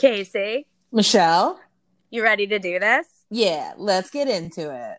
Casey, 0.00 0.66
Michelle? 0.90 1.60
you 2.08 2.22
ready 2.22 2.46
to 2.46 2.58
do 2.58 2.78
this? 2.78 3.06
Yeah, 3.30 3.74
let's 3.76 4.08
get 4.08 4.28
into 4.28 4.74
it. 4.74 4.96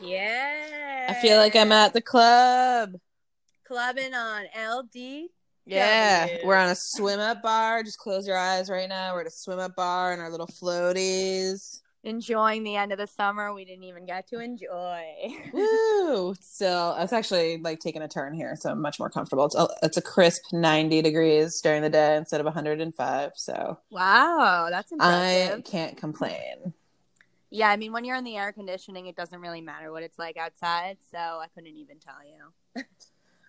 Yeah. 0.00 1.08
I 1.10 1.20
feel 1.20 1.36
like 1.36 1.54
I'm 1.54 1.70
at 1.70 1.92
the 1.92 2.00
club. 2.00 2.94
clubbing 3.68 4.14
on 4.14 4.44
LD. 4.58 5.28
Yeah, 5.66 6.38
we're 6.44 6.56
on 6.56 6.70
a 6.70 6.74
swim 6.74 7.20
up 7.20 7.42
bar. 7.42 7.82
Just 7.82 7.98
close 7.98 8.26
your 8.26 8.38
eyes 8.38 8.70
right 8.70 8.88
now. 8.88 9.12
We're 9.12 9.20
at 9.20 9.26
a 9.26 9.30
swim 9.30 9.58
up 9.58 9.76
bar 9.76 10.14
in 10.14 10.20
our 10.20 10.30
little 10.30 10.48
floaties. 10.48 11.82
Enjoying 12.02 12.64
the 12.64 12.76
end 12.76 12.92
of 12.92 12.98
the 12.98 13.06
summer 13.06 13.52
we 13.52 13.66
didn't 13.66 13.84
even 13.84 14.06
get 14.06 14.26
to 14.28 14.40
enjoy. 14.40 15.04
Woo! 15.52 16.34
So 16.40 16.96
it's 16.98 17.12
actually 17.12 17.58
like 17.58 17.78
taking 17.78 18.00
a 18.00 18.08
turn 18.08 18.32
here, 18.32 18.56
so 18.56 18.70
I'm 18.70 18.80
much 18.80 18.98
more 18.98 19.10
comfortable. 19.10 19.44
It's 19.44 19.54
a, 19.54 19.68
it's 19.82 19.96
a 19.98 20.02
crisp 20.02 20.42
90 20.52 21.02
degrees 21.02 21.60
during 21.60 21.82
the 21.82 21.90
day 21.90 22.16
instead 22.16 22.40
of 22.40 22.46
105. 22.46 23.32
So 23.34 23.78
Wow, 23.90 24.68
that's 24.70 24.92
impressive. 24.92 25.58
I 25.58 25.60
can't 25.60 25.98
complain. 25.98 26.72
yeah, 27.50 27.68
I 27.68 27.76
mean, 27.76 27.92
when 27.92 28.06
you're 28.06 28.16
in 28.16 28.24
the 28.24 28.38
air 28.38 28.50
conditioning, 28.52 29.06
it 29.06 29.14
doesn't 29.16 29.40
really 29.40 29.60
matter 29.60 29.92
what 29.92 30.02
it's 30.02 30.18
like 30.18 30.38
outside, 30.38 30.96
so 31.10 31.18
I 31.18 31.48
couldn't 31.54 31.76
even 31.76 31.98
tell 31.98 32.14
you. 32.24 32.84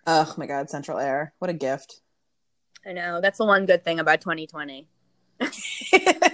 Oh 0.04 0.34
my 0.36 0.46
god, 0.46 0.68
Central 0.68 0.98
Air! 0.98 1.32
What 1.38 1.48
a 1.48 1.52
gift. 1.54 2.00
I 2.84 2.92
know. 2.92 3.20
That's 3.20 3.38
the 3.38 3.44
one 3.44 3.66
good 3.66 3.84
thing 3.84 4.00
about 4.00 4.20
2020. 4.20 4.88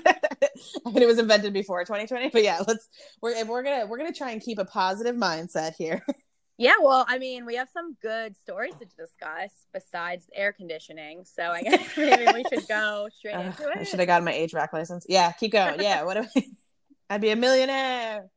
I 0.86 0.90
mean, 0.90 1.02
it 1.02 1.06
was 1.06 1.18
invented 1.18 1.52
before 1.52 1.82
2020, 1.84 2.30
but 2.30 2.42
yeah, 2.42 2.60
let's 2.66 2.88
we're 3.20 3.44
we're 3.44 3.62
gonna 3.62 3.86
we're 3.86 3.98
gonna 3.98 4.12
try 4.12 4.30
and 4.30 4.40
keep 4.40 4.58
a 4.58 4.64
positive 4.64 5.16
mindset 5.16 5.74
here. 5.74 6.04
Yeah, 6.60 6.72
well, 6.82 7.06
I 7.08 7.18
mean, 7.18 7.46
we 7.46 7.54
have 7.54 7.68
some 7.72 7.96
good 8.02 8.36
stories 8.36 8.74
to 8.80 8.84
discuss 8.84 9.52
besides 9.72 10.28
air 10.34 10.52
conditioning, 10.52 11.24
so 11.24 11.44
I 11.44 11.62
guess 11.62 11.86
maybe 11.96 12.26
we 12.34 12.42
should 12.52 12.66
go 12.66 13.08
straight 13.16 13.36
Ugh, 13.36 13.46
into 13.46 13.68
I 13.68 13.80
it. 13.80 13.86
should 13.86 14.00
have 14.00 14.08
gotten 14.08 14.24
my 14.24 14.32
HVAC 14.32 14.72
license. 14.72 15.06
Yeah, 15.08 15.30
keep 15.30 15.52
going. 15.52 15.80
Yeah, 15.80 16.02
what? 16.02 16.16
If, 16.16 16.32
I'd 17.08 17.20
be 17.20 17.30
a 17.30 17.36
millionaire. 17.36 18.28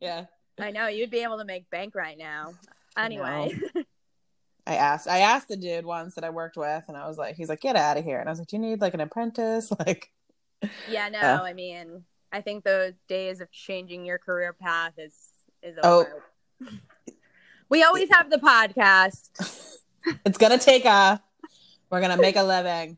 Yeah, 0.00 0.24
I 0.58 0.72
know 0.72 0.88
you'd 0.88 1.12
be 1.12 1.22
able 1.22 1.38
to 1.38 1.44
make 1.44 1.70
bank 1.70 1.94
right 1.94 2.18
now. 2.18 2.54
Anyway, 2.96 3.56
I 4.66 4.74
asked. 4.74 5.06
I 5.06 5.18
asked 5.20 5.46
the 5.46 5.56
dude 5.56 5.86
once 5.86 6.16
that 6.16 6.24
I 6.24 6.30
worked 6.30 6.56
with, 6.56 6.82
and 6.88 6.96
I 6.96 7.06
was 7.06 7.16
like, 7.16 7.36
he's 7.36 7.48
like, 7.48 7.60
get 7.60 7.76
out 7.76 7.96
of 7.96 8.02
here. 8.04 8.18
And 8.18 8.28
I 8.28 8.32
was 8.32 8.40
like, 8.40 8.48
do 8.48 8.56
you 8.56 8.62
need 8.62 8.80
like 8.80 8.94
an 8.94 9.00
apprentice? 9.00 9.70
Like, 9.78 10.10
yeah, 10.88 11.08
no, 11.08 11.18
Uh. 11.20 11.40
I 11.42 11.52
mean, 11.52 12.04
I 12.32 12.40
think 12.40 12.64
the 12.64 12.94
days 13.08 13.40
of 13.40 13.50
changing 13.50 14.04
your 14.04 14.18
career 14.18 14.52
path 14.52 14.94
is 14.98 15.14
is 15.62 15.76
Oh. 15.82 16.06
We 17.70 17.82
always 17.82 18.08
have 18.10 18.30
the 18.30 18.38
podcast. 18.38 19.76
it's 20.24 20.38
gonna 20.38 20.56
take 20.56 20.86
off. 20.86 21.20
We're 21.90 22.00
gonna 22.00 22.16
make 22.16 22.36
a 22.36 22.42
living. 22.42 22.96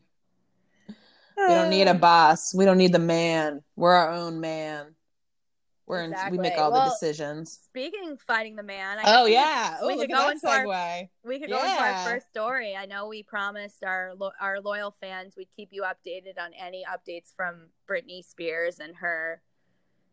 We 0.87 1.47
don't 1.47 1.69
need 1.69 1.87
a 1.89 1.93
boss. 2.09 2.53
We 2.55 2.63
don't 2.63 2.77
need 2.77 2.93
the 2.93 2.99
man. 2.99 3.63
We're 3.75 3.91
our 3.91 4.11
own 4.11 4.39
man. 4.39 4.95
We're 5.91 6.03
in, 6.03 6.15
we 6.31 6.37
make 6.37 6.57
all 6.57 6.71
Well, 6.71 6.85
the 6.85 6.91
decisions. 6.91 7.59
Speaking 7.65 8.11
of 8.11 8.21
fighting 8.21 8.55
the 8.55 8.63
man, 8.63 8.99
I 8.99 9.01
Oh 9.05 9.25
yeah. 9.25 9.77
We 9.81 9.95
look 9.97 10.07
could 10.07 10.15
go 10.15 10.29
into 10.29 10.47
our- 10.47 10.65
we 11.25 11.37
could 11.37 11.49
go 11.49 11.57
into 11.57 11.69
our 11.81 12.05
first 12.05 12.29
story. 12.29 12.77
I 12.77 12.85
know 12.85 13.09
we 13.09 13.23
promised 13.23 13.83
our 13.83 14.13
lo- 14.15 14.31
our 14.39 14.61
loyal 14.61 14.91
fans 14.91 15.35
we'd 15.35 15.51
keep 15.53 15.67
you 15.73 15.83
updated 15.83 16.39
on 16.39 16.53
any 16.53 16.85
updates 16.85 17.35
from 17.35 17.71
Britney 17.89 18.23
Spears 18.23 18.79
and 18.79 18.95
her 18.95 19.41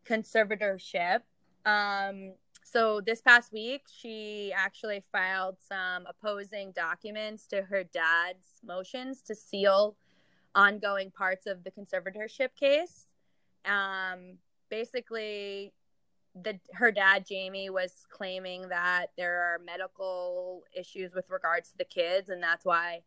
conservatorship. 0.05 1.21
Um, 1.65 2.33
so 2.65 2.99
this 2.99 3.21
past 3.21 3.53
week, 3.53 3.85
she 3.89 4.51
actually 4.53 5.01
filed 5.13 5.61
some 5.61 6.05
opposing 6.07 6.73
documents 6.73 7.47
to 7.47 7.61
her 7.61 7.85
dad's 7.85 8.59
motions 8.65 9.21
to 9.21 9.33
seal 9.33 9.95
ongoing 10.53 11.09
parts 11.09 11.45
of 11.47 11.63
the 11.63 11.71
conservatorship 11.71 12.49
case. 12.59 13.05
Um, 13.63 14.39
basically, 14.69 15.73
the 16.35 16.59
her 16.73 16.91
dad 16.91 17.25
Jamie 17.27 17.69
was 17.69 18.05
claiming 18.09 18.69
that 18.69 19.07
there 19.17 19.41
are 19.41 19.59
medical 19.65 20.63
issues 20.75 21.13
with 21.13 21.29
regards 21.29 21.71
to 21.71 21.77
the 21.77 21.85
kids, 21.85 22.29
and 22.29 22.41
that's 22.41 22.65
why 22.65 23.01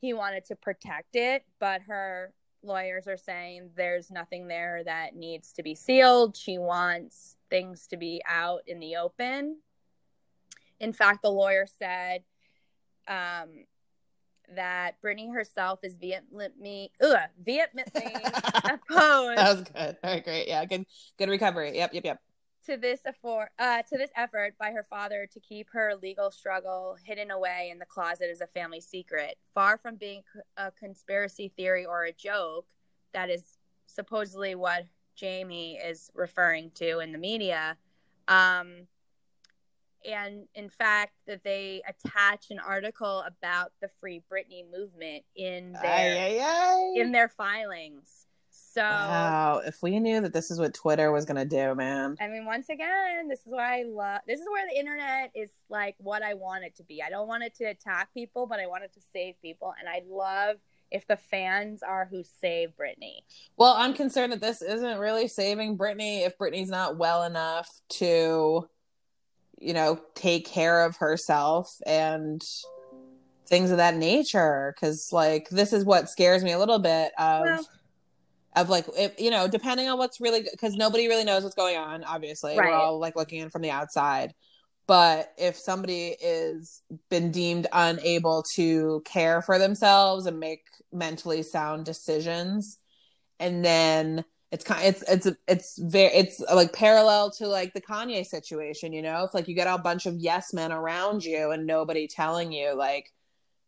he 0.00 0.14
wanted 0.14 0.44
to 0.46 0.56
protect 0.56 1.14
it. 1.14 1.44
But 1.60 1.82
her 1.82 2.32
lawyers 2.62 3.06
are 3.06 3.16
saying 3.16 3.70
there's 3.76 4.10
nothing 4.10 4.48
there 4.48 4.82
that 4.84 5.14
needs 5.14 5.52
to 5.52 5.62
be 5.62 5.74
sealed. 5.74 6.36
She 6.36 6.58
wants 6.58 7.36
things 7.50 7.86
to 7.88 7.96
be 7.96 8.22
out 8.26 8.62
in 8.66 8.80
the 8.80 8.96
open. 8.96 9.58
In 10.80 10.92
fact, 10.92 11.22
the 11.22 11.30
lawyer 11.30 11.66
said 11.78 12.22
um, 13.06 13.64
that 14.54 15.00
Britney 15.02 15.32
herself 15.32 15.80
is 15.82 15.96
vehemently, 15.96 16.90
ugh, 17.00 17.18
vehemently 17.42 18.02
opposed 18.64 19.38
That 19.38 19.56
was 19.56 19.62
good. 19.62 19.96
All 20.02 20.10
right, 20.10 20.24
great. 20.24 20.48
Yeah, 20.48 20.64
good 20.64 20.86
good 21.18 21.28
recovery. 21.28 21.76
Yep, 21.76 21.94
yep, 21.94 22.04
yep. 22.04 22.20
to 22.66 22.76
this 22.76 23.00
effort, 23.06 23.50
uh, 23.58 23.82
to 23.82 23.98
this 23.98 24.10
effort 24.16 24.54
by 24.58 24.70
her 24.70 24.86
father 24.88 25.28
to 25.32 25.40
keep 25.40 25.68
her 25.72 25.94
legal 26.00 26.30
struggle 26.30 26.96
hidden 27.04 27.30
away 27.30 27.68
in 27.70 27.78
the 27.78 27.86
closet 27.86 28.28
as 28.30 28.40
a 28.40 28.46
family 28.46 28.80
secret, 28.80 29.36
far 29.54 29.78
from 29.78 29.96
being 29.96 30.22
a 30.56 30.70
conspiracy 30.72 31.52
theory 31.56 31.84
or 31.84 32.04
a 32.04 32.12
joke. 32.12 32.66
That 33.14 33.30
is 33.30 33.58
supposedly 33.86 34.54
what 34.54 34.84
Jamie 35.16 35.76
is 35.76 36.10
referring 36.14 36.70
to 36.76 37.00
in 37.00 37.12
the 37.12 37.18
media. 37.18 37.76
Um, 38.28 38.86
and 40.04 40.46
in 40.54 40.68
fact, 40.68 41.12
that 41.26 41.42
they 41.44 41.82
attach 41.88 42.46
an 42.50 42.58
article 42.58 43.24
about 43.26 43.72
the 43.80 43.88
Free 44.00 44.22
Britney 44.30 44.64
movement 44.70 45.24
in 45.36 45.72
their 45.72 45.84
Ay, 45.84 46.38
ay, 46.38 46.40
ay. 46.42 47.00
in 47.00 47.12
their 47.12 47.28
filings. 47.28 48.26
So. 48.50 48.82
Wow, 48.82 49.62
if 49.64 49.82
we 49.82 49.98
knew 49.98 50.20
that 50.20 50.32
this 50.32 50.50
is 50.50 50.60
what 50.60 50.74
Twitter 50.74 51.10
was 51.10 51.24
gonna 51.24 51.44
do, 51.44 51.74
man. 51.74 52.16
I 52.20 52.28
mean, 52.28 52.44
once 52.44 52.68
again, 52.68 53.28
this 53.28 53.40
is 53.40 53.46
why 53.46 53.80
I 53.80 53.82
love. 53.84 54.20
This 54.26 54.40
is 54.40 54.46
where 54.50 54.66
the 54.68 54.78
internet 54.78 55.30
is 55.34 55.50
like 55.68 55.96
what 55.98 56.22
I 56.22 56.34
want 56.34 56.64
it 56.64 56.76
to 56.76 56.84
be. 56.84 57.02
I 57.02 57.10
don't 57.10 57.28
want 57.28 57.42
it 57.42 57.54
to 57.56 57.64
attack 57.64 58.12
people, 58.14 58.46
but 58.46 58.60
I 58.60 58.66
want 58.66 58.84
it 58.84 58.92
to 58.94 59.00
save 59.12 59.40
people, 59.40 59.74
and 59.78 59.88
I 59.88 60.02
love 60.08 60.58
if 60.90 61.06
the 61.06 61.16
fans 61.16 61.82
are 61.82 62.08
who 62.10 62.22
save 62.40 62.70
Britney. 62.70 63.20
Well, 63.56 63.74
I'm 63.76 63.94
concerned 63.94 64.32
that 64.32 64.40
this 64.40 64.62
isn't 64.62 64.98
really 64.98 65.28
saving 65.28 65.76
Britney 65.76 66.26
if 66.26 66.38
Britney's 66.38 66.70
not 66.70 66.96
well 66.96 67.24
enough 67.24 67.68
to, 67.90 68.68
you 69.60 69.74
know, 69.74 70.00
take 70.14 70.46
care 70.46 70.84
of 70.84 70.96
herself 70.96 71.76
and 71.86 72.42
things 73.46 73.70
of 73.70 73.76
that 73.78 73.96
nature. 73.96 74.74
Because, 74.74 75.12
like, 75.12 75.48
this 75.50 75.72
is 75.72 75.84
what 75.84 76.08
scares 76.08 76.44
me 76.44 76.52
a 76.52 76.58
little 76.58 76.78
bit 76.78 77.12
of. 77.18 77.42
Well- 77.44 77.68
of 78.56 78.70
like 78.70 78.86
if 78.96 79.20
you 79.20 79.30
know 79.30 79.46
depending 79.46 79.88
on 79.88 79.98
what's 79.98 80.20
really 80.22 80.42
because 80.50 80.74
nobody 80.74 81.06
really 81.06 81.22
knows 81.22 81.42
what's 81.42 81.54
going 81.54 81.76
on 81.76 82.02
obviously 82.02 82.56
Right. 82.58 82.70
we're 82.70 82.74
all 82.74 82.98
like 82.98 83.14
looking 83.14 83.40
in 83.40 83.50
from 83.50 83.60
the 83.62 83.70
outside 83.70 84.34
but 84.86 85.32
if 85.36 85.54
somebody 85.56 86.16
is 86.20 86.80
been 87.10 87.30
deemed 87.30 87.66
unable 87.72 88.42
to 88.54 89.02
care 89.04 89.42
for 89.42 89.58
themselves 89.58 90.24
and 90.26 90.40
make 90.40 90.62
mentally 90.90 91.42
sound 91.42 91.84
decisions 91.84 92.78
and 93.38 93.62
then 93.64 94.24
it's 94.50 94.64
kind 94.64 94.82
it's 94.84 95.02
it's 95.02 95.28
it's 95.46 95.78
very 95.78 96.12
it's 96.14 96.40
like 96.40 96.72
parallel 96.72 97.30
to 97.30 97.46
like 97.46 97.74
the 97.74 97.80
Kanye 97.80 98.24
situation 98.24 98.92
you 98.92 99.02
know 99.02 99.22
it's 99.24 99.34
like 99.34 99.48
you 99.48 99.54
get 99.54 99.66
a 99.66 99.78
bunch 99.78 100.06
of 100.06 100.14
yes 100.18 100.52
men 100.52 100.72
around 100.72 101.24
you 101.24 101.50
and 101.50 101.66
nobody 101.66 102.08
telling 102.08 102.52
you 102.52 102.74
like 102.74 103.12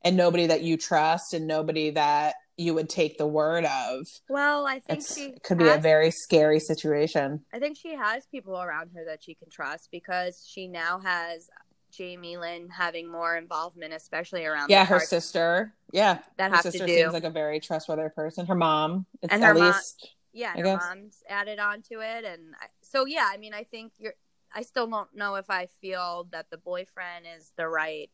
and 0.03 0.17
nobody 0.17 0.47
that 0.47 0.63
you 0.63 0.77
trust 0.77 1.35
and 1.35 1.47
nobody 1.47 1.91
that 1.91 2.35
you 2.57 2.75
would 2.75 2.89
take 2.89 3.17
the 3.17 3.27
word 3.27 3.65
of 3.65 4.07
Well, 4.29 4.67
I 4.67 4.81
think 4.81 5.01
it's, 5.01 5.15
she 5.15 5.25
it 5.27 5.43
could 5.43 5.59
be 5.59 5.69
a 5.69 5.79
very 5.79 6.11
scary 6.11 6.61
situation. 6.61 7.41
I 7.55 7.59
think 7.59 7.79
she 7.79 7.95
has 7.95 8.27
people 8.27 8.61
around 8.61 8.91
her 8.95 9.05
that 9.07 9.23
she 9.25 9.35
can 9.35 9.49
trust 9.51 9.89
because 9.91 10.47
she 10.47 10.69
now 10.69 11.01
has 11.01 11.49
Jamie 11.91 12.37
Lynn 12.37 12.69
having 12.69 13.11
more 13.11 13.37
involvement, 13.37 13.95
especially 13.95 14.45
around 14.45 14.69
Yeah, 14.71 14.85
her 14.85 15.01
sister. 15.01 15.73
Yeah, 15.93 16.19
that 16.37 16.51
her 16.51 16.63
sister 16.63 16.87
do. 16.87 16.95
seems 16.95 17.15
like 17.15 17.25
a 17.25 17.31
very 17.31 17.61
trustworthy 17.61 18.09
person. 18.15 18.47
Her 18.47 18.55
mom, 18.55 19.07
it's 19.23 19.33
And 19.33 19.43
at 19.43 19.47
her 19.49 19.55
least. 19.55 20.11
Yeah, 20.33 20.53
I 20.57 20.63
guess. 20.63 20.83
mom's 20.83 21.23
added 21.29 21.59
on 21.59 21.83
to 21.83 22.01
it, 22.01 22.25
and 22.25 22.55
I, 22.61 22.67
so 22.83 23.05
yeah. 23.05 23.29
I 23.31 23.37
mean, 23.37 23.55
I 23.55 23.65
think 23.65 23.93
you're. 23.99 24.15
I 24.53 24.63
still 24.63 24.87
don't 24.89 25.15
know 25.15 25.37
if 25.37 25.49
I 25.49 25.67
feel 25.81 26.27
that 26.33 26.47
the 26.51 26.59
boyfriend 26.59 27.25
is 27.37 27.53
the 27.57 27.69
right 27.69 28.11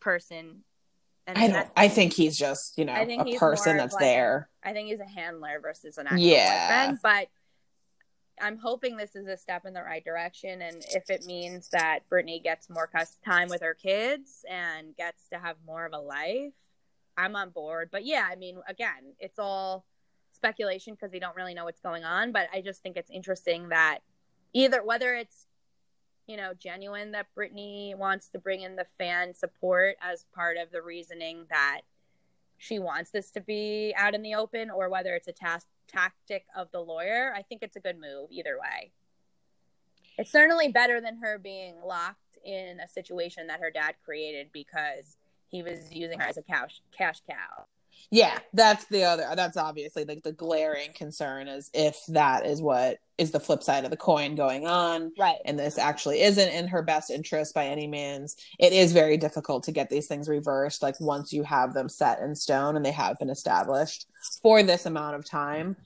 person. 0.00 0.64
And 1.26 1.38
I 1.38 1.48
don't. 1.48 1.68
I 1.76 1.88
think 1.88 2.12
he's 2.12 2.36
just 2.38 2.76
you 2.76 2.84
know 2.84 2.94
a 2.94 3.38
person 3.38 3.76
that's 3.78 3.94
like- 3.94 4.00
there. 4.02 4.48
I 4.62 4.72
think 4.72 4.88
he's 4.88 5.00
a 5.00 5.06
handler 5.06 5.58
versus 5.60 5.96
an 5.98 6.06
actual 6.06 6.20
Yeah. 6.20 6.86
boyfriend. 6.90 6.98
But 7.02 7.28
I'm 8.40 8.58
hoping 8.58 8.96
this 8.96 9.14
is 9.14 9.26
a 9.26 9.36
step 9.36 9.64
in 9.64 9.74
the 9.74 9.82
right 9.82 10.04
direction, 10.04 10.60
and 10.60 10.84
if 10.90 11.08
it 11.08 11.24
means 11.24 11.68
that 11.70 12.00
Britney 12.10 12.42
gets 12.42 12.68
more 12.68 12.90
time 13.24 13.48
with 13.48 13.62
her 13.62 13.74
kids 13.74 14.44
and 14.50 14.96
gets 14.96 15.28
to 15.28 15.38
have 15.38 15.56
more 15.66 15.86
of 15.86 15.92
a 15.92 15.98
life, 15.98 16.52
I'm 17.16 17.36
on 17.36 17.50
board. 17.50 17.90
But 17.92 18.04
yeah, 18.04 18.26
I 18.30 18.34
mean, 18.36 18.58
again, 18.66 19.14
it's 19.20 19.38
all 19.38 19.84
speculation 20.44 20.94
because 20.94 21.12
we 21.12 21.20
don't 21.20 21.36
really 21.36 21.54
know 21.54 21.64
what's 21.64 21.80
going 21.80 22.04
on. 22.04 22.32
But 22.32 22.48
I 22.52 22.60
just 22.60 22.82
think 22.82 22.96
it's 22.96 23.10
interesting 23.10 23.70
that 23.70 24.00
either 24.52 24.84
whether 24.84 25.14
it's 25.14 25.46
you 26.26 26.36
know, 26.36 26.52
genuine 26.58 27.12
that 27.12 27.26
Britney 27.36 27.96
wants 27.96 28.28
to 28.30 28.38
bring 28.38 28.62
in 28.62 28.76
the 28.76 28.86
fan 28.98 29.34
support 29.34 29.96
as 30.00 30.24
part 30.34 30.56
of 30.56 30.70
the 30.70 30.80
reasoning 30.80 31.44
that 31.50 31.82
she 32.56 32.78
wants 32.78 33.10
this 33.10 33.30
to 33.32 33.40
be 33.40 33.94
out 33.96 34.14
in 34.14 34.22
the 34.22 34.34
open 34.34 34.70
or 34.70 34.88
whether 34.88 35.14
it's 35.14 35.28
a 35.28 35.32
task 35.32 35.66
tactic 35.86 36.46
of 36.56 36.70
the 36.72 36.80
lawyer, 36.80 37.34
I 37.36 37.42
think 37.42 37.62
it's 37.62 37.76
a 37.76 37.80
good 37.80 38.00
move 38.00 38.30
either 38.30 38.58
way. 38.58 38.92
It's 40.16 40.30
certainly 40.30 40.68
better 40.68 41.00
than 41.00 41.18
her 41.18 41.38
being 41.38 41.74
locked 41.84 42.38
in 42.44 42.80
a 42.80 42.88
situation 42.88 43.48
that 43.48 43.60
her 43.60 43.70
dad 43.70 43.96
created 44.04 44.48
because 44.52 45.16
he 45.48 45.62
was 45.62 45.92
using 45.92 46.20
her 46.20 46.26
as 46.26 46.36
a 46.36 46.42
cash 46.42 46.80
cash 46.96 47.20
cow. 47.28 47.66
Yeah, 48.10 48.38
that's 48.52 48.84
the 48.86 49.04
other. 49.04 49.26
That's 49.34 49.56
obviously 49.56 50.04
like 50.04 50.22
the 50.22 50.32
glaring 50.32 50.90
concern 50.94 51.48
is 51.48 51.70
if 51.74 51.98
that 52.08 52.46
is 52.46 52.62
what 52.62 52.98
is 53.18 53.30
the 53.30 53.40
flip 53.40 53.62
side 53.62 53.84
of 53.84 53.90
the 53.90 53.96
coin 53.96 54.34
going 54.34 54.66
on, 54.66 55.12
right? 55.18 55.38
And 55.44 55.58
this 55.58 55.78
actually 55.78 56.22
isn't 56.22 56.48
in 56.48 56.68
her 56.68 56.82
best 56.82 57.10
interest 57.10 57.54
by 57.54 57.66
any 57.66 57.86
means. 57.86 58.36
It 58.58 58.72
is 58.72 58.92
very 58.92 59.16
difficult 59.16 59.64
to 59.64 59.72
get 59.72 59.88
these 59.90 60.06
things 60.06 60.28
reversed. 60.28 60.82
Like 60.82 61.00
once 61.00 61.32
you 61.32 61.42
have 61.44 61.74
them 61.74 61.88
set 61.88 62.20
in 62.20 62.34
stone 62.34 62.76
and 62.76 62.84
they 62.84 62.92
have 62.92 63.18
been 63.18 63.30
established 63.30 64.06
for 64.42 64.62
this 64.62 64.86
amount 64.86 65.16
of 65.16 65.24
time, 65.24 65.76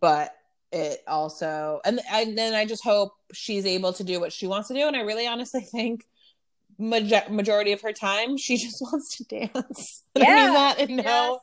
but 0.00 0.34
it 0.72 1.00
also 1.06 1.80
and, 1.84 2.00
and 2.10 2.36
then 2.36 2.54
I 2.54 2.64
just 2.64 2.82
hope 2.82 3.12
she's 3.34 3.66
able 3.66 3.92
to 3.92 4.04
do 4.04 4.20
what 4.20 4.32
she 4.32 4.46
wants 4.46 4.68
to 4.68 4.74
do. 4.74 4.86
And 4.86 4.96
I 4.96 5.00
really 5.00 5.26
honestly 5.26 5.60
think 5.72 6.04
majority 6.78 7.72
of 7.72 7.80
her 7.80 7.92
time 7.92 8.36
she 8.36 8.56
just 8.58 8.80
wants 8.80 9.16
to 9.16 9.24
dance. 9.24 10.02
Yeah, 10.14 10.24
i 10.26 10.44
mean 10.44 10.54
that 10.54 10.80
and 10.80 10.96
no 10.96 11.40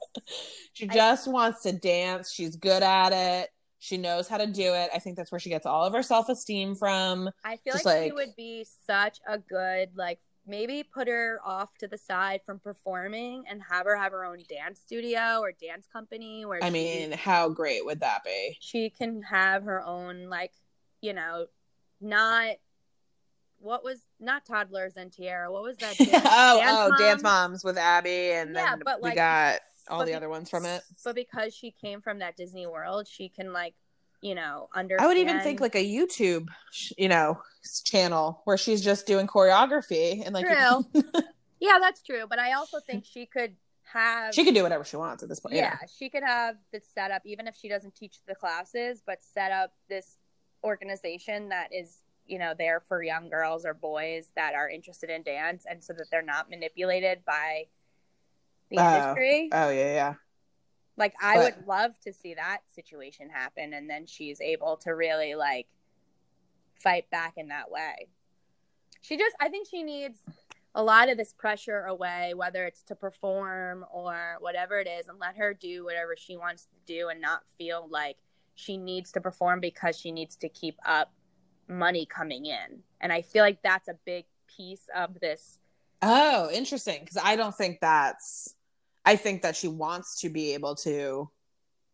she 0.74 0.88
just 0.88 1.28
I, 1.28 1.32
wants 1.32 1.64
to 1.64 1.74
dance. 1.74 2.32
She's 2.32 2.56
good 2.56 2.84
at 2.84 3.12
it. 3.12 3.50
She 3.80 3.98
knows 3.98 4.28
how 4.28 4.38
to 4.38 4.48
do 4.48 4.74
it. 4.74 4.90
I 4.94 5.00
think 5.00 5.18
that's 5.18 5.32
where 5.32 5.40
she 5.40 5.50
gets 5.50 5.66
all 5.66 5.86
of 5.86 5.94
her 5.94 6.04
self-esteem 6.04 6.76
from. 6.76 7.30
I 7.44 7.58
feel 7.58 7.74
like, 7.74 7.86
like 7.86 8.04
she 8.06 8.12
would 8.12 8.36
be 8.36 8.66
such 8.86 9.20
a 9.28 9.38
good 9.38 9.90
like 9.96 10.20
maybe 10.48 10.84
put 10.84 11.08
her 11.08 11.40
off 11.46 11.70
to 11.80 11.88
the 11.88 11.98
side 11.98 12.42
from 12.46 12.60
performing 12.60 13.44
and 13.48 13.62
have 13.70 13.86
her 13.86 13.96
have 13.96 14.12
her 14.12 14.26
own 14.26 14.40
dance 14.50 14.80
studio 14.80 15.40
or 15.42 15.52
dance 15.52 15.86
company 15.92 16.44
where 16.46 16.60
i 16.64 16.68
she, 16.68 16.74
mean 16.74 17.12
how 17.12 17.50
great 17.50 17.86
would 17.86 18.00
that 18.00 18.24
be? 18.24 18.58
She 18.60 18.90
can 18.90 19.22
have 19.22 19.64
her 19.64 19.86
own 19.86 20.30
like 20.30 20.52
you 21.02 21.14
know 21.14 21.46
not 22.02 22.56
what 23.60 23.84
was 23.84 24.00
not 24.20 24.46
toddlers 24.46 24.98
and 24.98 25.12
Tiara? 25.12 25.52
What 25.52 25.64
was 25.64 25.78
that? 25.78 25.98
Dance, 25.98 26.12
oh, 26.26 26.60
dance 26.60 26.72
oh, 26.72 26.90
moms? 26.90 27.02
dance 27.02 27.24
moms 27.24 27.64
with 27.64 27.78
Abby, 27.78 28.32
and 28.32 28.56
yeah, 28.56 28.72
then 28.72 28.82
but 28.84 29.02
like, 29.02 29.14
we 29.14 29.16
got 29.16 29.60
all 29.90 30.00
the 30.00 30.08
be- 30.08 30.14
other 30.14 30.30
ones 30.30 30.50
from 30.50 30.66
it. 30.66 30.82
But 31.04 31.16
because 31.16 31.54
she 31.54 31.72
came 31.72 32.02
from 32.02 32.20
that 32.20 32.38
Disney 32.38 32.68
world, 32.68 33.08
she 33.08 33.30
can 33.30 33.54
like, 33.54 33.76
you 34.22 34.36
know, 34.36 34.70
understand. 34.74 35.02
I 35.02 35.08
would 35.08 35.18
even 35.18 35.42
think 35.42 35.60
like 35.60 35.76
a 35.76 35.86
YouTube, 35.86 36.48
you 36.98 37.10
know, 37.10 37.42
channel 37.84 38.42
where 38.46 38.58
she's 38.58 38.82
just 38.82 39.08
doing 39.08 39.28
choreography 39.28 40.24
and 40.26 40.34
like. 40.34 40.46
True. 40.46 40.86
yeah, 41.60 41.78
that's 41.80 42.02
true. 42.02 42.26
But 42.30 42.40
I 42.40 42.54
also 42.54 42.80
think 42.80 43.06
she 43.06 43.26
could 43.26 43.56
have. 43.94 44.34
She 44.34 44.46
could 44.46 44.56
do 44.56 44.64
whatever 44.64 44.84
she 44.84 44.98
wants 44.98 45.24
at 45.24 45.30
this 45.30 45.40
point. 45.40 45.56
Yeah, 45.56 45.78
yeah, 45.82 45.88
she 45.98 46.10
could 46.10 46.24
have 46.24 46.56
the 46.72 46.82
setup, 46.94 47.24
even 47.26 47.48
if 47.48 47.56
she 47.56 47.70
doesn't 47.70 47.96
teach 47.96 48.18
the 48.28 48.36
classes, 48.36 49.02
but 49.06 49.20
set 49.22 49.52
up 49.52 49.74
this 49.90 50.18
organization 50.64 51.50
that 51.50 51.70
is 51.74 52.00
you 52.30 52.40
know 52.40 52.54
there 52.58 52.80
for 52.80 53.02
young 53.02 53.30
girls 53.30 53.66
or 53.66 53.74
boys 53.74 54.32
that 54.36 54.54
are 54.54 54.70
interested 54.70 55.10
in 55.10 55.24
dance 55.24 55.66
and 55.70 55.84
so 55.84 55.94
that 55.94 56.06
they're 56.12 56.22
not 56.22 56.50
manipulated 56.50 57.24
by 57.26 57.66
the 58.70 58.78
oh. 58.78 58.96
industry. 58.96 59.50
Oh 59.52 59.70
yeah 59.70 59.94
yeah. 59.94 60.14
Like 60.98 61.14
i 61.22 61.36
but... 61.36 61.58
would 61.58 61.68
love 61.68 62.00
to 62.02 62.14
see 62.14 62.36
that 62.36 62.60
situation 62.74 63.30
happen 63.30 63.74
and 63.74 63.90
then 63.90 64.06
she's 64.06 64.40
able 64.42 64.78
to 64.84 64.92
really 64.92 65.36
like 65.36 65.68
fight 66.76 67.10
back 67.10 67.34
in 67.38 67.48
that 67.50 67.72
way. 67.72 68.08
She 69.02 69.18
just 69.18 69.36
i 69.40 69.50
think 69.50 69.68
she 69.70 69.84
needs 69.84 70.20
a 70.76 70.84
lot 70.84 71.10
of 71.10 71.18
this 71.18 71.34
pressure 71.34 71.86
away 71.86 72.34
whether 72.36 72.66
it's 72.66 72.84
to 72.84 72.96
perform 72.96 73.84
or 73.92 74.38
whatever 74.40 74.80
it 74.80 74.88
is 74.88 75.08
and 75.08 75.18
let 75.20 75.36
her 75.36 75.54
do 75.54 75.84
whatever 75.84 76.16
she 76.16 76.38
wants 76.38 76.66
to 76.66 76.78
do 76.86 77.10
and 77.10 77.20
not 77.20 77.42
feel 77.58 77.88
like 77.90 78.18
she 78.54 78.78
needs 78.78 79.12
to 79.14 79.22
perform 79.22 79.60
because 79.62 79.98
she 79.98 80.12
needs 80.12 80.36
to 80.36 80.50
keep 80.50 80.78
up 80.86 81.12
money 81.70 82.06
coming 82.06 82.46
in. 82.46 82.84
And 83.00 83.14
I 83.14 83.22
feel 83.22 83.44
like 83.44 83.62
that's 83.62 83.88
a 83.88 83.96
big 84.06 84.26
piece 84.58 84.90
of 84.96 85.20
this. 85.20 85.60
Oh, 86.02 86.50
interesting. 86.52 87.00
Because 87.02 87.22
I 87.24 87.36
don't 87.36 87.56
think 87.56 87.80
that's, 87.82 88.56
I 89.06 89.16
think 89.16 89.44
that 89.44 89.56
she 89.56 89.68
wants 89.68 90.22
to 90.22 90.30
be 90.30 90.54
able 90.54 90.76
to 90.78 91.30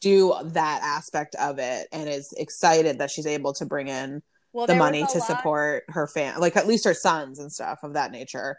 do 0.02 0.36
that 0.44 0.82
aspect 0.84 1.36
of 1.36 1.60
it 1.60 1.88
and 1.92 2.10
is 2.10 2.34
excited 2.38 3.00
that 3.00 3.12
she's 3.12 3.28
able 3.28 3.54
to 3.54 3.66
bring 3.66 3.88
in 3.88 4.22
well, 4.54 4.68
the 4.68 4.76
money 4.76 5.06
to 5.06 5.18
lot... 5.18 5.28
support 5.28 5.84
her 5.90 6.08
fan, 6.08 6.40
like 6.40 6.56
at 6.56 6.68
least 6.68 6.86
her 6.86 6.94
sons 6.94 7.40
and 7.40 7.52
stuff 7.52 7.80
of 7.84 7.94
that 7.94 8.12
nature. 8.12 8.58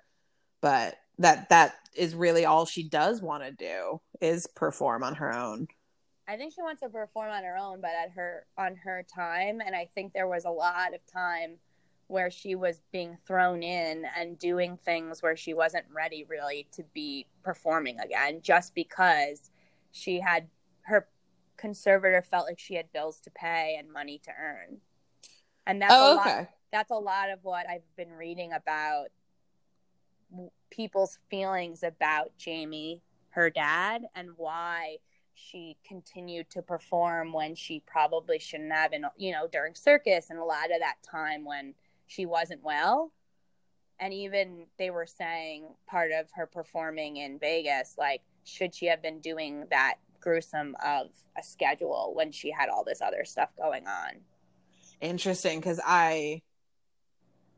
But 0.61 0.97
that 1.19 1.49
that 1.49 1.75
is 1.95 2.15
really 2.15 2.45
all 2.45 2.67
she 2.67 2.89
does 2.89 3.23
want 3.23 3.43
to 3.43 3.53
do 3.53 4.01
is 4.21 4.47
perform 4.55 5.03
on 5.03 5.15
her 5.15 5.33
own. 5.33 5.69
I 6.29 6.37
think 6.37 6.53
she 6.53 6.63
wants 6.63 6.83
to 6.83 6.89
perform 6.89 7.31
on 7.31 7.45
her 7.45 7.57
own, 7.57 7.81
but 7.81 7.91
at 7.91 8.11
her 8.13 8.47
on 8.59 8.77
her 8.77 9.05
time. 9.05 9.61
And 9.65 9.77
I 9.77 9.89
think 9.95 10.13
there 10.13 10.27
was 10.27 10.45
a 10.45 10.51
lot 10.51 10.95
of 10.95 11.01
time 11.07 11.59
where 12.09 12.31
she 12.31 12.55
was 12.55 12.81
being 12.93 13.17
thrown 13.27 13.63
in 13.63 14.05
and 14.17 14.39
doing 14.39 14.77
things 14.77 15.23
where 15.23 15.37
she 15.37 15.55
wasn't 15.55 15.85
ready 15.93 16.25
really 16.29 16.67
to 16.73 16.85
be 16.95 17.27
performing 17.43 17.99
again, 18.01 18.41
just 18.43 18.75
because 18.75 19.51
she 19.93 20.21
had 20.21 20.49
her 20.83 21.09
conservator 21.57 22.23
felt 22.23 22.47
like 22.47 22.59
she 22.59 22.75
had 22.75 22.93
bills 22.93 23.21
to 23.21 23.31
pay 23.31 23.77
and 23.79 23.93
money 23.93 24.21
to 24.25 24.31
earn. 24.39 24.79
And 25.67 25.83
that's 25.83 25.95
oh, 25.95 26.19
a 26.19 26.21
okay. 26.21 26.49
that's 26.73 26.91
a 26.91 26.97
lot 26.97 27.31
of 27.31 27.41
what 27.43 27.69
I've 27.69 27.97
been 27.97 28.13
reading 28.13 28.53
about 28.53 29.07
people's 30.71 31.19
feelings 31.31 31.83
about 31.83 32.33
Jamie, 32.37 33.03
her 33.31 33.51
dad, 33.51 34.03
and 34.15 34.31
why 34.37 34.99
she 35.37 35.77
continued 35.87 36.49
to 36.51 36.63
perform 36.63 37.33
when 37.33 37.55
she 37.55 37.83
probably 37.87 38.39
shouldn't 38.39 38.73
have 38.73 38.93
and 38.93 39.05
you 39.17 39.33
know 39.33 39.47
during 39.53 39.75
circus 39.75 40.31
and 40.31 40.39
a 40.39 40.45
lot 40.45 40.73
of 40.73 40.81
that 40.81 40.97
time 41.09 41.45
when 41.45 41.75
she 42.07 42.27
wasn't 42.27 42.63
well. 42.65 43.13
And 44.01 44.13
even 44.13 44.67
they 44.79 44.91
were 44.91 45.07
saying 45.07 45.69
part 45.87 46.11
of 46.13 46.27
her 46.35 46.47
performing 46.47 47.19
in 47.19 47.39
Vegas 47.39 47.95
like 47.99 48.23
should 48.45 48.75
she 48.75 48.87
have 48.87 49.03
been 49.03 49.21
doing 49.21 49.67
that 49.71 49.97
gruesome 50.21 50.75
of 50.85 51.09
a 51.39 51.43
schedule 51.43 52.13
when 52.15 52.33
she 52.33 52.51
had 52.51 52.69
all 52.69 52.85
this 52.85 53.03
other 53.03 53.25
stuff 53.25 53.51
going 53.57 53.87
on? 53.87 54.21
Interesting 55.01 55.61
cuz 55.61 55.79
i 55.85 56.41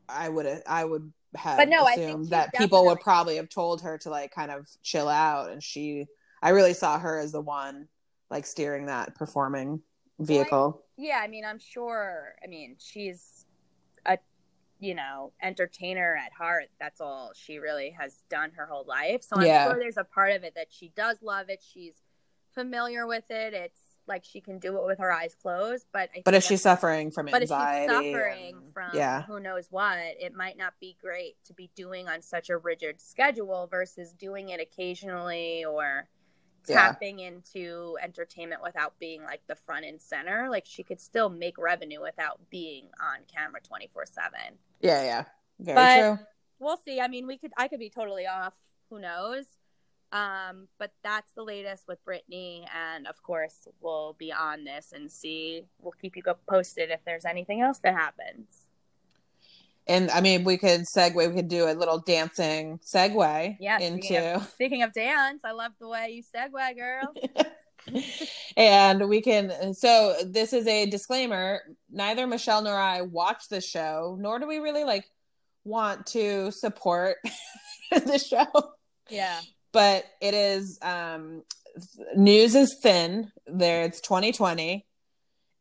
i 0.09 0.27
would 0.27 0.61
i 0.67 0.83
would 0.83 1.13
have 1.35 1.57
but 1.57 1.69
no, 1.69 1.85
assumed 1.87 2.29
that 2.29 2.53
people 2.55 2.85
would 2.85 2.99
probably 2.99 3.35
have 3.35 3.49
told 3.49 3.81
her 3.83 3.97
to 3.99 4.09
like 4.09 4.31
kind 4.31 4.51
of 4.51 4.67
chill 4.81 5.07
out 5.07 5.51
and 5.51 5.63
she 5.63 6.07
I 6.41 6.49
really 6.49 6.73
saw 6.73 6.99
her 6.99 7.19
as 7.19 7.31
the 7.31 7.41
one 7.41 7.87
like 8.29 8.45
steering 8.45 8.85
that 8.85 9.15
performing 9.15 9.81
vehicle. 10.19 10.59
Well, 10.59 10.83
I, 10.97 11.01
yeah, 11.01 11.21
I 11.23 11.27
mean, 11.27 11.45
I'm 11.45 11.59
sure. 11.59 12.35
I 12.43 12.47
mean, 12.47 12.75
she's 12.79 13.45
a 14.05 14.17
you 14.79 14.95
know 14.95 15.31
entertainer 15.41 16.15
at 16.15 16.33
heart. 16.33 16.69
That's 16.79 17.01
all 17.01 17.31
she 17.35 17.57
really 17.57 17.95
has 17.99 18.23
done 18.29 18.51
her 18.55 18.65
whole 18.65 18.85
life. 18.87 19.23
So 19.23 19.37
I'm 19.37 19.45
yeah. 19.45 19.67
sure 19.67 19.79
there's 19.79 19.97
a 19.97 20.03
part 20.03 20.33
of 20.33 20.43
it 20.43 20.55
that 20.55 20.67
she 20.69 20.91
does 20.95 21.17
love 21.21 21.49
it. 21.49 21.63
She's 21.63 21.95
familiar 22.53 23.07
with 23.07 23.29
it. 23.29 23.53
It's 23.53 23.79
like 24.07 24.25
she 24.25 24.41
can 24.41 24.59
do 24.59 24.75
it 24.77 24.85
with 24.85 24.99
her 24.99 25.11
eyes 25.11 25.35
closed. 25.41 25.85
But 25.93 26.09
but 26.25 26.33
if 26.33 26.43
she's 26.43 26.61
suffering 26.61 27.11
from 27.11 27.27
but 27.27 27.41
anxiety, 27.41 27.87
but 27.87 27.95
if 27.95 28.03
she's 28.03 28.13
suffering 28.13 28.55
and, 28.55 28.73
from 28.73 28.89
yeah. 28.93 29.21
who 29.23 29.39
knows 29.39 29.67
what, 29.69 29.99
it 30.19 30.35
might 30.35 30.57
not 30.57 30.73
be 30.81 30.97
great 31.01 31.35
to 31.45 31.53
be 31.53 31.69
doing 31.75 32.09
on 32.09 32.21
such 32.21 32.49
a 32.49 32.57
rigid 32.57 32.99
schedule 32.99 33.67
versus 33.71 34.11
doing 34.11 34.49
it 34.49 34.59
occasionally 34.59 35.63
or 35.63 36.09
tapping 36.67 37.19
yeah. 37.19 37.27
into 37.27 37.97
entertainment 38.01 38.61
without 38.61 38.97
being 38.99 39.23
like 39.23 39.41
the 39.47 39.55
front 39.55 39.85
and 39.85 40.01
center. 40.01 40.47
Like 40.49 40.65
she 40.65 40.83
could 40.83 40.99
still 40.99 41.29
make 41.29 41.57
revenue 41.57 42.01
without 42.01 42.39
being 42.49 42.85
on 43.01 43.19
camera 43.33 43.61
24 43.61 44.05
7. 44.05 44.31
Yeah, 44.81 45.03
yeah. 45.03 45.23
Very 45.59 45.75
but 45.75 45.99
true. 45.99 46.25
We'll 46.59 46.77
see. 46.77 46.99
I 46.99 47.07
mean, 47.07 47.27
we 47.27 47.37
could, 47.37 47.51
I 47.57 47.67
could 47.67 47.79
be 47.79 47.89
totally 47.89 48.27
off. 48.27 48.53
Who 48.89 48.99
knows? 48.99 49.45
Um, 50.11 50.67
but 50.79 50.91
that's 51.03 51.31
the 51.33 51.43
latest 51.43 51.87
with 51.87 52.03
Britney. 52.03 52.65
And 52.75 53.07
of 53.07 53.21
course, 53.23 53.67
we'll 53.81 54.15
be 54.17 54.31
on 54.33 54.63
this 54.63 54.91
and 54.93 55.11
see. 55.11 55.65
We'll 55.79 55.93
keep 55.93 56.15
you 56.15 56.23
posted 56.49 56.89
if 56.89 57.03
there's 57.05 57.25
anything 57.25 57.61
else 57.61 57.79
that 57.79 57.93
happens 57.93 58.68
and 59.89 60.11
I 60.11 60.21
mean, 60.21 60.43
we 60.43 60.57
could 60.57 60.81
segue. 60.95 61.15
We 61.15 61.33
could 61.33 61.47
do 61.47 61.67
a 61.67 61.73
little 61.73 61.99
dancing 61.99 62.79
segue 62.85 63.57
yeah, 63.59 63.79
into. 63.79 64.05
Speaking 64.05 64.33
of, 64.35 64.49
speaking 64.49 64.83
of 64.83 64.93
dance, 64.93 65.41
I 65.43 65.51
love 65.51 65.71
the 65.79 65.89
way 65.89 66.11
you 66.11 66.23
segue, 66.23 66.77
girl. 66.77 67.13
and 68.57 69.09
we 69.09 69.21
can. 69.21 69.73
So 69.73 70.15
this 70.23 70.53
is 70.53 70.67
a 70.67 70.85
disclaimer. 70.85 71.61
Neither 71.89 72.27
Michelle 72.27 72.61
nor 72.61 72.77
I 72.77 73.01
watch 73.01 73.49
the 73.49 73.61
show, 73.61 74.15
nor 74.19 74.37
do 74.37 74.47
we 74.47 74.59
really 74.59 74.83
like 74.83 75.05
want 75.63 76.05
to 76.07 76.51
support 76.51 77.17
the 77.91 78.19
show. 78.19 78.45
Yeah, 79.09 79.41
but 79.71 80.05
it 80.21 80.35
is. 80.35 80.77
um 80.83 81.43
News 82.15 82.55
is 82.55 82.77
thin. 82.81 83.31
There, 83.47 83.83
it's 83.83 84.01
2020 84.01 84.85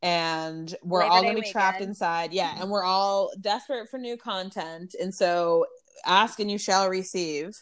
and 0.02 0.74
we're 0.82 1.00
Labor 1.00 1.12
all 1.12 1.22
going 1.22 1.36
to 1.36 1.42
be 1.42 1.50
trapped 1.50 1.80
inside. 1.80 2.32
Yeah, 2.32 2.50
mm-hmm. 2.50 2.62
and 2.62 2.70
we're 2.70 2.84
all 2.84 3.32
desperate 3.40 3.88
for 3.90 3.98
new 3.98 4.16
content, 4.16 4.94
and 5.00 5.14
so 5.14 5.66
ask 6.06 6.38
and 6.40 6.50
you 6.50 6.58
shall 6.58 6.88
receive. 6.88 7.54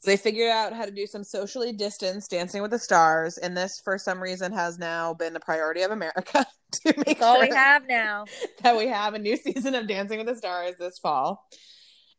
So 0.00 0.10
they 0.10 0.16
figured 0.16 0.50
out 0.50 0.72
how 0.72 0.84
to 0.84 0.90
do 0.90 1.06
some 1.06 1.22
socially 1.22 1.72
distanced 1.72 2.32
Dancing 2.32 2.60
with 2.60 2.72
the 2.72 2.78
Stars, 2.78 3.38
and 3.38 3.56
this, 3.56 3.80
for 3.84 3.98
some 3.98 4.20
reason, 4.20 4.52
has 4.52 4.76
now 4.76 5.14
been 5.14 5.32
the 5.32 5.40
priority 5.40 5.82
of 5.82 5.92
America 5.92 6.44
to 6.72 6.94
make 7.06 7.22
all 7.22 7.40
we 7.40 7.48
have 7.48 7.86
now. 7.86 8.24
that 8.62 8.76
we 8.76 8.88
have 8.88 9.14
a 9.14 9.18
new 9.18 9.36
season 9.36 9.76
of 9.76 9.86
Dancing 9.86 10.18
with 10.18 10.26
the 10.26 10.34
Stars 10.34 10.74
this 10.78 10.98
fall. 10.98 11.46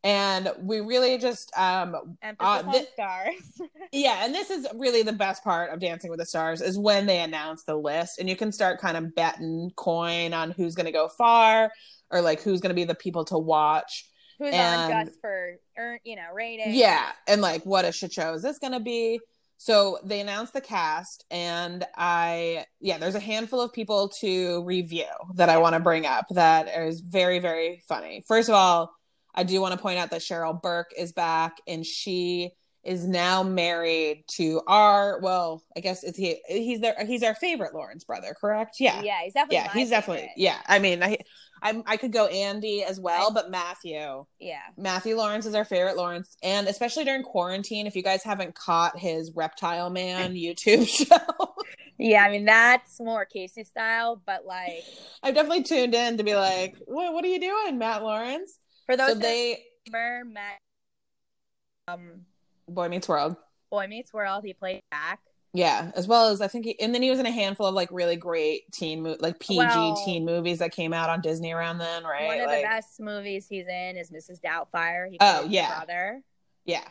And 0.04 0.52
we 0.60 0.82
really 0.82 1.18
just 1.18 1.52
um 1.58 2.18
Uh, 2.22 2.34
on 2.40 2.74
stars. 2.94 3.36
yeah, 3.92 4.26
and 4.26 4.36
this 4.36 4.50
is 4.50 4.68
really 4.76 5.02
the 5.02 5.14
best 5.14 5.44
part 5.44 5.72
of 5.72 5.80
Dancing 5.80 6.10
with 6.10 6.20
the 6.20 6.26
Stars 6.26 6.62
is 6.62 6.78
when 6.78 7.06
they 7.06 7.20
announce 7.20 7.64
the 7.64 7.76
list 7.76 8.20
and 8.20 8.30
you 8.30 8.36
can 8.36 8.52
start 8.52 8.82
kind 8.82 8.98
of 8.98 9.16
betting 9.16 9.72
coin 9.76 10.34
on 10.34 10.52
who's 10.52 10.76
going 10.76 10.88
to 10.88 10.92
go 10.92 11.08
far 11.08 11.72
or 12.12 12.22
like 12.22 12.42
who's 12.42 12.60
going 12.60 12.70
to 12.72 12.76
be 12.76 12.84
the 12.84 12.96
people 12.96 13.24
to 13.26 13.38
watch. 13.38 14.10
Who's 14.40 14.54
And- 14.54 14.94
on 14.94 15.06
just 15.06 15.22
for 15.22 15.58
earn, 15.78 16.00
you 16.04 16.16
know, 16.18 16.28
rating? 16.34 16.74
Yeah, 16.74 17.10
and 17.28 17.42
like 17.42 17.64
what 17.66 17.86
a 17.86 17.92
shit 17.92 18.12
show 18.12 18.34
is 18.34 18.42
this 18.42 18.60
going 18.60 18.74
to 18.74 18.80
be? 18.82 19.20
So 19.58 20.00
they 20.04 20.20
announced 20.20 20.52
the 20.52 20.60
cast 20.60 21.24
and 21.32 21.86
I 21.96 22.66
yeah, 22.82 22.98
there's 22.98 23.16
a 23.16 23.20
handful 23.22 23.62
of 23.62 23.72
people 23.72 24.10
to 24.20 24.62
review 24.66 25.06
that 25.36 25.48
I 25.48 25.58
want 25.60 25.76
to 25.76 25.80
bring 25.80 26.06
up 26.06 26.26
that 26.32 26.68
is 26.68 27.00
very 27.00 27.40
very 27.40 27.82
funny. 27.88 28.26
First 28.28 28.50
of 28.50 28.56
all, 28.56 28.92
I 29.34 29.44
do 29.44 29.60
want 29.62 29.74
to 29.74 29.80
point 29.80 30.00
out 30.00 30.12
that 30.12 30.22
Cheryl 30.22 30.62
Burke 30.62 30.92
is 30.98 31.12
back 31.12 31.58
and 31.68 31.86
she 31.86 32.52
is 32.84 33.08
now 33.08 33.44
married 33.44 34.26
to 34.28 34.62
our 34.68 35.20
well, 35.22 35.64
I 35.76 35.80
guess 35.80 36.04
it's 36.04 36.18
he 36.18 36.42
he's 36.48 36.82
their 36.82 36.96
he's 37.06 37.24
our 37.24 37.36
favorite 37.36 37.74
Lawrence 37.74 38.04
brother, 38.04 38.36
correct? 38.40 38.78
Yeah. 38.80 39.02
yeah, 39.02 39.20
he's 39.24 39.34
definitely. 39.34 39.56
Yeah, 39.56 39.74
he's 39.74 39.90
definitely 39.90 40.32
yeah. 40.36 40.58
I 40.68 40.80
mean, 40.80 41.02
I 41.02 41.18
I 41.62 41.82
I 41.86 41.98
could 41.98 42.12
go 42.12 42.28
Andy 42.28 42.84
as 42.84 43.00
well, 43.00 43.32
but 43.32 43.50
Matthew 43.50 44.26
yeah. 44.40 44.64
Matthew 44.78 45.16
Lawrence 45.16 45.46
is 45.46 45.56
our 45.56 45.64
favorite 45.64 45.96
Lawrence, 45.96 46.36
and 46.44 46.68
especially 46.68 47.06
during 47.06 47.24
quarantine, 47.24 47.88
if 47.88 47.96
you 47.96 48.04
guys 48.04 48.22
haven't 48.22 48.54
caught 48.54 49.00
his 49.00 49.32
Reptile 49.34 49.90
Man 49.90 50.34
YouTube 50.36 50.88
show, 50.88 51.54
Yeah, 51.98 52.24
I 52.24 52.32
mean 52.32 52.46
that's 52.46 53.00
more 53.00 53.26
Casey 53.26 53.64
style, 53.64 54.22
but 54.26 54.46
like 54.46 54.84
I've 55.24 55.36
definitely 55.36 55.64
tuned 55.64 55.96
in 55.96 56.18
to 56.18 56.24
be 56.24 56.36
like, 56.36 56.76
"What? 56.86 57.14
What 57.14 57.24
are 57.24 57.30
you 57.30 57.40
doing, 57.40 57.78
Matt 57.78 58.04
Lawrence?" 58.04 58.60
For 58.86 58.96
those 58.98 59.10
So 59.10 59.16
they, 59.16 59.64
remember, 59.88 60.26
Matt, 60.34 60.60
um, 61.88 62.26
Boy 62.68 62.88
Meets 62.90 63.08
World, 63.08 63.36
Boy 63.70 63.88
Meets 63.88 64.14
World, 64.14 64.44
he 64.46 64.54
played 64.54 64.82
back. 64.92 65.20
yeah, 65.54 65.92
as 65.96 66.08
well 66.08 66.30
as 66.30 66.42
I 66.42 66.48
think, 66.48 66.66
he, 66.66 66.80
and 66.80 66.94
then 66.96 67.02
he 67.02 67.10
was 67.10 67.20
in 67.20 67.26
a 67.26 67.32
handful 67.32 67.66
of 67.68 67.76
like 67.76 67.90
really 67.92 68.16
great 68.16 68.72
teen, 68.72 69.04
mo- 69.04 69.18
like 69.20 69.40
PG 69.40 69.58
Well- 69.58 70.02
teen 70.06 70.26
movies 70.26 70.60
that 70.60 70.72
came 70.72 70.94
out 70.94 71.10
on 71.10 71.22
Disney 71.22 71.52
around 71.52 71.78
then, 71.80 72.04
right? 72.04 72.28
One 72.28 72.40
of 72.40 72.46
Like, 72.48 72.62
the 72.64 72.68
best 72.68 73.00
movies 73.00 73.48
he's 73.48 73.68
in 73.68 73.98
is 73.98 74.10
Mrs. 74.12 74.40
Doubtfire. 74.42 75.10
He 75.10 75.18
Oh, 75.20 75.46
yeah. 75.48 75.78
brother. 75.78 76.22
yeah, 76.66 76.88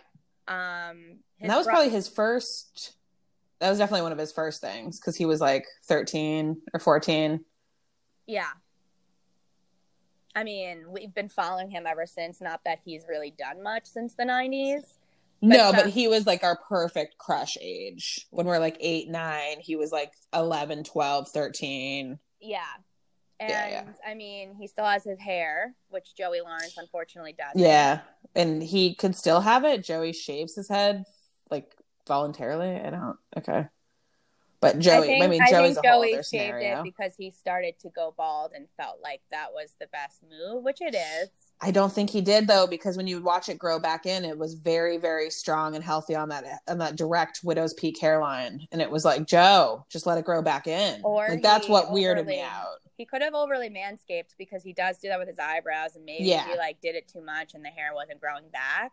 Um, 0.48 1.20
that 1.40 1.56
was 1.56 1.66
bro- 1.66 1.74
probably 1.74 1.90
his 1.90 2.08
first. 2.08 2.94
That 3.60 3.70
was 3.70 3.78
definitely 3.78 4.02
one 4.02 4.12
of 4.12 4.18
his 4.18 4.32
first 4.32 4.60
things 4.60 4.98
because 4.98 5.14
he 5.16 5.24
was 5.24 5.40
like 5.40 5.66
thirteen 5.84 6.60
or 6.74 6.80
fourteen. 6.80 7.44
yeah. 8.26 8.50
I 10.34 10.44
mean, 10.44 10.84
we've 10.88 11.14
been 11.14 11.28
following 11.28 11.70
him 11.70 11.86
ever 11.86 12.06
since. 12.06 12.40
Not 12.40 12.60
that 12.64 12.80
he's 12.84 13.04
really 13.08 13.34
done 13.36 13.62
much 13.62 13.86
since 13.86 14.14
the 14.14 14.24
'90s. 14.24 14.82
No, 15.42 15.72
But, 15.72 15.76
but 15.76 15.86
uh, 15.86 15.90
he 15.90 16.06
was 16.06 16.24
like 16.24 16.44
our 16.44 16.56
perfect 16.68 17.18
crush 17.18 17.58
age. 17.60 18.26
When 18.30 18.46
we're 18.46 18.60
like 18.60 18.76
8, 18.78 19.08
9, 19.10 19.56
he 19.60 19.74
was 19.74 19.90
like 19.90 20.12
11, 20.32 20.84
12, 20.84 21.28
13. 21.28 22.18
Yeah. 22.40 22.60
And 23.40 23.50
Yeah, 23.50 23.68
yeah. 23.68 23.84
I 24.06 24.14
mean, 24.14 24.54
he 24.54 24.68
still 24.68 24.84
has 24.84 25.02
his 25.02 25.18
hair, 25.18 25.74
which 25.88 26.14
Joey 26.16 26.42
Lawrence 26.42 26.76
unfortunately 26.78 27.34
doesn't. 27.36 27.58
Yeah. 27.60 28.02
And 28.36 28.62
he 28.62 28.94
could 28.94 29.16
still 29.16 29.40
have 29.40 29.64
it. 29.64 29.84
Joey 29.84 30.12
shaves 30.12 30.54
his 30.54 30.68
head 30.68 31.02
like 31.50 31.74
voluntarily. 32.06 32.76
I 32.76 32.90
don't. 32.90 33.16
Okay. 33.36 33.66
But 34.62 34.78
Joey, 34.78 34.92
I, 35.16 35.18
think, 35.18 35.30
mean, 35.30 35.42
I 35.42 35.50
Joey's 35.50 35.74
think 35.74 35.84
a 35.86 35.90
whole 35.90 36.02
Joey 36.04 36.12
shaved 36.12 36.24
scenario. 36.26 36.78
it 36.80 36.84
because 36.84 37.14
he 37.18 37.32
started 37.32 37.78
to 37.80 37.90
go 37.90 38.14
bald 38.16 38.52
and 38.54 38.66
felt 38.76 39.00
like 39.02 39.20
that 39.32 39.48
was 39.52 39.74
the 39.80 39.88
best 39.88 40.22
move, 40.22 40.62
which 40.62 40.80
it 40.80 40.94
is. 40.94 41.28
I 41.60 41.72
don't 41.72 41.92
think 41.92 42.10
he 42.10 42.20
did 42.20 42.46
though, 42.46 42.66
because 42.68 42.96
when 42.96 43.06
you 43.08 43.20
watch 43.22 43.48
it 43.48 43.58
grow 43.58 43.78
back 43.80 44.06
in, 44.06 44.24
it 44.24 44.38
was 44.38 44.54
very, 44.54 44.98
very 44.98 45.30
strong 45.30 45.74
and 45.74 45.84
healthy 45.84 46.14
on 46.14 46.28
that 46.30 46.44
on 46.68 46.78
that 46.78 46.94
direct 46.96 47.40
widow's 47.42 47.74
peak 47.74 47.98
hairline, 48.00 48.66
and 48.72 48.80
it 48.80 48.90
was 48.90 49.04
like 49.04 49.26
Joe, 49.26 49.84
just 49.90 50.06
let 50.06 50.16
it 50.16 50.24
grow 50.24 50.42
back 50.42 50.66
in. 50.68 51.00
Or 51.04 51.28
like 51.28 51.42
that's 51.42 51.68
what 51.68 51.88
weirded 51.88 52.26
me 52.26 52.40
out. 52.40 52.76
He 52.96 53.04
could 53.04 53.22
have 53.22 53.34
overly 53.34 53.68
manscaped 53.68 54.34
because 54.38 54.62
he 54.62 54.72
does 54.72 54.98
do 54.98 55.08
that 55.08 55.18
with 55.18 55.26
his 55.28 55.38
eyebrows, 55.40 55.96
and 55.96 56.04
maybe 56.04 56.24
Yeah. 56.24 56.46
he 56.46 56.56
like 56.56 56.80
did 56.80 56.94
it 56.94 57.08
too 57.08 57.20
much 57.24 57.54
and 57.54 57.64
the 57.64 57.68
hair 57.70 57.90
wasn't 57.94 58.20
growing 58.20 58.48
back. 58.52 58.92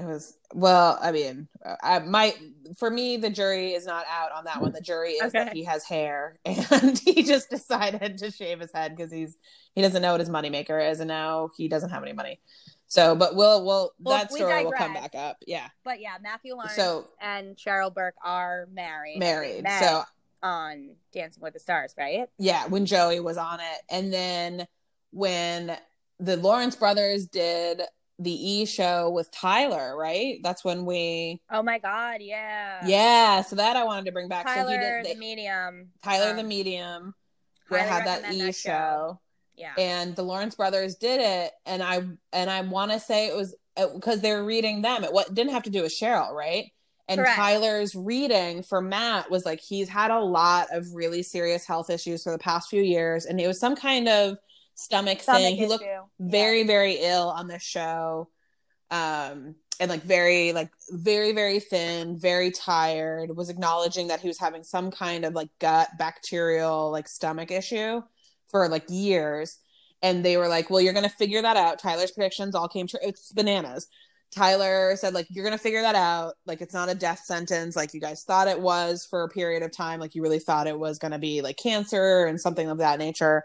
It 0.00 0.06
was 0.06 0.34
well. 0.54 0.98
I 1.02 1.12
mean, 1.12 1.46
I 1.82 1.98
my 1.98 2.34
for 2.78 2.90
me, 2.90 3.18
the 3.18 3.28
jury 3.28 3.74
is 3.74 3.84
not 3.84 4.06
out 4.10 4.32
on 4.32 4.44
that 4.44 4.62
one. 4.62 4.72
The 4.72 4.80
jury 4.80 5.12
is 5.12 5.32
that 5.32 5.52
he 5.52 5.64
has 5.64 5.84
hair, 5.84 6.38
and 6.46 6.98
he 6.98 7.22
just 7.22 7.50
decided 7.50 8.16
to 8.18 8.30
shave 8.30 8.60
his 8.60 8.72
head 8.72 8.96
because 8.96 9.12
he's 9.12 9.36
he 9.74 9.82
doesn't 9.82 10.00
know 10.00 10.12
what 10.12 10.20
his 10.20 10.30
moneymaker 10.30 10.90
is, 10.90 11.00
and 11.00 11.08
now 11.08 11.50
he 11.54 11.68
doesn't 11.68 11.90
have 11.90 12.02
any 12.02 12.14
money. 12.14 12.40
So, 12.86 13.14
but 13.14 13.36
we'll 13.36 13.62
we'll, 13.64 13.92
Well, 14.00 14.18
that 14.18 14.30
we 14.32 14.38
story 14.38 14.64
will 14.64 14.72
come 14.72 14.94
back 14.94 15.14
up. 15.14 15.36
Yeah, 15.46 15.68
But 15.84 16.00
yeah, 16.00 16.16
Matthew 16.22 16.54
Lawrence 16.54 16.74
So- 16.76 17.08
and 17.20 17.56
Cheryl 17.56 17.92
Burke 17.94 18.16
are 18.24 18.68
married. 18.72 19.18
Married. 19.18 19.66
So 19.80 20.02
on 20.42 20.96
Dancing 21.12 21.42
with 21.42 21.52
the 21.52 21.60
Stars, 21.60 21.94
right? 21.98 22.26
yeah, 22.38 22.66
when 22.68 22.86
Joey 22.86 23.20
was 23.20 23.36
on 23.36 23.60
it, 23.60 23.80
and 23.90 24.10
then 24.10 24.66
when 25.10 25.76
the 26.18 26.36
Lawrence 26.38 26.74
brothers 26.74 27.26
did 27.26 27.82
the 28.20 28.30
E 28.30 28.66
show 28.66 29.10
with 29.10 29.30
Tyler, 29.32 29.96
right? 29.96 30.38
That's 30.42 30.62
when 30.62 30.84
we 30.84 31.40
Oh 31.50 31.62
my 31.62 31.78
God, 31.78 32.18
yeah. 32.20 32.86
yeah. 32.86 33.42
So 33.42 33.56
that 33.56 33.76
I 33.76 33.84
wanted 33.84 34.04
to 34.04 34.12
bring 34.12 34.28
back. 34.28 34.46
so 34.46 34.54
Tyler, 34.54 35.02
did 35.02 35.16
the 35.16 35.18
medium. 35.18 35.88
Tyler 36.04 36.30
um, 36.30 36.36
the 36.36 36.44
medium. 36.44 37.14
We 37.70 37.78
had 37.78 38.06
that 38.06 38.32
E 38.32 38.42
that 38.42 38.54
show. 38.54 38.70
show. 38.70 39.20
Yeah. 39.56 39.72
and 39.76 40.16
the 40.16 40.22
Lawrence 40.22 40.54
brothers 40.54 40.96
did 40.96 41.20
it, 41.20 41.52
and 41.66 41.82
I 41.82 42.02
and 42.32 42.50
I 42.50 42.60
want 42.62 42.92
to 42.92 43.00
say 43.00 43.28
it 43.28 43.36
was 43.36 43.54
because 43.94 44.20
they 44.20 44.32
were 44.32 44.44
reading 44.44 44.82
them. 44.82 45.04
It 45.04 45.12
what 45.12 45.34
didn't 45.34 45.52
have 45.52 45.64
to 45.64 45.70
do 45.70 45.82
with 45.82 45.92
Cheryl, 45.92 46.32
right? 46.32 46.72
And 47.08 47.18
Correct. 47.18 47.36
Tyler's 47.36 47.94
reading 47.94 48.62
for 48.62 48.80
Matt 48.80 49.30
was 49.30 49.44
like 49.44 49.60
he's 49.60 49.88
had 49.88 50.10
a 50.10 50.20
lot 50.20 50.68
of 50.72 50.86
really 50.94 51.22
serious 51.22 51.66
health 51.66 51.90
issues 51.90 52.22
for 52.22 52.30
the 52.32 52.38
past 52.38 52.68
few 52.70 52.82
years, 52.82 53.24
and 53.26 53.40
it 53.40 53.46
was 53.46 53.58
some 53.58 53.76
kind 53.76 54.08
of 54.08 54.38
stomach, 54.80 55.20
Stomach 55.20 55.42
thing. 55.42 55.56
He 55.56 55.66
looked 55.66 55.84
issue. 55.84 56.02
very 56.18 56.64
very 56.64 56.94
ill 57.00 57.28
on 57.28 57.46
the 57.46 57.58
show. 57.58 58.28
Um 58.90 59.54
and 59.78 59.88
like 59.88 60.02
very 60.02 60.52
like 60.52 60.70
very 60.90 61.32
very 61.32 61.58
thin 61.58 62.18
very 62.18 62.50
tired 62.50 63.34
was 63.34 63.48
acknowledging 63.48 64.08
that 64.08 64.20
he 64.20 64.28
was 64.28 64.38
having 64.38 64.62
some 64.62 64.90
kind 64.90 65.24
of 65.24 65.34
like 65.34 65.48
gut 65.58 65.88
bacterial 65.98 66.90
like 66.90 67.08
stomach 67.08 67.50
issue 67.50 68.02
for 68.48 68.68
like 68.68 68.84
years. 68.88 69.58
And 70.02 70.24
they 70.24 70.36
were 70.36 70.48
like 70.48 70.70
well 70.70 70.80
you're 70.80 70.92
gonna 70.92 71.08
figure 71.08 71.42
that 71.42 71.56
out. 71.56 71.78
Tyler's 71.78 72.10
predictions 72.10 72.54
all 72.54 72.68
came 72.68 72.86
true. 72.86 73.00
It's 73.02 73.32
bananas. 73.32 73.88
Tyler 74.32 74.94
said 74.96 75.14
like 75.14 75.26
you're 75.30 75.44
gonna 75.44 75.58
figure 75.58 75.82
that 75.82 75.94
out. 75.96 76.34
Like 76.46 76.60
it's 76.60 76.74
not 76.74 76.88
a 76.88 76.94
death 76.94 77.20
sentence. 77.24 77.74
Like 77.74 77.94
you 77.94 78.00
guys 78.00 78.22
thought 78.22 78.48
it 78.48 78.60
was 78.60 79.06
for 79.08 79.22
a 79.24 79.28
period 79.28 79.62
of 79.62 79.72
time. 79.72 79.98
Like 79.98 80.14
you 80.14 80.22
really 80.22 80.38
thought 80.38 80.66
it 80.66 80.78
was 80.78 80.98
gonna 80.98 81.18
be 81.18 81.42
like 81.42 81.56
cancer 81.56 82.26
and 82.26 82.40
something 82.40 82.68
of 82.68 82.78
that 82.78 82.98
nature 82.98 83.44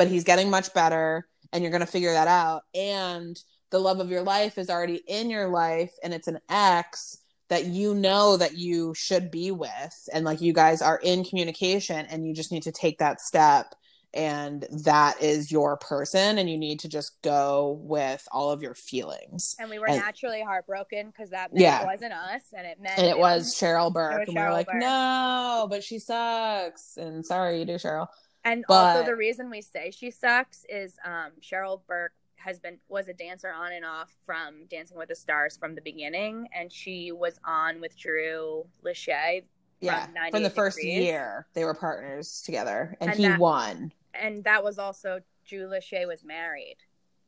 but 0.00 0.08
he's 0.08 0.24
getting 0.24 0.48
much 0.48 0.72
better 0.72 1.28
and 1.52 1.62
you're 1.62 1.70
going 1.70 1.82
to 1.84 1.86
figure 1.86 2.14
that 2.14 2.26
out. 2.26 2.62
And 2.74 3.38
the 3.68 3.78
love 3.78 4.00
of 4.00 4.08
your 4.10 4.22
life 4.22 4.56
is 4.56 4.70
already 4.70 5.02
in 5.06 5.28
your 5.28 5.48
life 5.48 5.92
and 6.02 6.14
it's 6.14 6.26
an 6.26 6.38
ex 6.48 7.18
that 7.50 7.66
you 7.66 7.92
know 7.94 8.38
that 8.38 8.56
you 8.56 8.94
should 8.94 9.30
be 9.30 9.50
with. 9.50 10.08
And 10.10 10.24
like 10.24 10.40
you 10.40 10.54
guys 10.54 10.80
are 10.80 10.98
in 11.04 11.22
communication 11.22 12.06
and 12.06 12.26
you 12.26 12.32
just 12.32 12.50
need 12.50 12.62
to 12.62 12.72
take 12.72 12.96
that 13.00 13.20
step 13.20 13.74
and 14.14 14.66
that 14.84 15.20
is 15.22 15.52
your 15.52 15.76
person 15.76 16.38
and 16.38 16.48
you 16.48 16.56
need 16.56 16.80
to 16.80 16.88
just 16.88 17.20
go 17.20 17.78
with 17.82 18.26
all 18.32 18.50
of 18.50 18.62
your 18.62 18.74
feelings. 18.74 19.54
And 19.58 19.68
we 19.68 19.78
were 19.78 19.86
And- 19.88 19.98
naturally 19.98 20.40
heartbroken 20.40 21.08
because 21.08 21.28
that 21.28 21.52
meant 21.52 21.60
Yeah. 21.62 21.82
it 21.82 21.86
wasn't 21.86 22.14
us, 22.14 22.40
and 22.56 22.66
it 22.66 22.80
meant 22.80 22.96
and 22.98 23.06
it 23.06 23.18
was 23.18 23.54
Cheryl 23.54 23.92
Burke 23.92 24.20
was 24.20 24.28
and 24.28 24.36
we 24.38 24.42
were 24.42 24.50
like 24.50 24.66
Burke. 24.66 24.76
no 24.80 25.66
but 25.68 25.84
she 25.84 25.98
sucks. 25.98 26.96
And 26.96 27.26
sorry 27.26 27.58
you 27.58 27.66
do 27.66 27.74
Cheryl 27.74 28.06
And 28.44 28.64
But- 28.68 28.74
also 28.96 29.04
the 29.06 29.16
reason 29.16 29.50
we 29.50 29.60
say 29.60 29.90
she 29.90 30.10
sucks 30.10 30.64
is 30.68 30.96
um, 31.04 31.32
Cheryl 31.42 31.80
Burke 31.86 32.12
has 32.36 32.58
been 32.58 32.78
was 32.88 33.06
a 33.08 33.12
dancer 33.12 33.50
on 33.50 33.72
and 33.72 33.84
off 33.84 34.14
from 34.24 34.64
Dancing 34.70 34.96
with 34.96 35.10
the 35.10 35.14
Stars 35.14 35.58
from 35.58 35.74
the 35.74 35.82
beginning, 35.82 36.48
and 36.54 36.72
she 36.72 37.12
was 37.12 37.38
on 37.44 37.80
with 37.82 37.96
Drew 37.98 38.64
Lachey, 38.84 39.44
yeah 39.80 40.06
From 40.06 40.14
from 40.30 40.42
the 40.42 40.48
first 40.50 40.78
Degrees. 40.78 41.04
year 41.04 41.46
they 41.54 41.64
were 41.64 41.74
partners 41.74 42.42
together 42.42 42.96
and, 43.00 43.10
And 43.10 43.18
he 43.18 43.26
that- 43.28 43.38
won 43.38 43.92
and 44.14 44.42
that 44.44 44.64
was 44.64 44.78
also 44.78 45.20
Drew 45.46 45.66
Lachey 45.68 46.06
was 46.06 46.24
married. 46.24 46.76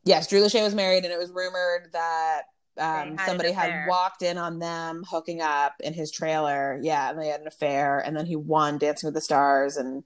Yes, 0.05 0.29
Drew 0.29 0.41
Lachey 0.41 0.63
was 0.63 0.75
married, 0.75 1.05
and 1.05 1.13
it 1.13 1.19
was 1.19 1.31
rumored 1.31 1.91
that 1.93 2.43
um, 2.79 3.17
had 3.19 3.27
somebody 3.27 3.53
had 3.53 3.87
walked 3.87 4.23
in 4.23 4.37
on 4.39 4.59
them 4.59 5.05
hooking 5.09 5.41
up 5.43 5.75
in 5.81 5.93
his 5.93 6.11
trailer. 6.11 6.79
Yeah, 6.83 7.11
and 7.11 7.19
they 7.21 7.29
had 7.29 7.41
an 7.41 7.47
affair, 7.47 7.99
and 8.01 8.17
then 8.17 8.27
he 8.27 8.35
won 8.35 8.79
Dancing 8.79 9.07
with 9.09 9.15
the 9.15 9.21
Stars, 9.21 9.77
and 9.77 10.03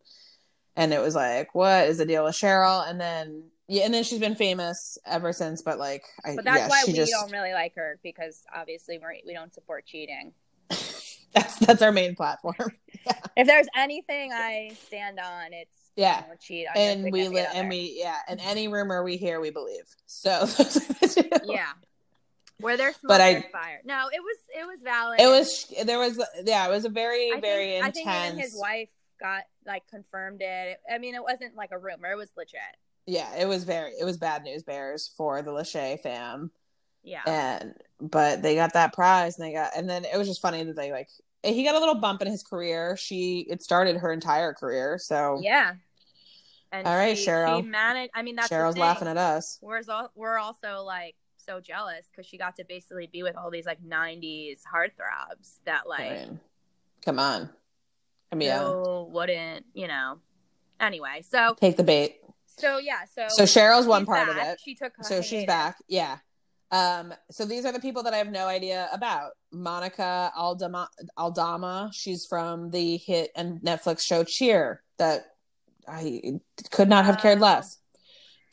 and 0.76 0.92
it 0.92 1.00
was 1.00 1.14
like, 1.14 1.54
what 1.54 1.88
is 1.88 1.98
the 1.98 2.06
deal 2.06 2.24
with 2.24 2.34
Cheryl? 2.34 2.88
And 2.88 3.00
then 3.00 3.44
yeah, 3.68 3.84
and 3.84 3.92
then 3.92 4.04
she's 4.04 4.20
been 4.20 4.36
famous 4.36 4.98
ever 5.04 5.32
since. 5.32 5.62
But 5.62 5.78
like, 5.78 6.04
I, 6.24 6.36
But 6.36 6.44
that's 6.44 6.58
yeah, 6.60 6.68
why 6.68 6.84
we 6.86 6.92
just 6.92 7.10
don't 7.10 7.32
really 7.32 7.52
like 7.52 7.74
her 7.74 7.98
because 8.02 8.44
obviously 8.54 8.98
we're, 8.98 9.14
we 9.26 9.32
don't 9.32 9.52
support 9.52 9.86
cheating. 9.86 10.32
that's 10.70 11.58
that's 11.58 11.82
our 11.82 11.92
main 11.92 12.14
platform. 12.14 12.54
If 13.36 13.46
there's 13.46 13.66
anything 13.76 14.32
I 14.32 14.70
stand 14.86 15.20
on, 15.20 15.52
it's 15.52 15.76
Yeah. 15.94 16.22
don't 16.26 16.40
cheat 16.40 16.66
on 16.68 16.74
your 16.74 16.90
and 16.90 17.12
we 17.12 17.28
li- 17.28 17.46
and 17.54 17.68
we 17.68 17.94
yeah, 18.00 18.16
and 18.26 18.40
mm-hmm. 18.40 18.48
any 18.48 18.66
rumor 18.66 19.04
we 19.04 19.16
hear, 19.18 19.40
we 19.40 19.50
believe. 19.50 19.84
So 20.06 20.46
yeah. 21.44 21.66
Where 22.58 22.76
there's 22.78 22.96
smoke, 22.96 23.08
But 23.08 23.20
I- 23.20 23.32
there's 23.34 23.44
fire. 23.52 23.80
No, 23.84 24.08
it 24.10 24.20
was 24.22 24.36
it 24.58 24.66
was 24.66 24.80
valid. 24.82 25.20
It 25.20 25.26
was 25.26 25.72
there 25.84 25.98
was 25.98 26.18
yeah, 26.44 26.66
it 26.66 26.70
was 26.70 26.86
a 26.86 26.88
very 26.88 27.30
I 27.32 27.40
very 27.40 27.72
think, 27.72 27.84
I 27.84 27.88
intense. 27.88 28.30
think 28.30 28.40
his 28.42 28.56
wife 28.58 28.88
got 29.20 29.44
like 29.66 29.86
confirmed 29.88 30.40
it. 30.42 30.78
I 30.92 30.98
mean, 30.98 31.14
it 31.14 31.22
wasn't 31.22 31.56
like 31.56 31.70
a 31.72 31.78
rumor; 31.78 32.10
it 32.10 32.16
was 32.16 32.30
legit. 32.36 32.60
yeah, 33.06 33.36
it 33.36 33.46
was 33.46 33.64
very 33.64 33.92
it 33.98 34.04
was 34.04 34.16
bad 34.16 34.42
news 34.42 34.62
bears 34.62 35.10
for 35.16 35.42
the 35.42 35.50
Lachey 35.50 36.00
fam. 36.00 36.50
Yeah, 37.02 37.22
and 37.26 37.74
but 38.00 38.42
they 38.42 38.54
got 38.56 38.72
that 38.72 38.92
prize 38.92 39.38
and 39.38 39.46
they 39.46 39.52
got 39.52 39.72
and 39.76 39.88
then 39.88 40.04
it 40.04 40.16
was 40.16 40.26
just 40.26 40.42
funny 40.42 40.64
that 40.64 40.76
they 40.76 40.90
like 40.90 41.08
he 41.42 41.62
got 41.64 41.76
a 41.76 41.78
little 41.78 41.94
bump 41.94 42.20
in 42.22 42.28
his 42.28 42.42
career 42.42 42.96
she 42.96 43.46
it 43.48 43.62
started 43.62 43.96
her 43.96 44.12
entire 44.12 44.52
career 44.52 44.98
so 44.98 45.38
yeah. 45.40 45.74
And 46.72 46.84
All 46.84 46.96
right, 46.96 47.16
she, 47.16 47.26
Cheryl. 47.26 47.62
She 47.62 47.68
managed. 47.68 48.10
I 48.12 48.22
mean, 48.22 48.34
that's 48.34 48.48
cheryl's 48.48 48.76
laughing 48.76 49.06
at 49.06 49.16
us 49.16 49.58
We're 49.62 49.82
al- 49.88 50.10
we're 50.16 50.36
also 50.36 50.82
like 50.82 51.14
so 51.36 51.60
jealous 51.60 52.06
because 52.10 52.26
she 52.26 52.38
got 52.38 52.56
to 52.56 52.64
basically 52.64 53.08
be 53.10 53.22
with 53.22 53.36
all 53.36 53.50
these 53.50 53.66
like 53.66 53.80
'90s 53.82 54.62
heartthrobs 54.64 55.58
that 55.64 55.88
like 55.88 56.28
come 57.04 57.20
on 57.20 57.48
yeah. 58.38 58.62
who 58.64 59.04
wouldn't, 59.10 59.66
you 59.74 59.88
know. 59.88 60.18
Anyway, 60.80 61.22
so 61.28 61.54
take 61.60 61.76
the 61.76 61.82
bait 61.84 62.16
so 62.58 62.78
yeah, 62.78 63.00
so 63.14 63.26
so 63.28 63.44
cheryl's 63.44 63.86
one 63.86 64.06
part 64.06 64.26
back. 64.28 64.36
of 64.36 64.52
it 64.52 64.60
She 64.64 64.74
took 64.74 64.92
her 64.96 65.02
so 65.02 65.20
she's 65.20 65.44
back 65.44 65.76
yeah 65.88 66.18
um 66.70 67.12
so 67.30 67.44
these 67.44 67.64
are 67.64 67.72
the 67.72 67.78
people 67.80 68.02
that 68.02 68.12
i 68.14 68.16
have 68.16 68.30
no 68.30 68.46
idea 68.46 68.88
about 68.92 69.30
monica 69.52 70.32
aldama 70.36 70.88
aldama 71.16 71.90
she's 71.92 72.26
from 72.26 72.70
the 72.70 72.96
hit 72.96 73.30
and 73.36 73.60
netflix 73.60 74.00
show 74.02 74.24
cheer 74.24 74.82
that 74.98 75.26
i 75.86 76.40
could 76.70 76.88
not 76.88 77.04
have 77.04 77.18
cared 77.18 77.38
Oh. 77.38 77.42
less 77.42 77.78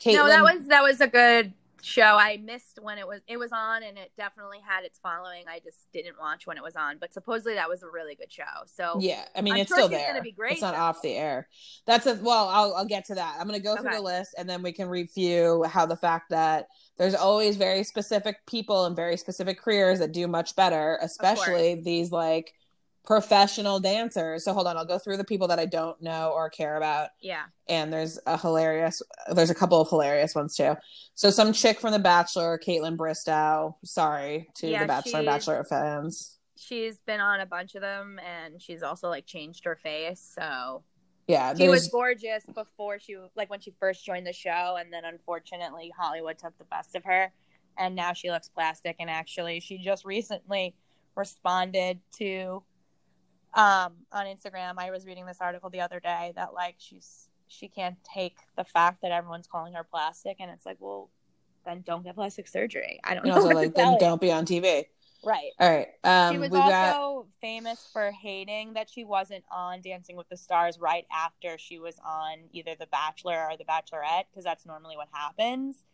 Caitlin, 0.00 0.14
No, 0.14 0.26
that 0.28 0.42
was 0.42 0.66
that 0.68 0.82
was 0.82 1.00
a 1.00 1.08
good 1.08 1.52
show. 1.84 2.16
I 2.18 2.38
missed 2.38 2.78
when 2.82 2.98
it 2.98 3.06
was 3.06 3.20
it 3.28 3.36
was 3.38 3.52
on, 3.52 3.82
and 3.82 3.98
it 3.98 4.12
definitely 4.16 4.58
had 4.66 4.84
its 4.84 4.98
following. 5.02 5.44
I 5.48 5.60
just 5.60 5.86
didn't 5.92 6.18
watch 6.18 6.46
when 6.46 6.56
it 6.56 6.62
was 6.62 6.76
on, 6.76 6.98
but 6.98 7.12
supposedly 7.12 7.54
that 7.54 7.68
was 7.68 7.82
a 7.82 7.88
really 7.88 8.14
good 8.14 8.32
show. 8.32 8.42
So 8.66 8.98
Yeah, 9.00 9.24
I 9.36 9.40
mean 9.42 9.56
I'm 9.56 9.60
it's 9.60 9.68
sure 9.68 9.78
still 9.78 9.88
there. 9.88 10.06
gonna 10.08 10.22
be 10.22 10.32
great, 10.32 10.52
It's 10.52 10.60
not 10.60 10.74
though. 10.74 10.80
off 10.80 11.02
the 11.02 11.14
air. 11.14 11.48
That's 11.86 12.06
a 12.06 12.14
well. 12.16 12.48
I'll 12.48 12.74
I'll 12.74 12.84
get 12.86 13.04
to 13.06 13.14
that. 13.16 13.36
I'm 13.40 13.46
gonna 13.46 13.60
go 13.60 13.76
through 13.76 13.90
Okay. 13.90 13.96
the 13.96 14.02
list 14.02 14.34
and 14.38 14.48
then 14.48 14.62
we 14.62 14.72
can 14.72 14.88
review 14.88 15.64
how 15.64 15.86
the 15.86 15.96
fact 15.96 16.30
that 16.30 16.66
there's 16.98 17.14
always 17.14 17.56
very 17.56 17.84
specific 17.84 18.36
people 18.46 18.84
and 18.86 18.96
very 18.96 19.16
specific 19.16 19.58
careers 19.60 19.98
that 19.98 20.12
do 20.12 20.26
much 20.28 20.56
better, 20.56 20.98
especially 21.02 21.80
these 21.82 22.10
like 22.12 22.54
professional 23.04 23.80
dancers. 23.80 24.44
So 24.44 24.52
hold 24.52 24.66
on, 24.66 24.76
I'll 24.76 24.84
go 24.84 24.98
through 24.98 25.18
the 25.18 25.24
people 25.24 25.48
that 25.48 25.58
I 25.58 25.66
don't 25.66 26.00
know 26.00 26.32
or 26.34 26.48
care 26.48 26.76
about 26.76 27.10
yeah, 27.20 27.44
and 27.68 27.92
there's 27.92 28.18
a 28.26 28.38
hilarious 28.38 29.02
there's 29.32 29.50
a 29.50 29.54
couple 29.54 29.80
of 29.80 29.88
hilarious 29.88 30.34
ones 30.34 30.56
too 30.56 30.74
so 31.14 31.30
some 31.30 31.52
chick 31.52 31.80
from 31.80 31.92
the 31.92 31.98
bachelor 31.98 32.58
Kaitlyn 32.58 32.96
Bristowe 32.96 33.74
sorry 33.84 34.48
to 34.56 34.68
Yeah, 34.68 34.82
the 34.82 34.88
bachelor 34.88 35.22
bachelor 35.22 35.64
fans 35.64 36.34
she's 36.56 36.98
been 37.00 37.20
on 37.20 37.40
a 37.40 37.46
bunch 37.46 37.74
of 37.74 37.82
them, 37.82 38.18
and 38.24 38.60
she's 38.60 38.82
also 38.82 39.08
like 39.08 39.26
changed 39.26 39.64
her 39.64 39.76
face. 39.76 40.34
So 40.38 40.82
yeah 41.26 41.54
she 41.54 41.68
was 41.68 41.88
gorgeous 41.88 42.44
before 42.54 42.98
she 42.98 43.16
like 43.34 43.48
when 43.50 43.60
she 43.60 43.72
first 43.78 44.04
joined 44.04 44.26
the 44.26 44.32
show, 44.32 44.76
and 44.78 44.92
then 44.92 45.04
unfortunately 45.04 45.92
Hollywood 45.96 46.38
took 46.38 46.56
the 46.58 46.64
best 46.64 46.94
of 46.94 47.04
her, 47.04 47.32
and 47.78 47.94
now 47.94 48.12
she 48.12 48.30
looks 48.30 48.48
plastic. 48.48 48.96
And 48.98 49.10
actually, 49.10 49.60
she 49.60 49.78
just 49.78 50.04
recently 50.04 50.74
responded 51.16 52.00
to 52.18 52.62
um 53.54 53.92
on 54.12 54.26
Instagram. 54.26 54.74
I 54.78 54.90
was 54.90 55.06
reading 55.06 55.26
this 55.26 55.38
article 55.40 55.70
the 55.70 55.80
other 55.80 56.00
day 56.00 56.32
that 56.36 56.54
like 56.54 56.76
she's 56.78 57.28
she 57.48 57.68
can't 57.68 57.96
take 58.02 58.36
the 58.56 58.64
fact 58.64 59.02
that 59.02 59.12
everyone's 59.12 59.46
calling 59.46 59.74
her 59.74 59.84
plastic, 59.84 60.36
and 60.40 60.50
it's 60.50 60.66
like, 60.66 60.76
well, 60.80 61.10
then 61.64 61.82
don't 61.86 62.04
get 62.04 62.14
plastic 62.14 62.48
surgery. 62.48 63.00
I 63.04 63.14
don't 63.14 63.24
know. 63.26 63.34
also 63.34 63.48
like 63.50 63.74
then 63.74 63.98
don't 63.98 64.20
be 64.20 64.32
on 64.32 64.44
tv 64.44 64.86
right. 65.24 65.52
all 65.58 65.70
right 65.70 65.88
um 66.04 66.34
she 66.34 66.38
was 66.38 66.52
also 66.52 66.68
got 66.68 67.26
famous 67.40 67.88
for 67.92 68.10
hating 68.10 68.74
that 68.74 68.88
she 68.90 69.04
wasn't 69.04 69.44
on 69.50 69.80
Dancing 69.80 70.16
with 70.16 70.28
the 70.28 70.36
Stars 70.36 70.78
right 70.78 71.06
after 71.12 71.58
she 71.58 71.78
was 71.78 71.98
on 72.04 72.38
either 72.52 72.74
The 72.78 72.86
Bachelor 72.86 73.46
or 73.50 73.56
The 73.56 73.64
Bachelorette, 73.64 74.24
because 74.30 74.44
that's 74.44 74.66
normally 74.66 74.96
what 74.96 75.08
happens. 75.12 75.84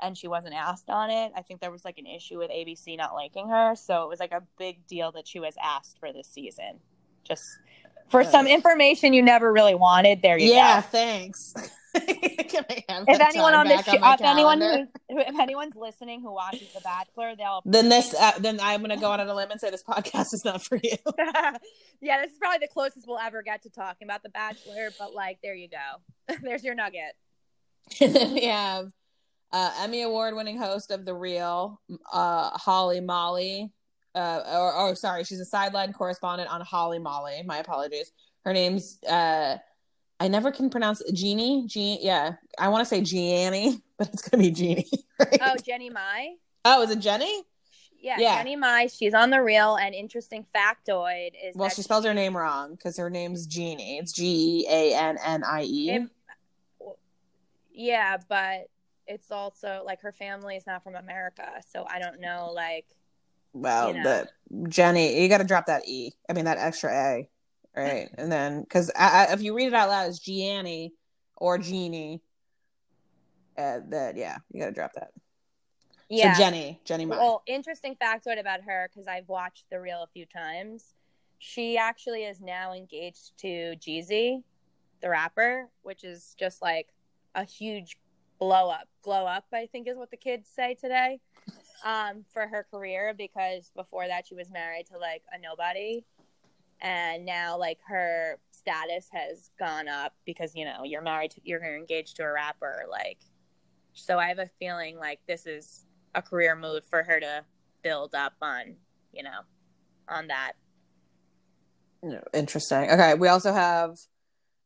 And 0.00 0.16
she 0.16 0.28
wasn't 0.28 0.54
asked 0.54 0.90
on 0.90 1.10
it. 1.10 1.32
I 1.34 1.42
think 1.42 1.60
there 1.60 1.70
was 1.70 1.84
like 1.84 1.98
an 1.98 2.06
issue 2.06 2.38
with 2.38 2.50
ABC 2.50 2.96
not 2.96 3.14
liking 3.14 3.48
her. 3.48 3.74
So 3.76 4.02
it 4.04 4.08
was 4.08 4.20
like 4.20 4.32
a 4.32 4.42
big 4.58 4.86
deal 4.86 5.12
that 5.12 5.26
she 5.26 5.40
was 5.40 5.54
asked 5.62 5.98
for 5.98 6.12
this 6.12 6.28
season. 6.28 6.80
Just 7.24 7.44
for 8.08 8.22
some 8.22 8.46
information 8.46 9.12
you 9.12 9.22
never 9.22 9.52
really 9.52 9.74
wanted. 9.74 10.22
There 10.22 10.38
you 10.38 10.50
yeah 10.50 10.54
go. 10.54 10.58
Yeah, 10.58 10.80
thanks 10.82 11.54
Can 11.94 12.64
I 12.70 12.84
have 12.88 13.04
If 13.08 13.20
anyone 13.20 13.54
on 13.54 13.66
this, 13.66 13.86
my 13.86 14.14
if 14.14 14.20
anyone, 14.20 14.60
who, 14.60 14.86
if 15.08 15.40
anyone's 15.40 15.74
listening 15.74 16.20
who 16.20 16.32
watches 16.32 16.72
The 16.74 16.80
Bachelor, 16.80 17.34
they'll 17.36 17.62
then 17.64 17.88
this 17.88 18.14
uh, 18.14 18.32
then 18.38 18.60
i'm 18.60 18.82
gonna 18.82 18.98
go 18.98 19.10
out 19.10 19.20
on 19.20 19.28
a 19.28 19.34
limb 19.34 19.50
and 19.50 19.60
say 19.60 19.70
this 19.70 19.82
podcast 19.82 20.34
is 20.34 20.44
not 20.44 20.62
for 20.62 20.78
you 20.82 20.96
yeah, 22.00 22.20
this 22.22 22.32
is 22.32 22.38
probably 22.38 22.58
the 22.58 22.68
closest 22.72 23.06
we'll 23.06 23.18
ever 23.18 23.42
get 23.42 23.62
to 23.62 23.70
talking 23.70 24.06
about 24.06 24.22
The 24.22 24.28
Bachelor, 24.28 24.90
but 24.98 25.14
like, 25.14 25.38
there 25.42 25.54
you 25.54 25.68
go. 25.68 26.34
There's 26.42 26.64
your 26.64 26.74
nugget. 26.74 27.14
and 28.00 28.14
then 28.14 28.34
we 28.34 28.44
have 28.44 28.92
uh, 29.52 29.72
Emmy 29.80 30.02
award 30.02 30.34
winning 30.34 30.58
host 30.58 30.90
of 30.90 31.04
The 31.04 31.14
Real, 31.14 31.80
uh, 32.12 32.56
Holey 32.58 33.04
Moley. 33.04 33.72
Uh, 34.14 34.42
or, 34.54 34.74
or 34.74 34.94
sorry, 34.94 35.24
she's 35.24 35.40
a 35.40 35.44
sideline 35.44 35.92
correspondent 35.92 36.50
on 36.50 36.62
Holey 36.62 37.00
Moley. 37.00 37.42
My 37.44 37.58
apologies. 37.58 38.12
Her 38.44 38.52
name's 38.52 39.02
uh, 39.04 39.58
I 40.18 40.28
never 40.28 40.50
can 40.50 40.70
pronounce 40.70 41.00
it. 41.02 41.14
Jeannie. 41.14 41.66
Jean, 41.66 41.98
yeah, 42.00 42.34
I 42.58 42.68
want 42.68 42.80
to 42.82 42.86
say 42.88 43.02
Gianni, 43.02 43.82
but 43.98 44.08
it's 44.08 44.22
gonna 44.26 44.42
be 44.42 44.50
Jeannie. 44.50 44.88
Right? 45.18 45.38
Oh, 45.42 45.54
Jenny 45.64 45.88
Mai. 45.88 46.34
oh, 46.66 46.82
is 46.82 46.90
it 46.90 46.98
Jenny? 46.98 47.42
Yeah, 47.98 48.16
Yeah. 48.18 48.36
Jenny 48.36 48.54
Mai. 48.56 48.86
She's 48.86 49.14
on 49.14 49.30
The 49.30 49.42
Real, 49.42 49.76
and 49.76 49.94
interesting 49.94 50.44
factoid 50.54 51.30
is 51.42 51.56
Well, 51.56 51.70
she 51.70 51.80
spells 51.82 52.04
her 52.04 52.12
name 52.14 52.36
wrong 52.36 52.72
because 52.72 52.96
her 52.98 53.08
name's 53.08 53.46
Jeannie. 53.46 53.98
It's 53.98 54.12
G 54.12 54.64
E 54.64 54.66
A 54.70 54.94
N 54.94 55.16
N 55.24 55.42
I 55.44 55.62
E. 55.62 56.06
Yeah, 57.72 58.18
but 58.28 58.68
it's 59.06 59.30
also 59.30 59.82
like 59.84 60.00
her 60.02 60.12
family 60.12 60.56
is 60.56 60.66
not 60.66 60.82
from 60.82 60.94
America, 60.94 61.48
so 61.70 61.84
I 61.88 61.98
don't 61.98 62.20
know. 62.20 62.52
Like, 62.54 62.86
Well, 63.52 63.94
you 63.94 64.02
know. 64.02 64.24
the 64.50 64.68
Jenny, 64.68 65.20
you 65.22 65.28
got 65.28 65.38
to 65.38 65.44
drop 65.44 65.66
that 65.66 65.88
E. 65.88 66.12
I 66.28 66.32
mean 66.32 66.44
that 66.46 66.58
extra 66.58 66.90
A, 66.92 67.28
right? 67.76 68.08
and 68.18 68.30
then 68.30 68.62
because 68.62 68.90
if 68.96 69.42
you 69.42 69.54
read 69.54 69.68
it 69.68 69.74
out 69.74 69.88
loud, 69.88 70.08
it's 70.08 70.18
Gianni 70.18 70.92
or 71.36 71.58
Jeannie. 71.58 72.22
Uh, 73.56 73.80
that 73.88 74.16
yeah, 74.16 74.38
you 74.52 74.60
got 74.60 74.66
to 74.66 74.72
drop 74.72 74.92
that. 74.94 75.12
yeah. 76.10 76.34
So 76.34 76.38
Jenny, 76.40 76.80
Jenny 76.84 77.06
Mai. 77.06 77.16
Well, 77.16 77.42
interesting 77.46 77.96
factoid 77.96 78.38
about 78.38 78.60
her 78.62 78.90
because 78.92 79.08
I've 79.08 79.28
watched 79.28 79.64
The 79.70 79.80
Real 79.80 80.02
a 80.02 80.06
few 80.12 80.26
times. 80.26 80.92
She 81.38 81.78
actually 81.78 82.24
is 82.24 82.40
now 82.40 82.72
engaged 82.72 83.32
to 83.38 83.74
Jeezy, 83.76 84.42
the 85.00 85.08
rapper, 85.08 85.68
which 85.82 86.04
is 86.04 86.34
just 86.38 86.60
like 86.60 86.88
a 87.34 87.44
huge 87.44 87.96
blow 88.38 88.70
up. 88.70 88.88
Glow 89.02 89.26
up, 89.26 89.44
I 89.52 89.66
think, 89.66 89.88
is 89.88 89.96
what 89.96 90.10
the 90.10 90.16
kids 90.16 90.50
say 90.54 90.74
today. 90.74 91.20
Um, 91.84 92.24
for 92.32 92.46
her 92.46 92.66
career 92.70 93.14
because 93.16 93.70
before 93.76 94.08
that 94.08 94.26
she 94.26 94.34
was 94.34 94.50
married 94.50 94.86
to 94.86 94.98
like 94.98 95.22
a 95.32 95.38
nobody, 95.38 96.04
and 96.80 97.24
now 97.24 97.58
like 97.58 97.78
her 97.86 98.38
status 98.50 99.08
has 99.12 99.50
gone 99.58 99.86
up 99.86 100.14
because 100.24 100.54
you 100.54 100.64
know 100.64 100.84
you're 100.84 101.02
married 101.02 101.32
to 101.32 101.40
you're 101.44 101.62
engaged 101.76 102.16
to 102.16 102.22
a 102.22 102.32
rapper 102.32 102.84
like. 102.90 103.18
So 103.92 104.18
I 104.18 104.28
have 104.28 104.38
a 104.38 104.48
feeling 104.58 104.98
like 104.98 105.20
this 105.26 105.46
is 105.46 105.86
a 106.14 106.22
career 106.22 106.56
move 106.56 106.84
for 106.84 107.02
her 107.02 107.20
to 107.20 107.44
build 107.82 108.14
up 108.14 108.34
on, 108.42 108.74
you 109.12 109.22
know, 109.22 109.40
on 110.08 110.26
that. 110.26 110.52
Interesting. 112.34 112.90
Okay, 112.90 113.14
we 113.14 113.28
also 113.28 113.52
have. 113.52 113.98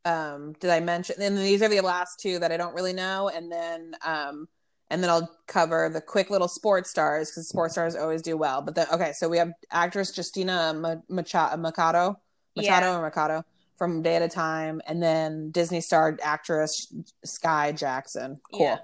Um, 0.04 0.54
did 0.60 0.70
I 0.70 0.80
mention? 0.80 1.16
And 1.20 1.36
these 1.36 1.62
are 1.62 1.68
the 1.68 1.80
last 1.80 2.20
two 2.20 2.38
that 2.38 2.50
I 2.52 2.56
don't 2.56 2.74
really 2.74 2.92
know, 2.92 3.28
and 3.28 3.50
then 3.52 3.94
um, 4.04 4.48
and 4.90 5.02
then 5.02 5.10
I'll 5.10 5.30
cover 5.46 5.88
the 5.92 6.00
quick 6.00 6.30
little 6.30 6.48
sports 6.48 6.90
stars 6.90 7.30
because 7.30 7.48
sports 7.48 7.74
stars 7.74 7.94
always 7.96 8.22
do 8.22 8.36
well. 8.36 8.62
But 8.62 8.74
then, 8.74 8.86
okay, 8.92 9.12
so 9.12 9.28
we 9.28 9.38
have 9.38 9.52
actress 9.70 10.16
Justina 10.16 10.72
Ma- 10.74 10.96
Macha- 11.08 11.56
Machado, 11.58 12.18
Machado 12.56 12.86
Yeah. 12.86 12.96
or 12.96 13.02
Mercado 13.02 13.44
from 13.76 14.02
Day 14.02 14.16
at 14.16 14.22
a 14.22 14.28
Time, 14.28 14.80
and 14.86 15.02
then 15.02 15.50
Disney 15.50 15.80
star 15.80 16.18
actress 16.22 16.92
Skai 17.26 17.76
Jackson. 17.78 18.40
Cool. 18.52 18.62
Yeah. 18.62 18.78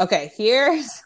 Okay, 0.00 0.32
here's 0.36 1.02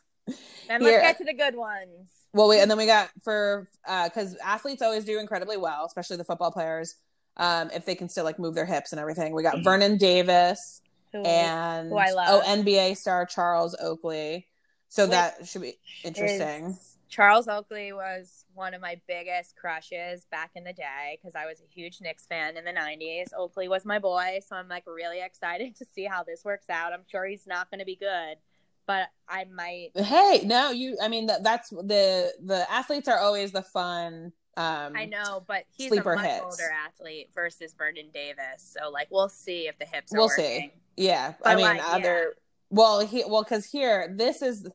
And 0.69 0.83
let's 0.83 1.03
get 1.03 1.19
to 1.19 1.25
the 1.25 1.35
good 1.35 1.57
ones. 1.57 2.09
well, 2.33 2.49
we, 2.49 2.61
and 2.61 2.71
then 2.71 2.79
we 2.79 2.87
got 2.87 3.11
for 3.25 3.69
uh 3.87 4.09
because 4.09 4.37
athletes 4.45 4.83
always 4.83 5.05
do 5.05 5.19
incredibly 5.19 5.57
well, 5.57 5.85
especially 5.87 6.19
the 6.19 6.25
football 6.25 6.51
players. 6.53 6.95
Um, 7.39 7.71
if 7.75 7.85
they 7.85 7.95
can 7.95 8.09
still 8.09 8.25
like 8.25 8.39
move 8.39 8.55
their 8.55 8.65
hips 8.67 8.93
and 8.93 9.01
everything. 9.01 9.35
We 9.35 9.43
got 9.43 9.57
Mhm. 9.57 9.65
Vernon 9.65 9.97
Davis 9.99 10.81
Who, 11.13 11.23
and 11.23 11.91
who 11.91 11.99
oh 11.99 12.43
NBA 12.47 12.97
star 12.97 13.27
Charles 13.27 13.77
Oakley. 13.79 14.47
So 14.89 15.05
Which 15.05 15.11
that 15.11 15.47
should 15.47 15.63
be 15.63 15.79
interesting. 16.05 16.67
is- 16.71 16.93
Charles 17.09 17.47
Oakley 17.47 17.93
was 17.93 18.45
one 18.55 18.75
of 18.75 18.81
my 18.81 19.01
biggest 19.07 19.55
crushes 19.55 20.25
back 20.31 20.51
in 20.57 20.65
the 20.65 20.73
day 20.73 21.17
because 21.21 21.37
I 21.37 21.47
was 21.47 21.61
a 21.61 21.73
huge 21.73 22.01
Knicks 22.01 22.27
fan 22.27 22.57
in 22.57 22.65
the 22.65 22.73
90s. 22.73 23.29
Oakley 23.37 23.69
was 23.69 23.85
my 23.85 23.99
boy, 24.01 24.41
so 24.47 24.57
I'm 24.57 24.69
like 24.69 24.85
really 24.87 25.21
excited 25.25 25.77
to 25.77 25.85
see 25.85 26.05
how 26.05 26.25
this 26.25 26.45
works 26.45 26.69
out. 26.69 26.93
I'm 26.93 27.05
sure 27.07 27.25
he's 27.27 27.47
not 27.47 27.71
going 27.71 27.79
to 27.79 27.85
be 27.85 27.97
good, 27.97 28.39
but 28.87 29.09
I 29.29 29.45
might. 29.45 29.91
Hey, 29.95 30.41
no, 30.45 30.71
you. 30.71 30.97
I 31.01 31.09
mean, 31.09 31.27
that, 31.27 31.43
that's 31.45 31.71
the 31.71 32.33
the 32.43 32.67
athletes 32.71 33.09
are 33.09 33.19
always 33.19 33.53
the 33.53 33.63
fun. 33.63 34.33
Um, 34.57 34.95
I 34.97 35.05
know, 35.05 35.45
but 35.47 35.65
he's 35.77 35.93
a 35.93 36.03
much 36.03 36.21
hits. 36.25 36.43
older 36.43 36.71
athlete 36.87 37.29
versus 37.35 37.75
Vernon 37.77 38.07
Davis. 38.13 38.75
So, 38.79 38.91
like, 38.91 39.09
we'll 39.11 39.29
see 39.29 39.69
if 39.69 39.79
the 39.79 39.85
hips 39.85 40.13
We'll 40.13 40.29
working. 40.29 40.45
see. 40.45 40.73
Yeah, 40.97 41.35
I 41.45 41.55
mean, 41.57 41.65
like, 41.65 41.83
other. 41.87 42.35
Well, 42.71 43.07
he 43.07 43.23
well 43.29 43.43
because 43.43 43.67
here 43.67 44.13
this 44.17 44.41
is 44.43 44.67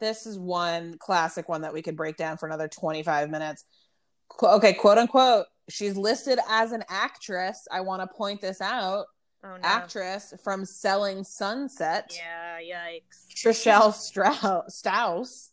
this 0.00 0.26
is 0.26 0.38
one 0.38 0.96
classic 0.98 1.48
one 1.48 1.60
that 1.60 1.72
we 1.72 1.82
could 1.82 1.96
break 1.96 2.16
down 2.16 2.36
for 2.38 2.46
another 2.46 2.68
twenty 2.68 3.02
five 3.02 3.28
minutes. 3.30 3.64
Qu- 4.28 4.46
Okay, 4.46 4.72
quote 4.72 4.98
unquote. 4.98 5.46
She's 5.68 5.96
listed 5.96 6.38
as 6.48 6.72
an 6.72 6.82
actress. 6.88 7.68
I 7.70 7.82
want 7.82 8.00
to 8.02 8.08
point 8.16 8.40
this 8.40 8.60
out. 8.62 9.04
Oh, 9.44 9.48
no. 9.56 9.58
Actress 9.62 10.32
from 10.42 10.64
Selling 10.64 11.22
Sunset. 11.22 12.16
Yeah, 12.16 12.58
yikes. 12.58 13.28
Trishelle 13.36 13.92
Strauss, 13.92 14.74
Strauss 14.76 15.50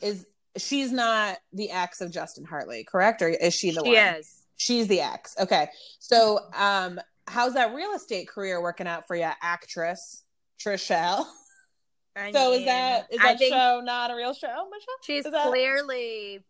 is 0.00 0.26
she's 0.56 0.92
not 0.92 1.38
the 1.52 1.70
ex 1.70 2.00
of 2.00 2.10
Justin 2.12 2.44
Hartley, 2.44 2.84
correct? 2.84 3.22
Or 3.22 3.28
is 3.28 3.54
she 3.54 3.70
the 3.70 3.82
She 3.84 3.90
one? 3.90 4.14
is. 4.16 4.42
She's 4.56 4.86
the 4.88 5.00
ex. 5.00 5.34
Okay. 5.40 5.68
So, 5.98 6.38
um, 6.54 7.00
how's 7.26 7.54
that 7.54 7.74
real 7.74 7.92
estate 7.92 8.28
career 8.28 8.60
working 8.62 8.86
out 8.86 9.06
for 9.06 9.16
you, 9.16 9.28
actress 9.42 10.24
Trishelle? 10.64 11.24
I 12.16 12.30
So 12.30 12.52
is 12.52 12.64
that 12.66 13.06
is 13.10 13.18
that 13.20 13.40
show 13.40 13.80
not 13.82 14.10
a 14.10 14.14
real 14.14 14.34
show, 14.34 14.46
Michelle? 14.70 14.94
she's 15.02 15.24
that- 15.24 15.48
clearly 15.48 16.42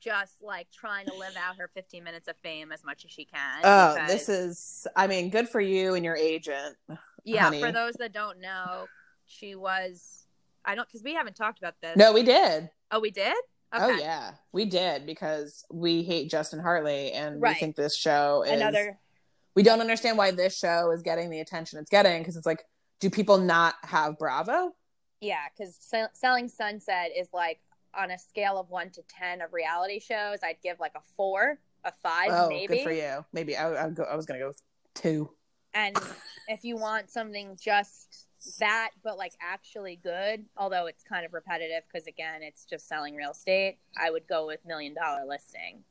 just 0.00 0.42
like 0.42 0.66
trying 0.72 1.04
to 1.04 1.12
live 1.14 1.36
out 1.36 1.56
her 1.56 1.68
15 1.74 2.02
minutes 2.02 2.26
of 2.26 2.34
fame 2.42 2.72
as 2.72 2.82
much 2.82 3.04
as 3.04 3.10
she 3.10 3.26
can. 3.26 3.60
Oh, 3.62 3.94
because- 3.94 4.08
this 4.10 4.28
is 4.30 4.86
I 4.96 5.06
mean, 5.06 5.28
good 5.28 5.48
for 5.48 5.60
you 5.60 5.94
and 5.94 6.04
your 6.04 6.16
agent. 6.16 6.76
yeah. 7.24 7.42
honey. 7.44 7.60
For 7.60 7.70
those 7.70 7.94
that 7.98 8.12
don't 8.14 8.40
know, 8.40 8.86
she 9.26 9.54
was. 9.54 10.24
I 10.64 10.74
don't 10.74 10.88
because 10.88 11.02
we 11.02 11.14
haven't 11.14 11.36
talked 11.36 11.58
about 11.58 11.74
this. 11.82 11.96
No, 11.96 12.12
we 12.12 12.22
did. 12.22 12.70
Oh, 12.90 13.00
we 13.00 13.10
did. 13.10 13.34
Oh, 13.72 13.84
okay. 13.90 13.94
Oh 13.94 13.98
yeah. 13.98 14.32
We 14.52 14.64
did 14.64 15.06
because 15.06 15.64
we 15.72 16.02
hate 16.02 16.30
Justin 16.30 16.60
Hartley 16.60 17.12
and 17.12 17.40
Right. 17.40 17.54
we 17.56 17.60
think 17.60 17.76
this 17.76 17.96
show 17.96 18.42
is 18.42 18.52
Another. 18.52 18.98
we 19.54 19.62
don't 19.62 19.80
understand 19.80 20.18
why 20.18 20.30
this 20.32 20.56
show 20.58 20.90
is 20.90 21.02
getting 21.02 21.30
the 21.30 21.40
attention 21.40 21.78
it's 21.78 21.90
getting 21.90 22.20
because 22.20 22.36
it's 22.36 22.46
like 22.46 22.64
do 23.00 23.08
people 23.10 23.38
not 23.38 23.74
have 23.82 24.18
bravo 24.18 24.72
Yeah, 25.20 25.36
because 25.56 25.78
Selling 26.14 26.48
Sunset 26.48 27.10
is 27.16 27.28
like 27.32 27.60
on 27.94 28.10
a 28.10 28.18
scale 28.18 28.58
of 28.58 28.70
one 28.70 28.90
to 28.90 29.02
ten 29.08 29.40
of 29.40 29.52
reality 29.52 30.00
shows. 30.00 30.38
I'd 30.42 30.60
give 30.62 30.78
like 30.80 30.92
a 30.96 31.00
four, 31.16 31.58
a 31.84 31.92
five, 32.02 32.28
oh 32.30 32.48
maybe. 32.48 32.76
good 32.76 32.82
for 32.84 32.92
you 32.92 33.24
maybe 33.32 33.56
i, 33.56 33.86
I, 33.86 33.90
go, 33.90 34.04
I 34.04 34.14
was 34.16 34.26
gonna 34.26 34.40
go 34.40 34.48
with 34.48 34.62
two 34.94 35.30
And 35.74 35.96
if 36.48 36.64
you 36.64 36.76
want 36.76 37.10
something 37.10 37.56
just 37.60 38.26
that, 38.58 38.90
but 39.02 39.18
like 39.18 39.32
actually 39.40 39.96
good, 40.02 40.44
although 40.56 40.86
it's 40.86 41.02
kind 41.02 41.24
of 41.26 41.32
repetitive 41.32 41.82
because 41.92 42.06
again, 42.06 42.42
it's 42.42 42.64
just 42.64 42.88
selling 42.88 43.14
real 43.14 43.30
estate, 43.32 43.78
I 43.98 44.10
would 44.10 44.26
go 44.26 44.46
with 44.46 44.60
Million 44.66 44.94
Dollar 44.94 45.24
Listing. 45.26 45.84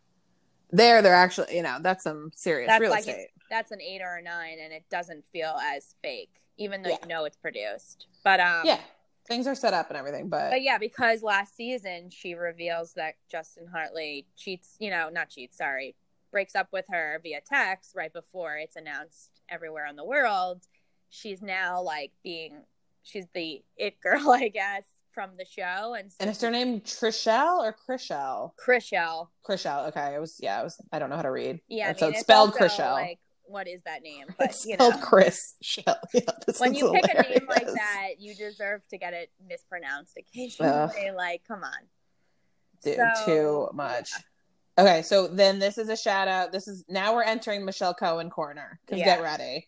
there 0.71 1.01
they're 1.01 1.15
actually 1.15 1.55
you 1.55 1.63
know 1.63 1.77
that's 1.81 2.03
some 2.03 2.29
serious 2.35 2.67
That's 2.67 2.81
real 2.81 2.91
like 2.91 3.07
estate 3.07 3.29
That's 3.49 3.71
an 3.71 3.81
eight 3.81 4.01
or 4.01 4.17
a 4.17 4.21
nine, 4.21 4.57
and 4.63 4.71
it 4.73 4.83
doesn't 4.89 5.25
feel 5.27 5.55
as 5.61 5.95
fake, 6.01 6.41
even 6.57 6.81
though 6.83 6.89
Yeah. 6.91 6.97
you 7.01 7.07
know 7.07 7.25
it's 7.25 7.37
produced. 7.37 8.07
But 8.23 8.39
um, 8.39 8.61
yeah 8.65 8.79
things 9.27 9.45
are 9.45 9.53
set 9.55 9.75
up 9.75 9.89
and 9.89 9.97
everything 9.97 10.27
but, 10.27 10.49
But 10.49 10.63
yeah, 10.63 10.79
because 10.79 11.21
last 11.21 11.55
season 11.55 12.09
she 12.09 12.33
reveals 12.33 12.93
that 12.93 13.13
Justin 13.31 13.67
Hartley 13.71 14.25
cheats, 14.35 14.75
you 14.79 14.89
know, 14.89 15.09
not 15.09 15.29
cheats, 15.29 15.55
sorry, 15.57 15.95
breaks 16.31 16.55
up 16.55 16.67
with 16.73 16.85
her 16.89 17.19
via 17.21 17.39
text 17.47 17.93
right 17.95 18.11
before 18.11 18.57
it's 18.57 18.75
announced 18.75 19.29
everywhere 19.47 19.85
in 19.85 19.95
the 19.95 20.03
world. 20.03 20.63
She's 21.09 21.41
now 21.41 21.81
like 21.81 22.11
being, 22.23 22.63
she's 23.03 23.25
the 23.33 23.63
it 23.77 23.99
girl, 24.01 24.29
I 24.31 24.47
guess, 24.49 24.83
from 25.11 25.31
the 25.37 25.45
show. 25.45 25.95
And, 25.95 26.11
so 26.11 26.17
and 26.21 26.29
is 26.29 26.41
her 26.41 26.51
name 26.51 26.81
trishelle 26.81 27.59
or 27.59 27.75
chrishelle 27.89 28.51
Chrishell. 28.65 29.27
chrishelle 29.47 29.87
okay 29.89 30.13
it 30.15 30.19
was 30.19 30.37
yeah 30.39 30.61
it 30.61 30.63
was 30.63 30.79
i 30.93 30.99
don't 30.99 31.09
know 31.09 31.15
how 31.15 31.23
to 31.23 31.31
read 31.31 31.59
Yeah, 31.67 31.89
I 31.89 31.93
so 31.99 32.07
it's 32.07 32.17
it's 32.19 32.21
spelled 32.21 32.51
also, 32.51 32.65
Chrishell 32.65 32.93
Like, 32.93 33.19
what 33.43 33.67
is 33.67 33.81
that 33.83 34.03
name? 34.03 34.27
But 34.37 34.51
it's 34.51 34.65
you 34.65 34.75
spelled 34.75 34.93
know, 34.95 35.01
chris 35.01 35.55
shell 35.61 35.97
yeah, 36.13 36.21
this 36.45 36.59
when 36.59 36.73
you 36.75 36.91
pick 36.93 37.05
a 37.13 37.21
name 37.23 37.47
like 37.49 37.65
that, 37.65 38.09
you 38.19 38.35
deserve 38.35 38.81
to 38.91 38.97
get 38.97 39.13
it 39.13 39.31
mispronounced 39.49 40.15
occasionally. 40.17 41.11
Like, 41.15 41.41
come 41.47 41.63
on. 41.63 41.79
Dude, 42.83 42.95
So, 42.95 43.25
too 43.25 43.69
much. 43.73 44.11
Okay, 44.77 45.01
so 45.01 45.27
then 45.27 45.59
this 45.59 45.77
is 45.77 45.89
a 45.89 45.97
shout 45.97 46.27
out. 46.29 46.51
This 46.53 46.67
is 46.67 46.85
now 46.87 47.13
we're 47.15 47.23
entering 47.23 47.65
Michelle 47.65 47.93
Cohen 47.93 48.29
corner. 48.29 48.79
Because 48.85 48.99
Yeah. 48.99 49.05
get 49.17 49.21
ready. 49.21 49.67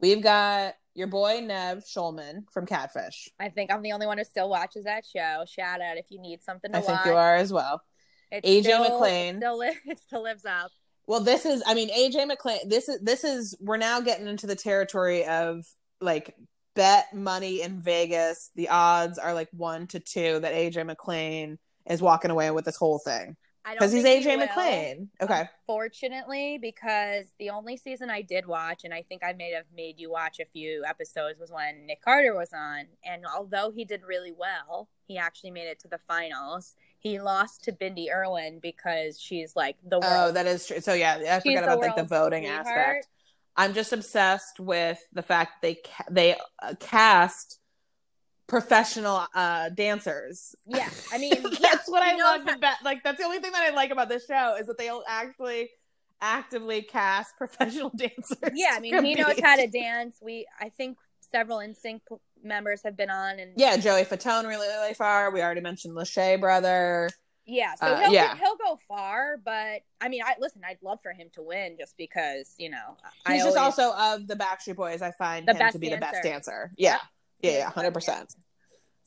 We've 0.00 0.22
got 0.22 0.74
your 0.94 1.06
boy 1.06 1.40
Nev 1.42 1.84
Schulman 1.84 2.44
from 2.52 2.66
Catfish. 2.66 3.28
I 3.40 3.48
think 3.48 3.72
I'm 3.72 3.82
the 3.82 3.92
only 3.92 4.06
one 4.06 4.18
who 4.18 4.24
still 4.24 4.48
watches 4.48 4.84
that 4.84 5.04
show. 5.04 5.44
Shout 5.48 5.80
out 5.80 5.96
if 5.96 6.06
you 6.10 6.20
need 6.20 6.42
something 6.42 6.70
to 6.72 6.78
I 6.78 6.80
think 6.80 6.98
watch. 6.98 7.06
you 7.06 7.12
are 7.14 7.36
as 7.36 7.52
well. 7.52 7.82
It's 8.30 8.48
AJ 8.48 8.62
still- 8.64 8.82
McLean. 8.82 9.34
It 9.34 9.38
still, 9.38 9.58
li- 9.58 9.78
it 9.86 9.98
still 10.00 10.22
lives 10.22 10.44
up. 10.44 10.70
Well, 11.06 11.20
this 11.20 11.44
is 11.44 11.62
I 11.66 11.74
mean 11.74 11.90
AJ 11.90 12.26
McLean. 12.26 12.68
This 12.68 12.88
is 12.88 13.00
this 13.02 13.24
is 13.24 13.56
we're 13.60 13.76
now 13.76 14.00
getting 14.00 14.26
into 14.26 14.46
the 14.46 14.56
territory 14.56 15.26
of 15.26 15.64
like 16.00 16.34
bet 16.74 17.12
money 17.14 17.60
in 17.60 17.80
Vegas. 17.80 18.50
The 18.56 18.70
odds 18.70 19.18
are 19.18 19.34
like 19.34 19.48
one 19.52 19.86
to 19.88 20.00
two 20.00 20.40
that 20.40 20.54
AJ 20.54 20.86
McLean 20.86 21.58
is 21.88 22.00
walking 22.00 22.30
away 22.30 22.50
with 22.50 22.64
this 22.64 22.76
whole 22.76 22.98
thing 22.98 23.36
because 23.72 23.92
he's 23.92 24.02
think 24.02 24.24
he 24.24 24.30
AJ 24.30 24.38
McLean. 24.38 25.10
Okay, 25.20 25.48
Fortunately, 25.66 26.58
because 26.60 27.24
the 27.38 27.50
only 27.50 27.76
season 27.76 28.10
I 28.10 28.20
did 28.22 28.46
watch, 28.46 28.84
and 28.84 28.92
I 28.92 29.02
think 29.02 29.22
I 29.24 29.32
may 29.32 29.52
have 29.52 29.64
made 29.74 29.98
you 29.98 30.10
watch 30.10 30.38
a 30.38 30.44
few 30.44 30.84
episodes, 30.84 31.38
was 31.40 31.50
when 31.50 31.86
Nick 31.86 32.02
Carter 32.02 32.34
was 32.34 32.52
on. 32.52 32.84
And 33.04 33.24
although 33.24 33.70
he 33.70 33.84
did 33.84 34.02
really 34.06 34.32
well, 34.32 34.88
he 35.06 35.16
actually 35.16 35.52
made 35.52 35.66
it 35.68 35.80
to 35.80 35.88
the 35.88 35.98
finals. 35.98 36.76
He 36.98 37.20
lost 37.20 37.64
to 37.64 37.72
Bindi 37.72 38.12
Irwin 38.12 38.58
because 38.60 39.18
she's 39.20 39.56
like 39.56 39.76
the 39.88 40.00
world. 40.00 40.30
Oh, 40.30 40.32
that 40.32 40.46
is 40.46 40.66
true. 40.66 40.80
So 40.80 40.94
yeah, 40.94 41.14
I 41.14 41.40
She's 41.40 41.54
forgot 41.54 41.64
about 41.64 41.80
like 41.80 41.96
the 41.96 42.04
voting 42.04 42.44
sweetheart. 42.44 42.66
aspect. 42.66 43.08
I'm 43.56 43.72
just 43.72 43.92
obsessed 43.92 44.58
with 44.60 44.98
the 45.12 45.22
fact 45.22 45.62
they 45.62 45.76
ca- 45.76 46.04
they 46.10 46.36
uh, 46.62 46.74
cast 46.80 47.58
professional 48.46 49.26
uh 49.34 49.68
dancers. 49.70 50.54
yeah, 50.66 50.88
I 51.12 51.18
mean, 51.18 51.42
that's 51.42 51.60
yeah, 51.60 51.76
what 51.86 52.02
I 52.02 52.12
knows 52.12 52.20
love 52.20 52.46
the 52.46 52.56
best. 52.58 52.84
Like 52.84 53.02
that's 53.02 53.18
the 53.18 53.24
only 53.24 53.38
thing 53.38 53.52
that 53.52 53.62
I 53.62 53.74
like 53.74 53.90
about 53.90 54.08
this 54.08 54.26
show 54.26 54.56
is 54.58 54.66
that 54.66 54.78
they'll 54.78 55.02
actually 55.08 55.70
actively 56.20 56.82
cast 56.82 57.36
professional 57.38 57.90
dancers. 57.96 58.38
Yeah, 58.54 58.70
I 58.72 58.80
mean, 58.80 59.02
he 59.04 59.14
knows 59.14 59.38
how 59.42 59.56
to 59.56 59.66
dance. 59.66 60.16
We, 60.22 60.46
I 60.60 60.68
think, 60.68 60.96
several 61.20 61.58
NSYNC 61.58 62.00
members 62.42 62.82
have 62.84 62.96
been 62.96 63.10
on, 63.10 63.38
and 63.38 63.52
Yeah, 63.56 63.76
Joey 63.76 64.04
Fatone 64.04 64.46
really 64.46 64.68
really 64.68 64.94
far. 64.94 65.30
We 65.30 65.42
already 65.42 65.60
mentioned 65.62 65.94
Lachey 65.96 66.38
brother. 66.40 67.08
Yeah, 67.46 67.74
so 67.74 67.86
Uh, 67.88 68.00
he'll 68.00 68.12
yeah. 68.12 68.36
he'll 68.36 68.56
go 68.56 68.78
far, 68.88 69.36
but 69.44 69.82
I 70.00 70.08
mean, 70.08 70.22
I 70.24 70.34
listen. 70.38 70.62
I'd 70.66 70.78
love 70.82 71.00
for 71.02 71.12
him 71.12 71.28
to 71.34 71.42
win, 71.42 71.76
just 71.78 71.94
because 71.98 72.54
you 72.58 72.70
know. 72.70 72.96
I 73.26 73.34
He's 73.34 73.44
just 73.44 73.56
always- 73.58 73.78
also 73.78 73.94
of 73.96 74.26
the 74.26 74.34
Backstreet 74.34 74.76
Boys. 74.76 75.02
I 75.02 75.10
find 75.12 75.46
him 75.48 75.56
to 75.72 75.78
be 75.78 75.90
the 75.90 75.98
best 75.98 76.22
dancer. 76.22 76.28
dancer. 76.30 76.72
Yeah, 76.78 76.92
Yep. 76.92 77.00
Yeah, 77.40 77.52
yeah, 77.58 77.70
hundred 77.70 77.94
percent. 77.94 78.34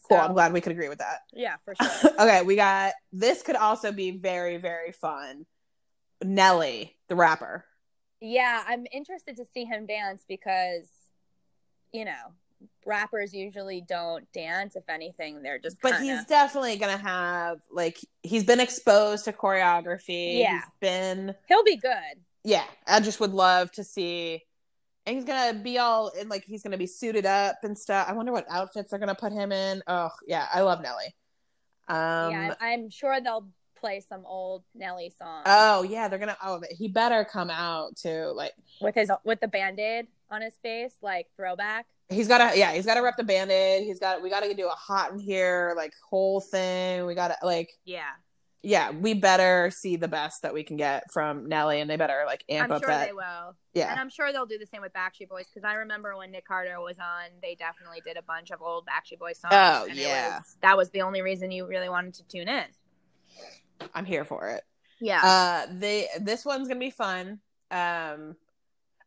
Cool. 0.08 0.18
So, 0.18 0.24
I'm 0.24 0.34
glad 0.34 0.54
we 0.54 0.62
could 0.62 0.72
agree 0.72 0.88
with 0.90 1.00
that. 1.00 1.20
Yeah, 1.34 1.56
for 1.66 1.76
sure. 1.82 2.12
okay, 2.20 2.42
we 2.44 2.56
got 2.56 2.94
this 3.12 3.42
could 3.44 3.56
also 3.58 3.92
be 3.92 4.12
very, 4.12 4.58
very 4.58 4.92
fun. 4.94 5.46
Nelly, 6.24 6.96
the 7.10 7.16
rapper. 7.16 7.66
yeah, 8.22 8.64
I'm 8.68 8.86
interested 8.92 9.38
to 9.38 9.46
see 9.54 9.66
him 9.66 9.86
dance 9.86 10.24
because, 10.28 10.88
you 11.94 12.06
know, 12.06 12.34
rappers 12.86 13.34
usually 13.34 13.82
don't 13.88 14.32
dance. 14.32 14.76
If 14.76 14.90
anything, 14.90 15.44
they're 15.44 15.60
just. 15.60 15.78
But 15.82 15.98
kinda- 15.98 16.16
he's 16.18 16.26
definitely 16.26 16.78
gonna 16.78 16.98
have 16.98 17.60
like 17.72 17.98
he's 18.24 18.44
been 18.46 18.60
exposed 18.60 19.26
to 19.26 19.34
choreography. 19.34 20.40
Yeah. 20.40 20.54
He's 20.54 20.64
been 20.80 21.36
he'll 21.48 21.64
be 21.64 21.78
good. 21.78 21.92
yeah. 22.44 22.64
I 22.88 23.00
just 23.02 23.20
would 23.20 23.34
love 23.34 23.72
to 23.74 23.84
see 23.84 24.44
and 25.08 25.16
he's 25.16 25.26
gonna 25.26 25.58
be 25.58 25.80
all 25.80 26.10
in 26.10 26.30
like 26.30 26.44
he's 26.46 26.62
gonna 26.62 26.78
be 26.78 26.86
suited 26.86 27.26
up 27.26 27.56
and 27.64 27.76
stuff. 27.78 28.08
I 28.08 28.14
wonder 28.14 28.32
what 28.32 28.46
outfits 28.50 28.92
they're 28.92 29.00
gonna 29.00 29.16
put 29.16 29.32
him 29.32 29.52
in. 29.52 29.82
Oh 29.88 30.10
yeah, 30.28 30.48
I 30.54 30.62
love 30.62 30.82
Nelly. 30.82 31.16
Um 31.88 32.32
yeah, 32.32 32.54
I'm 32.60 32.90
sure 32.90 33.20
they'll 33.22 33.48
play 33.80 34.02
some 34.02 34.26
old 34.26 34.64
Nelly 34.76 35.14
song. 35.18 35.44
Oh 35.46 35.84
yeah, 35.84 36.08
they're 36.08 36.20
gonna. 36.20 36.38
Oh, 36.44 36.62
he 36.70 36.90
better 36.90 37.26
come 37.26 37.50
out 37.50 37.96
to 37.98 38.32
like. 38.34 38.52
with 38.82 38.96
his 38.96 39.12
with 39.24 39.40
the 39.40 39.48
band 39.48 39.80
aid 39.80 40.08
on 40.30 40.42
his 40.42 40.56
face, 40.62 40.94
like 41.02 41.28
throwback. 41.38 41.86
He's 42.10 42.28
got 42.28 42.52
to. 42.52 42.58
Yeah, 42.58 42.74
he's 42.74 42.86
got 42.86 42.96
to 42.96 43.02
rep 43.02 43.18
the 43.18 43.24
band-aid. 43.24 43.84
He's 43.84 44.00
got. 44.00 44.22
We 44.22 44.30
got 44.30 44.42
to 44.42 44.54
do 44.54 44.68
a 44.68 44.72
hot 44.72 45.12
in 45.12 45.20
here 45.20 45.74
like 45.76 45.94
whole 46.10 46.40
thing. 46.40 47.06
We 47.06 47.16
got 47.16 47.30
to 47.30 47.46
like. 47.46 47.70
Yeah, 47.84 48.12
yeah, 48.64 48.92
we 48.92 49.14
better 49.14 49.72
see 49.72 49.96
the 49.96 50.08
best 50.08 50.42
that 50.42 50.54
we 50.54 50.64
can 50.64 50.78
get 50.78 51.12
from 51.12 51.48
Nelly, 51.48 51.80
and 51.80 51.90
they 51.90 51.96
better 51.96 52.24
like 52.26 52.44
amp 52.50 52.72
I'm 52.72 52.78
up 52.78 52.84
sure 52.84 52.90
that. 52.90 53.08
they 53.08 53.14
will. 53.14 53.56
Yeah, 53.74 53.92
and 53.92 54.00
I'm 54.00 54.10
sure 54.10 54.32
they'll 54.32 54.46
do 54.46 54.58
the 54.58 54.66
same 54.66 54.82
with 54.82 54.94
Backstreet 54.94 55.30
Boys 55.30 55.46
because 55.46 55.64
I 55.64 55.76
remember 55.76 56.18
when 56.18 56.32
Nick 56.32 56.48
Carter 56.48 56.80
was 56.80 56.98
on, 57.00 57.30
they 57.42 57.56
definitely 57.56 58.02
did 58.04 58.18
a 58.18 58.22
bunch 58.24 58.52
of 58.52 58.62
old 58.62 58.86
Backstreet 58.86 59.20
Boys 59.20 59.38
songs. 59.38 59.54
Oh, 59.56 59.86
and 59.90 59.98
it 59.98 60.02
yeah. 60.02 60.38
was- 60.38 60.58
that 60.62 60.76
was 60.78 60.90
the 60.90 61.02
only 61.04 61.22
reason 61.22 61.52
you 61.52 61.68
really 61.68 61.90
wanted 61.90 62.16
to 62.16 62.24
tune 62.28 62.48
in. 62.48 62.66
I'm 63.94 64.06
here 64.06 64.26
for 64.26 64.50
it. 64.50 64.64
Yeah. 65.00 65.22
Uh, 65.24 65.72
they 65.72 66.08
this 66.20 66.44
one's 66.44 66.68
gonna 66.68 66.80
be 66.80 66.90
fun. 66.90 67.40
Um, 67.70 68.36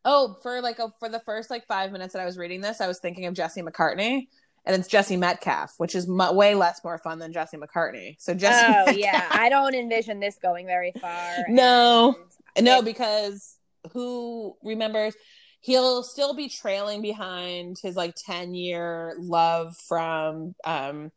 oh, 0.05 0.37
for 0.41 0.61
like 0.61 0.79
a, 0.79 0.89
for 0.99 1.09
the 1.09 1.19
first 1.19 1.49
like 1.49 1.65
five 1.67 1.91
minutes 1.91 2.13
that 2.13 2.21
I 2.21 2.25
was 2.25 2.37
reading 2.37 2.61
this, 2.61 2.81
I 2.81 2.87
was 2.87 2.99
thinking 2.99 3.25
of 3.25 3.33
Jesse 3.33 3.61
McCartney, 3.61 4.27
and 4.65 4.75
it's 4.75 4.87
Jesse 4.87 5.17
Metcalfe, 5.17 5.73
which 5.77 5.95
is 5.95 6.07
mu- 6.07 6.31
way 6.33 6.53
less 6.55 6.83
more 6.83 6.97
fun 6.97 7.19
than 7.19 7.33
Jesse 7.33 7.57
McCartney. 7.57 8.15
So 8.19 8.33
Jesse, 8.33 8.65
oh 8.67 8.71
Metcalfe- 8.85 8.97
yeah, 8.97 9.27
I 9.31 9.49
don't 9.49 9.73
envision 9.75 10.19
this 10.19 10.37
going 10.41 10.65
very 10.65 10.91
far. 10.99 11.31
No. 11.49 12.15
and 12.55 12.65
no, 12.65 12.81
because 12.81 13.57
who 13.93 14.55
remembers? 14.63 15.15
He'll 15.63 16.01
still 16.03 16.33
be 16.33 16.49
trailing 16.49 17.01
behind 17.01 17.77
his 17.81 17.95
like 17.95 18.15
ten 18.15 18.53
year 18.55 19.15
love 19.19 19.75
from 19.77 20.55
um, 20.65 21.11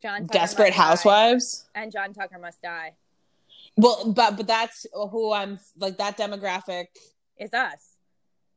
John 0.00 0.20
Tucker 0.22 0.32
Desperate 0.32 0.68
Must 0.68 0.76
Die. 0.76 0.82
Housewives. 0.84 1.68
and 1.74 1.90
John 1.90 2.14
Tucker 2.14 2.38
must 2.38 2.62
die 2.62 2.94
Well, 3.76 4.12
but 4.12 4.36
but 4.36 4.46
that's 4.46 4.86
who 4.92 5.32
I'm 5.32 5.58
like 5.78 5.98
that 5.98 6.16
demographic 6.16 6.86
is 7.38 7.52
us. 7.52 7.87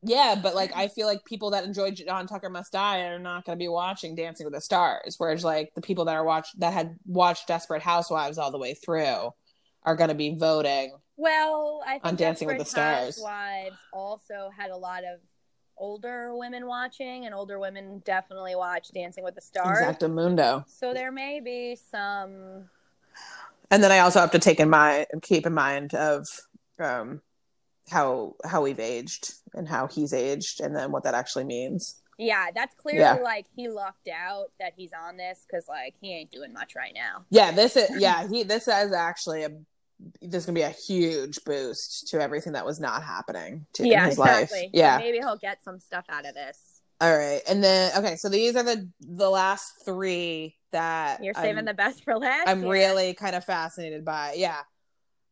Yeah, 0.02 0.34
but 0.40 0.54
like 0.54 0.74
I 0.74 0.88
feel 0.88 1.06
like 1.06 1.24
people 1.24 1.50
that 1.50 1.64
enjoy 1.64 1.92
John 1.92 2.26
Tucker 2.26 2.50
Must 2.50 2.72
Die 2.72 3.00
are 3.02 3.18
not 3.20 3.44
going 3.44 3.56
to 3.56 3.62
be 3.62 3.68
watching 3.68 4.16
Dancing 4.16 4.44
with 4.44 4.54
the 4.54 4.60
Stars, 4.60 5.14
whereas 5.18 5.44
like 5.44 5.72
the 5.74 5.80
people 5.80 6.06
that 6.06 6.14
are 6.14 6.24
watch 6.24 6.48
that 6.58 6.72
had 6.72 6.96
watched 7.06 7.46
Desperate 7.46 7.82
Housewives 7.82 8.36
all 8.36 8.50
the 8.50 8.58
way 8.58 8.74
through 8.74 9.30
are 9.84 9.96
going 9.96 10.08
to 10.08 10.14
be 10.14 10.34
voting. 10.34 10.92
Well, 11.16 11.82
I 11.86 11.92
think 11.92 12.06
On 12.06 12.16
Dancing 12.16 12.48
with 12.48 12.58
the 12.58 12.64
Desperate 12.64 13.12
Stars. 13.14 13.16
Housewives 13.16 13.76
also 13.92 14.50
had 14.56 14.70
a 14.70 14.76
lot 14.76 15.04
of 15.04 15.20
older 15.76 16.34
women 16.36 16.66
watching, 16.66 17.26
and 17.26 17.34
older 17.34 17.60
women 17.60 18.02
definitely 18.04 18.56
watch 18.56 18.90
Dancing 18.92 19.22
with 19.22 19.36
the 19.36 19.40
Stars. 19.40 19.78
Exactamundo. 19.78 20.68
So 20.68 20.92
there 20.92 21.12
may 21.12 21.38
be 21.38 21.76
some. 21.76 22.68
And 23.70 23.82
then 23.82 23.92
I 23.92 24.00
also 24.00 24.20
have 24.20 24.32
to 24.32 24.38
take 24.38 24.58
in 24.58 24.68
mind 24.68 25.06
keep 25.22 25.46
in 25.46 25.54
mind 25.54 25.94
of 25.94 26.26
um 26.78 27.20
how 27.90 28.34
how 28.44 28.62
we've 28.62 28.80
aged 28.80 29.32
and 29.54 29.68
how 29.68 29.86
he's 29.86 30.12
aged 30.12 30.60
and 30.60 30.74
then 30.74 30.92
what 30.92 31.04
that 31.04 31.14
actually 31.14 31.44
means. 31.44 32.00
Yeah, 32.18 32.48
that's 32.54 32.74
clearly 32.74 33.00
Yeah. 33.00 33.14
like 33.14 33.46
he 33.56 33.68
lucked 33.68 34.08
out 34.08 34.52
that 34.60 34.72
he's 34.76 34.92
on 34.92 35.16
this 35.16 35.44
because 35.46 35.66
like 35.68 35.94
he 36.00 36.12
ain't 36.14 36.30
doing 36.30 36.52
much 36.52 36.76
right 36.76 36.92
now. 36.94 37.24
Yeah, 37.30 37.50
this 37.50 37.76
is 37.76 37.90
yeah, 37.98 38.28
he 38.28 38.42
this 38.42 38.68
is 38.68 38.92
actually 38.92 39.44
a 39.44 39.50
there's 40.20 40.46
to 40.46 40.52
be 40.52 40.62
a 40.62 40.70
huge 40.70 41.44
boost 41.44 42.08
to 42.08 42.20
everything 42.20 42.54
that 42.54 42.66
was 42.66 42.80
not 42.80 43.02
happening 43.02 43.66
to 43.74 43.84
in 43.84 43.90
yeah, 43.90 44.06
his 44.06 44.18
exactly. 44.18 44.58
life. 44.62 44.70
Yeah. 44.72 44.98
So 44.98 45.04
maybe 45.04 45.18
he'll 45.18 45.36
get 45.36 45.62
some 45.62 45.78
stuff 45.78 46.04
out 46.08 46.26
of 46.26 46.34
this. 46.34 46.58
All 47.00 47.16
right, 47.16 47.40
and 47.48 47.64
then 47.64 47.90
okay, 47.98 48.14
so 48.14 48.28
these 48.28 48.54
are 48.54 48.62
the 48.62 48.88
the 49.00 49.28
last 49.28 49.84
three 49.84 50.56
that 50.70 51.22
You're 51.22 51.34
saving 51.34 51.58
I'm, 51.58 51.64
the 51.64 51.74
best 51.74 52.04
for 52.04 52.16
last. 52.16 52.48
I'm 52.48 52.62
yeah. 52.62 52.70
really 52.70 53.14
kind 53.14 53.34
of 53.34 53.44
fascinated 53.44 54.04
by. 54.04 54.34
Yeah, 54.36 54.60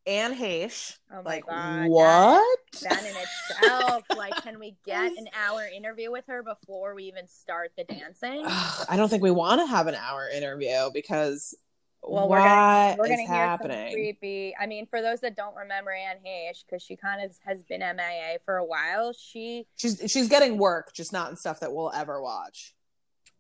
Anne 0.07 0.35
Heche. 0.35 0.97
Oh 1.13 1.17
my 1.17 1.23
Like 1.25 1.47
god. 1.47 1.89
what? 1.89 2.59
That, 2.83 2.91
that 2.91 3.01
in 3.05 3.15
itself, 3.17 4.05
like, 4.17 4.35
can 4.43 4.59
we 4.59 4.77
get 4.85 5.13
an 5.17 5.29
hour 5.35 5.67
interview 5.67 6.11
with 6.11 6.25
her 6.29 6.43
before 6.43 6.95
we 6.95 7.05
even 7.05 7.27
start 7.29 7.73
the 7.77 7.85
dancing? 7.85 8.43
I 8.47 8.95
don't 8.97 9.09
think 9.09 9.23
we 9.23 9.31
want 9.31 9.61
to 9.61 9.67
have 9.67 9.87
an 9.87 9.95
hour 9.95 10.29
interview 10.29 10.91
because 10.93 11.55
Well, 12.03 12.29
what 12.29 12.31
we're 12.31 12.43
gonna 12.43 12.97
we're 12.99 13.09
gonna 13.09 13.23
hear 13.23 13.27
happening? 13.29 13.93
creepy. 13.93 14.55
I 14.59 14.67
mean, 14.67 14.87
for 14.87 15.03
those 15.03 15.21
that 15.21 15.37
don't 15.37 15.55
remember 15.55 15.91
Anne 15.93 16.17
Heche, 16.25 16.65
because 16.67 16.83
she 16.83 16.97
kind 16.97 17.23
of 17.23 17.37
has 17.45 17.63
been 17.63 17.81
MIA 17.81 18.39
for 18.45 18.57
a 18.57 18.65
while, 18.65 19.13
she 19.13 19.67
She's 19.77 20.01
she's 20.07 20.29
getting 20.29 20.59
work, 20.59 20.93
just 20.95 21.13
not 21.13 21.31
in 21.31 21.37
stuff 21.37 21.61
that 21.61 21.73
we'll 21.75 21.93
ever 21.93 22.23
watch. 22.23 22.75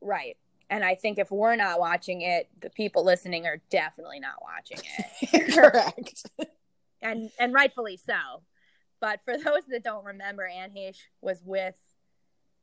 right. 0.01 0.37
And 0.71 0.85
I 0.85 0.95
think 0.95 1.19
if 1.19 1.31
we're 1.31 1.57
not 1.57 1.81
watching 1.81 2.23
it, 2.23 2.49
the 2.63 2.71
people 2.71 3.05
listening 3.05 3.45
are 3.47 3.61
definitely 3.71 4.21
not 4.21 4.37
watching 4.41 4.79
it. 4.99 5.53
Correct. 5.55 6.31
and 7.03 7.31
and 7.39 7.53
rightfully 7.53 7.97
so. 7.99 8.15
But 9.01 9.21
for 9.25 9.37
those 9.37 9.63
that 9.69 9.83
don't 9.83 10.05
remember, 10.05 10.47
Anne 10.47 10.71
Heche 10.71 10.97
was 11.21 11.43
with 11.45 11.75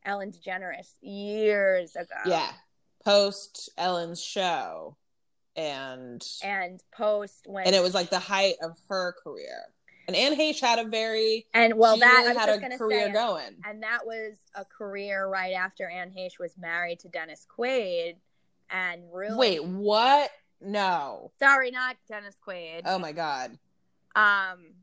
Ellen 0.06 0.32
DeGeneres 0.32 0.94
years 1.02 1.96
ago. 1.96 2.16
yeah. 2.26 2.52
Post 3.04 3.70
Ellen's 3.78 4.22
show, 4.22 4.98
and 5.56 6.22
And 6.44 6.82
post 6.92 7.46
when 7.46 7.66
and 7.66 7.76
it 7.76 7.82
was 7.82 7.94
like 7.94 8.10
the 8.10 8.20
height 8.20 8.56
of 8.62 8.78
her 8.90 9.16
career. 9.24 9.64
And 10.08 10.16
Anne 10.16 10.36
Heche 10.38 10.62
had 10.62 10.80
a 10.80 10.88
very 10.88 11.46
and 11.54 11.74
well 11.78 11.98
that 11.98 12.06
really 12.06 12.30
I 12.30 12.34
was 12.34 12.38
had 12.38 12.50
a 12.74 12.78
career 12.78 13.08
say, 13.08 13.12
going. 13.14 13.56
and 13.66 13.84
that 13.84 14.06
was 14.06 14.38
a 14.56 14.64
career 14.64 15.28
right 15.28 15.54
after 15.54 15.90
Anne 15.90 16.12
Heche 16.18 16.40
was 16.40 16.54
married 16.58 17.00
to 17.00 17.10
Dennis 17.10 17.46
Quaid, 17.58 18.16
and 18.70 19.02
really 19.14 19.38
Wait, 19.38 19.64
what? 19.66 20.30
No. 20.62 21.32
sorry, 21.40 21.72
not 21.72 21.98
Dennis 22.08 22.36
Quaid. 22.46 22.84
Oh 22.86 22.98
my 23.00 23.12
god. 23.12 23.58
Um, 24.16 24.76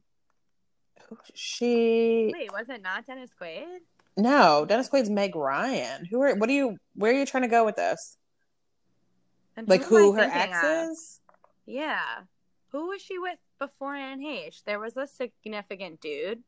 She 1.35 2.31
wait, 2.33 2.53
was 2.53 2.69
it 2.69 2.83
not 2.83 3.07
Dennis 3.07 3.31
Quaid? 3.41 3.79
no. 4.17 4.65
Dennis 4.67 4.89
Quaid's 4.89 5.11
Meg 5.11 5.35
Ryan. 5.35 6.05
Who 6.05 6.21
are? 6.23 6.35
What 6.35 6.49
are 6.49 6.53
you? 6.53 6.77
Where 6.95 7.13
are 7.13 7.19
you 7.19 7.27
trying 7.27 7.43
to 7.45 7.49
go 7.49 7.65
with 7.65 7.77
this? 7.77 8.17
And 9.57 9.69
Like 9.69 9.83
am 9.83 9.87
who 9.89 10.13
her 10.13 10.21
ex 10.21 10.59
of? 10.63 10.91
is? 10.93 11.21
Yeah, 11.67 12.03
who 12.73 12.89
was 12.89 13.01
she 13.01 13.19
with 13.19 13.39
before 13.59 13.95
Anne 13.95 14.21
Heche? 14.21 14.65
There 14.65 14.81
was 14.81 14.97
a 14.97 15.07
significant 15.07 16.01
dude. 16.01 16.43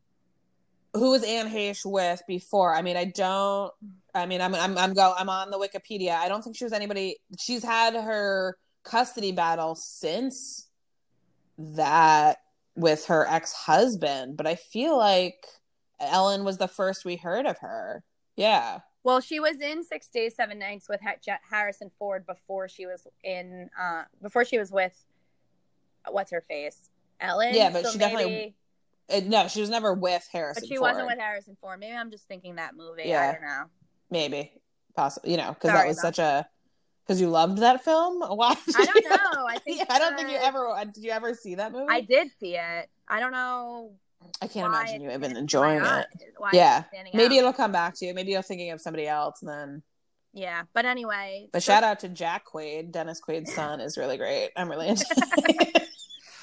Who 0.93 1.11
was 1.11 1.23
Anne 1.23 1.49
Heche 1.49 1.85
with 1.85 2.21
before? 2.27 2.73
I 2.73 2.81
mean, 2.81 2.97
I 2.97 3.05
don't. 3.05 3.71
I 4.13 4.25
mean, 4.25 4.41
I'm 4.41 4.55
I'm 4.55 4.77
I'm 4.77 4.93
go. 4.93 5.13
I'm 5.17 5.29
on 5.29 5.51
the 5.51 5.59
Wikipedia. 5.59 6.15
I 6.15 6.27
don't 6.27 6.43
think 6.43 6.55
she 6.55 6.63
was 6.63 6.73
anybody. 6.73 7.17
She's 7.37 7.63
had 7.63 7.93
her 7.93 8.57
custody 8.83 9.31
battle 9.31 9.75
since 9.75 10.67
that 11.57 12.37
with 12.75 13.05
her 13.07 13.27
ex 13.27 13.53
husband, 13.53 14.37
but 14.37 14.47
I 14.47 14.55
feel 14.55 14.97
like 14.97 15.45
Ellen 15.99 16.43
was 16.43 16.57
the 16.57 16.67
first 16.67 17.05
we 17.05 17.15
heard 17.15 17.45
of 17.45 17.57
her. 17.59 18.03
Yeah. 18.35 18.79
Well, 19.03 19.21
she 19.21 19.39
was 19.39 19.61
in 19.61 19.83
Six 19.83 20.07
Days, 20.07 20.35
Seven 20.35 20.59
Nights 20.59 20.87
with 20.89 20.99
Harrison 21.49 21.91
Ford 21.97 22.25
before 22.25 22.67
she 22.67 22.85
was 22.85 23.07
in 23.23 23.69
uh 23.79 24.03
before 24.21 24.45
she 24.45 24.57
was 24.57 24.71
with 24.71 24.93
what's 26.09 26.31
her 26.31 26.41
face 26.41 26.89
Ellen. 27.19 27.53
Yeah, 27.53 27.69
but 27.71 27.85
So 27.85 27.91
she 27.91 27.97
definitely- 27.99 28.55
Uh, 29.09 29.21
no, 29.25 29.47
she 29.47 29.61
was 29.61 29.69
never 29.69 29.93
with 29.93 30.27
Harrison. 30.31 30.61
But 30.63 30.67
she 30.67 30.75
Ford. 30.75 30.89
wasn't 30.91 31.07
with 31.07 31.17
Harrison 31.19 31.55
Ford. 31.61 31.79
Maybe 31.79 31.95
I'm 31.95 32.11
just 32.11 32.27
thinking 32.27 32.55
that 32.55 32.75
movie. 32.75 33.03
Yeah. 33.05 33.29
I 33.29 33.31
don't 33.33 33.41
know. 33.41 33.63
maybe 34.09 34.51
possible 34.95 35.29
you 35.29 35.37
know 35.37 35.49
because 35.53 35.69
that 35.71 35.85
was 35.87 35.99
such 36.01 36.17
a 36.19 36.47
because 37.05 37.21
you 37.21 37.29
loved 37.29 37.59
that 37.59 37.83
film 37.83 38.19
why 38.37 38.55
I 38.75 38.85
don't 38.85 39.05
know. 39.35 39.45
I 39.47 39.57
think 39.63 39.77
yeah, 39.77 39.85
i 39.89 39.99
don't 39.99 40.15
think 40.17 40.29
you 40.29 40.37
ever 40.37 40.73
did 40.93 41.03
you 41.03 41.11
ever 41.11 41.33
see 41.35 41.55
that 41.55 41.71
movie 41.71 41.85
I 41.89 42.01
did 42.01 42.29
see 42.39 42.55
it. 42.55 42.89
I 43.07 43.19
don't 43.19 43.31
know. 43.31 43.91
i 44.41 44.47
can't 44.47 44.65
imagine 44.67 45.01
you 45.01 45.11
even 45.11 45.37
enjoying 45.37 45.83
it 45.83 46.05
Yeah. 46.51 46.83
maybe 47.13 47.35
out. 47.35 47.39
it'll 47.39 47.53
come 47.53 47.71
back 47.71 47.93
to 47.97 48.05
you 48.05 48.13
maybe 48.13 48.31
you're 48.31 48.41
thinking 48.41 48.71
of 48.71 48.81
somebody 48.81 49.07
else 49.07 49.41
and 49.41 49.49
then 49.49 49.83
Yeah, 50.33 50.63
but 50.73 50.85
anyway. 50.85 51.47
but 51.53 51.61
so- 51.61 51.71
shout 51.73 51.83
out 51.83 51.99
to 51.99 52.09
jack 52.09 52.43
quaid 52.51 52.91
dennis 52.91 53.21
quaid's 53.21 53.53
son 53.53 53.79
is 53.81 53.97
really 53.97 54.17
great 54.17 54.49
i'm 54.57 54.69
really 54.69 54.95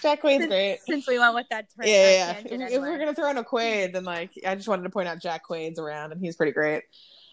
jack 0.04 0.22
quaid's 0.22 0.42
since, 0.42 0.50
great 0.50 0.78
Since 0.86 1.08
we 1.08 1.18
went 1.18 1.34
with 1.34 1.46
that. 1.50 1.66
Tra- 1.74 1.86
yeah, 1.86 1.92
yeah, 1.92 2.32
that 2.34 2.52
yeah. 2.52 2.66
If, 2.66 2.72
if 2.72 2.80
we're 2.80 2.98
gonna 2.98 3.14
throw 3.14 3.30
in 3.30 3.38
a 3.38 3.44
Quaid, 3.44 3.92
then 3.92 4.04
like 4.04 4.30
I 4.46 4.54
just 4.54 4.68
wanted 4.68 4.84
to 4.84 4.90
point 4.90 5.08
out 5.08 5.20
Jack 5.20 5.42
Quaid's 5.48 5.78
around, 5.78 6.12
and 6.12 6.20
he's 6.20 6.36
pretty 6.36 6.52
great. 6.52 6.84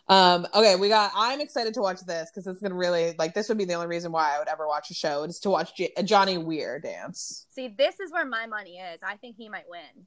Um, 0.08 0.48
okay, 0.54 0.76
we 0.76 0.90
got. 0.90 1.12
I'm 1.16 1.40
excited 1.40 1.74
to 1.76 1.82
watch 1.82 2.02
this 2.02 2.30
because 2.30 2.48
it's 2.48 2.62
gonna 2.62 2.76
really 2.76 3.14
like. 3.18 3.34
This 3.34 3.50
would 3.50 3.58
be 3.58 3.66
the 3.66 3.76
only 3.76 3.88
reason 3.88 4.12
why 4.12 4.36
I 4.36 4.40
would 4.40 4.48
ever 4.48 4.68
watch 4.68 4.90
a 4.90 4.94
show 4.94 5.24
is 5.24 5.40
to 5.40 5.50
watch 5.50 5.76
J- 5.76 5.94
Johnny 6.04 6.38
Weir 6.38 6.80
dance. 6.80 7.46
See, 7.52 7.68
this 7.68 8.00
is 8.00 8.12
where 8.12 8.26
my 8.26 8.48
money 8.48 8.78
is. 8.78 9.00
I 9.04 9.18
think 9.18 9.36
he 9.38 9.48
might 9.48 9.70
win. 9.70 10.06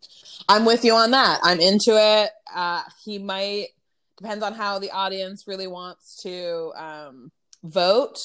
I'm 0.49 0.65
with 0.65 0.85
you 0.85 0.95
on 0.95 1.13
that. 1.13 1.41
I'm 1.43 1.61
into 1.61 1.97
it. 1.97 2.31
Uh, 2.55 2.83
he 3.05 3.19
might 3.19 3.69
depends 4.17 4.45
on 4.45 4.53
how 4.53 4.79
the 4.79 4.91
audience 4.91 5.45
really 5.47 5.67
wants 5.67 6.23
to 6.23 6.73
um, 6.77 7.33
vote, 7.63 8.19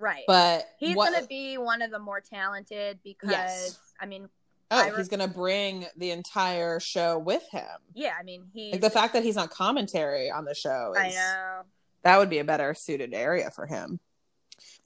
Right. 0.00 0.24
but 0.26 0.66
He's 0.78 0.96
what- 0.96 1.10
going 1.10 1.22
to 1.22 1.28
be 1.28 1.58
one 1.58 1.82
of 1.82 1.90
the 1.92 1.98
more 2.00 2.20
talented 2.20 2.98
because, 3.04 3.30
Yes. 3.30 3.78
I 4.00 4.06
mean, 4.06 4.28
oh, 4.72 4.90
re- 4.90 4.96
he's 4.96 5.08
gonna 5.08 5.28
bring 5.28 5.86
the 5.96 6.10
entire 6.10 6.80
show 6.80 7.18
with 7.18 7.46
him. 7.50 7.66
yeah, 7.94 8.14
I 8.18 8.22
mean, 8.22 8.44
he. 8.54 8.72
Like 8.72 8.80
the 8.80 8.88
fact 8.90 9.12
that 9.12 9.22
he's 9.22 9.36
not 9.36 9.50
commentary 9.50 10.30
on 10.30 10.44
the 10.46 10.54
show. 10.54 10.94
Is, 10.96 10.98
I 11.02 11.08
know. 11.10 11.62
that 12.04 12.18
would 12.18 12.30
be 12.30 12.38
a 12.38 12.44
better 12.44 12.72
suited 12.72 13.12
area 13.12 13.50
for 13.50 13.66
him. 13.66 14.00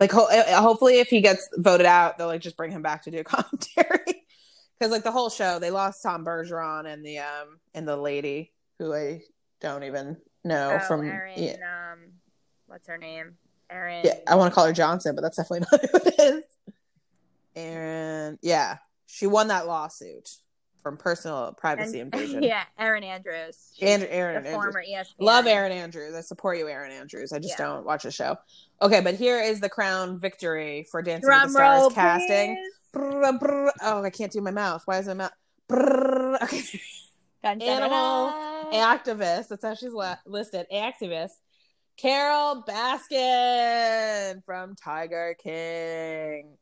Like 0.00 0.10
ho- 0.10 0.26
uh, 0.28 0.60
hopefully 0.60 0.98
if 0.98 1.08
he 1.08 1.20
gets 1.20 1.48
voted 1.56 1.86
out, 1.86 2.18
they'll 2.18 2.26
like 2.26 2.40
just 2.40 2.56
bring 2.56 2.72
him 2.72 2.82
back 2.82 3.02
to 3.02 3.10
do 3.12 3.22
commentary. 3.24 4.24
Because 4.78 4.90
like 4.90 5.04
the 5.04 5.12
whole 5.12 5.30
show, 5.30 5.58
they 5.60 5.70
lost 5.70 6.02
Tom 6.02 6.24
Bergeron 6.24 6.92
and 6.92 7.04
the 7.06 7.18
um 7.20 7.60
and 7.74 7.86
the 7.86 7.96
lady 7.96 8.52
who 8.80 8.92
I 8.92 9.22
don't 9.60 9.84
even 9.84 10.16
know 10.42 10.78
oh, 10.82 10.84
from 10.86 11.06
Erin, 11.08 11.32
yeah, 11.36 11.92
um, 11.92 11.98
what's 12.66 12.88
her 12.88 12.98
name? 12.98 13.36
Erin. 13.74 14.02
yeah, 14.04 14.14
I 14.28 14.36
want 14.36 14.50
to 14.52 14.54
call 14.54 14.66
her 14.66 14.72
Johnson, 14.72 15.14
but 15.14 15.22
that's 15.22 15.36
definitely 15.36 15.66
not 15.72 15.80
who 15.80 16.08
it 16.08 16.14
is. 16.20 16.44
Erin, 17.56 18.38
yeah, 18.42 18.78
She 19.06 19.26
won 19.26 19.48
that 19.48 19.66
lawsuit 19.66 20.28
from 20.82 20.96
personal 20.96 21.54
privacy 21.56 22.00
And- 22.00 22.12
invasion. 22.14 22.42
yeah, 22.42 22.64
Erin 22.78 23.04
Andrews. 23.04 23.70
She's 23.74 23.88
Erin, 23.88 24.06
Erin 24.10 24.36
Andrews. 24.36 24.54
former 24.54 24.82
ESPN. 24.82 25.14
Love 25.18 25.46
Erin 25.46 25.72
Andrews. 25.72 26.14
I 26.14 26.20
support 26.20 26.58
you, 26.58 26.68
Erin 26.68 26.92
Andrews. 26.92 27.32
I 27.32 27.38
just 27.38 27.58
Yeah. 27.58 27.66
don't 27.66 27.86
watch 27.86 28.02
the 28.02 28.10
show. 28.10 28.36
Okay, 28.82 29.00
but 29.00 29.14
here 29.14 29.40
is 29.40 29.60
the 29.60 29.68
crown 29.68 30.18
victory 30.18 30.86
for 30.90 31.00
Dancing 31.00 31.26
Drum 31.28 31.42
with 31.44 31.52
the 31.52 31.58
Stars 31.58 31.80
roll, 31.80 31.90
casting. 31.90 32.70
Brr, 32.92 33.32
brr. 33.38 33.72
Oh, 33.82 34.02
I 34.04 34.10
can't 34.10 34.30
do 34.32 34.40
my 34.40 34.50
mouth. 34.50 34.82
Why 34.84 34.98
is 34.98 35.06
my 35.06 35.14
mouth? 35.14 35.32
Brr. 35.68 36.38
Okay. 36.42 36.62
Dun, 37.42 37.58
dun, 37.58 37.68
Animal 37.68 38.70
dun. 38.72 38.98
activist. 38.98 39.48
That's 39.48 39.62
how 39.64 39.74
she's 39.74 39.92
la- 39.92 40.16
listed. 40.26 40.66
Activist. 40.72 41.32
Carole 41.96 42.62
Baskin 42.66 44.44
from 44.44 44.74
Tiger 44.76 45.36
King. 45.42 46.56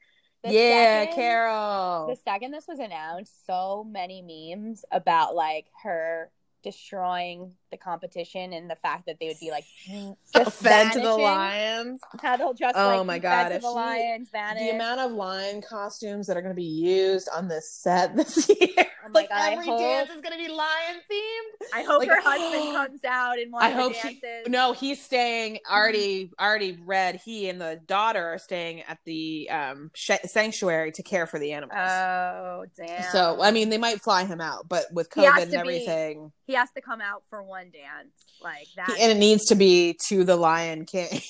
The 0.45 0.53
yeah, 0.53 1.01
second- 1.05 1.15
Carole. 1.15 2.07
The 2.09 2.17
second 2.25 2.51
this 2.51 2.67
was 2.69 2.79
announced, 2.79 3.47
so 3.47 3.85
many 3.89 4.23
memes 4.23 4.85
about 4.91 5.35
like 5.35 5.67
her 5.85 6.31
destroying 6.65 7.53
the 7.73 7.77
competition 7.77 8.53
and 8.53 8.71
the 8.71 8.77
fact 8.77 9.07
that 9.07 9.17
they 9.21 9.27
would 9.27 9.41
be 9.41 9.51
like 9.51 9.65
just 10.35 10.57
Fed 10.63 10.93
to 10.93 11.01
the 11.01 11.17
lions. 11.17 12.01
How 12.21 12.37
they'll 12.37 12.55
just 12.55 12.77
Oh 12.77 12.99
like 12.99 13.07
my 13.07 13.19
God, 13.19 13.43
fed 13.45 13.49
to 13.51 13.55
if 13.57 13.63
the 13.63 13.69
she- 13.69 13.75
lions 13.75 14.29
vanish. 14.31 14.63
The 14.63 14.75
amount 14.77 15.01
of 15.01 15.13
lion 15.13 15.63
costumes 15.63 16.27
that 16.27 16.37
are 16.37 16.43
going 16.43 16.55
to 16.55 16.61
be 16.61 16.63
used 16.65 17.29
on 17.35 17.49
this 17.49 17.71
set 17.73 18.15
this 18.17 18.49
year. 18.49 18.87
My 19.05 19.21
like 19.21 19.31
I 19.33 19.53
every 19.53 19.67
hope- 19.67 19.81
dance 19.81 20.11
is 20.11 20.21
going 20.21 20.33
to 20.33 20.39
be 20.39 20.49
lion 20.49 21.01
themed. 21.11 21.67
I 21.75 21.83
hope 21.83 22.01
like- 22.01 22.09
her 22.09 22.21
husband 22.21 22.75
comes 22.77 23.05
out 23.05 23.39
in 23.39 23.51
one 23.51 23.63
I 23.63 23.71
hope 23.71 23.93
the 23.95 23.99
she. 24.09 24.21
dances. 24.21 24.49
No, 24.49 24.73
he's 24.73 25.03
staying. 25.03 25.59
Already, 25.71 26.31
already 26.41 26.79
read. 26.85 27.21
He 27.25 27.49
and 27.49 27.61
the 27.61 27.81
daughter 27.87 28.25
are 28.25 28.39
staying 28.39 28.83
at 28.83 28.99
the 29.05 29.49
um 29.51 29.91
sh- 29.95 30.11
sanctuary 30.27 30.93
to 30.93 31.03
care 31.03 31.27
for 31.27 31.39
the 31.39 31.53
animals. 31.53 31.79
Oh 31.81 32.65
damn! 32.77 33.03
so 33.11 33.39
I 33.43 33.51
mean, 33.51 33.69
they 33.71 33.79
might 33.79 34.01
fly 34.03 34.25
him 34.25 34.41
out, 34.41 34.69
but 34.69 34.85
with 34.93 35.09
He 35.15 35.23
has 35.25 35.35
COVID 35.35 35.43
and 35.43 35.51
to 35.51 35.57
be- 35.57 35.59
everything, 35.59 36.33
he 36.47 36.55
has 36.55 36.71
to 36.77 36.81
come 36.81 37.01
out 37.01 37.23
for 37.31 37.43
one 37.43 37.71
dance 37.73 38.13
like 38.43 38.67
that. 38.77 38.91
he- 38.97 39.03
and 39.03 39.13
it 39.13 39.17
needs 39.19 39.47
to 39.47 39.55
be 39.55 39.97
to 40.09 40.25
the 40.25 40.37
Lion 40.37 40.85
King. 40.85 41.21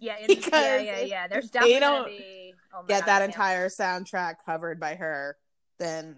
yeah, 0.00 0.16
because 0.26 0.52
yeah, 0.52 0.78
yeah, 0.80 1.00
yeah. 1.00 1.26
There's 1.28 1.50
they 1.50 1.60
definitely 1.60 1.80
don't 1.80 2.06
be 2.08 2.54
oh 2.74 2.82
Get 2.86 3.00
God, 3.00 3.06
that 3.06 3.22
entire 3.22 3.68
soundtrack 3.68 4.34
covered 4.44 4.78
by 4.80 4.94
her, 4.96 5.36
then 5.78 6.16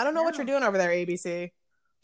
I 0.00 0.04
don't 0.04 0.14
know 0.14 0.22
what 0.22 0.38
you're 0.38 0.46
doing 0.46 0.62
over 0.62 0.78
there, 0.78 0.88
ABC. 0.88 1.50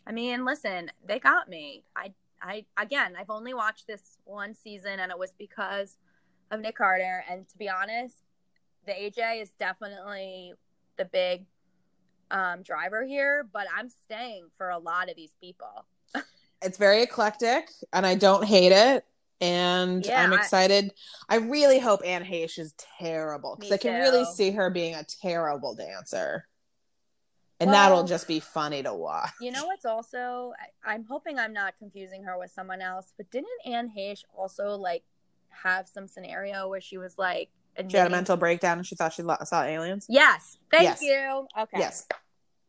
I 0.06 0.12
mean, 0.12 0.44
listen, 0.44 0.90
they 1.06 1.18
got 1.18 1.48
me. 1.48 1.82
I, 1.96 2.12
I 2.42 2.66
again, 2.76 3.14
I've 3.18 3.30
only 3.30 3.54
watched 3.54 3.86
this 3.86 4.18
one 4.24 4.54
season, 4.54 5.00
and 5.00 5.10
it 5.10 5.18
was 5.18 5.32
because 5.38 5.96
of 6.50 6.60
Nick 6.60 6.76
Carter. 6.76 7.24
And 7.30 7.48
to 7.48 7.56
be 7.56 7.70
honest, 7.70 8.16
the 8.84 8.92
AJ 8.92 9.40
is 9.40 9.50
definitely 9.58 10.52
the 10.98 11.06
big 11.06 11.46
um, 12.30 12.62
driver 12.62 13.02
here. 13.02 13.48
But 13.50 13.66
I'm 13.74 13.88
staying 13.88 14.48
for 14.58 14.68
a 14.68 14.78
lot 14.78 15.08
of 15.08 15.16
these 15.16 15.34
people. 15.40 15.86
it's 16.62 16.76
very 16.76 17.02
eclectic 17.02 17.70
and 17.94 18.04
I 18.04 18.14
don't 18.14 18.44
hate 18.44 18.72
it. 18.72 19.06
And 19.40 20.04
Yeah, 20.04 20.22
I'm 20.22 20.34
excited. 20.34 20.92
I, 21.30 21.36
really 21.36 21.78
hope 21.78 22.00
Anne 22.04 22.24
Heche 22.24 22.58
is 22.58 22.74
terrible 22.98 23.56
because 23.56 23.72
I 23.72 23.78
can 23.78 24.00
really 24.00 24.26
see 24.26 24.50
her 24.50 24.68
being 24.68 24.94
a 24.94 25.04
terrible 25.22 25.74
dancer. 25.74 26.46
And 27.58 27.70
Well- 27.70 27.88
that'll 27.90 28.04
just 28.04 28.28
be 28.28 28.40
funny 28.40 28.82
to 28.82 28.92
watch. 28.92 29.30
You 29.40 29.50
know 29.50 29.66
what's 29.66 29.84
also? 29.86 30.52
I, 30.84 30.92
I'm 30.92 31.04
hoping 31.04 31.38
I'm 31.38 31.52
not 31.52 31.74
confusing 31.78 32.24
her 32.24 32.38
with 32.38 32.50
someone 32.50 32.82
else. 32.82 33.12
But 33.16 33.30
didn't 33.30 33.48
Anne 33.64 33.90
Heche 33.96 34.24
also 34.36 34.76
like 34.76 35.04
have 35.48 35.88
some 35.88 36.06
scenario 36.06 36.68
where 36.68 36.80
she 36.80 36.98
was 36.98 37.16
like, 37.16 37.48
She 37.88 37.96
had 37.96 38.06
a 38.06 38.10
mental 38.10 38.36
breakdown 38.36 38.78
and 38.78 38.86
she 38.86 38.94
thought 38.94 39.12
she 39.12 39.22
saw 39.44 39.62
aliens. 39.62 40.06
Yes, 40.08 40.58
thank 40.70 40.84
Yes. 40.84 41.02
you. 41.02 41.46
Okay, 41.58 41.78
Yes. 41.78 42.06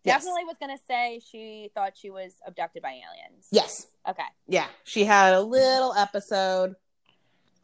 Yes. 0.04 0.21
Definitely 0.23 0.45
was 0.45 0.56
gonna 0.58 0.78
say 0.88 1.19
she 1.30 1.69
thought 1.76 1.97
she 1.97 2.10
was 2.10 2.34
abducted 2.45 2.82
by 2.82 2.91
aliens. 2.91 3.47
Yes. 3.52 3.88
Okay. 4.08 4.23
Yeah. 4.47 4.67
She 4.86 5.04
had 5.04 5.34
a 5.34 5.41
little 5.41 5.93
episode 5.93 6.76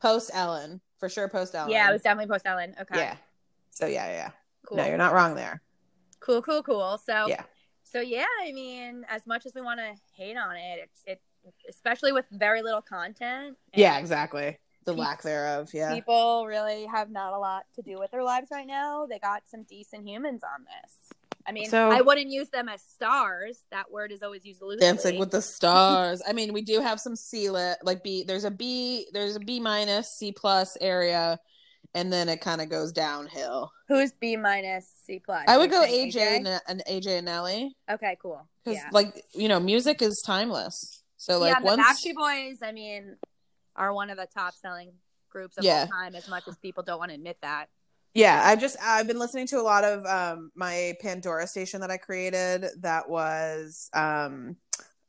post 0.01 0.29
Ellen. 0.33 0.81
For 0.99 1.07
sure, 1.07 1.29
post 1.29 1.55
Ellen. 1.55 1.69
Yeah, 1.71 1.89
it 1.89 1.93
was 1.93 2.01
definitely 2.01 2.33
post 2.33 2.45
Ellen. 2.45 2.75
Okay. 2.81 2.97
Yeah. 2.97 3.15
So, 3.71 3.85
yeah, 3.85 4.07
yeah. 4.07 4.13
yeah. 4.13 4.31
Cool. 4.65 4.77
No, 4.77 4.85
you're 4.85 4.97
not 4.97 5.13
wrong 5.13 5.35
there. 5.35 5.61
Cool. 6.23 6.41
Cool. 6.41 6.63
Cool. 6.63 6.97
So. 6.97 7.27
Yeah. 7.27 7.43
So 7.83 7.99
yeah, 7.99 8.25
I 8.41 8.51
mean, 8.53 9.05
as 9.07 9.27
much 9.27 9.45
as 9.45 9.53
we 9.53 9.61
want 9.61 9.79
to 9.79 9.93
hate 10.15 10.35
on 10.35 10.55
it, 10.55 10.79
it's 10.83 11.03
it, 11.05 11.21
especially 11.69 12.11
with 12.11 12.25
very 12.31 12.63
little 12.63 12.81
content. 12.81 13.55
Yeah, 13.75 13.99
exactly. 13.99 14.57
The 14.85 14.93
lack 14.93 15.21
thereof. 15.21 15.69
Yeah. 15.73 15.93
People 15.93 16.45
really 16.47 16.85
have 16.87 17.11
not 17.11 17.33
a 17.33 17.37
lot 17.37 17.65
to 17.75 17.81
do 17.81 17.99
with 17.99 18.11
their 18.11 18.23
lives 18.23 18.47
right 18.51 18.65
now. 18.65 19.05
They 19.05 19.19
got 19.19 19.43
some 19.47 19.63
decent 19.63 20.07
humans 20.07 20.41
on 20.43 20.65
this. 20.65 21.11
I 21.45 21.51
mean, 21.51 21.69
So- 21.69 21.91
I 21.91 22.01
wouldn't 22.01 22.31
use 22.31 22.49
them 22.49 22.67
as 22.67 22.81
stars. 22.81 23.65
That 23.71 23.91
word 23.91 24.11
is 24.11 24.23
always 24.23 24.45
used 24.45 24.61
loosely. 24.61 24.79
Dancing 24.79 25.19
with 25.19 25.31
the 25.31 25.41
Stars. 25.41 26.21
I 26.27 26.33
mean, 26.33 26.51
we 26.51 26.61
do 26.61 26.79
have 26.79 26.99
some 26.99 27.15
C 27.15 27.49
lit, 27.49 27.77
like 27.83 28.03
B. 28.03 28.23
There's 28.23 28.45
a 28.45 28.51
B. 28.51 29.07
There's 29.13 29.35
a 29.35 29.39
B 29.39 29.59
minus, 29.59 30.09
C 30.09 30.31
plus 30.31 30.77
area, 30.81 31.39
and 31.95 32.11
then 32.11 32.29
it 32.29 32.41
kind 32.41 32.61
of 32.61 32.69
goes 32.69 32.91
downhill. 32.91 33.71
Who's 33.87 34.11
B 34.13 34.35
minus 34.37 34.89
C 35.05 35.19
plus? 35.23 35.43
I 35.47 35.57
would 35.57 35.69
go 35.69 35.83
You're 35.83 36.07
AJ 36.07 36.17
and, 36.37 36.61
and 36.67 36.83
AJ 36.89 37.07
and 37.17 37.25
Nelly 37.25 37.75
Okay, 37.91 38.17
cool. 38.21 38.47
because, 38.63 38.77
Yeah. 38.77 38.89
like, 38.91 39.23
you 39.33 39.47
know, 39.47 39.59
music 39.59 40.01
is 40.01 40.21
timeless. 40.25 41.03
So, 41.17 41.39
like, 41.39 41.53
yeah, 41.53 41.59
the 41.59 41.65
once 41.65 41.81
Backstreet 41.81 42.15
Boys, 42.15 42.59
I 42.63 42.71
mean, 42.71 43.17
are 43.75 43.93
one 43.93 44.09
of 44.09 44.17
the 44.17 44.27
top 44.33 44.53
selling 44.55 44.91
groups 45.29 45.57
of 45.57 45.63
Yeah. 45.63 45.81
all 45.81 45.87
time. 45.87 46.15
As 46.15 46.27
much 46.27 46.43
as 46.47 46.57
people 46.57 46.83
don't 46.83 46.99
want 46.99 47.09
to 47.11 47.15
admit 47.15 47.37
that. 47.41 47.67
yeah 48.15 48.43
i've 48.45 48.59
just 48.61 48.77
i've 48.79 49.07
been 49.07 49.17
listening 49.17 49.47
to 49.47 49.59
a 49.59 49.63
lot 49.63 49.83
of 49.83 50.05
um 50.05 50.51
my 50.55 50.93
pandora 51.01 51.47
station 51.47 51.81
that 51.81 51.89
i 51.89 51.97
created 51.97 52.67
that 52.81 53.09
was 53.09 53.89
um 53.95 54.55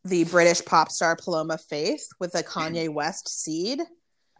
the 0.05 0.25
british 0.25 0.65
pop 0.65 0.91
star 0.91 1.15
paloma 1.15 1.59
faith 1.59 2.07
with 2.19 2.35
a 2.35 2.43
kanye 2.43 2.89
west 2.89 3.29
seed 3.29 3.83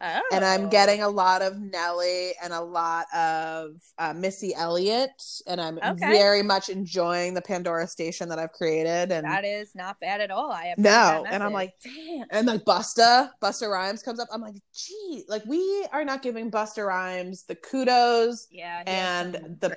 Oh, 0.01 0.21
and 0.33 0.43
i'm 0.43 0.69
getting 0.69 1.01
a 1.03 1.07
lot 1.09 1.41
of 1.41 1.57
nelly 1.57 2.33
and 2.43 2.51
a 2.51 2.59
lot 2.61 3.05
of 3.15 3.75
uh, 3.97 4.13
missy 4.13 4.53
elliott 4.53 5.23
and 5.47 5.61
i'm 5.61 5.77
Okay. 5.77 6.11
very 6.11 6.43
much 6.43 6.67
enjoying 6.67 7.33
the 7.33 7.41
pandora 7.41 7.87
station 7.87 8.27
that 8.29 8.37
i've 8.37 8.51
created 8.51 9.11
and 9.11 9.25
that 9.25 9.45
is 9.45 9.73
not 9.73 9.97
bad 10.01 10.19
at 10.19 10.31
all. 10.31 10.51
I 10.51 10.65
approve 10.67 10.83
no 10.85 11.23
and 11.29 11.41
i'm 11.41 11.53
like 11.53 11.73
damn 11.81 12.25
and 12.31 12.45
like 12.45 12.65
busta 12.65 13.29
busta 13.41 13.69
rhymes 13.71 14.03
comes 14.03 14.19
up 14.19 14.27
i'm 14.33 14.41
like 14.41 14.55
gee 14.73 15.23
like 15.29 15.45
we 15.45 15.87
are 15.93 16.03
not 16.03 16.21
giving 16.21 16.51
busta 16.51 16.85
rhymes 16.85 17.43
the 17.43 17.55
kudos 17.55 18.47
yeah, 18.51 18.83
and 18.87 19.57
the- 19.61 19.75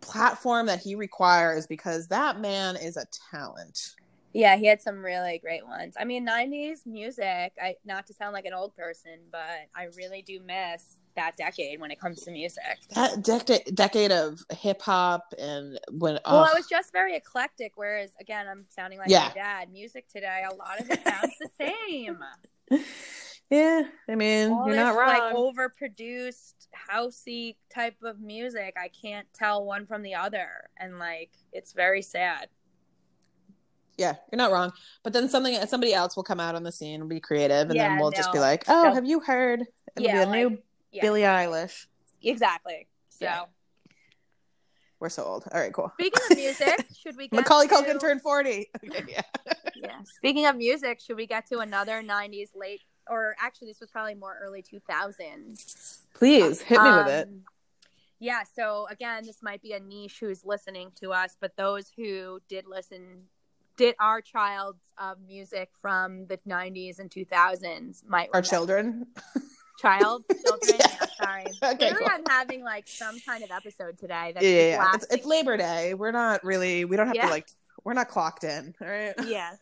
platform 0.00 0.66
that 0.66 0.80
he 0.80 0.94
requires 0.94 1.66
because 1.66 2.06
that 2.08 2.40
man 2.40 2.76
is 2.76 2.96
a 2.96 3.04
talent. 3.30 3.94
Yeah, 4.32 4.56
he 4.56 4.66
had 4.66 4.80
some 4.80 5.04
really 5.04 5.38
great 5.38 5.66
ones. 5.66 5.96
I 5.98 6.04
mean, 6.04 6.24
'90s 6.24 6.86
music. 6.86 7.52
I 7.60 7.74
not 7.84 8.06
to 8.06 8.14
sound 8.14 8.32
like 8.32 8.44
an 8.44 8.52
old 8.52 8.76
person, 8.76 9.18
but 9.32 9.68
I 9.74 9.88
really 9.96 10.22
do 10.22 10.40
miss 10.40 11.00
that 11.16 11.36
decade 11.36 11.80
when 11.80 11.90
it 11.90 11.98
comes 12.00 12.22
to 12.22 12.30
music. 12.30 12.78
That 12.94 13.22
decade 13.24 13.74
decade 13.74 14.12
of 14.12 14.40
hip 14.52 14.82
hop 14.82 15.34
and 15.38 15.80
when 15.90 16.18
Well, 16.26 16.42
ugh. 16.42 16.48
it 16.52 16.58
was 16.58 16.68
just 16.68 16.92
very 16.92 17.16
eclectic. 17.16 17.72
Whereas, 17.74 18.12
again, 18.20 18.46
I'm 18.48 18.66
sounding 18.68 18.98
like 19.00 19.10
Yeah. 19.10 19.28
my 19.28 19.34
dad. 19.34 19.72
Music 19.72 20.06
today, 20.08 20.44
a 20.48 20.54
lot 20.54 20.80
of 20.80 20.88
it 20.88 21.00
sounds 21.02 21.34
the 21.40 21.50
same. 21.58 22.18
yeah, 23.50 23.82
I 24.08 24.14
mean 24.14 24.50
all 24.52 24.64
you're 24.64 24.76
this 24.76 24.94
not 24.94 24.94
like 25.06 25.22
wrong. 25.32 25.52
overproduced 25.56 26.54
housey 26.88 27.56
type 27.74 27.96
of 28.04 28.20
music 28.20 28.74
i 28.80 28.88
can't 28.88 29.26
tell 29.34 29.64
one 29.64 29.86
from 29.86 30.02
the 30.02 30.14
other 30.14 30.70
and 30.76 30.98
like 31.00 31.30
it's 31.52 31.72
very 31.72 32.00
sad 32.00 32.46
yeah, 34.00 34.16
you're 34.32 34.38
not 34.38 34.50
wrong. 34.50 34.72
But 35.04 35.12
then 35.12 35.28
something 35.28 35.54
somebody 35.66 35.92
else 35.92 36.16
will 36.16 36.22
come 36.24 36.40
out 36.40 36.54
on 36.54 36.62
the 36.62 36.72
scene 36.72 37.02
and 37.02 37.08
be 37.10 37.20
creative, 37.20 37.68
and 37.68 37.76
Yeah, 37.76 37.90
then 37.90 37.98
we'll 37.98 38.10
just 38.10 38.32
be 38.32 38.38
like, 38.38 38.64
oh, 38.66 38.94
have 38.94 39.04
you 39.04 39.20
heard? 39.20 39.60
It'll 39.94 40.04
Yeah, 40.06 40.24
be 40.24 40.30
a 40.30 40.32
new 40.48 40.58
yeah. 40.90 41.02
Billie 41.02 41.20
Eilish. 41.22 41.86
exactly 42.22 42.88
so 43.10 43.24
Yeah. 43.26 43.44
We're 45.00 45.08
so 45.10 45.24
old. 45.24 45.44
All 45.52 45.60
right, 45.60 45.72
cool. 45.72 45.90
speaking 45.94 46.20
of 46.30 46.36
music 46.36 46.86
should 46.98 47.16
we 47.16 47.28
get 47.28 47.36
Macaulay 47.36 47.68
to, 47.68 47.74
Culkin 47.74 48.00
turned 48.00 48.22
forty. 48.22 48.70
Okay, 48.84 49.04
yeah. 49.08 49.22
yeah 49.74 50.02
speaking 50.16 50.46
of 50.46 50.56
music 50.56 51.00
should 51.00 51.16
we 51.16 51.26
get 51.26 51.46
to 51.48 51.58
another 51.60 52.02
90s 52.02 52.50
late 52.54 52.82
or 53.08 53.34
actually 53.40 53.68
this 53.68 53.80
was 53.80 53.90
probably 53.90 54.14
more 54.14 54.36
early 54.42 54.62
2000s 54.62 55.98
Please 56.14 56.60
hit 56.62 56.82
me 56.82 56.90
with 56.90 57.08
it. 57.08 57.28
Um, 57.28 57.42
Yeah, 58.18 58.42
so 58.56 58.86
again, 58.90 59.24
this 59.24 59.38
might 59.42 59.62
be 59.62 59.72
a 59.72 59.80
niche 59.80 60.18
who's 60.20 60.44
listening 60.44 60.92
to 61.00 61.12
us, 61.12 61.36
but 61.40 61.56
those 61.56 61.90
who 61.96 62.40
did 62.48 62.66
listen, 62.66 63.28
did 63.80 63.94
our 63.98 64.20
childs 64.20 64.92
of 64.98 65.16
music 65.26 65.70
from 65.80 66.26
the 66.26 66.36
90s 66.46 66.98
and 66.98 67.10
2000s 67.10 68.06
might 68.06 68.28
Our 68.34 68.42
children. 68.42 69.06
child, 69.80 70.26
children. 70.46 70.76
Yeah. 70.78 70.86
yeah. 71.00 71.06
sorry. 71.24 71.44
Okay, 71.62 71.76
Clearly, 71.76 71.96
cool. 72.00 72.08
I'm 72.10 72.24
having 72.28 72.62
like 72.62 72.86
some 72.86 73.18
kind 73.20 73.42
of 73.42 73.50
episode 73.50 73.96
today. 73.96 74.32
That's 74.34 74.44
Yeah, 74.44 74.68
yeah. 74.68 74.90
It's, 74.96 75.06
it's 75.10 75.24
Labor 75.24 75.56
Day. 75.56 75.94
We're 75.94 76.12
not 76.12 76.44
really. 76.44 76.84
We 76.84 76.98
don't 76.98 77.06
have 77.06 77.16
to 77.16 77.26
like. 77.28 77.48
We're 77.82 77.94
not 77.94 78.08
clocked 78.08 78.44
in. 78.44 78.74
All 78.82 78.86
right. 78.86 79.14
yeah. 79.26 79.52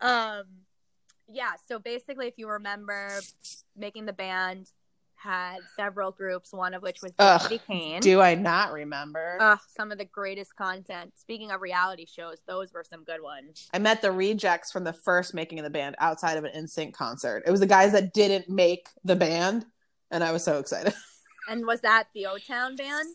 Um, 0.00 0.44
yeah. 1.26 1.50
So 1.66 1.80
basically, 1.80 2.28
if 2.28 2.34
you 2.36 2.48
remember, 2.48 3.10
making 3.76 4.06
the 4.06 4.12
band 4.12 4.70
had 5.26 5.58
several 5.76 6.10
groups, 6.12 6.52
one 6.52 6.72
of 6.72 6.82
which 6.82 6.98
was 7.02 7.12
Ugh, 7.18 7.60
Kane. 7.66 8.00
Do 8.00 8.20
I 8.20 8.34
not 8.34 8.72
remember? 8.72 9.36
Ugh, 9.40 9.58
some 9.76 9.92
of 9.92 9.98
the 9.98 10.04
greatest 10.04 10.56
content. 10.56 11.12
Speaking 11.18 11.50
of 11.50 11.60
reality 11.60 12.06
shows, 12.06 12.42
those 12.46 12.72
were 12.72 12.84
some 12.88 13.04
good 13.04 13.20
ones. 13.20 13.68
I 13.74 13.78
met 13.78 14.00
the 14.02 14.12
rejects 14.12 14.72
from 14.72 14.84
the 14.84 14.92
first 14.92 15.34
making 15.34 15.58
of 15.58 15.64
the 15.64 15.70
band 15.70 15.96
outside 15.98 16.38
of 16.38 16.44
an 16.44 16.52
NSYNC 16.64 16.92
concert. 16.94 17.42
It 17.46 17.50
was 17.50 17.60
the 17.60 17.66
guys 17.66 17.92
that 17.92 18.14
didn't 18.14 18.48
make 18.48 18.88
the 19.04 19.16
band, 19.16 19.66
and 20.10 20.24
I 20.24 20.32
was 20.32 20.44
so 20.44 20.58
excited. 20.58 20.94
And 21.48 21.64
was 21.64 21.80
that 21.82 22.08
the 22.12 22.26
O 22.26 22.38
Town 22.38 22.74
band? 22.74 23.06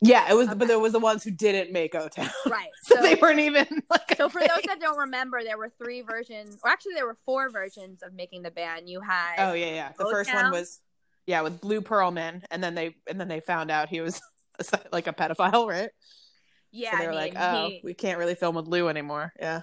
yeah, 0.00 0.30
it 0.30 0.34
was, 0.34 0.46
but 0.46 0.68
there 0.68 0.78
was 0.78 0.92
the 0.92 1.00
ones 1.00 1.24
who 1.24 1.32
didn't 1.32 1.72
make 1.72 1.92
O 1.96 2.06
Town. 2.08 2.30
Right. 2.46 2.68
so, 2.84 2.94
So, 2.94 3.02
they 3.02 3.16
weren't 3.16 3.40
even 3.40 3.66
like. 3.90 4.14
so 4.16 4.28
for 4.28 4.38
those 4.40 4.62
that 4.66 4.78
don't 4.80 4.96
remember, 4.96 5.42
there 5.42 5.58
were 5.58 5.72
three 5.76 6.02
versions, 6.02 6.58
or 6.62 6.70
actually 6.70 6.94
there 6.94 7.04
were 7.06 7.16
four 7.26 7.50
versions 7.50 8.04
of 8.04 8.12
making 8.12 8.42
the 8.42 8.52
band. 8.52 8.88
You 8.88 9.00
had 9.00 9.34
Oh 9.38 9.54
yeah, 9.54 9.74
yeah. 9.74 9.92
The 9.98 10.04
first 10.04 10.32
one 10.32 10.38
O-Town? 10.38 10.52
was 10.52 10.80
yeah 11.28 11.42
with 11.42 11.62
Lou 11.62 11.80
Pearlman, 11.82 12.42
and 12.50 12.64
then 12.64 12.74
they 12.74 12.96
and 13.08 13.20
then 13.20 13.28
they 13.28 13.40
found 13.40 13.70
out 13.70 13.88
he 13.88 14.00
was 14.00 14.20
like 14.92 15.06
a 15.06 15.12
pedophile, 15.12 15.68
right? 15.68 15.90
yeah, 16.72 16.90
so 16.92 16.96
they 16.96 17.02
I 17.04 17.06
were 17.06 17.12
mean, 17.12 17.20
like, 17.20 17.34
oh, 17.36 17.68
he- 17.68 17.80
we 17.84 17.94
can't 17.94 18.18
really 18.18 18.34
film 18.34 18.56
with 18.56 18.66
Lou 18.66 18.88
anymore. 18.88 19.32
Yeah, 19.38 19.60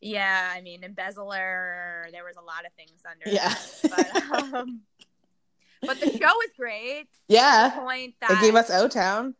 yeah, 0.00 0.50
I 0.54 0.60
mean, 0.60 0.82
embezzler. 0.84 2.06
There 2.12 2.24
was 2.24 2.36
a 2.36 2.42
lot 2.44 2.66
of 2.66 2.72
things 2.74 3.00
under. 3.08 3.30
yeah, 3.30 3.54
that, 3.82 4.28
but 4.32 4.54
um, 4.54 4.80
but 5.82 6.00
the 6.00 6.10
show 6.10 6.26
was 6.26 6.50
great. 6.58 7.04
To 7.12 7.18
the 7.28 7.34
yeah. 7.34 7.70
point 7.78 8.14
They 8.20 8.26
that 8.34 8.42
gave 8.42 8.54
us 8.56 8.70
O 8.70 8.88
Town, 8.88 9.34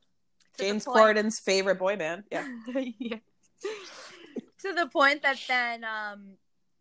James 0.58 0.84
Corden's 0.84 1.40
favorite 1.40 1.78
boy 1.78 1.96
band. 1.96 2.22
Yeah, 2.30 2.46
Yeah. 2.98 3.16
to 4.62 4.72
the 4.72 4.86
point 4.92 5.22
that 5.22 5.38
then 5.48 5.84
um 5.84 6.36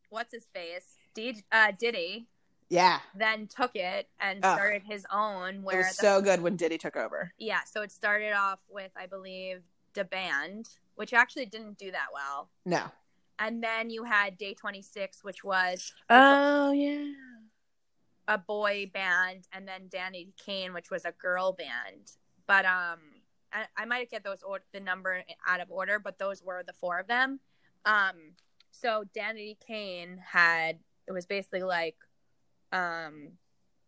what's 0.09 0.31
his 0.33 0.45
face 0.53 0.95
D- 1.15 1.43
uh, 1.51 1.71
diddy 1.77 2.27
yeah. 2.69 2.99
then 3.15 3.47
took 3.47 3.75
it 3.75 4.07
and 4.19 4.39
started 4.43 4.83
his 4.83 5.05
own 5.11 5.55
It 5.57 5.63
was 5.77 5.87
the, 5.87 5.93
so 5.93 6.21
good 6.21 6.41
when 6.41 6.55
Diddy 6.55 6.77
took 6.77 6.95
over. 6.97 7.33
yeah 7.37 7.61
so 7.65 7.81
it 7.81 7.91
started 7.91 8.33
off 8.33 8.59
with 8.69 8.91
i 8.95 9.05
believe 9.05 9.61
the 9.93 10.03
band 10.03 10.69
which 10.95 11.13
actually 11.13 11.45
didn't 11.45 11.77
do 11.77 11.91
that 11.91 12.07
well 12.13 12.49
No. 12.65 12.83
and 13.39 13.63
then 13.63 13.89
you 13.89 14.03
had 14.03 14.37
day 14.37 14.53
26 14.53 15.23
which 15.23 15.43
was 15.43 15.93
Oh 16.09 16.71
yeah. 16.71 17.13
a 18.27 18.37
boy 18.37 18.89
band 18.93 19.47
and 19.53 19.67
then 19.67 19.89
danity 19.89 20.29
kane 20.43 20.73
which 20.73 20.91
was 20.91 21.05
a 21.05 21.11
girl 21.13 21.53
band 21.53 22.11
but 22.45 22.65
um 22.65 22.99
i, 23.53 23.65
I 23.77 23.85
might 23.85 24.11
get 24.11 24.23
those 24.23 24.43
or- 24.43 24.63
the 24.73 24.79
number 24.81 25.23
out 25.47 25.61
of 25.61 25.71
order 25.71 25.99
but 25.99 26.19
those 26.19 26.43
were 26.43 26.63
the 26.65 26.73
four 26.73 26.99
of 26.99 27.07
them 27.07 27.39
um 27.85 28.33
so 28.71 29.03
danity 29.17 29.57
kane 29.65 30.19
had 30.33 30.79
it 31.07 31.11
was 31.13 31.25
basically 31.25 31.63
like 31.63 31.95
um 32.71 33.29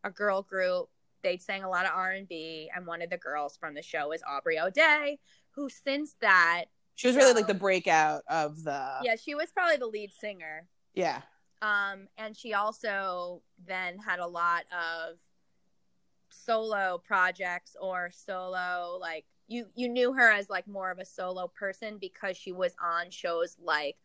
a 0.04 0.10
girl 0.10 0.42
group 0.42 0.90
they 1.22 1.36
sang 1.38 1.64
a 1.64 1.70
lot 1.70 1.86
of 1.86 1.92
r&b 1.94 2.70
and 2.76 2.86
one 2.88 3.02
of 3.02 3.10
the 3.10 3.18
girls 3.18 3.58
from 3.58 3.74
the 3.74 3.82
show 3.82 4.12
is 4.14 4.22
aubrey 4.28 4.58
o'day 4.60 5.20
who 5.52 5.68
since 5.70 6.16
that 6.22 6.66
She 6.96 7.08
was 7.08 7.16
really 7.16 7.32
So- 7.32 7.38
like 7.38 7.48
the 7.48 7.54
breakout 7.54 8.24
of 8.30 8.64
the 8.64 9.00
yeah 9.04 9.16
she 9.22 9.36
was 9.36 9.52
probably 9.52 9.78
the 9.78 9.88
lead 9.88 10.12
singer 10.14 10.68
yeah. 10.94 11.22
Um, 11.62 12.08
and 12.18 12.36
she 12.36 12.54
also 12.54 13.42
then 13.68 14.00
had 14.00 14.20
a 14.20 14.26
lot 14.28 14.64
of 14.72 15.18
solo 16.30 17.02
projects 17.06 17.76
or 17.80 18.10
solo 18.14 18.98
like 19.00 19.26
you 19.48 19.66
you 19.76 19.90
knew 19.90 20.14
her 20.14 20.32
as 20.32 20.50
like 20.50 20.68
more 20.68 20.92
of 20.92 21.00
a 21.00 21.06
solo 21.06 21.48
person 21.48 21.98
because 22.00 22.38
she 22.38 22.52
was 22.52 22.76
on 22.84 23.10
shows 23.12 23.58
like 23.62 23.98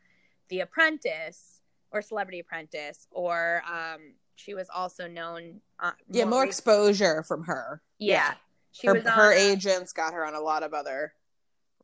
The 0.48 0.60
Apprentice 0.60 1.60
or 1.90 2.02
Celebrity 2.02 2.40
Apprentice 2.40 3.06
or 3.10 3.62
um 3.70 4.14
she 4.36 4.54
was 4.54 4.68
also 4.74 5.06
known 5.08 5.60
uh, 5.80 5.92
Yeah, 6.10 6.24
more 6.24 6.44
exposure 6.44 7.22
from 7.22 7.44
her. 7.44 7.82
yeah. 7.98 8.34
She 8.72 8.88
her 8.88 8.94
was 8.94 9.06
on 9.06 9.12
her 9.12 9.30
uh, 9.32 9.36
agents 9.36 9.92
got 9.92 10.14
her 10.14 10.24
on 10.26 10.34
a 10.34 10.40
lot 10.40 10.64
of 10.64 10.74
other 10.74 11.14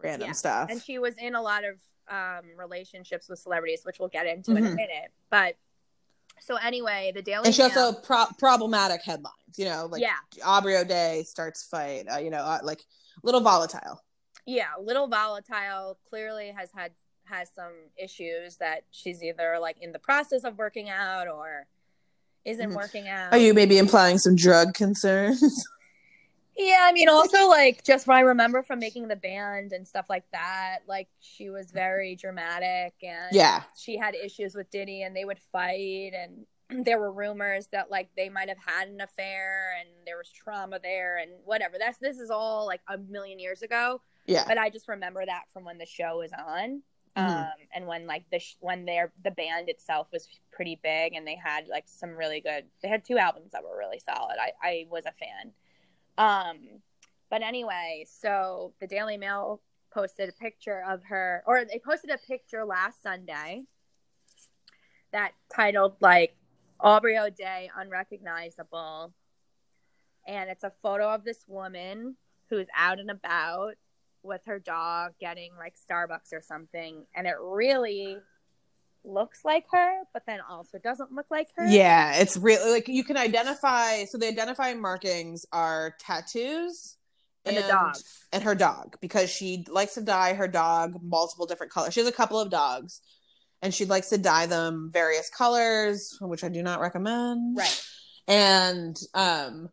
random 0.01 0.29
Yeah, 0.29 0.33
stuff. 0.33 0.71
and 0.71 0.83
she 0.83 0.99
was 0.99 1.15
in 1.19 1.35
a 1.37 1.43
lot 1.43 1.63
of 1.65 1.77
um, 2.09 2.51
relationships 2.59 3.29
with 3.29 3.39
celebrities, 3.39 3.83
which 3.85 4.01
we'll 4.01 4.09
get 4.09 4.27
into 4.27 4.51
in 4.57 4.67
a 4.67 4.71
Mhm. 4.71 4.75
minute. 4.75 5.13
But 5.31 5.57
so 6.41 6.57
anyway, 6.57 7.13
the 7.15 7.23
Daily 7.23 7.47
and 7.47 7.55
she 7.55 7.63
Mail- 7.63 7.79
also 7.79 8.01
pro- 8.01 8.27
problematic 8.39 9.03
headlines. 9.03 9.37
You 9.57 9.67
know, 9.67 9.87
like 9.87 10.03
yeah, 10.03 10.17
Aubrey 10.45 10.77
O'Day 10.77 11.23
starts 11.25 11.63
fight. 11.63 12.07
Uh, 12.13 12.19
you 12.19 12.31
know, 12.31 12.39
uh, 12.43 12.59
like 12.65 12.85
little 13.23 13.41
volatile. 13.41 14.03
yeah, 14.47 14.71
little 14.81 15.07
volatile. 15.07 15.99
Clearly 16.09 16.49
has 16.51 16.73
had 16.75 16.91
has 17.27 17.49
some 17.55 17.73
issues 17.97 18.57
that 18.57 18.83
she's 18.91 19.23
either 19.23 19.59
like 19.61 19.79
in 19.81 19.93
the 19.93 19.99
process 20.01 20.43
of 20.43 20.59
working 20.59 20.89
out 20.89 21.29
or 21.29 21.67
isn't 22.45 22.71
Mhm. 22.71 22.75
working 22.77 23.09
out. 23.09 23.33
Are 23.33 23.39
you 23.39 23.55
maybe 23.55 23.79
implying 23.79 24.19
some 24.19 24.37
drug 24.37 24.75
concerns? 24.75 25.43
Yeah, 26.57 26.81
I 26.83 26.93
mean, 26.93 27.09
also 27.09 27.49
like 27.49 27.85
just 27.85 28.07
what 28.07 28.17
I 28.17 28.21
remember 28.21 28.63
from 28.63 28.81
making 28.81 29.09
the 29.09 29.17
band 29.17 29.73
and 29.73 29.87
stuff 29.89 30.07
like 30.11 30.25
that. 30.33 30.81
Like 30.87 31.09
she 31.21 31.49
was 31.49 31.71
very 31.71 32.17
dramatic 32.17 32.93
and 33.03 33.33
yeah, 33.35 33.63
she 33.79 33.97
had 33.97 34.15
issues 34.15 34.55
with 34.55 34.71
Diddy 34.71 35.03
and 35.03 35.17
they 35.17 35.25
would 35.25 35.39
fight 35.53 36.13
and 36.15 36.45
there 36.85 36.99
were 36.99 37.11
rumors 37.13 37.69
that 37.69 37.91
like 37.91 38.11
they 38.15 38.29
might 38.29 38.49
have 38.51 38.59
had 38.59 38.89
an 38.89 39.01
affair 39.01 39.75
and 39.81 39.89
there 40.07 40.19
was 40.19 40.31
trauma 40.31 40.79
there 40.83 41.17
and 41.17 41.31
whatever. 41.45 41.77
That's 41.79 41.99
this 41.99 42.19
is 42.19 42.31
all 42.31 42.67
like 42.67 42.83
a 42.89 42.99
million 42.99 43.39
years 43.39 43.63
ago, 43.63 44.03
yeah, 44.27 44.45
but 44.47 44.59
I 44.59 44.69
just 44.69 44.87
remember 44.87 45.25
that 45.25 45.45
from 45.55 45.65
when 45.65 45.79
the 45.79 45.87
show 45.87 46.19
was 46.19 46.31
on. 46.33 46.83
Mhm. 47.21 47.45
Um 47.53 47.59
and 47.75 47.87
when 47.87 48.07
like 48.07 48.25
the 48.31 48.39
sh- 48.39 48.57
when 48.61 48.85
their 48.85 49.13
the 49.23 49.31
band 49.31 49.69
itself 49.69 50.09
was 50.13 50.29
pretty 50.51 50.77
big 50.83 51.15
and 51.15 51.27
they 51.27 51.37
had 51.37 51.69
like 51.69 51.85
some 51.87 52.11
really 52.17 52.41
good 52.41 52.65
they 52.83 52.89
had 52.89 53.05
two 53.05 53.19
albums 53.19 53.53
that 53.53 53.63
were 53.63 53.77
really 53.77 53.99
solid. 53.99 54.37
I 54.41 54.53
I 54.63 54.87
was 54.91 55.05
a 55.07 55.13
fan. 55.13 55.53
Um 56.19 56.83
but 57.31 57.43
anyway, 57.43 58.05
so 58.09 58.75
the 58.81 58.87
Daily 58.89 59.17
Mail 59.17 59.61
posted 59.93 60.29
a 60.29 60.33
picture 60.33 60.83
of 60.89 61.03
her 61.05 61.43
or 61.47 61.65
they 61.65 61.79
posted 61.85 62.11
a 62.11 62.19
picture 62.19 62.65
last 62.65 63.03
Sunday 63.03 63.65
that 65.13 65.33
titled 65.53 65.97
like 66.01 66.37
Aubrey 66.81 67.19
O'Day 67.19 67.71
unrecognizable 67.77 69.13
and 70.27 70.51
it's 70.51 70.65
a 70.65 70.71
photo 70.83 71.09
of 71.09 71.25
this 71.25 71.45
woman 71.49 72.17
who's 72.49 72.69
out 72.77 72.99
and 73.01 73.11
about 73.11 73.75
with 74.23 74.43
her 74.47 74.59
dog 74.59 75.13
getting 75.21 75.51
like 75.59 75.75
Starbucks 75.91 76.33
or 76.33 76.41
something 76.43 77.05
and 77.15 77.27
it 77.27 77.35
really 77.41 78.19
looks 79.03 79.41
like 79.45 79.65
her 79.73 80.03
but 80.13 80.23
then 80.27 80.41
also 80.49 80.79
doesn't 80.79 81.11
look 81.13 81.27
like 81.31 81.47
her. 81.57 81.67
yeah. 81.67 82.17
It's 82.21 82.37
really 82.37 82.71
like 82.71 82.87
you 82.89 83.03
can 83.05 83.17
identify. 83.17 84.05
So 84.05 84.19
the 84.19 84.29
identifying 84.29 84.81
markings 84.81 85.47
are 85.53 85.95
tattoos 85.99 86.99
And 87.47 87.57
the 87.57 87.63
dog. 87.63 87.95
and 88.33 88.43
her 88.43 88.55
dog 88.55 88.97
because 89.01 89.31
she 89.31 89.65
likes 89.71 89.95
to 89.95 90.03
dye 90.03 90.35
her 90.35 90.49
dog 90.49 90.99
multiple 91.03 91.47
different 91.47 91.73
colors. 91.73 91.95
She 91.95 92.01
has 92.01 92.09
a 92.09 92.13
couple 92.13 92.39
of 92.39 92.51
dogs, 92.51 93.01
and 93.63 93.73
she 93.73 93.87
likes 93.87 94.11
to 94.11 94.19
dye 94.19 94.45
them 94.47 94.91
various 94.93 95.31
colors, 95.31 96.19
which 96.21 96.45
I 96.45 96.49
do 96.51 96.63
not 96.63 96.81
recommend. 96.81 97.57
Right. 97.57 97.85
and 98.29 98.97
um 99.15 99.71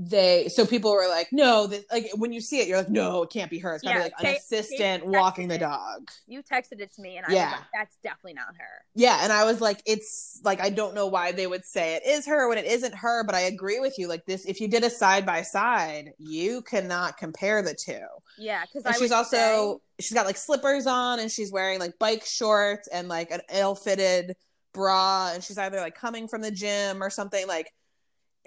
they 0.00 0.48
so 0.48 0.64
people 0.64 0.92
were 0.92 1.08
like 1.08 1.26
no 1.32 1.66
that 1.66 1.82
like 1.90 2.08
when 2.14 2.32
you 2.32 2.40
see 2.40 2.60
it 2.60 2.68
you're 2.68 2.78
like 2.78 2.88
no 2.88 3.22
it 3.24 3.30
can't 3.30 3.50
be 3.50 3.58
her 3.58 3.74
it's 3.74 3.82
gotta 3.82 3.98
Yeah, 3.98 4.04
be 4.04 4.10
like 4.16 4.20
an 4.20 4.36
assistant 4.36 5.04
walking 5.06 5.48
the 5.48 5.56
it. 5.56 5.58
dog 5.58 6.08
You 6.28 6.40
texted 6.40 6.80
it 6.80 6.92
to 6.94 7.02
me 7.02 7.16
and 7.16 7.26
I 7.26 7.32
Yeah. 7.32 7.50
like 7.50 7.64
that's 7.74 7.96
definitely 8.02 8.34
not 8.34 8.54
her. 8.56 8.84
yeah 8.94 9.18
and 9.22 9.32
i 9.32 9.44
was 9.44 9.60
like 9.60 9.82
it's 9.86 10.40
like 10.44 10.60
i 10.60 10.70
don't 10.70 10.94
know 10.94 11.08
why 11.08 11.32
they 11.32 11.48
would 11.48 11.64
say 11.64 11.96
it 11.96 12.06
is 12.06 12.26
her 12.26 12.48
when 12.48 12.58
it 12.58 12.64
isn't 12.66 12.94
her 12.94 13.24
but 13.24 13.34
i 13.34 13.40
agree 13.40 13.80
with 13.80 13.98
you 13.98 14.06
like 14.08 14.24
this 14.24 14.44
if 14.46 14.60
you 14.60 14.68
did 14.68 14.84
a 14.84 14.90
side 14.90 15.26
by 15.26 15.42
side 15.42 16.10
you 16.18 16.62
cannot 16.62 17.16
compare 17.16 17.60
the 17.62 17.74
two 17.74 17.98
Yeah, 18.38 18.64
cuz 18.72 18.84
she's 18.98 19.10
also 19.12 19.80
she's 19.98 20.12
got 20.14 20.26
like 20.26 20.36
slippers 20.36 20.86
on 20.86 21.18
and 21.18 21.28
she's 21.30 21.50
wearing 21.50 21.80
like 21.80 21.98
bike 21.98 22.24
shorts 22.24 22.86
and 22.88 23.08
like 23.08 23.32
an 23.32 23.40
ill-fitted 23.52 24.36
bra 24.72 25.32
and 25.34 25.42
she's 25.42 25.58
either 25.58 25.78
like 25.80 25.94
coming 25.96 26.28
from 26.28 26.40
the 26.40 26.50
gym 26.52 27.02
or 27.02 27.10
something 27.10 27.46
like 27.48 27.72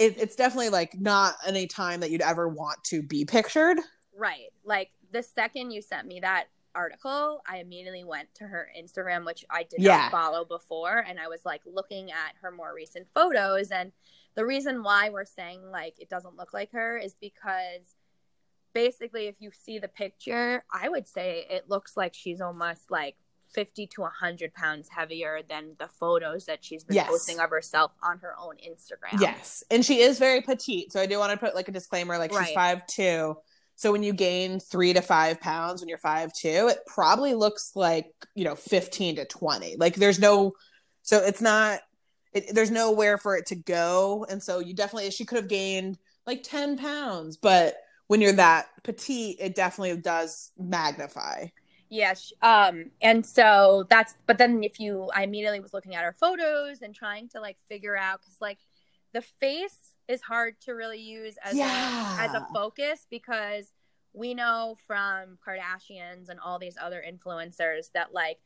it, 0.02 0.18
it's 0.18 0.36
definitely 0.36 0.70
like 0.70 0.99
not 0.99 1.36
any 1.45 1.68
time 1.68 1.99
that 1.99 2.12
you'd 2.12 2.22
ever 2.22 2.47
want 2.47 2.84
to 2.86 3.02
be 3.02 3.24
pictured 3.26 3.78
Right. 4.14 4.49
Like 4.64 4.91
the 5.12 5.24
second 5.24 5.72
you 5.72 5.82
sent 5.82 6.06
me 6.08 6.20
that 6.20 6.45
article, 6.76 7.41
I 7.47 7.58
immediately 7.58 8.04
went 8.04 8.34
to 8.36 8.43
her 8.45 8.70
Instagram, 8.78 9.26
which 9.26 9.45
I 9.49 9.64
did 9.64 9.82
Yeah. 9.82 9.97
not 9.97 10.12
follow 10.12 10.45
before, 10.45 10.99
and 10.99 11.20
I 11.20 11.28
was 11.28 11.43
like 11.45 11.62
looking 11.66 12.12
at 12.12 12.36
her 12.41 12.52
more 12.52 12.74
recent 12.74 13.08
photos. 13.14 13.72
And 13.72 13.91
the 14.36 14.45
reason 14.45 14.84
why 14.84 15.10
we're 15.10 15.26
saying 15.26 15.64
like 15.72 15.95
it 15.99 16.10
doesn't 16.10 16.38
look 16.38 16.54
like 16.54 16.72
her 16.74 16.97
is 16.97 17.16
because 17.20 17.95
basically, 18.74 19.28
if 19.28 19.36
you 19.39 19.52
see 19.54 19.80
the 19.80 19.88
picture, 19.88 20.64
I 20.72 20.89
would 20.89 21.08
say 21.08 21.45
it 21.49 21.70
looks 21.70 21.97
like 21.97 22.14
she's 22.14 22.41
almost 22.41 22.91
like 22.91 23.16
50 23.54 23.88
to 23.88 24.02
100 24.02 24.54
pounds 24.54 24.89
heavier 24.89 25.41
than 25.47 25.76
the 25.80 25.88
photos 25.88 26.45
that 26.45 26.64
she's 26.64 26.84
been 26.84 26.95
Yes. 26.95 27.08
posting 27.10 27.39
of 27.39 27.49
herself 27.49 27.91
on 28.02 28.20
her 28.20 28.34
own 28.39 28.56
Instagram. 28.58 29.20
yes 29.22 29.64
and 29.70 29.86
she 29.86 29.99
is 30.02 30.20
very 30.20 30.41
petite 30.41 30.91
so 30.91 30.99
i 31.02 31.06
do 31.06 31.18
want 31.20 31.32
to 31.32 31.38
put 31.38 31.56
like 31.56 31.68
a 31.68 31.72
disclaimer 31.72 32.18
like 32.18 32.32
she's 32.34 32.52
five 32.54 32.86
two 32.88 33.36
so 33.76 33.91
when 33.91 34.04
you 34.04 34.14
gain 34.14 34.60
three 34.60 34.93
to 34.93 35.02
five 35.02 35.39
pounds 35.41 35.82
when 35.82 35.89
you're 35.89 35.97
five 35.97 36.32
two 36.34 36.68
it 36.72 36.80
probably 36.88 37.34
looks 37.34 37.72
like 37.76 38.12
you 38.36 38.43
know 38.43 38.56
15 38.56 39.18
to 39.18 39.26
20 39.26 39.76
like 39.78 39.95
there's 39.95 40.20
no 40.20 40.54
so 41.02 41.18
it's 41.24 41.41
not 41.41 41.80
it, 42.34 42.54
there's 42.56 42.72
nowhere 42.72 43.18
for 43.18 43.36
it 43.36 43.45
to 43.47 43.56
go 43.56 44.26
and 44.30 44.41
so 44.41 44.60
you 44.60 44.74
definitely 44.74 45.12
she 45.12 45.26
could 45.26 45.38
have 45.38 45.47
gained 45.49 45.97
like 46.28 46.43
10 46.43 46.78
pounds. 46.78 47.36
But 47.38 47.76
when 48.06 48.22
you're 48.22 48.34
that 48.34 48.68
petite, 48.84 49.38
it 49.39 49.56
definitely 49.56 49.97
does 49.99 50.52
magnify. 50.56 51.47
Yes. 51.92 52.32
Um, 52.42 52.92
and 53.02 53.24
so 53.26 53.86
that's, 53.89 54.16
but 54.26 54.38
then 54.38 54.64
if 54.64 54.80
you, 54.80 55.10
I 55.14 55.24
immediately 55.24 55.60
was 55.60 55.74
looking 55.74 55.94
at 55.94 56.06
her 56.06 56.14
photos 56.14 56.82
and 56.82 56.96
trying 56.96 57.28
to 57.30 57.42
like 57.42 57.58
figure 57.68 57.98
out, 57.98 58.22
cause 58.24 58.38
like 58.39 58.60
the 59.14 59.22
face 59.22 59.98
is 60.08 60.22
hard 60.22 60.56
to 60.62 60.72
really 60.72 61.02
use 61.02 61.36
as, 61.44 61.54
Yeah. 61.54 62.18
a, 62.18 62.22
as 62.24 62.34
a 62.34 62.48
focus 62.54 63.06
because 63.10 63.74
we 64.14 64.34
know 64.34 64.78
from 64.88 65.38
Kardashians 65.46 66.30
and 66.30 66.39
all 66.39 66.60
these 66.60 66.78
other 66.82 67.04
influencers 67.06 67.92
that 67.94 68.14
like 68.14 68.39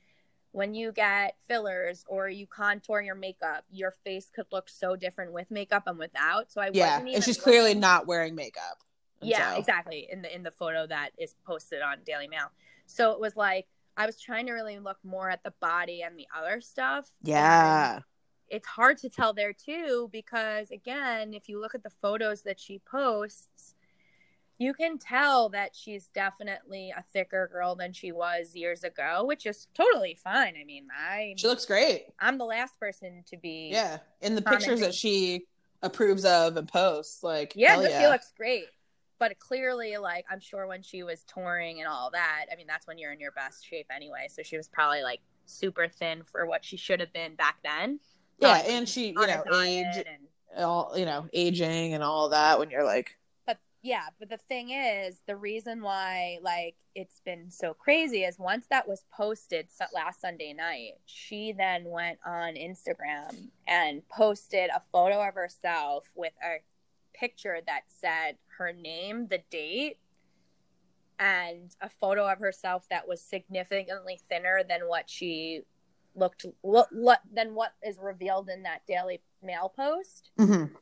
when 0.52 0.74
you 0.74 0.92
get 0.92 1.36
fillers 1.48 2.04
or 2.08 2.28
you 2.30 2.48
contour 2.48 3.02
your 3.02 3.14
makeup, 3.16 3.64
your 3.72 3.92
face 3.92 4.32
could 4.36 4.46
look 4.52 4.70
so 4.70 4.96
different 4.96 5.34
with 5.34 5.52
makeup 5.52 5.84
and 5.86 6.00
without. 6.00 6.52
So 6.52 6.62
I 6.62 6.72
Yeah. 6.74 6.98
And 6.98 7.10
she's 7.24 7.28
looking- 7.38 7.44
clearly 7.44 7.74
not 7.76 8.08
wearing 8.08 8.34
makeup. 8.34 8.80
Yeah 9.22 9.54
so- 9.54 9.60
exactly 9.60 10.08
in 10.12 10.24
the 10.24 10.34
in 10.36 10.42
the 10.44 10.52
photo 10.52 10.88
that 10.88 11.12
is 11.20 11.36
posted 11.46 11.82
on 11.84 12.00
daily 12.06 12.28
mail 12.28 12.48
so 12.88 13.12
it 13.12 13.20
was 13.20 13.36
like 13.36 13.68
i 13.98 14.06
was 14.06 14.20
trying 14.20 14.46
to 14.48 14.54
really 14.54 14.80
look 14.80 14.98
more 15.04 15.30
at 15.30 15.44
the 15.44 15.54
body 15.62 16.02
and 16.02 16.18
the 16.18 16.28
other 16.36 16.62
stuff 16.62 17.10
Yeah. 17.22 18.00
It's 18.48 18.68
hard 18.68 19.00
to 19.00 19.10
tell 19.10 19.34
there 19.34 19.54
too 19.54 20.08
because 20.12 20.70
again 20.72 21.34
if 21.34 21.50
you 21.50 21.60
look 21.60 21.74
at 21.76 21.84
the 21.84 21.90
photos 21.90 22.44
that 22.44 22.60
she 22.60 22.80
posts 22.90 23.74
you 24.58 24.74
can 24.74 24.98
tell 25.00 25.50
that 25.50 25.76
she's 25.76 26.08
definitely 26.14 26.94
a 26.96 27.04
thicker 27.12 27.50
girl 27.52 27.76
than 27.76 27.92
she 27.92 28.12
was 28.12 28.56
years 28.56 28.84
ago 28.84 29.24
which 29.26 29.46
is 29.48 29.68
totally 29.74 30.16
fine 30.24 30.54
i 30.62 30.64
mean 30.64 30.88
i 30.96 31.34
She 31.38 31.48
looks 31.48 31.66
great. 31.66 32.06
i'm 32.20 32.38
the 32.38 32.46
last 32.46 32.80
person 32.80 33.24
to 33.28 33.38
be 33.38 33.70
Yeah. 33.74 33.98
In 34.22 34.36
the 34.36 34.42
pictures 34.44 34.80
that 34.80 34.94
she 34.94 35.46
approves 35.82 36.24
of 36.26 36.56
and 36.58 36.68
posts, 36.68 37.22
like, 37.24 37.54
Yeah, 37.56 37.80
yeah. 37.82 38.00
she 38.02 38.08
looks 38.08 38.32
great. 38.38 38.66
But 39.20 39.40
clearly, 39.40 39.98
like, 39.98 40.26
I'm 40.30 40.40
sure 40.40 40.68
when 40.68 40.82
she 40.82 41.04
was 41.04 41.24
touring 41.24 41.80
and 41.80 41.88
all 41.88 42.10
that, 42.12 42.46
I 42.52 42.56
mean, 42.56 42.68
that's 42.68 42.86
when 42.88 42.98
you're 42.98 43.14
in 43.14 43.20
your 43.20 43.32
best 43.32 43.66
shape 43.66 43.88
anyway. 43.96 44.28
So 44.30 44.44
she 44.44 44.58
was 44.58 44.68
probably 44.68 45.04
like 45.04 45.22
super 45.46 45.88
thin 45.88 46.24
for 46.24 46.46
what 46.46 46.66
she 46.66 46.76
should 46.78 47.00
have 47.00 47.14
been 47.14 47.36
back 47.36 47.58
then. 47.64 48.00
yeah. 48.40 48.50
Like, 48.50 48.66
And 48.68 48.88
she, 48.90 49.08
you 49.10 49.14
know, 49.28 49.44
age, 49.62 49.86
and- 49.98 50.64
all, 50.64 50.94
you 50.96 51.06
know, 51.06 51.28
aging 51.34 51.94
and 51.94 52.04
all 52.04 52.30
that 52.30 52.60
when 52.60 52.70
you're 52.70 52.84
like, 52.86 53.18
but 53.46 53.58
yeah, 53.82 54.06
but 54.20 54.30
the 54.30 54.38
thing 54.38 54.70
is, 54.72 55.22
the 55.28 55.36
reason 55.36 55.82
why 55.82 56.38
like 56.42 56.76
it's 56.94 57.20
been 57.26 57.52
so 57.52 57.74
crazy 57.74 58.24
is 58.24 58.40
once 58.40 58.66
that 58.70 58.88
was 58.88 59.04
posted 59.12 59.68
last 59.94 60.22
Sunday 60.22 60.54
night, 60.54 60.94
she 61.06 61.52
then 61.58 61.84
went 61.86 62.20
on 62.26 62.54
Instagram 62.56 63.50
and 63.68 64.02
posted 64.08 64.70
a 64.70 64.82
photo 64.94 65.28
of 65.28 65.34
herself 65.36 66.10
with 66.16 66.32
a 66.42 66.60
picture 67.20 67.60
that 67.66 67.82
said 67.88 68.38
her 68.58 68.72
name, 68.74 69.28
the 69.28 69.40
date, 69.50 69.98
and 71.20 71.76
a 71.82 71.90
photo 71.90 72.30
of 72.30 72.40
herself 72.40 72.88
that 72.90 73.08
was 73.08 73.22
significantly 73.22 74.20
thinner 74.28 74.64
than 74.68 74.82
what 74.82 75.10
she 75.10 75.62
looked 76.14 76.46
lo- 76.64 76.86
lo- 76.92 77.14
than 77.32 77.56
what 77.56 77.72
is 77.84 77.98
revealed 78.02 78.50
in 78.50 78.64
that 78.64 78.86
Daily 78.88 79.22
Mail 79.42 79.70
post. 79.70 80.32
Mhm. 80.38 80.76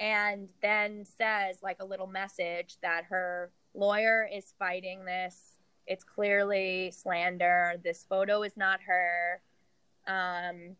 and 0.00 0.52
then 0.62 1.04
says 1.04 1.60
like 1.60 1.80
a 1.80 1.84
little 1.84 2.06
message 2.06 2.76
that 2.82 3.04
her 3.06 3.50
lawyer 3.74 4.28
is 4.32 4.52
fighting 4.56 5.04
this. 5.04 5.56
It's 5.88 6.04
clearly 6.04 6.92
slander. 6.92 7.80
This 7.82 8.04
photo 8.04 8.42
is 8.44 8.56
not 8.56 8.80
her. 8.82 9.42
Um 10.06 10.76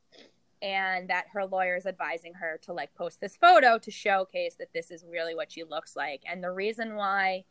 and 0.63 1.09
that 1.09 1.27
her 1.33 1.45
lawyer 1.45 1.77
is 1.77 1.87
advising 1.87 2.35
her 2.35 2.59
to 2.63 2.73
like 2.73 2.95
post 2.95 3.21
this 3.21 3.37
photo 3.37 3.79
to 3.79 3.91
showcase 3.91 4.57
that 4.59 4.73
this 4.73 4.91
is 4.91 5.05
really 5.11 5.35
what 5.35 5.53
she 5.53 5.65
looks 5.65 5.95
like. 5.97 6.23
And 6.27 6.43
the 6.43 6.51
reason 6.51 6.95
why 6.97 7.45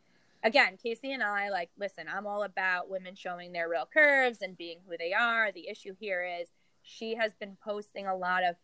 again 0.44 0.76
casey 0.80 1.12
and 1.12 1.20
i 1.20 1.48
like 1.50 1.68
listen 1.80 2.06
i'm 2.08 2.24
all 2.24 2.44
about 2.44 2.88
women 2.88 3.16
showing 3.16 3.50
their 3.50 3.68
real 3.68 3.88
curves 3.92 4.40
and 4.40 4.56
being 4.56 4.78
who 4.88 4.96
they 4.96 5.12
are. 5.12 5.50
The 5.52 5.68
issue 5.68 5.94
here 5.98 6.24
is 6.40 6.48
she 6.82 7.16
has 7.16 7.32
been 7.34 7.56
posting 7.64 8.06
a 8.06 8.16
lot 8.16 8.44
of 8.44 8.54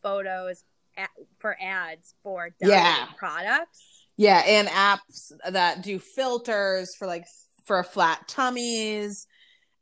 photos 0.00 0.64
at, 0.96 1.10
for 1.38 1.56
ads 1.60 2.14
for 2.22 2.50
Yeah. 2.60 3.06
products. 3.16 4.06
Yeah, 4.16 4.42
and 4.46 4.68
apps 4.68 5.32
that 5.50 5.82
do 5.82 5.98
filters 5.98 6.94
for 6.94 7.06
like 7.08 7.24
for 7.64 7.82
flat 7.82 8.28
tummies 8.28 9.26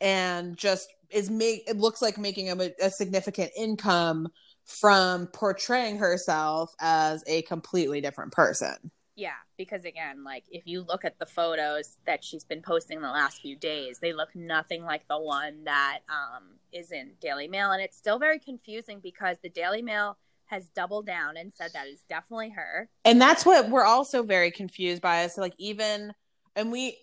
and 0.00 0.56
just 0.56 0.88
is 1.12 1.30
make 1.30 1.68
it 1.68 1.76
looks 1.76 2.02
like 2.02 2.18
making 2.18 2.50
a, 2.50 2.70
a 2.80 2.90
significant 2.90 3.50
income 3.56 4.28
from 4.64 5.26
portraying 5.28 5.98
herself 5.98 6.74
as 6.80 7.24
a 7.26 7.42
completely 7.42 8.00
different 8.00 8.32
person. 8.32 8.90
Yeah, 9.14 9.32
because 9.58 9.84
again, 9.84 10.24
like 10.24 10.44
if 10.50 10.66
you 10.66 10.82
look 10.82 11.04
at 11.04 11.18
the 11.18 11.26
photos 11.26 11.98
that 12.06 12.24
she's 12.24 12.44
been 12.44 12.62
posting 12.62 13.00
the 13.00 13.10
last 13.10 13.42
few 13.42 13.56
days, 13.56 13.98
they 13.98 14.12
look 14.12 14.34
nothing 14.34 14.84
like 14.84 15.06
the 15.08 15.18
one 15.18 15.64
that 15.64 16.00
um, 16.08 16.44
is 16.72 16.92
in 16.92 17.12
Daily 17.20 17.46
Mail, 17.46 17.72
and 17.72 17.82
it's 17.82 17.96
still 17.96 18.18
very 18.18 18.38
confusing 18.38 19.00
because 19.00 19.36
the 19.42 19.50
Daily 19.50 19.82
Mail 19.82 20.16
has 20.46 20.68
doubled 20.68 21.06
down 21.06 21.36
and 21.36 21.52
said 21.52 21.72
that 21.72 21.86
is 21.86 22.04
definitely 22.08 22.50
her. 22.50 22.88
And 23.04 23.20
that's 23.20 23.44
what 23.44 23.70
we're 23.70 23.84
also 23.84 24.22
very 24.22 24.50
confused 24.50 25.02
by 25.02 25.24
is 25.24 25.38
like 25.38 25.54
even 25.58 26.12
and 26.56 26.70
we 26.70 26.98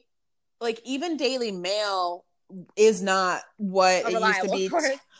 like 0.62 0.82
even 0.86 1.18
Daily 1.18 1.52
Mail 1.52 2.26
is 2.76 3.02
not 3.02 3.42
what 3.58 4.04
it 4.06 4.12
used 4.12 4.42
to 4.42 4.50
be. 4.50 4.70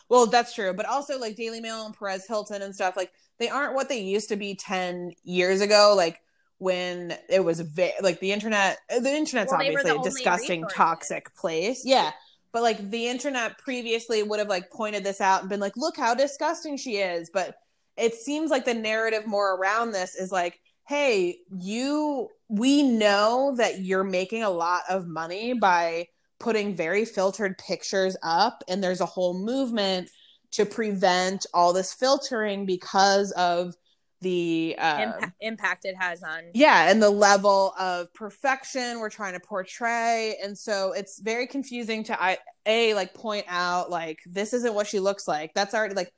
Well, 0.10 0.26
that's 0.26 0.54
true, 0.54 0.74
but 0.74 0.88
also 0.88 1.20
like 1.20 1.36
Daily 1.36 1.60
Mail 1.62 1.86
and 1.86 1.98
Perez 1.98 2.26
Hilton 2.28 2.62
and 2.62 2.74
stuff 2.74 2.98
like 2.98 3.12
they 3.38 3.50
aren't 3.50 3.76
what 3.76 3.90
they 3.90 4.02
used 4.02 4.30
to 4.30 4.36
be 4.36 4.56
10 4.56 5.14
years 5.24 5.62
ago 5.62 5.94
like 5.96 6.20
when 6.58 7.16
it 7.30 7.44
was 7.44 7.60
ve- 7.62 7.94
like 8.02 8.20
the 8.20 8.32
internet 8.32 8.80
the 8.90 9.10
internet's 9.16 9.52
Well, 9.52 9.62
obviously 9.62 9.92
the 9.92 10.00
a 10.00 10.04
disgusting 10.04 10.62
resources. 10.62 10.76
toxic 10.78 11.36
place. 11.36 11.84
Yeah. 11.86 12.12
But 12.52 12.64
like 12.64 12.90
the 12.90 13.08
internet 13.08 13.60
previously 13.60 14.24
would 14.24 14.40
have 14.40 14.50
like 14.50 14.72
pointed 14.72 15.04
this 15.04 15.22
out 15.22 15.42
and 15.42 15.50
been 15.50 15.60
like 15.60 15.78
look 15.78 15.96
how 15.96 16.16
disgusting 16.16 16.76
she 16.78 16.98
is, 16.98 17.30
but 17.32 17.56
it 17.96 18.16
seems 18.16 18.50
like 18.50 18.66
the 18.66 18.74
narrative 18.74 19.28
more 19.28 19.56
around 19.56 19.92
this 19.92 20.16
is 20.16 20.32
like 20.32 20.60
hey, 20.88 21.38
you 21.56 22.28
we 22.48 22.82
know 22.82 23.54
that 23.58 23.82
you're 23.82 24.04
making 24.04 24.42
a 24.42 24.50
lot 24.50 24.82
of 24.90 25.08
money 25.08 25.54
by 25.54 26.08
putting 26.40 26.76
very 26.76 27.06
filtered 27.06 27.58
pictures 27.58 28.16
up 28.24 28.64
and 28.68 28.84
there's 28.84 29.02
a 29.02 29.06
whole 29.06 29.34
movement 29.34 30.10
to 30.52 30.66
prevent 30.66 31.46
all 31.54 31.74
this 31.74 31.94
filtering 31.94 32.66
because 32.66 33.32
of 33.34 33.76
the 34.22 34.76
um, 34.80 35.14
Impa- 35.14 35.32
impact 35.40 35.86
it 35.86 35.96
has 35.98 36.24
on. 36.24 36.44
yeah 36.54 36.90
and 36.90 37.02
the 37.02 37.10
level 37.10 37.74
of 37.80 38.14
perfection 38.14 39.00
we're 39.00 39.10
trying 39.10 39.34
to 39.34 39.40
portray 39.40 40.36
and 40.44 40.58
so 40.58 40.92
it's 40.92 41.20
very 41.20 41.48
confusing 41.48 42.04
to 42.04 42.22
i 42.22 42.38
a 42.66 42.94
like 42.96 43.14
point 43.14 43.46
out 43.48 43.90
like 43.90 44.20
this 44.26 44.54
isn't 44.54 44.74
what 44.74 44.88
she 44.88 45.00
looks 45.00 45.28
like 45.28 45.54
that's 45.54 45.74
already 45.74 45.96
like 45.96 46.12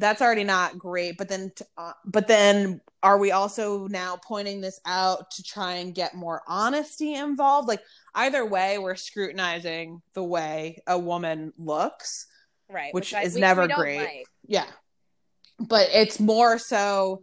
that's 0.00 0.20
already 0.22 0.44
not 0.44 0.78
great 0.78 1.16
but 1.16 1.28
then 1.28 1.52
t- 1.54 1.64
uh, 1.78 1.92
but 2.04 2.26
then 2.26 2.80
are 3.02 3.18
we 3.18 3.30
also 3.30 3.86
now 3.86 4.18
pointing 4.26 4.60
this 4.60 4.80
out 4.84 5.30
to 5.30 5.42
try 5.42 5.74
and 5.74 5.94
get 5.94 6.14
more 6.14 6.42
honesty 6.48 7.14
involved 7.14 7.68
like 7.68 7.82
either 8.14 8.44
way 8.44 8.78
we're 8.78 8.96
scrutinizing 8.96 10.02
the 10.14 10.24
way 10.24 10.82
a 10.86 10.98
woman 10.98 11.52
looks 11.58 12.26
right, 12.68 12.92
which 12.94 13.14
I- 13.14 13.22
is 13.22 13.36
never 13.36 13.66
great. 13.68 13.98
like. 13.98 14.26
yeah. 14.46 14.66
But 15.58 15.88
it's 15.92 16.18
more 16.18 16.58
so 16.58 17.22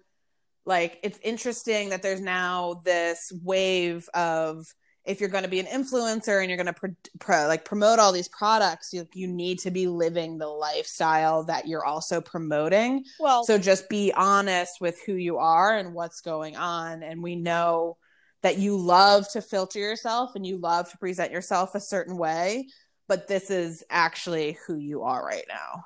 like 0.66 1.00
it's 1.04 1.18
interesting 1.24 1.90
that 1.90 2.02
there's 2.04 2.22
now 2.22 2.82
this 2.84 3.32
wave 3.44 4.08
of 4.14 4.66
if 5.08 5.22
you're 5.22 5.30
going 5.30 5.46
to 5.46 5.50
be 5.50 5.62
an 5.62 5.66
influencer 5.66 6.42
and 6.42 6.50
you're 6.50 6.58
going 6.58 6.68
to 6.68 6.74
pro- 6.74 6.96
pro- 7.18 7.48
like 7.48 7.64
promote 7.64 7.98
all 7.98 8.12
these 8.12 8.28
products, 8.28 8.92
you, 8.92 9.08
you 9.14 9.26
need 9.26 9.58
to 9.60 9.72
be 9.72 9.88
living 9.88 10.38
the 10.38 10.48
lifestyle 10.48 11.44
that 11.46 11.66
you're 11.66 11.86
also 11.86 12.20
promoting. 12.20 13.06
Well, 13.18 13.46
So 13.46 13.58
just 13.58 13.88
be 13.88 14.12
honest 14.14 14.82
with 14.82 15.00
who 15.06 15.14
you 15.14 15.38
are 15.38 15.78
and 15.78 15.94
what's 15.94 16.20
going 16.20 16.58
on. 16.58 17.04
And 17.04 17.24
we 17.24 17.38
know 17.38 17.96
that 18.42 18.58
you 18.58 18.78
love 18.78 19.30
to 19.32 19.42
filter 19.42 19.80
yourself 19.80 20.36
and 20.36 20.46
you 20.46 20.58
love 20.58 20.92
to 20.92 20.98
present 20.98 21.32
yourself 21.32 21.74
a 21.74 21.80
certain 21.80 22.18
way, 22.18 22.68
but 23.08 23.30
this 23.30 23.50
is 23.50 23.86
actually 23.90 24.58
who 24.68 24.76
you 24.76 25.04
are 25.04 25.26
right 25.26 25.46
now. 25.48 25.86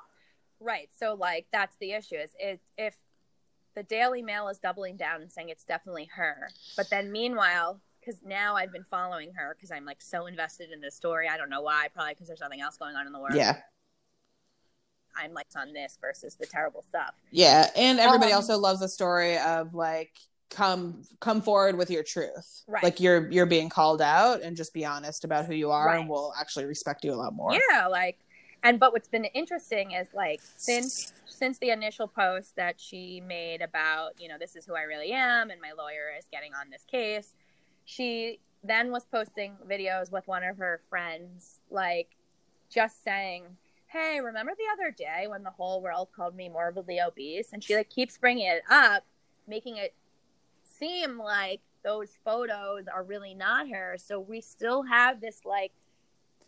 Right. 0.58 0.90
So 0.98 1.14
like 1.14 1.46
that's 1.52 1.76
the 1.80 1.92
issue 1.92 2.16
is 2.16 2.30
it, 2.40 2.60
if 2.76 2.96
the 3.76 3.84
Daily 3.84 4.20
Mail 4.20 4.48
is 4.48 4.58
doubling 4.58 4.96
down 4.96 5.22
and 5.22 5.30
saying 5.30 5.48
it's 5.48 5.64
definitely 5.64 6.10
her, 6.16 6.50
but 6.76 6.90
then 6.90 7.12
meanwhile, 7.12 7.80
because 8.04 8.20
now 8.24 8.56
I've 8.56 8.72
been 8.72 8.84
following 8.84 9.32
her 9.34 9.54
because 9.56 9.70
I'm 9.70 9.84
like 9.84 10.00
so 10.02 10.26
invested 10.26 10.70
in 10.72 10.80
this 10.80 10.94
story. 10.94 11.28
I 11.28 11.36
don't 11.36 11.50
know 11.50 11.62
why. 11.62 11.88
Probably 11.94 12.14
because 12.14 12.26
there's 12.28 12.40
nothing 12.40 12.60
else 12.60 12.76
going 12.76 12.96
on 12.96 13.06
in 13.06 13.12
the 13.12 13.18
world. 13.20 13.34
Yeah. 13.34 13.58
I'm 15.16 15.32
like 15.34 15.46
on 15.56 15.72
this 15.72 15.98
versus 16.00 16.36
the 16.36 16.46
terrible 16.46 16.82
stuff. 16.82 17.14
Yeah, 17.30 17.68
and 17.76 18.00
everybody 18.00 18.32
Um, 18.32 18.36
also 18.36 18.56
loves 18.58 18.80
the 18.80 18.88
story 18.88 19.38
of 19.38 19.74
like 19.74 20.12
come 20.48 21.02
come 21.20 21.42
forward 21.42 21.76
with 21.76 21.90
your 21.90 22.02
truth. 22.02 22.62
Right. 22.66 22.82
Like 22.82 22.98
you're 22.98 23.30
you're 23.30 23.46
being 23.46 23.68
called 23.68 24.00
out 24.00 24.40
and 24.42 24.56
just 24.56 24.72
be 24.72 24.84
honest 24.86 25.24
about 25.24 25.44
who 25.46 25.54
you 25.54 25.70
are 25.70 25.86
Right. 25.86 26.00
and 26.00 26.08
we'll 26.08 26.32
actually 26.38 26.64
respect 26.64 27.04
you 27.04 27.12
a 27.12 27.16
lot 27.16 27.34
more. 27.34 27.52
Yeah, 27.70 27.86
like 27.88 28.18
and 28.62 28.80
but 28.80 28.92
what's 28.92 29.08
been 29.08 29.24
interesting 29.26 29.90
is 29.92 30.08
like 30.14 30.40
since 30.56 31.12
since 31.26 31.58
the 31.58 31.70
initial 31.70 32.06
post 32.08 32.56
that 32.56 32.80
she 32.80 33.20
made 33.20 33.60
about 33.60 34.18
you 34.18 34.28
know 34.28 34.36
this 34.38 34.56
is 34.56 34.64
who 34.64 34.74
I 34.74 34.82
really 34.82 35.12
am 35.12 35.50
and 35.50 35.60
my 35.60 35.72
lawyer 35.76 36.10
is 36.18 36.24
getting 36.32 36.54
on 36.54 36.70
this 36.70 36.84
case, 36.84 37.34
she 37.84 38.38
then 38.64 38.90
was 38.90 39.04
posting 39.04 39.54
videos 39.68 40.12
with 40.12 40.26
one 40.28 40.44
of 40.44 40.56
her 40.58 40.80
friends 40.88 41.60
like 41.70 42.16
just 42.70 43.02
saying 43.02 43.44
hey 43.86 44.20
remember 44.20 44.52
the 44.56 44.64
other 44.72 44.90
day 44.90 45.26
when 45.26 45.42
the 45.42 45.50
whole 45.50 45.82
world 45.82 46.08
called 46.14 46.34
me 46.34 46.48
morbidly 46.48 47.00
obese? 47.00 47.52
And 47.52 47.62
she 47.62 47.76
like 47.76 47.90
keeps 47.90 48.16
bringing 48.16 48.46
it 48.46 48.62
up 48.70 49.04
making 49.46 49.76
it 49.76 49.94
seem 50.64 51.18
like 51.18 51.60
those 51.84 52.10
photos 52.24 52.86
are 52.92 53.02
really 53.02 53.34
not 53.34 53.68
her. 53.68 53.96
So 53.98 54.20
we 54.20 54.40
still 54.40 54.82
have 54.84 55.20
this 55.20 55.40
like 55.44 55.72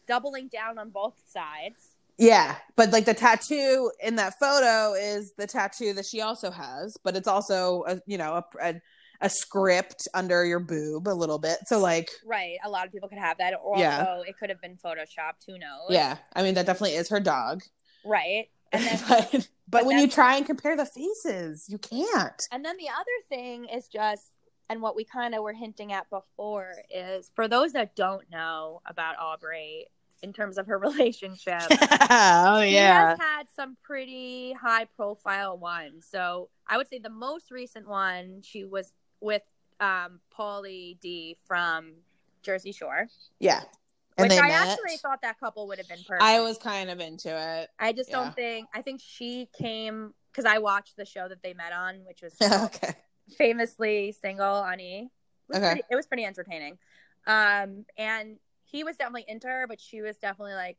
doubling 0.06 0.48
down 0.48 0.78
on 0.78 0.90
both 0.90 1.20
sides. 1.26 1.96
Yeah, 2.16 2.56
but 2.76 2.92
like 2.92 3.06
the 3.06 3.14
tattoo 3.14 3.90
in 4.00 4.16
that 4.16 4.38
photo 4.38 4.94
is 4.94 5.32
the 5.32 5.48
tattoo 5.48 5.92
that 5.94 6.06
she 6.06 6.20
also 6.20 6.50
has, 6.50 6.96
but 6.96 7.16
it's 7.16 7.26
also 7.26 7.84
a 7.88 8.00
you 8.06 8.18
know 8.18 8.34
a 8.34 8.44
a, 8.62 8.80
a 9.24 9.30
script 9.30 10.06
under 10.14 10.44
your 10.44 10.60
boob 10.60 11.08
a 11.08 11.10
little 11.10 11.38
bit. 11.38 11.58
So 11.66 11.78
like 11.80 12.10
right 12.24 12.56
a 12.64 12.70
lot 12.70 12.86
of 12.86 12.92
people 12.92 13.08
could 13.08 13.18
have 13.18 13.38
that 13.38 13.54
or 13.62 13.78
Yeah. 13.78 14.04
also 14.04 14.22
it 14.22 14.38
could 14.38 14.50
have 14.50 14.60
been 14.60 14.76
photoshopped 14.76 15.44
who 15.46 15.58
knows 15.58 15.88
yeah, 15.90 16.18
I 16.34 16.42
mean 16.42 16.54
that 16.54 16.66
definitely 16.66 16.96
is 16.96 17.08
her 17.08 17.20
dog. 17.20 17.62
right 18.04 18.48
and 18.72 18.82
then 18.84 19.00
but 19.08 19.28
but, 19.32 19.48
but 19.68 19.86
when 19.86 19.98
you 19.98 20.08
try 20.08 20.36
and 20.36 20.44
compare 20.46 20.76
the 20.76 20.84
faces, 20.86 21.66
you 21.68 21.78
can't. 21.78 22.40
And 22.52 22.64
then 22.64 22.76
the 22.76 22.88
other 22.88 23.18
thing 23.28 23.66
is 23.66 23.88
just, 23.88 24.32
and 24.68 24.82
what 24.82 24.94
we 24.96 25.04
kind 25.04 25.34
of 25.34 25.42
were 25.42 25.52
hinting 25.52 25.92
at 25.92 26.08
before 26.10 26.72
is 26.94 27.30
for 27.34 27.48
those 27.48 27.72
that 27.72 27.96
don't 27.96 28.30
know 28.30 28.80
about 28.86 29.16
Aubrey 29.18 29.86
in 30.22 30.32
terms 30.32 30.58
of 30.58 30.66
her 30.66 30.78
relationship, 30.88 31.62
oh 31.70 32.62
she 32.62 32.74
yeah. 32.74 33.10
has 33.10 33.18
had 33.18 33.46
some 33.54 33.76
pretty 33.82 34.52
high 34.52 34.84
profile 34.96 35.56
ones. 35.58 36.06
So 36.10 36.50
I 36.68 36.76
would 36.76 36.88
say 36.88 36.98
the 36.98 37.10
most 37.10 37.50
recent 37.50 37.88
one, 37.88 38.40
she 38.42 38.64
was 38.64 38.92
with 39.20 39.42
um, 39.80 40.20
Pauly 40.36 40.98
D 41.00 41.36
from 41.46 41.92
Jersey 42.42 42.72
Shore, 42.72 43.08
Yeah. 43.40 43.62
And 44.16 44.28
which 44.30 44.38
I 44.38 44.46
met. 44.46 44.68
actually 44.68 44.96
thought 44.98 45.22
that 45.22 45.40
couple 45.40 45.66
would 45.66 45.78
have 45.78 45.88
been 45.88 46.02
perfect. 46.06 46.22
I 46.22 46.40
was 46.40 46.56
kind 46.56 46.88
of 46.88 47.00
into 47.00 47.36
it. 47.36 47.68
I 47.80 47.92
just 47.92 48.10
yeah. 48.10 48.16
don't 48.16 48.34
think, 48.36 48.68
I 48.72 48.80
think 48.80 49.00
she 49.04 49.48
came 49.52 50.14
because 50.30 50.44
I 50.44 50.58
watched 50.58 50.96
the 50.96 51.04
show 51.04 51.26
that 51.28 51.42
they 51.42 51.52
met 51.52 51.72
on, 51.72 51.96
which 52.06 52.22
was 52.22 52.34
okay. 52.64 52.94
famously 53.36 54.12
single 54.12 54.46
on 54.46 54.78
E. 54.78 54.98
It 55.00 55.10
was, 55.48 55.56
Okay. 55.58 55.66
pretty, 55.66 55.82
it 55.90 55.96
was 55.96 56.06
pretty 56.06 56.24
entertaining. 56.24 56.78
Um, 57.26 57.86
and 57.98 58.36
he 58.64 58.84
was 58.84 58.96
definitely 58.96 59.24
into 59.26 59.48
her, 59.48 59.66
but 59.68 59.80
she 59.80 60.00
was 60.00 60.16
definitely 60.18 60.54
like 60.54 60.76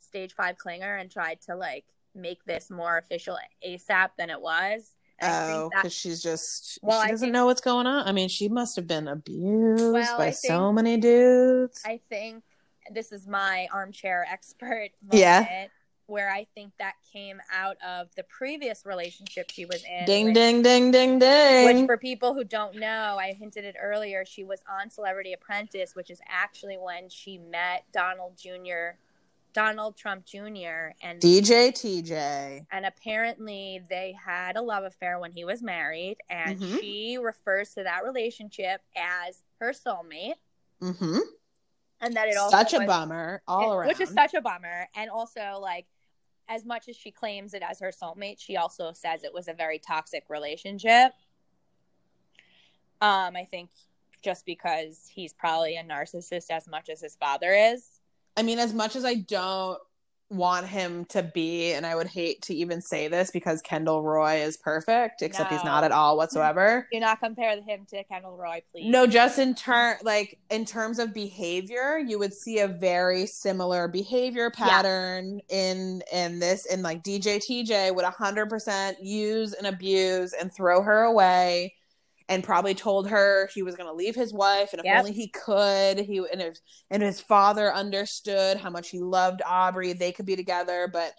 stage 0.00 0.32
five 0.32 0.56
clinger 0.56 0.98
and 0.98 1.10
tried 1.10 1.40
to 1.42 1.56
like 1.56 1.84
make 2.14 2.42
this 2.44 2.70
more 2.70 2.96
official 2.96 3.36
ASAP 3.66 4.10
than 4.16 4.30
it 4.30 4.40
was. 4.40 4.94
Oh, 5.20 5.70
because 5.74 5.92
she's 5.92 6.22
just 6.22 6.78
Well, 6.82 7.02
she 7.02 7.10
doesn't 7.10 7.26
think- 7.26 7.32
know 7.32 7.46
what's 7.46 7.60
going 7.60 7.86
on. 7.86 8.06
I 8.06 8.12
mean, 8.12 8.28
she 8.28 8.48
must 8.48 8.76
have 8.76 8.86
been 8.86 9.08
abused 9.08 9.92
Well, 9.92 10.18
by 10.18 10.26
I 10.28 10.30
so 10.30 10.72
many 10.72 10.96
dudes. 10.96 11.82
I 11.84 12.00
think 12.08 12.44
this 12.90 13.12
is 13.12 13.26
my 13.26 13.68
armchair 13.72 14.26
expert 14.30 14.90
moment 15.02 15.20
Yeah. 15.20 15.66
where 16.06 16.30
I 16.30 16.46
think 16.54 16.72
that 16.78 16.94
came 17.12 17.40
out 17.52 17.76
of 17.86 18.08
the 18.16 18.22
previous 18.22 18.86
relationship 18.86 19.50
she 19.50 19.66
was 19.66 19.84
in. 19.84 20.04
ding, 20.06 20.24
with- 20.26 20.34
ding, 20.34 20.62
ding, 20.62 20.90
ding, 20.90 21.18
ding. 21.18 21.66
Which, 21.80 21.86
for 21.86 21.96
people 21.98 22.32
who 22.34 22.44
don't 22.44 22.76
know, 22.76 23.16
I 23.20 23.32
hinted 23.34 23.64
it 23.64 23.76
earlier. 23.80 24.24
She 24.24 24.44
was 24.44 24.62
on 24.70 24.88
Celebrity 24.88 25.32
Apprentice, 25.34 25.94
which 25.94 26.10
is 26.10 26.20
actually 26.28 26.78
when 26.78 27.08
she 27.10 27.38
met 27.38 27.84
Donald 27.92 28.38
Jr., 28.38 28.96
Donald 29.52 29.96
Trump 29.96 30.24
Jr., 30.24 30.92
and 31.02 31.20
DJ 31.20 31.72
TJ. 31.72 32.66
and 32.70 32.86
apparently 32.86 33.82
they 33.88 34.12
had 34.24 34.56
a 34.56 34.62
love 34.62 34.84
affair 34.84 35.18
when 35.18 35.32
he 35.32 35.44
was 35.44 35.62
married, 35.62 36.18
and 36.28 36.60
Mhm. 36.60 36.80
she 36.80 37.18
refers 37.18 37.74
to 37.74 37.82
that 37.84 38.04
relationship 38.04 38.82
as 38.96 39.42
her 39.60 39.70
soulmate, 39.72 40.36
Mm-hmm. 40.80 41.18
and 42.00 42.14
that 42.16 42.28
it 42.28 42.36
also 42.36 42.56
Such 42.56 42.74
a 42.74 42.78
was- 42.78 42.86
bummer 42.86 43.42
all 43.48 43.72
it- 43.72 43.76
around. 43.76 43.88
which 43.88 44.00
is 44.00 44.10
such 44.10 44.34
a 44.34 44.40
bummer, 44.40 44.88
and 44.94 45.10
also 45.10 45.58
like. 45.60 45.86
As 46.50 46.64
much 46.64 46.88
as 46.88 46.96
she 46.96 47.10
claims 47.10 47.52
it 47.52 47.60
as 47.62 47.78
her 47.80 47.90
soulmate, 47.90 48.40
she 48.40 48.56
also 48.56 48.92
says 48.92 49.22
it 49.22 49.34
was 49.34 49.48
a 49.48 49.52
very 49.52 49.78
toxic 49.78 50.30
relationship. 50.30 51.12
Um, 53.02 53.36
I 53.36 53.44
think 53.44 53.68
just 54.22 54.46
because 54.46 55.08
he's 55.12 55.34
probably 55.34 55.76
a 55.76 55.84
narcissist 55.84 56.50
as 56.50 56.66
much 56.66 56.88
as 56.88 57.02
his 57.02 57.16
father 57.16 57.52
is. 57.52 57.97
I 58.38 58.42
mean, 58.42 58.60
as 58.60 58.72
much 58.72 58.94
as 58.94 59.04
I 59.04 59.14
don't 59.14 59.80
want 60.30 60.66
him 60.66 61.06
to 61.06 61.24
be, 61.24 61.72
and 61.72 61.84
I 61.84 61.96
would 61.96 62.06
hate 62.06 62.40
to 62.42 62.54
even 62.54 62.80
say 62.80 63.08
this 63.08 63.32
because 63.32 63.60
Kendall 63.62 64.04
Roy 64.04 64.42
is 64.42 64.56
perfect, 64.56 65.22
except 65.22 65.50
he's 65.50 65.64
not 65.64 65.82
at 65.82 65.90
all 65.90 66.16
whatsoever. 66.16 66.86
Do 66.92 67.00
not 67.00 67.18
compare 67.18 67.60
him 67.60 67.84
to 67.90 68.04
Kendall 68.04 68.36
Roy, 68.36 68.62
please. 68.70 68.88
No, 68.88 69.08
just 69.08 69.40
in 69.40 69.56
turn, 69.56 69.96
like 70.04 70.38
in 70.50 70.64
terms 70.64 71.00
of 71.00 71.12
behavior, 71.12 71.98
you 71.98 72.16
would 72.20 72.32
see 72.32 72.60
a 72.60 72.68
very 72.68 73.26
similar 73.26 73.88
behavior 73.88 74.50
pattern 74.50 75.40
in 75.48 76.02
in 76.12 76.38
this. 76.38 76.64
And 76.66 76.84
like 76.84 77.02
DJ 77.02 77.38
TJ 77.38 77.92
would 77.92 78.04
hundred 78.04 78.50
percent 78.50 79.02
use 79.02 79.52
and 79.52 79.66
abuse 79.66 80.32
and 80.32 80.52
throw 80.52 80.82
her 80.82 81.02
away, 81.02 81.74
and 82.28 82.44
probably 82.44 82.74
told 82.74 83.08
her 83.08 83.48
he 83.54 83.62
was 83.62 83.74
going 83.74 83.88
to 83.88 83.94
leave 83.94 84.14
his 84.14 84.32
wife, 84.32 84.72
and 84.72 84.80
if 84.80 84.84
Yep. 84.84 84.98
only 84.98 85.12
he 85.12 85.28
could, 85.28 85.98
he 86.00 86.18
and 86.30 86.42
if 86.42 86.58
and 86.90 87.02
his 87.02 87.20
father 87.20 87.72
understood 87.72 88.58
how 88.58 88.70
much 88.70 88.90
he 88.90 89.00
loved 89.00 89.40
Aubrey, 89.46 89.92
they 89.94 90.12
could 90.12 90.26
be 90.26 90.36
together. 90.36 90.88
But 90.92 91.12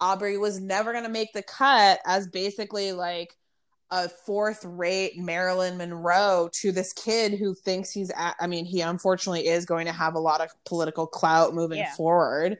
Aubrey 0.00 0.38
was 0.38 0.60
never 0.60 0.92
going 0.92 1.04
to 1.04 1.10
make 1.10 1.32
the 1.32 1.42
cut 1.42 2.00
as 2.06 2.26
basically 2.28 2.92
like 2.92 3.36
a 3.90 4.08
fourth 4.08 4.64
rate 4.64 5.18
Marilyn 5.18 5.76
Monroe 5.76 6.48
to 6.60 6.72
this 6.72 6.92
kid 6.92 7.34
who 7.34 7.54
thinks 7.54 7.90
he's 7.90 8.10
at, 8.16 8.34
I 8.40 8.46
mean, 8.46 8.64
he 8.64 8.80
unfortunately 8.80 9.46
is 9.46 9.66
going 9.66 9.86
to 9.86 9.92
have 9.92 10.14
a 10.14 10.18
lot 10.20 10.40
of 10.40 10.50
political 10.64 11.06
clout 11.06 11.54
moving 11.54 11.78
Yeah. 11.78 11.94
forward. 11.94 12.58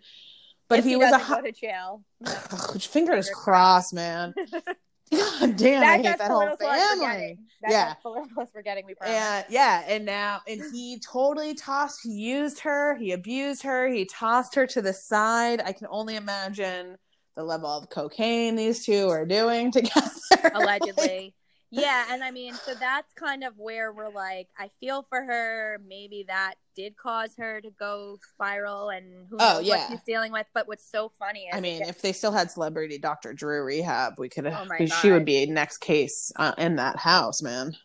But 0.68 0.78
If 0.80 0.84
he, 0.84 0.96
was 0.96 1.12
a 1.12 1.18
go 1.28 1.40
to 1.40 1.52
jail. 1.52 2.04
fingers 2.24 2.84
Fingers 2.86 3.30
crossed, 3.30 3.92
man. 3.94 4.34
God 5.10 5.56
damn, 5.56 5.82
I 5.82 5.96
hate 5.96 6.18
that 6.18 6.30
whole 6.30 6.56
family. 6.56 7.38
Yeah. 7.68 7.94
political 8.02 8.42
as 8.42 8.48
we're 8.54 8.62
getting. 8.62 8.84
And 9.02 9.44
yeah, 9.48 9.84
and 9.86 10.04
now 10.04 10.40
and 10.46 10.62
he 10.72 10.98
totally 11.00 11.54
tossed 11.54 12.00
he 12.02 12.10
used 12.10 12.60
her, 12.60 12.96
he 12.96 13.12
abused 13.12 13.62
her, 13.62 13.88
he 13.88 14.04
tossed 14.04 14.54
her 14.54 14.66
to 14.68 14.82
the 14.82 14.92
side. 14.92 15.62
I 15.64 15.72
can 15.72 15.86
only 15.90 16.16
imagine 16.16 16.96
the 17.36 17.44
level 17.44 17.68
of 17.68 17.90
cocaine 17.90 18.56
these 18.56 18.84
two 18.84 19.08
are 19.08 19.26
doing 19.26 19.70
together. 19.72 20.10
allegedly. 20.54 21.34
Yeah, 21.70 22.06
and 22.10 22.22
I 22.22 22.30
mean, 22.30 22.54
so 22.54 22.74
that's 22.74 23.12
kind 23.14 23.42
of 23.44 23.54
where 23.56 23.92
we're 23.92 24.08
like, 24.10 24.48
I 24.58 24.70
feel 24.80 25.06
for 25.08 25.22
her. 25.22 25.80
Maybe 25.86 26.24
that 26.28 26.54
did 26.76 26.96
cause 26.96 27.34
her 27.38 27.60
to 27.60 27.70
go 27.70 28.18
spiral, 28.32 28.90
and 28.90 29.26
who 29.28 29.36
Oh, 29.40 29.54
knows 29.58 29.64
yeah. 29.66 29.76
what 29.76 29.90
she's 29.90 30.02
dealing 30.06 30.32
with. 30.32 30.46
But 30.54 30.68
what's 30.68 30.88
so 30.90 31.10
funny 31.18 31.40
is, 31.44 31.54
I 31.56 31.60
mean, 31.60 31.82
if 31.82 32.00
they 32.02 32.12
still 32.12 32.32
had 32.32 32.50
celebrity 32.50 32.98
Dr. 32.98 33.32
Drew 33.32 33.62
rehab, 33.64 34.14
we 34.18 34.28
could 34.28 34.46
Oh 34.46 34.50
have. 34.50 34.68
my 34.68 34.84
she 34.86 35.10
would 35.10 35.24
be 35.24 35.42
a 35.42 35.46
next 35.46 35.78
case 35.78 36.32
uh, 36.36 36.52
in 36.58 36.76
that 36.76 36.96
house, 36.98 37.42
man. 37.42 37.76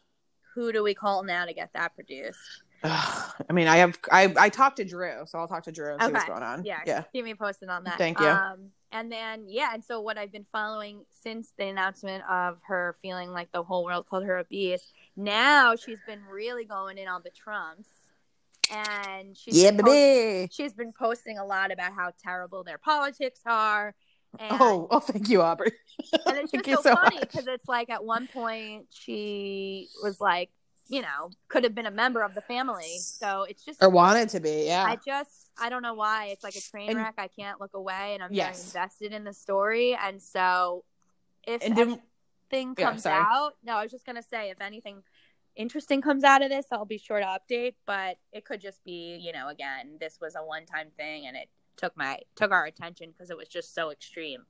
who 0.56 0.72
do 0.72 0.84
we 0.84 0.94
call 0.94 1.24
now 1.24 1.46
to 1.46 1.54
get 1.54 1.72
that 1.74 1.96
produced? 1.96 2.40
Ugh. 2.84 3.34
I 3.50 3.54
mean, 3.54 3.68
I 3.68 3.78
have 3.78 3.98
I 4.12 4.34
I 4.38 4.50
talked 4.50 4.78
to 4.78 4.86
Drew, 4.86 5.24
so 5.26 5.40
I'll 5.40 5.48
talk 5.48 5.64
to 5.64 5.72
Drew 5.72 5.94
and 5.94 6.02
see 6.02 6.12
what's 6.12 6.26
going 6.26 6.44
on. 6.44 6.64
Yeah, 6.64 6.80
yeah. 6.86 7.04
keep 7.14 7.26
me 7.26 7.34
posted 7.36 7.70
on 7.70 7.84
that. 7.86 7.98
Thank 7.98 8.20
you. 8.20 8.28
Um, 8.28 8.70
and 8.92 9.12
then 9.12 9.46
yeah, 9.48 9.70
and 9.74 9.84
so 9.84 10.02
what 10.02 10.18
I've 10.18 10.32
been 10.32 10.46
following 10.52 11.06
since 11.12 11.54
the 11.58 11.66
announcement 11.66 12.24
of 12.30 12.58
her 12.68 12.96
feeling 13.02 13.32
like 13.32 13.52
the 13.52 13.64
whole 13.64 13.84
world 13.86 14.08
called 14.10 14.26
her 14.26 14.38
obese, 14.38 14.92
now 15.16 15.76
she's 15.76 16.00
been 16.08 16.24
really 16.32 16.66
going 16.66 16.98
in 16.98 17.08
on 17.08 17.22
the 17.24 17.30
Trumps, 17.30 17.90
and 18.72 19.38
she's 19.38 19.56
Yeah, 19.56 19.72
been 19.72 19.86
post- 19.86 20.56
she's 20.56 20.74
been 20.74 20.94
posting 20.94 21.38
a 21.38 21.46
lot 21.46 21.72
about 21.72 21.94
how 21.94 22.12
terrible 22.24 22.64
their 22.64 22.78
politics 22.78 23.42
are. 23.46 23.96
And, 24.40 24.52
Oh, 24.60 24.88
oh, 24.92 25.00
thank 25.00 25.30
you, 25.30 25.42
Aubrey. 25.42 25.72
and 26.28 26.38
it's 26.38 26.52
just 26.66 26.66
so, 26.66 26.82
so 26.82 26.96
funny 26.96 27.20
because 27.20 27.48
it's 27.48 27.68
like 27.68 27.90
at 27.90 28.04
one 28.04 28.28
point 28.28 28.86
she 28.92 29.88
was 30.04 30.22
like, 30.22 30.50
you 30.92 31.02
know, 31.02 31.30
could 31.48 31.64
have 31.64 31.76
been 31.76 31.86
a 31.86 31.92
member 31.92 32.24
of 32.24 32.34
the 32.34 32.42
family. 32.42 32.98
So 32.98 33.44
it's 33.44 33.64
just 33.64 33.82
or 33.82 33.90
wanted 33.90 34.28
to 34.30 34.40
be. 34.40 34.66
Yeah. 34.66 34.84
I 34.86 34.98
just 34.98 35.52
I 35.62 35.70
don't 35.70 35.82
know 35.84 35.94
why 35.94 36.28
it's 36.28 36.44
like 36.44 36.56
a 36.56 36.62
train 36.62 36.90
And- 36.90 36.98
wreck. 36.98 37.14
I 37.18 37.28
can't 37.28 37.62
look 37.62 37.74
away, 37.76 38.14
and 38.16 38.24
I'm 38.24 38.34
Yes. 38.34 38.58
very 38.58 38.66
invested 38.84 39.14
in 39.14 39.24
the 39.24 39.34
story. 39.34 39.94
And 39.94 40.22
so, 40.22 40.84
if 41.46 41.62
and 41.64 41.78
anything 41.78 42.76
Yeah, 42.78 42.90
comes 42.90 43.04
sorry. 43.04 43.24
out, 43.24 43.54
no, 43.64 43.76
I 43.76 43.84
was 43.84 43.92
just 43.92 44.06
gonna 44.06 44.24
say 44.24 44.50
if 44.50 44.60
anything 44.62 45.04
interesting 45.56 46.02
comes 46.02 46.24
out 46.24 46.42
of 46.42 46.50
this, 46.50 46.66
I'll 46.72 46.86
be 46.86 46.98
sure 46.98 47.20
to 47.20 47.26
update. 47.26 47.76
But 47.86 48.18
it 48.32 48.46
could 48.46 48.62
just 48.62 48.84
be, 48.84 49.18
you 49.18 49.32
know, 49.32 49.48
again, 49.50 49.98
this 50.00 50.20
was 50.20 50.36
a 50.36 50.44
one 50.44 50.66
time 50.66 50.90
thing, 50.98 51.28
and 51.28 51.38
it 51.38 51.50
took 51.76 51.96
my 51.96 52.20
took 52.36 52.52
our 52.52 52.66
attention 52.66 53.12
because 53.12 53.30
it 53.30 53.38
was 53.38 53.48
just 53.48 53.74
so 53.76 53.92
extreme. 53.92 54.46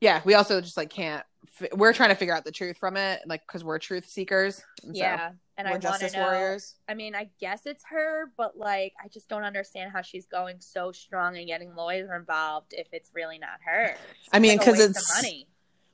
yeah, 0.00 0.20
we 0.24 0.34
also 0.34 0.60
just 0.60 0.76
like 0.76 0.90
can't 0.90 1.24
f- 1.60 1.68
we're 1.74 1.92
trying 1.92 2.08
to 2.10 2.14
figure 2.14 2.34
out 2.34 2.44
the 2.44 2.52
truth 2.52 2.76
from 2.78 2.96
it, 2.96 3.20
like 3.26 3.42
because 3.46 3.62
we're 3.64 3.78
truth 3.78 4.08
seekers. 4.08 4.62
and 4.82 4.96
so 4.96 5.02
yeah, 5.02 5.30
and 5.56 5.66
I 5.68 5.72
we're 5.72 5.78
to 5.78 5.82
justice 5.82 6.12
know. 6.14 6.22
warriors. 6.22 6.74
I 6.88 6.94
mean, 6.94 7.14
I 7.14 7.30
guess 7.40 7.66
it's 7.66 7.84
her, 7.90 8.30
but 8.36 8.56
like, 8.56 8.92
I 9.02 9.08
just 9.08 9.28
don't 9.28 9.44
understand 9.44 9.92
how 9.92 10.02
she's 10.02 10.26
going 10.26 10.56
so 10.60 10.92
strong 10.92 11.36
and 11.36 11.46
getting 11.46 11.74
lawyers 11.74 12.10
involved 12.14 12.72
if 12.72 12.86
it's 12.92 13.10
really 13.14 13.38
not 13.38 13.58
her. 13.64 13.94
I 14.32 14.38
mean, 14.38 14.58
Like 14.58 14.66
a 14.66 14.70
'cause 14.70 14.78
waste 14.78 14.84
of 14.84 14.90
it's- 14.90 15.22
money. 15.22 15.48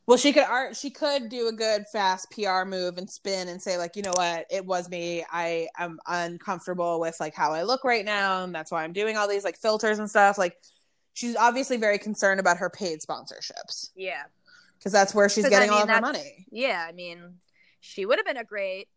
Well, 0.05 0.19
she 0.19 0.33
could 0.33 0.43
art. 0.43 0.77
She 0.77 0.91
could 0.91 1.29
do 1.29 1.47
a 1.47 1.53
good 1.53 1.87
fast 1.93 2.29
PR 2.33 2.65
move 2.65 2.99
and 2.99 3.09
spin 3.09 3.47
and 3.49 3.63
say 3.63 3.79
like, 3.79 3.95
you 3.95 4.03
know 4.03 4.11
what, 4.17 4.47
it 4.51 4.67
was 4.67 4.89
me. 4.91 5.25
I 5.31 5.69
am 5.79 6.01
uncomfortable 6.09 6.99
with 6.99 7.17
like 7.21 7.35
how 7.37 7.53
I 7.53 7.63
look 7.63 7.85
right 7.85 8.05
now, 8.05 8.43
and 8.43 8.53
that's 8.53 8.73
why 8.73 8.83
I'm 8.83 8.93
doing 8.93 9.17
all 9.17 9.29
these 9.29 9.45
like 9.45 9.57
filters 9.57 10.01
and 10.01 10.11
stuff. 10.11 10.39
Like, 10.39 10.57
she's 11.15 11.37
obviously 11.37 11.77
very 11.77 11.99
concerned 11.99 12.41
about 12.41 12.57
her 12.57 12.69
paid 12.69 13.01
sponsorships 13.01 13.91
Yeah, 13.95 14.25
because 14.83 14.93
that's 14.93 15.15
where 15.15 15.29
she's 15.29 15.45
'Cause, 15.45 15.53
I 15.53 15.57
getting 15.57 15.71
all 15.71 15.81
mean, 15.87 15.91
of 15.91 15.95
her 15.95 16.01
money. 16.01 16.47
yeah. 16.51 16.85
I 16.89 16.93
mean, 16.93 17.39
she 17.81 18.05
would 18.05 18.19
have 18.19 18.27
been 18.27 18.37
a 18.37 18.45
great 18.45 18.89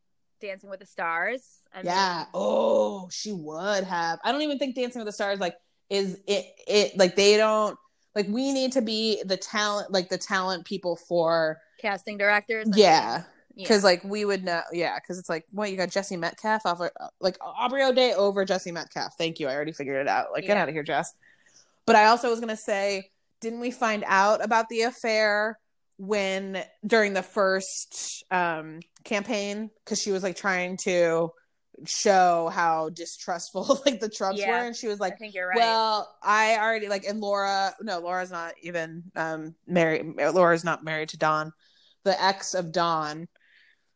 Dancing 0.42 0.70
with 0.70 0.80
the 0.80 0.86
Stars. 0.86 1.60
I 1.72 1.78
mean, 1.78 1.86
Yeah. 1.86 2.26
Oh, 2.34 3.08
she 3.10 3.32
would 3.32 3.84
have. 3.84 4.20
I 4.24 4.32
don't 4.32 4.42
even 4.42 4.58
think 4.60 4.76
Dancing 4.76 5.00
with 5.00 5.08
the 5.08 5.12
Stars 5.14 5.40
like 5.40 5.56
is 5.90 6.18
it 6.28 6.46
it 6.68 6.98
like 6.98 7.16
they 7.16 7.38
don't 7.38 7.78
like 8.16 8.28
we 8.28 8.52
need 8.52 8.72
to 8.72 8.82
be 8.82 9.22
the 9.24 9.38
talent 9.38 9.92
like 9.92 10.10
the 10.10 10.18
talent 10.18 10.66
people 10.66 10.96
for 10.96 11.62
casting 11.80 12.18
directors. 12.18 12.68
Yeah 12.76 13.18
mean, 13.18 13.24
yeah. 13.56 13.64
because 13.64 13.84
like 13.84 14.04
we 14.04 14.26
would 14.26 14.44
know 14.44 14.62
yeah 14.74 14.98
because 15.00 15.20
it's 15.20 15.30
like 15.30 15.46
what 15.52 15.70
you 15.70 15.78
got 15.78 15.90
Jesse 15.92 16.18
Metcalfe 16.18 16.66
off 16.66 16.82
of, 16.82 16.90
like 17.22 17.38
Aubrey 17.40 17.84
O'Day 17.84 18.14
over 18.16 18.44
Jesse 18.46 18.72
Metcalfe. 18.72 19.14
Thank 19.18 19.40
you, 19.40 19.48
I 19.48 19.54
already 19.56 19.74
figured 19.74 20.02
it 20.02 20.08
out. 20.08 20.32
Like 20.32 20.42
get 20.48 20.56
Yeah. 20.58 20.64
out 20.64 20.70
of 20.70 20.74
here, 20.74 20.84
Jess. 20.84 21.14
But 21.86 21.96
I 21.96 22.06
also 22.08 22.30
was 22.32 22.40
gonna 22.40 22.58
say, 22.58 23.12
didn't 23.42 23.60
we 23.60 23.70
find 23.72 24.04
out 24.08 24.44
about 24.44 24.70
the 24.70 24.82
affair 24.82 25.60
when 25.98 26.64
during 26.86 27.14
the 27.14 27.24
first 27.24 28.24
um 28.32 28.80
campaign 29.04 29.70
because 29.84 30.02
she 30.02 30.12
was 30.12 30.24
like 30.24 30.36
trying 30.36 30.78
to 30.78 31.32
show 31.86 32.50
how 32.54 32.89
distrustful 32.89 33.82
like 33.86 34.00
the 34.00 34.10
Trumps 34.10 34.39
Yeah. 34.39 34.50
were, 34.50 34.68
and 34.68 34.76
she 34.76 34.88
was 34.88 35.00
like. 35.00 35.14
I 35.14 35.18
think 35.18 35.34
you're 35.34 35.48
right. 35.48 35.58
Well, 35.58 36.14
I 36.24 36.58
already 36.58 36.88
like, 36.88 37.06
and 37.06 37.20
Laura. 37.20 37.74
No, 37.82 38.00
Laura's 38.00 38.32
not 38.32 38.54
even 38.62 39.04
um 39.16 39.56
married. 39.68 40.16
Laura's 40.18 40.64
not 40.64 40.84
married 40.84 41.10
to 41.10 41.18
Don, 41.18 41.52
the 42.04 42.22
ex 42.22 42.54
of 42.54 42.72
Don. 42.72 43.28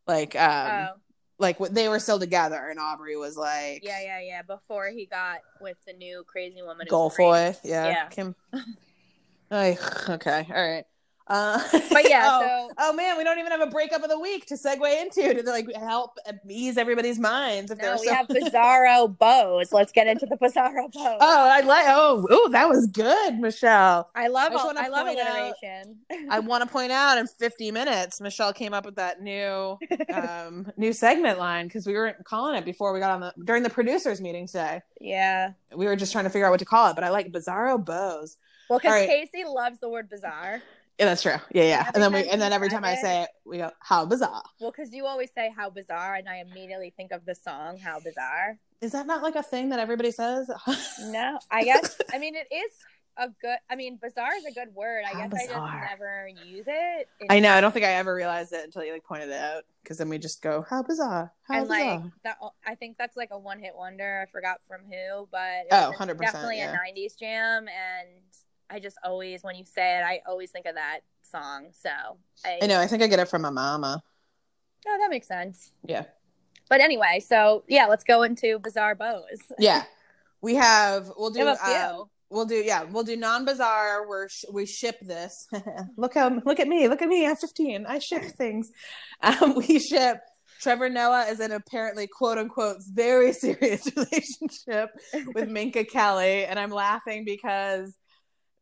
Like, 0.07 0.35
um, 0.35 0.71
oh, 0.73 0.93
like 1.37 1.59
what 1.59 1.73
they 1.73 1.87
were 1.87 1.99
still 1.99 2.19
together, 2.19 2.67
and 2.69 2.79
Aubrey 2.79 3.15
was 3.15 3.37
like, 3.37 3.81
yeah, 3.83 4.01
yeah, 4.01 4.19
yeah. 4.19 4.41
Before 4.41 4.89
he 4.89 5.05
got 5.05 5.39
with 5.61 5.77
the 5.85 5.93
new 5.93 6.23
crazy 6.27 6.61
woman. 6.61 6.87
great. 6.89 7.59
yeah, 7.63 7.87
Yeah. 7.87 8.07
Kim. 8.09 8.35
Ay, 9.51 9.77
okay, 10.09 10.47
all 10.49 10.67
right. 10.67 10.85
Uh, 11.29 11.61
But 11.91 12.09
yeah, 12.09 12.23
oh, 12.31 12.67
so 12.69 12.73
oh 12.77 12.93
man, 12.93 13.17
we 13.17 13.23
don't 13.23 13.39
even 13.39 13.51
have 13.51 13.61
a 13.61 13.67
breakup 13.67 14.03
of 14.03 14.09
the 14.09 14.19
week 14.19 14.45
to 14.47 14.55
segue 14.55 15.01
into 15.01 15.41
to 15.41 15.49
like 15.49 15.71
help 15.75 16.17
ease 16.47 16.77
everybody's 16.77 17.19
minds 17.19 17.71
if 17.71 17.79
no, 17.79 17.97
we 17.99 18.07
so. 18.07 18.13
have 18.13 18.27
Bizarro 18.29 19.17
beaus. 19.17 19.71
Let's 19.71 19.91
get 19.91 20.07
into 20.07 20.25
the 20.25 20.37
Bizarro 20.37 20.91
beaus. 20.91 21.17
Oh, 21.19 21.49
I 21.49 21.61
like. 21.61 21.85
Oh, 21.87 22.27
ooh, 22.31 22.49
that 22.51 22.67
was 22.69 22.87
good, 22.87 23.39
Michelle. 23.39 24.09
I 24.15 24.27
love 24.27 24.53
I 24.53 24.55
all, 24.55 24.77
I 24.77 24.87
love 24.87 25.07
out- 25.07 25.15
alliteration. 25.15 25.97
I 26.29 26.39
want 26.39 26.63
to 26.63 26.69
point 26.69 26.91
out 26.91 27.17
in 27.17 27.27
50 27.27 27.71
minutes, 27.71 28.21
Michelle 28.21 28.53
came 28.53 28.73
up 28.73 28.85
with 28.85 28.95
that 28.95 29.21
new 29.21 29.77
um, 30.13 30.71
new 30.77 30.93
segment 30.93 31.39
line 31.39 31.67
because 31.67 31.85
we 31.85 31.93
weren't 31.93 32.23
calling 32.23 32.55
it 32.55 32.65
before 32.65 32.93
we 32.93 32.99
got 32.99 33.11
on 33.11 33.19
the 33.21 33.33
during 33.45 33.63
the 33.63 33.69
producers 33.69 34.21
meeting 34.21 34.47
today. 34.47 34.81
yeah. 34.99 35.51
We 35.75 35.85
were 35.85 35.95
just 35.95 36.11
trying 36.11 36.23
to 36.23 36.29
figure 36.31 36.47
out 36.47 36.51
what 36.51 36.59
to 36.59 36.65
call 36.65 36.89
it, 36.89 36.95
but 36.95 37.03
I 37.03 37.09
like 37.09 37.31
Bizarro 37.31 37.83
Beaus. 37.83 38.37
Well, 38.69 38.79
because 38.79 38.91
right. 38.91 39.07
Casey 39.07 39.45
loves 39.45 39.79
the 39.79 39.89
word 39.89 40.09
bizarre. 40.09 40.61
Yeah, 40.99 41.05
that's 41.05 41.21
true. 41.21 41.35
Yeah, 41.53 41.63
yeah. 41.63 41.79
Every 41.79 41.91
and 41.93 42.03
then 42.03 42.13
we 42.13 42.29
and 42.29 42.41
then 42.41 42.51
every 42.51 42.67
time 42.69 42.83
I 42.83 42.95
say 42.95 43.23
it, 43.23 43.29
we 43.45 43.57
go, 43.57 43.71
"How 43.79 44.05
bizarre." 44.05 44.43
Well, 44.59 44.71
because 44.71 44.91
you 44.91 45.05
always 45.05 45.31
say 45.33 45.49
how 45.55 45.69
bizarre, 45.69 46.15
and 46.15 46.27
I 46.27 46.37
immediately 46.37 46.93
think 46.95 47.11
of 47.13 47.25
the 47.25 47.35
song 47.35 47.77
"How 47.77 47.99
Bizarre." 48.01 48.57
Is 48.81 48.91
that 48.91 49.07
not 49.07 49.23
like 49.23 49.35
a 49.35 49.43
thing 49.43 49.69
that 49.69 49.79
everybody 49.79 50.11
says? 50.11 50.49
No, 51.01 51.39
I 51.49 51.63
guess. 51.63 51.99
I 52.13 52.19
mean, 52.19 52.35
it 52.35 52.47
is 52.53 52.71
a 53.17 53.27
good. 53.41 53.57
I 53.69 53.75
mean, 53.75 53.97
bizarre 54.01 54.35
is 54.37 54.45
a 54.45 54.51
good 54.51 54.73
word. 54.75 55.03
I 55.05 55.17
How 55.17 55.27
guess 55.27 55.41
I 55.41 55.47
just 55.47 55.89
never 55.89 56.27
use 56.45 56.65
it. 56.67 57.07
I 57.29 57.39
know. 57.39 57.51
I 57.53 57.61
don't 57.61 57.71
think 57.73 57.85
I 57.85 57.93
ever 57.93 58.13
realized 58.13 58.51
it 58.53 58.63
until 58.65 58.83
you 58.83 58.91
like 58.91 59.03
pointed 59.05 59.29
it 59.29 59.39
out. 59.39 59.63
Because 59.83 59.97
then 59.97 60.09
we 60.09 60.17
just 60.17 60.41
go, 60.41 60.65
"How 60.69 60.83
bizarre." 60.83 61.31
How 61.43 61.59
and 61.59 61.67
bizarre. 61.67 61.95
like 61.97 62.01
that, 62.23 62.37
I 62.65 62.75
think 62.75 62.97
that's 62.97 63.15
like 63.17 63.29
a 63.31 63.39
one-hit 63.39 63.73
wonder. 63.75 64.25
I 64.27 64.31
forgot 64.31 64.59
from 64.67 64.81
who, 64.81 65.27
but 65.31 65.65
it 65.65 65.67
Oh, 65.71 65.93
100%, 65.97 66.19
definitely 66.19 66.57
yeah. 66.57 66.73
a 66.73 66.77
'90s 66.77 67.17
jam. 67.17 67.67
And 67.69 68.09
I 68.69 68.79
just 68.79 68.97
always, 69.03 69.43
when 69.43 69.55
you 69.55 69.65
say 69.65 69.97
it, 69.99 70.03
I 70.03 70.21
always 70.27 70.51
think 70.51 70.65
of 70.65 70.75
that 70.75 70.99
song. 71.23 71.69
So 71.71 71.89
I, 72.45 72.59
I 72.61 72.67
know. 72.67 72.79
I 72.79 72.87
think 72.87 73.01
I 73.03 73.07
get 73.07 73.19
it 73.19 73.27
from 73.27 73.41
my 73.41 73.49
mama. 73.49 74.01
Oh, 74.87 74.97
that 75.01 75.09
makes 75.09 75.27
sense. 75.27 75.71
Yeah. 75.85 76.05
But 76.69 76.81
anyway, 76.81 77.19
so 77.25 77.63
yeah, 77.67 77.87
let's 77.87 78.03
go 78.03 78.23
into 78.23 78.59
bizarre 78.59 78.95
beaus. 78.95 79.39
Yeah. 79.59 79.83
We 80.41 80.55
have. 80.55 81.11
We'll 81.17 81.31
We 81.31 81.39
do. 81.39 81.45
have 81.47 81.57
a 81.61 81.65
few. 81.65 81.73
uh, 81.75 82.03
We'll 82.31 82.45
do 82.45 82.55
yeah. 82.55 82.83
We'll 82.83 83.03
do 83.03 83.17
non-bizarre. 83.17 84.07
We're 84.07 84.29
sh- 84.29 84.45
we 84.53 84.67
ship 84.67 84.99
this. 85.01 85.47
look 85.97 86.13
how 86.13 86.29
look 86.45 86.59
at 86.59 86.67
me. 86.67 86.87
Look 86.87 87.01
at 87.01 87.09
me. 87.09 87.25
I'm 87.25 87.35
15. 87.35 87.85
I 87.87 87.97
ship 87.99 88.21
things. 88.37 88.71
Um, 89.21 89.55
we 89.55 89.79
ship. 89.79 90.19
Trevor 90.61 90.89
Noah 90.89 91.25
is 91.29 91.39
in 91.39 91.51
apparently 91.51 92.05
quote 92.05 92.37
unquote 92.37 92.77
very 92.93 93.33
serious 93.33 93.89
relationship 93.95 94.91
with 95.33 95.49
Minka 95.49 95.85
Kelly, 95.85 96.45
and 96.45 96.59
I'm 96.59 96.69
laughing 96.71 97.25
because 97.25 97.95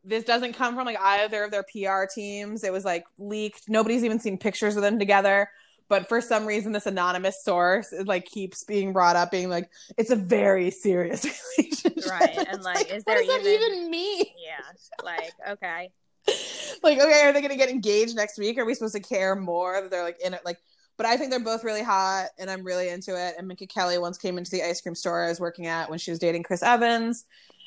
this 0.08 0.24
doesn't 0.24 0.54
come 0.54 0.76
from 0.76 0.86
like 0.86 1.00
either 1.00 1.44
of 1.44 1.52
their 1.52 1.64
PR 1.64 2.06
teams. 2.14 2.64
It 2.64 2.72
was 2.74 2.86
like 2.86 3.06
leaked. 3.20 3.70
Nobody's 3.70 4.04
even 4.04 4.20
seen 4.20 4.38
pictures 4.38 4.76
of 4.76 4.82
them 4.82 4.98
together. 5.00 5.50
But 5.90 6.10
for 6.10 6.20
some 6.20 6.46
reason, 6.46 6.74
this 6.74 6.86
anonymous 6.86 7.44
source 7.44 7.94
is 7.94 8.08
like 8.08 8.26
keeps 8.26 8.66
being 8.66 8.92
brought 8.92 9.16
up, 9.16 9.32
being 9.32 9.48
like, 9.50 9.70
"It's 9.98 10.10
a 10.10 10.18
very 10.18 10.70
serious 10.70 11.24
relationship." 11.58 11.94
Right, 12.10 12.38
and, 12.38 12.48
It's 12.52 12.66
like, 12.66 12.92
is 12.92 13.04
what 13.04 13.16
there 13.16 13.18
does 13.20 13.28
that 13.28 13.42
even- 13.42 13.72
even 13.72 13.90
mean? 13.90 14.26
yeah, 14.38 15.04
like 15.04 15.32
okay, 15.50 15.92
like, 16.84 17.00
okay, 17.00 17.22
are 17.24 17.32
they 17.32 17.40
going 17.40 17.52
to 17.52 17.58
get 17.58 17.70
engaged 17.70 18.16
next 18.18 18.38
week? 18.38 18.58
Are 18.58 18.66
we 18.66 18.74
supposed 18.74 18.96
to 18.96 19.02
care 19.02 19.34
more 19.36 19.82
that 19.82 19.90
they're 19.90 20.04
like 20.04 20.20
in 20.24 20.34
it? 20.34 20.42
Like, 20.44 20.58
but 20.98 21.06
I 21.06 21.16
think 21.16 21.32
they're 21.32 21.40
both 21.40 21.64
really 21.64 21.84
hot, 21.84 22.28
and 22.38 22.50
I'm 22.50 22.64
really 22.66 22.90
into 22.90 23.12
it. 23.16 23.36
And 23.38 23.48
Minka 23.48 23.68
Kelly 23.68 23.98
once 23.98 24.18
came 24.18 24.38
into 24.38 24.52
the 24.52 24.64
ice 24.64 24.82
cream 24.82 24.96
store 24.96 25.24
I 25.24 25.30
was 25.30 25.40
working 25.40 25.68
at 25.68 25.90
when 25.90 26.00
she 26.00 26.12
was 26.12 26.20
dating 26.20 26.44
Chris 26.44 26.64
Evans, 26.64 27.24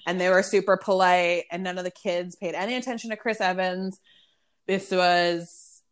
and 0.07 0.21
they 0.21 0.29
were 0.29 0.43
super 0.43 0.77
polite, 0.77 1.45
and 1.51 1.63
none 1.63 1.79
of 1.79 1.85
the 1.85 1.91
kids 1.91 2.37
paid 2.37 2.55
any 2.55 2.75
attention 2.75 3.11
to 3.11 3.17
Chris 3.17 3.41
Evans. 3.41 4.01
This 4.67 4.91
was, 4.91 5.83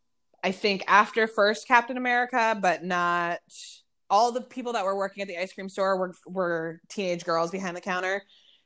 I 0.43 0.53
think, 0.53 0.85
after 0.87 1.27
first 1.27 1.67
Captain 1.67 1.97
America, 1.97 2.57
but 2.61 2.85
not. 2.85 3.39
All 4.11 4.33
the 4.33 4.41
people 4.41 4.73
that 4.73 4.85
were 4.85 4.97
working 4.97 5.23
at 5.23 5.29
the 5.29 5.37
ice 5.37 5.53
cream 5.53 5.69
store 5.69 5.99
were 5.99 6.15
were 6.27 6.81
teenage 6.89 7.25
girls 7.25 7.51
behind 7.51 7.77
the 7.77 7.81
counter, 7.83 8.23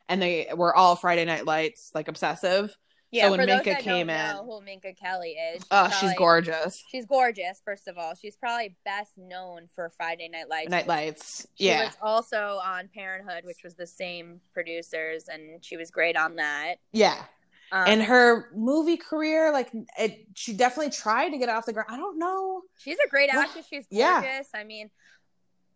and 0.08 0.22
they 0.22 0.48
were 0.54 0.74
all 0.74 0.94
Friday 0.94 1.24
Night 1.24 1.46
Lights 1.46 1.90
like 1.94 2.08
obsessive. 2.08 2.76
Yeah. 3.12 3.28
when 3.28 3.40
for 3.40 3.46
those 3.46 3.62
that 3.64 3.80
came 3.80 4.08
don't 4.08 4.16
in- 4.16 4.36
know 4.36 4.44
who 4.44 4.64
Minka 4.64 4.94
Kelly 4.94 5.30
is, 5.30 5.62
Oh, 5.70 5.88
she's 6.00 6.14
gorgeous. 6.16 6.82
She's 6.90 7.06
gorgeous. 7.06 7.62
First 7.64 7.86
of 7.86 7.98
all, 7.98 8.14
she's 8.14 8.36
probably 8.36 8.74
best 8.84 9.12
known 9.16 9.68
for 9.74 9.90
Friday 9.96 10.28
Night 10.28 10.48
Lights. 10.48 10.70
Night 10.70 10.86
Lights. 10.86 11.46
She 11.54 11.66
yeah. 11.66 11.84
was 11.84 11.96
also 12.02 12.58
on 12.64 12.88
Parenthood, 12.94 13.44
which 13.44 13.62
was 13.62 13.74
the 13.74 13.86
same 13.86 14.40
producers, 14.52 15.28
and 15.28 15.64
she 15.64 15.76
was 15.76 15.90
great 15.90 16.16
on 16.16 16.36
that. 16.36 16.76
Yeah. 16.92 17.22
Um, 17.70 17.84
and 17.86 18.02
her 18.02 18.50
movie 18.54 18.98
career, 18.98 19.50
like 19.50 19.70
it, 19.98 20.26
she 20.34 20.52
definitely 20.52 20.92
tried 20.92 21.30
to 21.30 21.38
get 21.38 21.48
off 21.48 21.64
the 21.64 21.72
ground. 21.72 21.88
I 21.90 21.96
don't 21.96 22.18
know. 22.18 22.62
she's 22.78 22.98
a 23.04 23.08
great 23.08 23.30
actress. 23.30 23.66
She's 23.68 23.86
yeah. 23.90 24.20
gorgeous. 24.20 24.48
I 24.54 24.64
mean, 24.64 24.90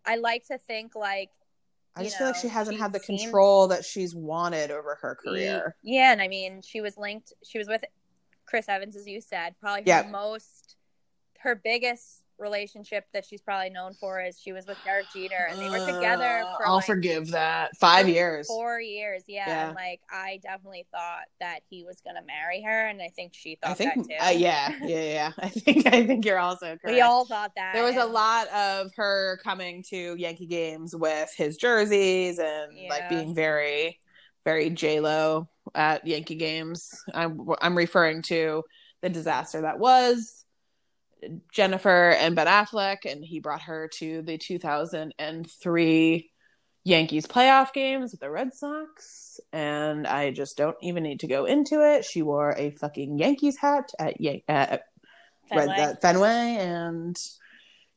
I 0.05 0.17
like 0.17 0.47
to 0.49 0.59
think 0.59 0.95
like 0.95 1.31
I 1.97 2.05
just 2.05 2.19
feel 2.19 2.27
like 2.29 2.37
she 2.37 2.49
hasn't 2.49 2.77
she 2.77 2.81
had 2.81 2.93
the 2.93 3.01
control 3.01 3.69
that 3.69 3.85
she's 3.85 4.15
wanted 4.15 4.71
over 4.71 4.97
her 5.01 5.15
career. 5.15 5.77
Yeah, 5.83 6.13
and 6.13 6.21
I 6.21 6.29
mean, 6.29 6.61
she 6.63 6.81
was 6.81 6.97
linked. 6.99 7.33
She 7.43 7.59
was 7.59 7.69
with 7.69 7.85
Chris 8.45 8.69
Evans, 8.69 8.97
as 8.97 9.07
you 9.07 9.21
said. 9.21 9.55
Probably 9.61 9.81
her 9.83 10.03
Yeah. 10.05 10.11
most, 10.11 10.77
her 11.41 11.55
biggest 11.55 12.23
relationship 12.39 13.05
that 13.13 13.25
she's 13.25 13.41
probably 13.41 13.71
known 13.71 13.95
for 13.95 14.21
is 14.21 14.39
she 14.41 14.53
was 14.53 14.67
with 14.67 14.77
Derek 14.85 15.07
Jeter, 15.13 15.47
and 15.51 15.59
they 15.59 15.69
were 15.71 15.79
together 15.87 16.43
Uh, 16.45 16.57
for 16.57 16.67
I'll 16.67 16.77
like 16.77 16.87
forgive 16.87 17.31
that. 17.31 17.77
Five 17.77 18.07
for 18.07 18.11
years. 18.13 18.47
four 18.47 18.81
years. 18.81 19.25
Yeah, 19.27 19.49
Yeah. 19.49 19.67
and 19.69 19.75
like 19.75 20.01
I 20.11 20.39
definitely 20.43 20.87
thought 20.93 21.25
that 21.41 21.61
he 21.71 21.85
was 21.85 22.01
gonna 22.05 22.23
marry 22.27 22.63
her, 22.63 22.87
and 22.89 23.01
I 23.01 23.09
think 23.09 23.33
she 23.35 23.57
thought 23.63 23.79
think. 23.79 23.95
that 24.09 24.19
too. 24.21 24.27
Uh, 24.27 24.31
yeah, 24.31 24.73
yeah, 24.83 25.03
yeah. 25.03 25.33
I 25.39 25.49
think. 25.49 25.87
I 25.87 26.07
think 26.07 26.25
you're 26.25 26.39
also 26.39 26.67
correct. 26.77 26.85
we 26.87 27.01
all 27.01 27.25
thought 27.25 27.53
that. 27.57 27.75
There 27.75 27.85
was 27.85 27.97
a 27.97 28.05
lot 28.07 28.49
of 28.49 28.91
her 28.97 29.39
coming 29.43 29.83
to 29.91 30.15
Yankee 30.17 30.47
games 30.47 30.95
with 30.95 31.31
his 31.37 31.57
jerseys 31.57 32.39
and 32.39 32.73
like 32.89 33.09
being 33.09 33.35
very, 33.35 33.99
very 34.45 34.71
J 34.71 35.01
Lo 35.01 35.49
at 35.75 36.07
Yankee 36.07 36.37
games. 36.37 37.03
I'm 37.15 37.41
I'm 37.61 37.77
referring 37.77 38.23
to 38.23 38.63
the 39.03 39.09
disaster 39.11 39.61
that 39.63 39.79
was 39.79 40.45
Jennifer 41.53 42.11
and 42.11 42.37
Ben 42.37 42.47
Affleck, 42.47 42.99
and 43.05 43.25
he 43.25 43.41
brought 43.41 43.63
her 43.63 43.89
to 43.95 44.23
the 44.23 44.39
2003 44.39 46.31
Yankees 46.85 47.27
playoff 47.27 47.73
games 47.73 48.13
with 48.13 48.21
the 48.21 48.31
Red 48.31 48.55
Sox. 48.55 49.41
And 49.53 50.07
I 50.07 50.31
just 50.31 50.57
don't 50.57 50.77
even 50.83 51.03
need 51.03 51.21
to 51.21 51.27
go 51.27 51.45
into 51.45 51.81
it. 51.81 52.05
She 52.05 52.23
wore 52.23 52.55
a 52.57 52.71
fucking 52.71 53.19
Yankees 53.19 53.57
hat 53.59 53.91
at 53.99 54.21
Yan- 54.21 54.43
at 54.49 54.83
Fenway. 55.49 55.77
that 55.77 56.01
Fenway, 56.01 56.57
and 56.61 57.17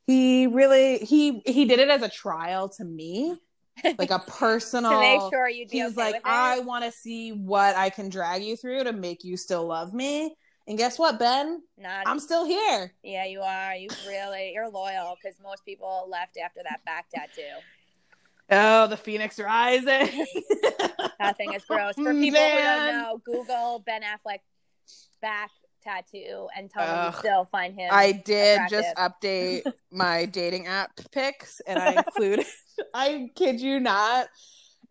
he 0.06 0.46
really 0.46 0.98
he 0.98 1.40
he 1.46 1.66
did 1.66 1.78
it 1.78 1.88
as 1.88 2.02
a 2.02 2.08
trial 2.08 2.68
to 2.68 2.84
me, 2.84 3.36
like 3.98 4.10
a 4.10 4.18
personal. 4.18 4.92
to 4.92 4.98
make 4.98 5.20
sure 5.32 5.48
you'd 5.48 5.68
be 5.70 5.78
He's 5.78 5.96
okay 5.96 6.12
like. 6.12 6.22
I 6.24 6.60
want 6.60 6.84
to 6.84 6.92
see 6.92 7.30
what 7.30 7.76
I 7.76 7.90
can 7.90 8.08
drag 8.08 8.42
you 8.42 8.56
through 8.56 8.84
to 8.84 8.92
make 8.92 9.24
you 9.24 9.36
still 9.36 9.66
love 9.66 9.94
me. 9.94 10.34
And 10.70 10.78
guess 10.78 11.00
what, 11.00 11.18
Ben? 11.18 11.62
Not, 11.76 12.06
I'm 12.06 12.20
still 12.20 12.44
here. 12.44 12.92
yeah, 13.02 13.24
you 13.24 13.40
are. 13.40 13.74
You 13.74 13.88
really, 14.06 14.52
you're 14.54 14.68
loyal 14.68 15.16
because 15.20 15.36
most 15.42 15.64
people 15.64 16.06
left 16.08 16.38
after 16.38 16.60
that 16.62 16.84
back 16.84 17.06
tattoo. 17.12 17.42
Oh, 18.52 18.86
the 18.86 18.96
Phoenix 18.96 19.38
Rising. 19.40 20.26
That 21.18 21.36
thing 21.36 21.52
is 21.52 21.62
gross. 21.64 21.96
For 21.96 22.14
mm, 22.14 22.20
people 22.22 22.40
who 22.40 22.56
don't 22.56 22.86
know, 22.86 23.20
Google 23.26 23.82
Ben 23.84 24.00
Affleck 24.02 24.38
back 25.20 25.50
tattoo 25.82 26.48
and 26.56 26.70
tell 26.70 26.82
me 26.82 26.88
Ugh. 26.88 27.12
you 27.12 27.18
still 27.18 27.48
find 27.52 27.74
him. 27.74 27.90
I 27.92 28.12
did 28.12 28.62
attractive. 28.62 28.78
just 28.78 28.96
update 28.96 29.70
my 29.92 30.24
dating 30.24 30.66
app 30.66 30.92
pics, 31.10 31.60
and 31.66 31.78
I 31.78 31.94
included. 31.94 32.46
I 32.94 33.28
kid 33.34 33.60
you 33.60 33.80
not. 33.80 34.28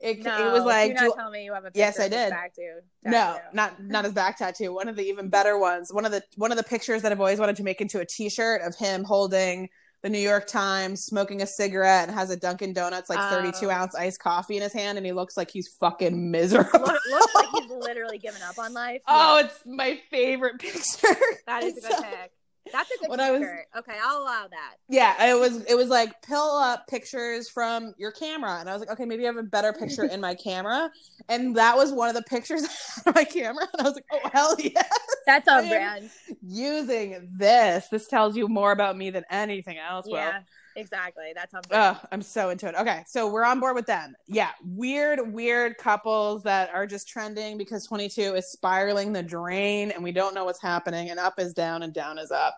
It, 0.01 0.23
no, 0.23 0.47
it 0.47 0.51
was 0.53 0.63
like 0.63 0.97
do 0.97 1.07
not 1.07 1.15
tell 1.17 1.29
me 1.29 1.43
you 1.43 1.53
have 1.53 1.65
a 1.65 1.71
Yes, 1.73 1.99
I 1.99 2.07
did. 2.07 2.29
back 2.29 2.53
tattoo. 2.53 2.79
no, 3.03 3.37
not 3.53 3.83
not 3.83 4.03
his 4.05 4.13
back 4.13 4.37
tattoo. 4.37 4.73
One 4.73 4.87
of 4.87 4.95
the 4.95 5.03
even 5.03 5.27
better 5.29 5.57
ones. 5.57 5.91
One 5.93 6.05
of 6.05 6.11
the 6.13 6.23
one 6.37 6.51
of 6.51 6.57
the 6.57 6.63
pictures 6.63 7.01
that 7.01 7.11
I've 7.11 7.19
always 7.19 7.37
wanted 7.39 7.57
to 7.57 7.63
make 7.63 7.81
into 7.81 7.99
a 7.99 8.05
T-shirt 8.05 8.61
of 8.61 8.75
him 8.75 9.03
holding 9.03 9.67
the 10.01 10.09
New 10.09 10.17
York 10.19 10.47
Times, 10.47 11.01
smoking 11.03 11.41
a 11.41 11.45
cigarette, 11.45 12.07
and 12.07 12.17
has 12.17 12.29
a 12.29 12.37
Dunkin' 12.37 12.71
Donuts 12.71 13.09
like 13.09 13.19
Oh. 13.21 13.29
32 13.41 13.69
ounce 13.69 13.93
iced 13.95 14.21
coffee 14.21 14.55
in 14.55 14.61
his 14.63 14.71
hand, 14.71 14.97
and 14.97 15.05
he 15.05 15.11
looks 15.11 15.35
like 15.35 15.51
he's 15.51 15.67
fucking 15.81 16.31
miserable. 16.31 16.79
Look, 16.79 16.97
looks 17.11 17.35
like 17.35 17.47
he's 17.49 17.69
literally 17.69 18.17
given 18.17 18.41
up 18.43 18.57
on 18.57 18.71
life. 18.73 19.01
oh, 19.09 19.39
Yeah, 19.39 19.45
it's 19.47 19.59
my 19.65 19.99
favorite 20.09 20.57
picture. 20.59 21.07
that 21.47 21.63
is 21.65 21.75
a 21.77 21.81
good 21.81 21.91
It's- 21.91 22.01
pick. 22.01 22.31
That's 22.71 22.89
a 22.91 22.99
good 22.99 23.09
When 23.09 23.19
I 23.19 23.31
was- 23.31 23.41
Okay, 23.77 23.97
I'll 24.03 24.21
allow 24.23 24.47
that. 24.49 24.75
Yeah, 24.87 25.29
it 25.29 25.39
was 25.39 25.63
it 25.65 25.75
was 25.75 25.89
like 25.89 26.21
pull 26.21 26.57
up 26.57 26.87
pictures 26.87 27.49
from 27.49 27.93
your 27.97 28.11
camera, 28.11 28.57
and 28.59 28.69
I 28.69 28.73
was 28.73 28.79
like, 28.79 28.89
okay, 28.91 29.05
maybe 29.05 29.23
I 29.23 29.27
have 29.27 29.37
a 29.37 29.43
better 29.43 29.73
picture 29.73 30.03
in 30.05 30.19
my 30.21 30.35
camera, 30.35 30.89
and 31.27 31.55
that 31.55 31.77
was 31.77 31.91
one 31.91 32.09
of 32.09 32.15
the 32.15 32.23
pictures 32.23 32.63
on 33.05 33.13
my 33.15 33.23
camera, 33.23 33.67
and 33.73 33.81
I 33.81 33.83
was 33.83 33.95
like, 33.95 34.05
oh 34.11 34.29
hell 34.33 34.55
yeah, 34.59 34.83
That's 35.25 35.47
on 35.47 35.67
brand. 35.67 36.09
using 36.41 37.29
this. 37.31 37.87
This 37.89 38.07
tells 38.07 38.35
you 38.35 38.47
more 38.47 38.71
about 38.71 38.97
me 38.97 39.09
than 39.11 39.23
anything 39.29 39.77
else. 39.77 40.05
Yeah, 40.09 40.41
exactly. 40.79 41.31
That's 41.35 41.53
on 41.53 41.61
brand. 41.67 41.97
Oh, 42.01 42.07
I'm 42.11 42.21
so 42.21 42.49
into 42.49 42.67
it. 42.67 42.75
Okay, 42.75 43.03
so 43.07 43.31
we're 43.31 43.43
on 43.43 43.59
board 43.59 43.75
with 43.75 43.85
them. 43.85 44.15
Yeah, 44.27 44.49
weird, 44.63 45.33
weird 45.33 45.77
couples 45.77 46.43
that 46.43 46.69
are 46.73 46.87
just 46.87 47.07
trending 47.07 47.57
because 47.57 47.85
22 47.85 48.35
is 48.35 48.51
spiraling 48.51 49.13
the 49.13 49.23
drain, 49.23 49.91
and 49.91 50.03
we 50.03 50.11
don't 50.11 50.33
know 50.33 50.45
what's 50.45 50.61
happening, 50.61 51.09
and 51.09 51.19
up 51.19 51.39
is 51.39 51.53
down 51.53 51.83
and 51.83 51.93
down 51.93 52.17
is 52.17 52.31
up. 52.31 52.57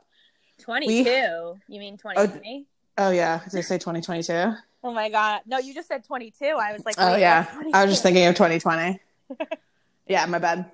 22. 0.60 1.04
You 1.04 1.80
mean 1.80 1.98
2020? 1.98 2.68
Oh 2.98 3.10
yeah, 3.10 3.42
did 3.50 3.58
I 3.58 3.62
say 3.62 3.78
2022? 3.78 4.54
Oh, 4.84 4.92
my 4.94 5.10
god. 5.10 5.42
No, 5.46 5.60
you 5.60 5.74
just 5.74 5.88
said 5.88 6.04
22. 6.04 6.46
I 6.46 6.74
was 6.74 6.84
like, 6.86 6.96
Oh 6.98 7.16
yeah, 7.16 7.46
I 7.74 7.84
was 7.84 7.94
just 7.94 8.04
thinking 8.04 8.26
of 8.26 8.36
2020. 8.36 9.00
yeah, 10.08 10.26
my 10.26 10.40
bad. 10.40 10.72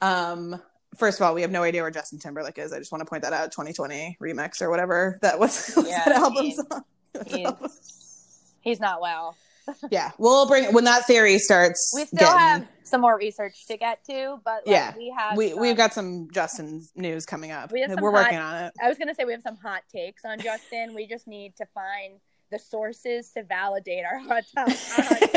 Um, 0.00 0.60
first 0.98 1.20
of 1.20 1.26
all, 1.26 1.34
we 1.34 1.42
have 1.42 1.50
no 1.50 1.62
idea 1.62 1.82
where 1.82 1.90
Justin 1.90 2.18
Timberlake 2.18 2.58
is. 2.58 2.72
I 2.72 2.78
just 2.78 2.92
want 2.92 3.00
to 3.02 3.06
point 3.08 3.22
that 3.22 3.32
out. 3.32 3.52
2020 3.52 4.18
remix 4.22 4.60
or 4.62 4.70
whatever 4.70 5.18
that 5.22 5.38
was, 5.38 5.72
was 5.76 5.88
Yeah, 5.88 6.04
that 6.06 6.16
album 6.16 6.50
song. 6.52 6.84
That 7.14 7.32
album? 7.32 7.70
He's, 7.70 8.52
he's 8.60 8.80
not 8.80 9.00
well. 9.00 9.36
Yeah, 9.90 10.12
we'll 10.18 10.46
bring 10.46 10.72
when 10.72 10.84
that 10.84 11.06
theory 11.06 11.38
starts. 11.40 11.92
We 11.94 12.04
still 12.04 12.18
getting- 12.20 12.38
have 12.38 12.68
some 12.84 13.00
more 13.00 13.16
research 13.18 13.66
to 13.66 13.76
get 13.76 14.04
to, 14.04 14.38
but 14.44 14.64
like, 14.64 14.66
Yeah, 14.66 14.94
we 14.96 15.12
have 15.18 15.36
we 15.36 15.50
some- 15.50 15.60
we've 15.60 15.76
got 15.76 15.92
some 15.92 16.28
Justin's 16.32 16.92
news 16.94 17.26
coming 17.26 17.50
up. 17.50 17.72
We 17.72 17.80
have 17.80 17.90
some 17.90 18.00
We're 18.00 18.12
hot- 18.12 18.24
working 18.26 18.38
on 18.38 18.64
it. 18.66 18.72
I 18.80 18.88
was 18.88 18.96
gonna 18.96 19.12
say 19.14 19.24
we 19.24 19.32
have 19.32 19.42
some 19.42 19.56
hot 19.56 19.82
takes 19.92 20.24
on 20.24 20.38
Justin. 20.38 20.94
we 20.94 21.08
just 21.08 21.26
need 21.26 21.56
to 21.56 21.66
find 21.74 22.20
the 22.52 22.60
sources 22.60 23.30
to 23.32 23.42
validate 23.42 24.04
our 24.04 24.18
hot, 24.20 24.44
our 24.56 24.66
hot 24.68 25.18
take. 25.32 25.35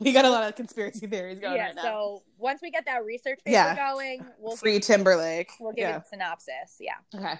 We 0.04 0.12
got 0.12 0.24
a 0.24 0.30
lot 0.30 0.48
of 0.48 0.56
conspiracy 0.56 1.06
theories 1.06 1.40
going 1.40 1.56
yeah. 1.56 1.66
right 1.66 1.74
now. 1.74 1.82
So 1.82 2.22
once 2.38 2.60
we 2.62 2.70
get 2.70 2.86
that 2.86 3.04
research 3.04 3.40
paper 3.44 3.52
Yeah. 3.52 3.76
going, 3.76 4.24
we'll 4.38 4.56
Free 4.56 4.74
give, 4.74 4.82
Timberlake. 4.82 5.50
we'll 5.60 5.72
give 5.72 5.82
yeah. 5.82 5.96
it 5.96 6.02
a 6.06 6.08
synopsis. 6.08 6.80
Yeah. 6.80 6.94
Okay. 7.14 7.38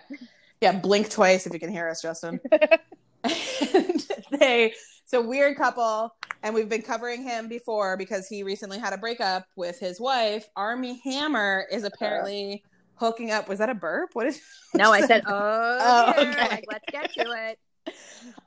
Yeah, 0.61 0.73
blink 0.73 1.09
twice 1.09 1.47
if 1.47 1.55
you 1.55 1.59
can 1.59 1.73
hear 1.73 1.89
us, 1.89 2.03
Justin. 2.03 2.39
they 4.31 4.75
so 5.07 5.21
weird 5.21 5.57
couple, 5.57 6.15
and 6.43 6.55
we've 6.55 6.69
been 6.69 6.83
covering 6.83 7.23
him 7.23 7.49
before 7.49 7.97
because 7.97 8.29
he 8.29 8.43
recently 8.43 8.79
had 8.79 8.93
a 8.93 8.99
breakup 8.99 9.47
with 9.57 9.81
his 9.81 9.99
wife. 9.99 10.49
Armie 10.55 11.01
Hammer 11.05 11.67
is 11.71 11.83
uh-huh. 11.83 11.91
apparently 11.95 12.63
hooking 12.95 13.31
up. 13.31 13.49
Was 13.49 13.59
that 13.59 13.71
a 13.71 13.75
burp? 13.75 14.11
What 14.13 14.27
is? 14.27 14.41
No, 14.75 14.93
I 14.93 15.01
said, 15.01 15.25
oh, 15.27 15.33
Oh, 15.35 16.13
okay. 16.17 16.49
like, 16.49 16.65
let's 16.71 16.85
get 16.91 17.13
to 17.15 17.33
it. 17.49 17.59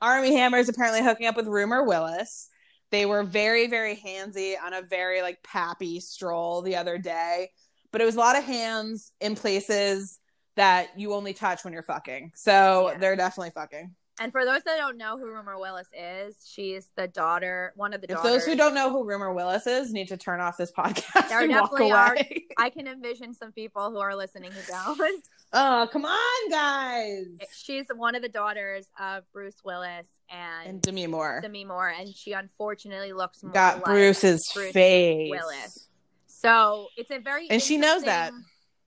Armie 0.00 0.34
Hammer 0.34 0.58
is 0.58 0.68
apparently 0.68 1.02
hooking 1.02 1.26
up 1.26 1.36
with 1.36 1.46
Rumor 1.46 1.84
Willis. 1.84 2.48
They 2.94 3.06
were 3.06 3.24
very, 3.24 3.66
very 3.66 3.96
handsy 3.96 4.54
on 4.56 4.72
a 4.72 4.80
very 4.80 5.20
like 5.20 5.42
pappy 5.42 5.98
stroll 5.98 6.62
the 6.62 6.76
other 6.76 6.96
day, 6.96 7.50
but 7.90 8.00
it 8.00 8.04
was 8.04 8.14
a 8.14 8.20
lot 8.20 8.38
of 8.38 8.44
hands 8.44 9.10
in 9.20 9.34
places 9.34 10.20
that 10.54 10.96
you 10.96 11.12
only 11.12 11.34
touch 11.34 11.64
when 11.64 11.72
you're 11.72 11.82
fucking. 11.82 12.30
So 12.36 12.90
Yeah. 12.92 12.98
they're 12.98 13.16
definitely 13.16 13.50
fucking. 13.50 13.96
And 14.20 14.30
for 14.30 14.44
those 14.44 14.62
that 14.62 14.76
don't 14.76 14.96
know 14.96 15.18
who 15.18 15.26
Rumor 15.26 15.58
Willis 15.58 15.88
is, 15.92 16.36
she's 16.48 16.88
the 16.96 17.08
daughter, 17.08 17.72
one 17.74 17.92
of 17.92 18.00
the 18.00 18.10
If 18.10 18.16
daughters. 18.18 18.30
those 18.32 18.44
who 18.46 18.54
don't 18.54 18.72
know 18.74 18.88
who 18.90 19.04
Rumor 19.04 19.32
Willis 19.32 19.66
is 19.66 19.92
need 19.92 20.06
to 20.08 20.16
turn 20.16 20.40
off 20.40 20.56
this 20.56 20.70
podcast 20.70 21.28
There 21.28 21.40
and 21.40 21.50
walk 21.50 21.72
definitely 21.72 21.90
are- 21.92 22.16
I 22.58 22.70
can 22.70 22.86
envision 22.86 23.34
some 23.34 23.50
people 23.50 23.90
who 23.90 23.98
are 23.98 24.14
listening 24.14 24.52
who 24.52 24.60
don't. 24.72 25.24
oh, 25.52 25.88
come 25.92 26.04
on, 26.04 26.50
guys. 26.50 27.26
She's 27.56 27.86
one 27.96 28.14
of 28.14 28.22
the 28.22 28.28
daughters 28.28 28.86
of 29.00 29.24
Bruce 29.32 29.56
Willis 29.64 30.06
and, 30.30 30.68
And 30.68 30.80
Demi 30.80 31.08
Moore 31.08 31.40
Demi 31.42 31.64
Moore, 31.64 31.88
and 31.88 32.14
she 32.14 32.32
unfortunately 32.34 33.12
looks 33.12 33.42
more 33.42 33.52
got 33.52 33.76
like 33.78 33.84
Bruce's 33.86 34.48
Bruce 34.54 34.72
face. 34.72 35.28
Willis. 35.30 35.88
So 36.26 36.86
it's 36.96 37.10
a 37.10 37.18
very 37.18 37.48
And 37.50 37.60
she 37.60 37.78
knows 37.78 38.04
that. 38.04 38.32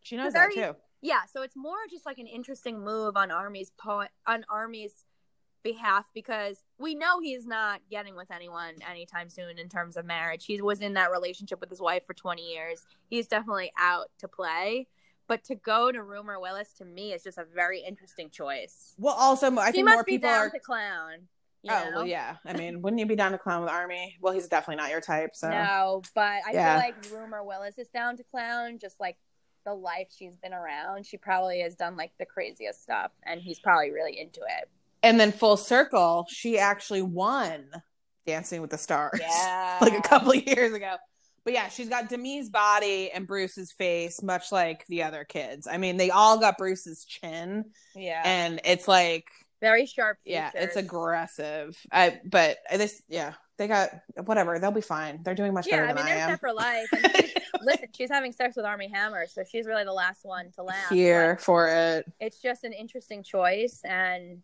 She 0.03 0.15
knows 0.15 0.31
Very- 0.31 0.55
that 0.55 0.73
too. 0.73 0.79
Yeah, 1.01 1.19
so 1.31 1.43
it's 1.43 1.55
more 1.55 1.75
just 1.91 2.05
like 2.07 2.17
an 2.17 2.25
interesting 2.27 2.83
move 2.83 3.17
on 3.17 3.29
Armie's 3.29 3.71
po- 3.77 4.07
on 4.25 4.45
Armie's 4.49 4.93
behalf 5.63 6.05
because 6.13 6.63
we 6.77 6.95
know 6.95 7.19
he's 7.19 7.45
not 7.45 7.81
getting 7.89 8.15
with 8.15 8.31
anyone 8.31 8.75
anytime 8.89 9.29
soon 9.29 9.59
in 9.59 9.69
terms 9.69 9.97
of 9.97 10.05
marriage. 10.05 10.45
He 10.45 10.61
was 10.61 10.79
in 10.81 10.93
that 10.93 11.11
relationship 11.11 11.59
with 11.59 11.69
his 11.69 11.81
wife 11.81 12.05
for 12.05 12.13
20 12.13 12.41
years. 12.41 12.85
He's 13.09 13.27
definitely 13.27 13.71
out 13.77 14.09
to 14.19 14.27
play. 14.27 14.87
But 15.27 15.43
to 15.45 15.55
go 15.55 15.91
to 15.91 16.01
Rumor 16.01 16.39
Willis 16.39 16.71
to 16.77 16.85
me 16.85 17.11
is 17.11 17.23
just 17.23 17.37
a 17.37 17.43
very 17.43 17.81
interesting 17.81 18.29
choice. 18.29 18.95
Well, 18.97 19.13
also, 19.13 19.53
I 19.57 19.67
he 19.67 19.71
think 19.73 19.85
must 19.85 19.95
more 19.95 20.03
be 20.05 20.11
people 20.13 20.29
down 20.29 20.47
are. 20.47 20.49
to 20.49 20.59
clown. 20.59 21.27
You 21.63 21.73
Oh 21.73 21.91
well, 21.95 22.05
yeah. 22.07 22.37
I 22.45 22.53
mean, 22.53 22.81
wouldn't 22.81 22.99
you 22.99 23.05
be 23.05 23.15
down 23.17 23.33
to 23.33 23.37
clown 23.37 23.61
with 23.61 23.69
Armie? 23.69 24.15
Well, 24.21 24.31
he's 24.31 24.47
definitely 24.47 24.81
not 24.81 24.89
your 24.91 25.01
type. 25.01 25.31
So 25.33 25.49
No, 25.49 26.01
but 26.15 26.39
I 26.47 26.51
Yeah. 26.53 26.79
feel 26.79 26.87
like 26.87 27.11
Rumor 27.11 27.43
Willis 27.43 27.77
is 27.77 27.89
down 27.89 28.15
to 28.17 28.23
clown, 28.23 28.79
just 28.79 29.01
like 29.01 29.17
the 29.65 29.73
life 29.73 30.07
she's 30.17 30.37
been 30.37 30.53
around. 30.53 31.05
She 31.05 31.17
probably 31.17 31.59
has 31.59 31.75
done 31.75 31.97
like 31.97 32.13
the 32.19 32.25
craziest 32.25 32.81
stuff, 32.81 33.11
and 33.23 33.41
he's 33.41 33.59
probably 33.59 33.91
really 33.91 34.17
into 34.17 34.39
it. 34.41 34.69
And 35.07 35.19
then 35.19 35.31
full 35.31 35.55
circle, 35.57 36.25
she 36.29 36.59
actually 36.59 37.01
won 37.01 37.65
Dancing 38.25 38.61
with 38.61 38.71
the 38.71 38.77
Stars. 38.77 39.19
Yeah. 39.21 39.77
like 39.81 39.93
a 39.97 40.01
couple 40.01 40.31
of 40.31 40.43
years 40.45 40.73
ago. 40.73 40.95
But 41.45 41.53
yeah, 41.53 41.69
she's 41.69 41.87
got 41.87 42.09
Demi's 42.09 42.49
body 42.49 43.09
and 43.09 43.25
Bruce's 43.25 43.71
face, 43.71 44.21
much 44.21 44.51
like 44.51 44.85
the 44.87 45.03
other 45.03 45.23
kids. 45.23 45.65
I 45.65 45.77
mean, 45.77 45.95
they 45.95 46.09
all 46.09 46.37
got 46.39 46.57
Bruce's 46.57 47.05
chin, 47.05 47.63
Yeah. 47.95 48.21
and 48.25 48.59
it's 48.65 48.85
like, 48.85 49.29
Very 49.61 49.85
sharp. 49.85 50.17
yeah, 50.25 50.47
it's 50.53 50.73
features. 50.73 50.75
aggressive. 50.75 51.77
I, 51.89 52.19
but 52.25 52.57
this, 52.69 53.01
yeah, 53.07 53.31
they 53.57 53.69
got 53.69 53.91
whatever. 54.25 54.59
They'll 54.59 54.71
be 54.71 54.81
fine. 54.81 55.23
They're 55.23 55.35
doing 55.35 55.53
much 55.53 55.67
Yeah, 55.67 55.77
better 55.85 55.87
I 55.87 55.93
mean 55.93 56.03
I, 56.03 56.09
mean, 56.09 56.15
they're 56.17 56.29
set 56.31 56.39
for 56.41 56.51
life. 56.53 56.87
And 56.91 57.15
she's, 57.15 57.33
listen, 57.61 57.87
she's 57.95 58.09
having 58.09 58.33
sex 58.33 58.57
with 58.57 58.65
Armie 58.65 58.91
Hammer, 58.93 59.25
so 59.27 59.43
she's 59.49 59.65
really 59.65 59.85
the 59.85 59.93
last 59.93 60.25
one 60.25 60.51
to 60.55 60.63
laugh. 60.63 60.89
here 60.89 61.37
for 61.37 61.69
it. 61.69 62.11
It's 62.19 62.41
just 62.41 62.65
an 62.65 62.73
interesting 62.73 63.23
choice, 63.23 63.79
and 63.85 64.41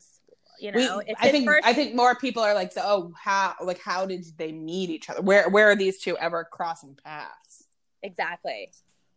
you 0.59 0.71
We, 0.73 0.85
know, 0.85 0.99
it's 1.05 1.21
I 1.21 1.29
think 1.29 1.45
first. 1.45 1.65
I 1.65 1.73
think 1.73 1.95
more 1.95 2.15
people 2.15 2.43
are 2.43 2.53
like, 2.53 2.71
oh, 2.77 3.13
how 3.21 3.55
like 3.61 3.79
how 3.79 4.05
did 4.05 4.25
they 4.37 4.51
meet 4.51 4.89
each 4.89 5.09
other? 5.09 5.21
Where 5.21 5.49
where 5.49 5.69
are 5.71 5.75
these 5.75 5.99
two 5.99 6.17
ever 6.17 6.43
crossing 6.43 6.97
paths? 7.03 7.65
exactly. 8.01 8.73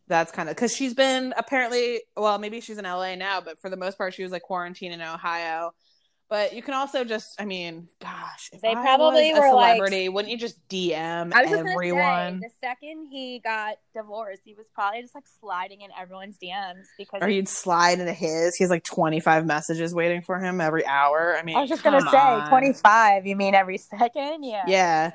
That's 0.09 0.31
kind 0.31 0.49
of 0.49 0.55
because 0.55 0.75
she's 0.75 0.95
been 0.95 1.35
apparently 1.37 2.03
well, 2.17 2.39
maybe 2.39 2.61
she's 2.61 2.79
in 2.79 2.85
LA 2.85 3.17
now, 3.17 3.41
but 3.41 3.61
for 3.61 3.69
the 3.69 3.77
most 3.77 3.99
part, 3.99 4.15
she 4.15 4.23
was 4.23 4.31
like 4.33 4.43
quarantined 4.43 4.95
in 4.95 5.01
Ohio. 5.03 5.73
But 6.29 6.55
you 6.55 6.61
can 6.63 6.75
also 6.75 7.05
just, 7.05 7.41
I 7.41 7.45
mean, 7.45 7.87
gosh, 8.03 8.51
if 8.53 8.61
They 8.61 8.71
I 8.71 8.75
probably 8.75 9.31
was 9.33 9.39
a 9.39 9.41
were 9.43 9.55
like- 9.55 9.77
celebrity, 9.77 10.09
wouldn't 10.09 10.33
you 10.33 10.37
just 10.37 10.57
DM 10.69 11.33
I 11.33 11.43
was 11.43 11.53
everyone? 11.53 12.41
say, 12.43 12.49
the 12.49 12.51
second 12.61 13.07
he 13.13 13.39
got 13.39 13.77
divorced, 13.95 14.43
he 14.45 14.55
was 14.55 14.67
probably 14.75 15.03
just 15.03 15.15
like 15.15 15.23
sliding 15.41 15.83
in 15.83 15.91
everyone's 15.97 16.37
DMs 16.43 16.87
because 16.99 17.23
or 17.23 17.29
you'd 17.29 17.49
slide 17.49 18.01
into 18.01 18.13
his. 18.13 18.57
He 18.57 18.65
has 18.65 18.71
like 18.71 18.83
twenty 18.83 19.21
five 19.21 19.47
messages 19.47 19.95
waiting 19.95 20.21
for 20.21 20.41
him 20.41 20.61
every 20.61 20.85
hour. 20.85 21.37
I 21.39 21.45
mean, 21.45 21.57
I 21.57 21.61
was 21.61 21.71
just 21.71 21.85
gonna 21.85 22.01
say 22.01 22.49
twenty 22.49 22.73
five. 22.73 23.25
You 23.25 23.37
mean 23.37 23.55
every 23.55 23.79
second? 23.99 24.43
Yeah. 24.43 24.65
Yeah. 24.67 25.13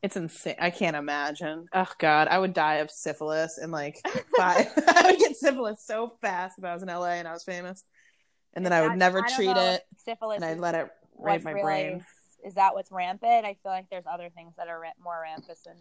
It's 0.00 0.16
insane. 0.16 0.56
I 0.60 0.70
can't 0.70 0.96
imagine. 0.96 1.66
Oh 1.72 1.86
God, 1.98 2.28
I 2.28 2.38
would 2.38 2.52
die 2.54 2.76
of 2.76 2.90
syphilis 2.90 3.58
in 3.60 3.70
like 3.72 3.96
five. 4.36 4.66
I 4.88 5.02
would 5.10 5.18
get 5.18 5.36
syphilis 5.36 5.84
so 5.84 6.12
fast 6.20 6.56
if 6.58 6.64
I 6.64 6.72
was 6.74 6.82
in 6.84 6.88
LA 6.88 7.14
and 7.14 7.26
I 7.26 7.32
was 7.32 7.42
famous. 7.44 7.84
And 8.54 8.64
then 8.64 8.72
I 8.72 8.82
would 8.86 8.96
never 8.98 9.24
I 9.24 9.34
treat 9.34 9.54
know 9.54 9.72
it, 9.72 9.82
Syphilis. 10.04 10.36
and 10.36 10.44
I'd 10.44 10.58
let 10.58 10.74
it 10.74 10.88
what's 11.12 11.44
my 11.44 11.52
really- 11.52 11.62
brain. 11.62 12.04
Is 12.44 12.54
that 12.54 12.74
what's 12.74 12.90
rampant? 12.90 13.44
I 13.46 13.56
feel 13.62 13.70
like 13.70 13.86
there's 13.88 14.04
other 14.10 14.28
things 14.34 14.54
that 14.56 14.66
are 14.68 14.80
ra- 14.80 14.90
more 15.02 15.20
rampant 15.22 15.58
than. 15.64 15.76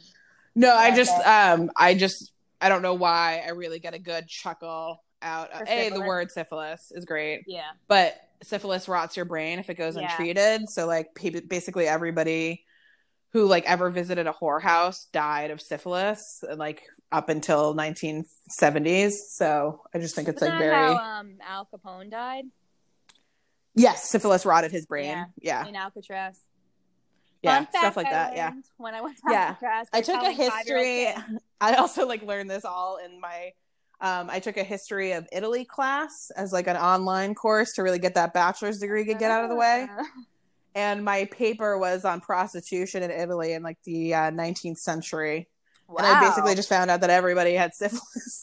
No, 0.54 0.76
I 0.76 0.90
Yeah, 0.90 0.96
just 0.96 1.28
um 1.28 1.72
I 1.76 1.96
just 1.96 2.32
I 2.62 2.70
don't 2.70 2.84
know 2.84 2.94
why 2.94 3.42
I 3.46 3.50
really 3.52 3.80
get 3.80 3.94
a 3.96 4.00
good 4.00 4.28
chuckle 4.28 5.02
out 5.24 5.52
of 5.52 5.68
a 5.68 5.90
the 5.90 6.02
word 6.02 6.30
syphilis 6.32 6.92
is 6.92 7.06
great. 7.06 7.44
Yeah. 7.48 7.72
But 7.88 8.16
syphilis 8.44 8.88
rots 8.88 9.16
your 9.16 9.26
brain 9.26 9.58
if 9.60 9.70
it 9.72 9.74
goes 9.76 9.96
Yeah. 9.96 10.10
untreated. 10.12 10.70
So 10.70 10.86
like 10.86 11.08
basically 11.48 11.88
everybody 11.88 12.64
who 13.34 13.46
like 13.48 13.64
ever 13.66 13.90
visited 13.90 14.28
a 14.28 14.34
whorehouse 14.34 15.10
died 15.12 15.50
of 15.52 15.62
syphilis 15.62 16.44
like 16.58 16.84
up 17.12 17.30
until 17.30 17.74
1970s. 17.76 19.14
So 19.30 19.82
I 19.96 20.00
just 20.00 20.16
think 20.16 20.28
it's 20.28 20.42
Isn't 20.42 20.50
like 20.54 20.60
very 20.60 20.76
how 20.76 20.98
um, 20.98 21.38
Al 21.48 21.68
Capone 21.74 22.12
died 22.12 22.46
yes, 23.76 24.10
syphilis 24.10 24.46
rotted 24.46 24.72
his 24.72 24.86
brain. 24.86 25.10
Yeah. 25.10 25.26
Yeah. 25.42 25.68
in 25.68 25.76
Alcatraz? 25.76 26.40
Yeah, 27.42 27.58
Fun 27.58 27.68
stuff 27.72 27.98
like 27.98 28.08
I 28.08 28.12
that. 28.12 28.36
Yeah. 28.36 28.54
When 28.78 28.94
I 28.94 29.02
went 29.02 29.18
to 29.18 29.24
Yeah. 29.30 29.48
Alcatraz, 29.50 29.88
I 29.94 30.02
took 30.02 30.22
a 30.22 30.32
history. 30.32 31.08
I 31.62 31.76
also 31.76 32.08
like 32.08 32.22
learned 32.24 32.50
this 32.50 32.66
all 32.66 32.98
in 33.04 33.20
my. 33.20 33.52
Um, 34.00 34.32
I 34.32 34.40
took 34.40 34.58
a 34.58 34.64
history 34.64 35.12
of 35.12 35.28
Italy 35.32 35.64
class 35.64 36.32
as 36.36 36.52
like 36.52 36.68
an 36.68 36.76
online 36.76 37.36
course 37.36 37.74
to 37.74 37.84
really 37.84 38.00
get 38.00 38.16
that 38.16 38.34
bachelor's 38.34 38.80
degree 38.80 39.06
to 39.06 39.14
get 39.14 39.30
out 39.30 39.44
of 39.44 39.52
the 39.52 39.56
way. 39.56 39.88
Ah. 39.90 40.04
And 40.74 41.06
my 41.06 41.26
paper 41.26 41.78
was 41.78 42.04
on 42.04 42.20
prostitution 42.20 43.04
in 43.04 43.12
Italy 43.12 43.54
in 43.54 43.62
like 43.62 43.78
the 43.84 44.16
uh, 44.16 44.32
19th 44.32 44.80
century. 44.80 45.50
Wow. 45.88 45.98
And 45.98 46.08
I 46.08 46.20
basically 46.20 46.56
just 46.56 46.70
found 46.70 46.90
out 46.90 47.02
that 47.02 47.10
everybody 47.10 47.54
had 47.54 47.76
syphilis. 47.76 48.42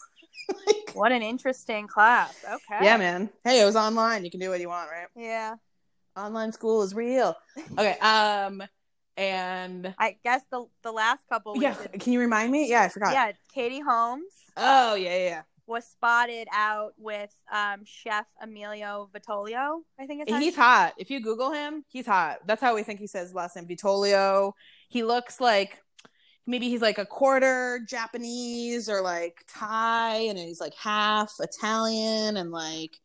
like, 0.66 0.76
What 0.98 1.12
an 1.12 1.22
interesting 1.22 1.86
class. 1.86 2.34
Okay. 2.44 2.84
yeah, 2.84 2.96
man. 2.96 3.30
Hey, 3.44 3.60
it 3.60 3.64
was 3.64 3.76
online. 3.76 4.24
You 4.24 4.30
can 4.30 4.40
do 4.40 4.50
what 4.50 4.60
you 4.60 4.68
want, 4.68 4.90
right? 4.90 5.06
Yeah. 5.16 5.54
Online 6.16 6.52
school 6.52 6.82
is 6.82 6.94
real. 6.94 7.34
Okay. 7.78 7.96
Um, 8.00 8.62
and 9.16 9.94
I 9.98 10.16
guess 10.22 10.42
the 10.50 10.64
the 10.82 10.92
last 10.92 11.22
couple 11.28 11.60
yeah, 11.60 11.74
did- 11.92 12.00
can 12.00 12.12
you 12.12 12.20
remind 12.20 12.52
me? 12.52 12.68
Yeah, 12.68 12.82
I 12.82 12.88
forgot. 12.88 13.12
yeah, 13.12 13.32
Katie 13.52 13.80
Holmes 13.80 14.32
Oh 14.56 14.94
yeah, 14.94 15.16
yeah. 15.16 15.24
yeah. 15.28 15.42
was 15.66 15.84
spotted 15.84 16.48
out 16.52 16.92
with 16.96 17.32
um, 17.52 17.82
Chef 17.84 18.26
Emilio 18.42 19.08
Vitolio. 19.14 19.80
I 19.98 20.06
think 20.06 20.22
it's 20.22 20.36
He's 20.38 20.56
hot. 20.56 20.94
If 20.98 21.10
you 21.10 21.20
Google 21.20 21.52
him, 21.52 21.84
he's 21.88 22.06
hot. 22.06 22.38
That's 22.46 22.60
how 22.60 22.74
we 22.74 22.82
think 22.82 22.98
he 23.00 23.06
says 23.06 23.34
last 23.34 23.54
name 23.56 23.66
Vitolio. 23.66 24.52
He 24.88 25.02
looks 25.04 25.40
like 25.40 25.80
maybe 26.48 26.68
he's 26.68 26.80
like 26.82 26.98
a 26.98 27.06
quarter 27.06 27.78
Japanese 27.86 28.88
or 28.88 29.00
like 29.02 29.44
Thai, 29.46 30.14
and 30.28 30.36
he's 30.38 30.60
like 30.60 30.74
half 30.74 31.34
Italian, 31.38 32.36
and 32.38 32.50
like 32.50 32.98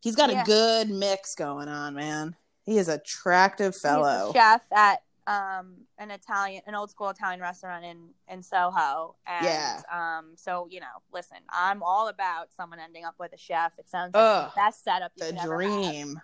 he's 0.00 0.14
got 0.14 0.30
Yeah. 0.30 0.42
a 0.42 0.44
good 0.44 0.90
mix 0.90 1.34
going 1.34 1.66
on, 1.68 1.94
man. 1.94 2.36
He 2.62 2.78
is 2.78 2.88
attractive 2.88 3.74
fellow. 3.74 4.32
chef 4.32 4.62
at 4.72 5.02
um, 5.26 5.86
an 5.96 6.10
Italian, 6.10 6.62
an 6.66 6.74
old 6.74 6.90
school 6.90 7.08
Italian 7.08 7.40
restaurant 7.40 7.82
in 7.84 8.10
in 8.28 8.42
Soho. 8.42 9.16
And, 9.26 9.44
Yeah. 9.46 9.80
Um. 9.90 10.34
So 10.36 10.68
you 10.70 10.80
know, 10.80 10.86
listen, 11.12 11.38
I'm 11.48 11.82
all 11.82 12.08
about 12.08 12.48
someone 12.54 12.78
ending 12.78 13.04
up 13.06 13.14
with 13.18 13.32
a 13.32 13.38
chef. 13.38 13.72
It 13.78 13.88
sounds 13.88 14.14
like 14.14 14.22
Ugh, 14.22 14.50
the 14.54 14.60
best 14.60 14.84
setup 14.84 15.12
you 15.16 15.24
The 15.24 15.32
could 15.32 15.40
ever 15.40 15.60
have. 15.62 15.70
dream. 15.90 16.20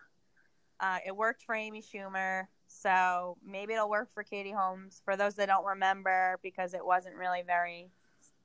Uh, 0.78 0.98
it 1.06 1.16
worked 1.16 1.42
for 1.42 1.54
Amy 1.54 1.82
Schumer, 1.82 2.46
so 2.72 3.36
maybe 3.46 3.74
it'll 3.74 3.90
work 3.90 4.10
for 4.14 4.22
Katie 4.22 4.52
Holmes. 4.52 5.02
For 5.04 5.16
those 5.16 5.34
that 5.34 5.46
don't 5.46 5.64
remember, 5.66 6.38
because 6.42 6.72
it 6.72 6.84
wasn't 6.84 7.16
really 7.16 7.42
very 7.46 7.90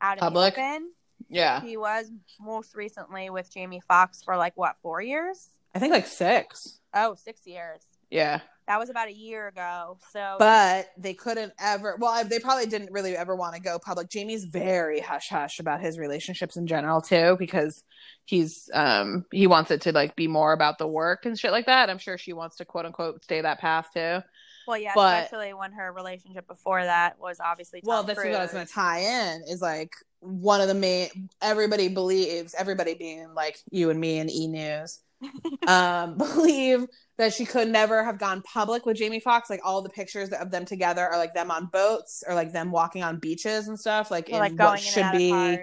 out 0.02 0.18
of 0.18 0.22
Public? 0.22 0.56
the 0.56 0.62
open. 0.62 0.92
Yeah, 1.30 1.62
He 1.62 1.78
was 1.78 2.12
most 2.40 2.76
recently 2.76 3.30
with 3.30 3.52
Jamie 3.52 3.82
Foxx 3.88 4.22
for 4.22 4.36
like 4.36 4.54
what 4.56 4.76
four 4.82 5.02
years? 5.02 5.50
I 5.74 5.80
think 5.80 5.94
like 5.94 6.08
six. 6.08 6.80
Oh, 6.94 7.16
six 7.16 7.46
years. 7.48 7.82
Yeah, 8.10 8.42
That 8.68 8.80
was 8.80 8.90
about 8.90 9.08
a 9.10 9.14
year 9.14 9.48
ago. 9.48 9.98
So 10.12 10.38
but 10.40 10.88
they 10.98 11.14
couldn't 11.14 11.54
ever. 11.60 11.98
Well, 12.00 12.24
they 12.26 12.40
probably 12.40 12.66
didn't 12.66 12.92
really 12.92 13.16
ever 13.16 13.36
want 13.36 13.56
to 13.56 13.62
go 13.62 13.78
public. 13.78 14.10
Jamie's 14.10 14.46
very 14.46 15.00
hush 15.00 15.30
hush 15.30 15.60
about 15.60 15.82
his 15.82 16.00
relationships 16.00 16.56
in 16.58 16.66
general 16.66 17.02
too, 17.02 17.36
because 17.38 17.84
he's 18.26 18.70
um 18.74 19.26
he 19.32 19.46
wants 19.46 19.70
it 19.70 19.82
to 19.82 19.92
like 19.92 20.16
be 20.16 20.28
more 20.28 20.52
about 20.52 20.80
the 20.80 20.88
work 20.88 21.26
and 21.26 21.38
shit 21.38 21.52
like 21.52 21.68
that. 21.68 21.90
I'm 21.90 22.00
sure 22.00 22.18
she 22.18 22.34
wants 22.34 22.56
to 22.58 22.66
quote 22.66 22.86
unquote 22.86 23.24
stay 23.24 23.42
that 23.42 23.60
path 23.60 23.90
too. 23.94 24.20
well, 24.68 24.78
yeah, 24.80 24.94
but- 24.96 25.26
especially 25.26 25.54
when 25.54 25.72
her 25.74 25.94
relationship 25.94 26.48
before 26.48 26.84
that 26.84 27.20
was 27.20 27.40
obviously 27.40 27.82
Tom 27.82 27.88
well, 27.88 28.04
this 28.04 28.18
is 28.18 28.24
what 28.26 28.34
I 28.34 28.42
was 28.42 28.50
Cruise. 28.50 28.54
going 28.54 28.66
to 28.68 28.74
tie 28.74 29.00
in 29.00 29.44
is 29.48 29.62
like 29.62 29.92
one 30.22 30.60
of 30.60 30.68
the 30.68 30.74
main. 30.74 31.30
Everybody 31.40 31.88
believes 31.88 32.56
everybody 32.58 32.96
being 32.96 33.36
like 33.36 33.58
you 33.70 33.92
and 33.92 34.00
me 34.00 34.18
and 34.18 34.32
E 34.32 34.48
News. 34.48 35.02
um 35.68 36.18
believe 36.18 36.88
that 37.18 37.34
she 37.34 37.46
could 37.46 37.70
never 37.70 38.04
have 38.04 38.20
gone 38.20 38.42
public 38.42 38.86
with 38.86 38.98
Jamie 38.98 39.20
Foxx. 39.20 39.50
Like 39.50 39.62
all 39.64 39.82
the 39.82 39.90
pictures 39.90 40.30
of 40.30 40.52
them 40.52 40.66
together 40.66 41.08
are 41.08 41.18
like 41.18 41.34
them 41.34 41.52
on 41.52 41.68
boats 41.68 42.24
or 42.28 42.36
like 42.36 42.52
them 42.52 42.72
walking 42.72 43.04
on 43.04 43.20
beaches 43.20 43.68
and 43.68 43.80
stuff. 43.80 44.12
Like 44.12 44.30
in 44.30 44.38
like 44.38 44.58
what 44.58 44.80
should 44.80 45.12
be 45.14 45.60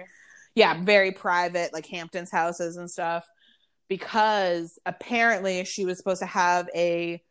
yeah, 0.55 0.81
very 0.81 1.11
private, 1.11 1.73
like 1.73 1.85
Hamptons 1.87 2.31
houses 2.31 2.77
and 2.77 2.89
stuff. 2.89 3.25
Because 3.89 4.79
apparently 4.85 5.63
she 5.65 5.85
was 5.85 5.97
supposed 5.97 6.21
to 6.21 6.25
have 6.25 6.69
a 6.75 7.21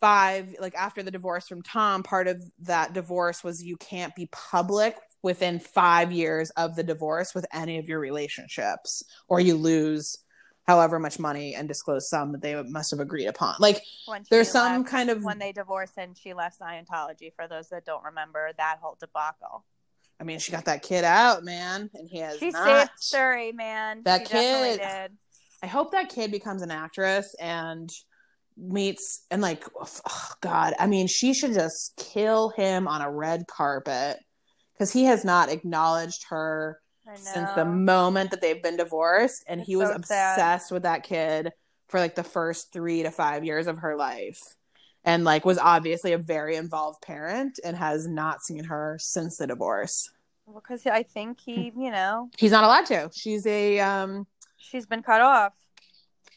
five 0.00 0.54
like 0.58 0.74
after 0.74 1.02
the 1.02 1.10
divorce 1.10 1.46
from 1.46 1.62
Tom, 1.62 2.02
part 2.02 2.28
of 2.28 2.42
that 2.60 2.94
divorce 2.94 3.44
was 3.44 3.62
you 3.62 3.76
can't 3.76 4.14
be 4.14 4.28
public 4.32 4.96
within 5.22 5.58
five 5.58 6.12
years 6.12 6.48
of 6.50 6.76
the 6.76 6.82
divorce 6.82 7.34
with 7.34 7.44
any 7.52 7.78
of 7.78 7.88
your 7.88 8.00
relationships, 8.00 9.02
or 9.28 9.40
you 9.40 9.54
lose 9.54 10.16
however 10.70 11.00
much 11.00 11.18
money 11.18 11.56
and 11.56 11.66
disclose 11.66 12.08
some 12.08 12.30
that 12.30 12.42
they 12.42 12.62
must 12.62 12.92
have 12.92 13.00
agreed 13.00 13.26
upon. 13.26 13.56
Like 13.58 13.82
there's 14.30 14.48
some 14.52 14.82
left- 14.82 14.88
kind 14.90 15.10
of 15.10 15.24
when 15.24 15.40
they 15.40 15.50
divorced 15.50 15.94
and 15.96 16.16
she 16.16 16.32
left 16.32 16.60
Scientology. 16.60 17.32
For 17.34 17.48
those 17.48 17.68
that 17.70 17.84
don't 17.84 18.04
remember 18.04 18.50
that 18.56 18.76
whole 18.80 18.96
debacle, 19.00 19.64
I 20.20 20.24
mean, 20.24 20.38
she 20.38 20.52
got 20.52 20.66
that 20.66 20.82
kid 20.82 21.02
out, 21.02 21.42
man, 21.42 21.90
and 21.94 22.08
he 22.08 22.18
has 22.18 22.38
she 22.38 22.50
not. 22.50 22.90
saved 23.02 23.14
Suri, 23.14 23.52
man. 23.52 24.02
That 24.04 24.28
She 24.28 24.34
kid- 24.34 24.78
did. 24.80 25.12
I 25.62 25.66
hope 25.66 25.90
that 25.90 26.08
kid 26.08 26.30
becomes 26.30 26.62
an 26.62 26.70
actress 26.70 27.34
and 27.40 27.90
meets 28.56 29.24
and 29.30 29.40
like 29.40 29.64
oh 29.80 30.28
god 30.42 30.74
i 30.78 30.86
mean 30.86 31.06
she 31.06 31.32
should 31.32 31.54
just 31.54 31.96
kill 31.96 32.50
him 32.50 32.86
on 32.86 33.00
a 33.00 33.10
red 33.10 33.46
carpet 33.46 34.18
because 34.74 34.92
he 34.92 35.04
has 35.04 35.24
not 35.24 35.48
acknowledged 35.48 36.24
her 36.28 36.78
since 37.16 37.50
the 37.52 37.64
moment 37.64 38.30
that 38.30 38.40
they've 38.40 38.62
been 38.62 38.76
divorced 38.76 39.44
and 39.46 39.60
It's 39.60 39.66
he 39.68 39.76
was 39.76 39.88
so 39.88 40.00
sad. 40.02 40.32
obsessed 40.34 40.70
with 40.72 40.82
that 40.84 41.02
kid 41.02 41.52
for 41.88 41.98
like 42.00 42.14
the 42.14 42.22
first 42.24 42.72
three 42.72 43.02
to 43.02 43.10
five 43.10 43.44
years 43.44 43.66
of 43.66 43.78
her 43.78 43.96
life 43.96 44.40
and 45.04 45.24
like 45.24 45.44
was 45.44 45.58
obviously 45.58 46.12
a 46.12 46.18
very 46.18 46.56
involved 46.56 47.02
parent 47.02 47.58
and 47.64 47.76
has 47.76 48.06
not 48.06 48.42
seen 48.42 48.64
her 48.64 48.96
since 49.00 49.38
the 49.38 49.46
divorce. 49.46 50.10
Because 50.52 50.84
I 50.86 51.02
think 51.04 51.38
he, 51.40 51.72
you 51.76 51.90
know, 51.90 52.28
he's 52.36 52.50
not 52.52 52.64
allowed 52.64 52.86
to. 52.86 53.10
She's 53.12 53.46
a 53.46 53.80
um 53.80 54.26
she's 54.56 54.86
been 54.86 55.02
cut 55.02 55.20
off. 55.20 55.54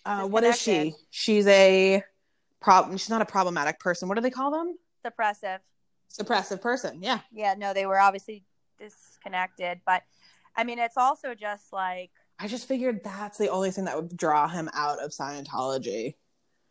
uh, 0.05 0.25
what 0.27 0.43
is 0.43 0.59
she? 0.59 0.93
she's 1.09 1.47
a 1.47 2.03
problem 2.61 2.97
she's 2.97 3.09
not 3.09 3.21
a 3.21 3.25
problematic 3.25 3.79
person. 3.79 4.07
What 4.07 4.15
do 4.15 4.21
they 4.21 4.29
call 4.31 4.51
them? 4.51 4.77
Suppressive. 5.05 5.59
suppressive 6.11 6.61
person 6.61 7.01
yeah. 7.03 7.19
Yeah, 7.31 7.55
no, 7.57 7.73
they 7.73 7.85
were 7.85 7.99
obviously 7.99 8.43
disconnected, 8.79 9.81
but 9.85 10.03
I 10.55 10.63
mean, 10.63 10.79
it's 10.79 10.97
also 10.97 11.33
just 11.35 11.71
like 11.73 12.11
i 12.39 12.47
just 12.47 12.67
figured 12.67 12.99
that's 13.03 13.37
the 13.37 13.49
only 13.49 13.69
thing 13.69 13.85
that 13.85 13.95
would 13.95 14.17
draw 14.17 14.47
him 14.47 14.67
out 14.73 14.99
of 15.03 15.11
scientology 15.11 16.15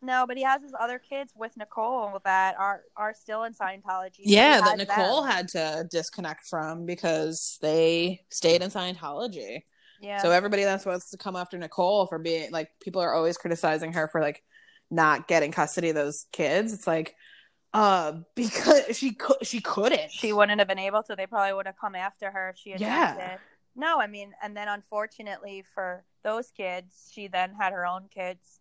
no, 0.05 0.25
but 0.27 0.35
he 0.35 0.43
has 0.43 0.61
his 0.61 0.73
other 0.77 0.99
kids 0.99 1.31
with 1.33 1.55
Nicole 1.55 2.19
that 2.25 2.59
are 2.59 2.81
are 2.97 3.13
still 3.13 3.45
in 3.45 3.53
Scientology. 3.53 4.19
yeah 4.19 4.59
that 4.59 4.77
nicole 4.77 5.21
them. 5.21 5.31
had 5.31 5.47
to 5.49 5.87
disconnect 5.89 6.45
from 6.45 6.85
because 6.85 7.57
they 7.61 8.19
stayed 8.29 8.61
in 8.61 8.69
scientology 8.69 9.61
Yeah. 10.01 10.21
so 10.21 10.31
everybody 10.31 10.65
that's 10.65 10.83
supposed 10.83 11.11
to 11.11 11.17
come 11.17 11.37
after 11.37 11.57
nicole 11.57 12.05
for 12.07 12.19
being 12.19 12.51
like 12.51 12.69
people 12.81 13.01
are 13.01 13.13
always 13.13 13.37
criticizing 13.37 13.93
her 13.93 14.09
for 14.09 14.19
like 14.19 14.43
not 14.91 15.29
getting 15.29 15.53
custody 15.53 15.89
of 15.89 15.95
those 15.95 16.25
kids 16.33 16.73
it's 16.73 16.85
like 16.85 17.15
uh 17.73 18.11
because 18.35 18.95
she 18.97 19.13
could 19.13 19.37
she 19.47 19.61
couldn't 19.61 20.11
she 20.11 20.33
wouldn't 20.33 20.59
have 20.59 20.67
been 20.67 20.77
able 20.79 21.01
to. 21.03 21.15
They 21.15 21.25
probably 21.27 21.53
would 21.53 21.65
have 21.65 21.77
come 21.79 21.95
after 21.95 22.29
her 22.29 22.49
if 22.49 22.57
she 22.57 22.71
had 22.71 22.81
Yeah. 22.81 23.37
No, 23.75 23.99
I 23.99 24.07
mean, 24.07 24.33
and 24.41 24.55
then 24.55 24.67
unfortunately 24.67 25.63
for 25.73 26.03
those 26.23 26.51
kids, 26.51 27.09
she 27.11 27.27
then 27.27 27.53
had 27.59 27.73
her 27.73 27.85
own 27.85 28.07
kids 28.13 28.59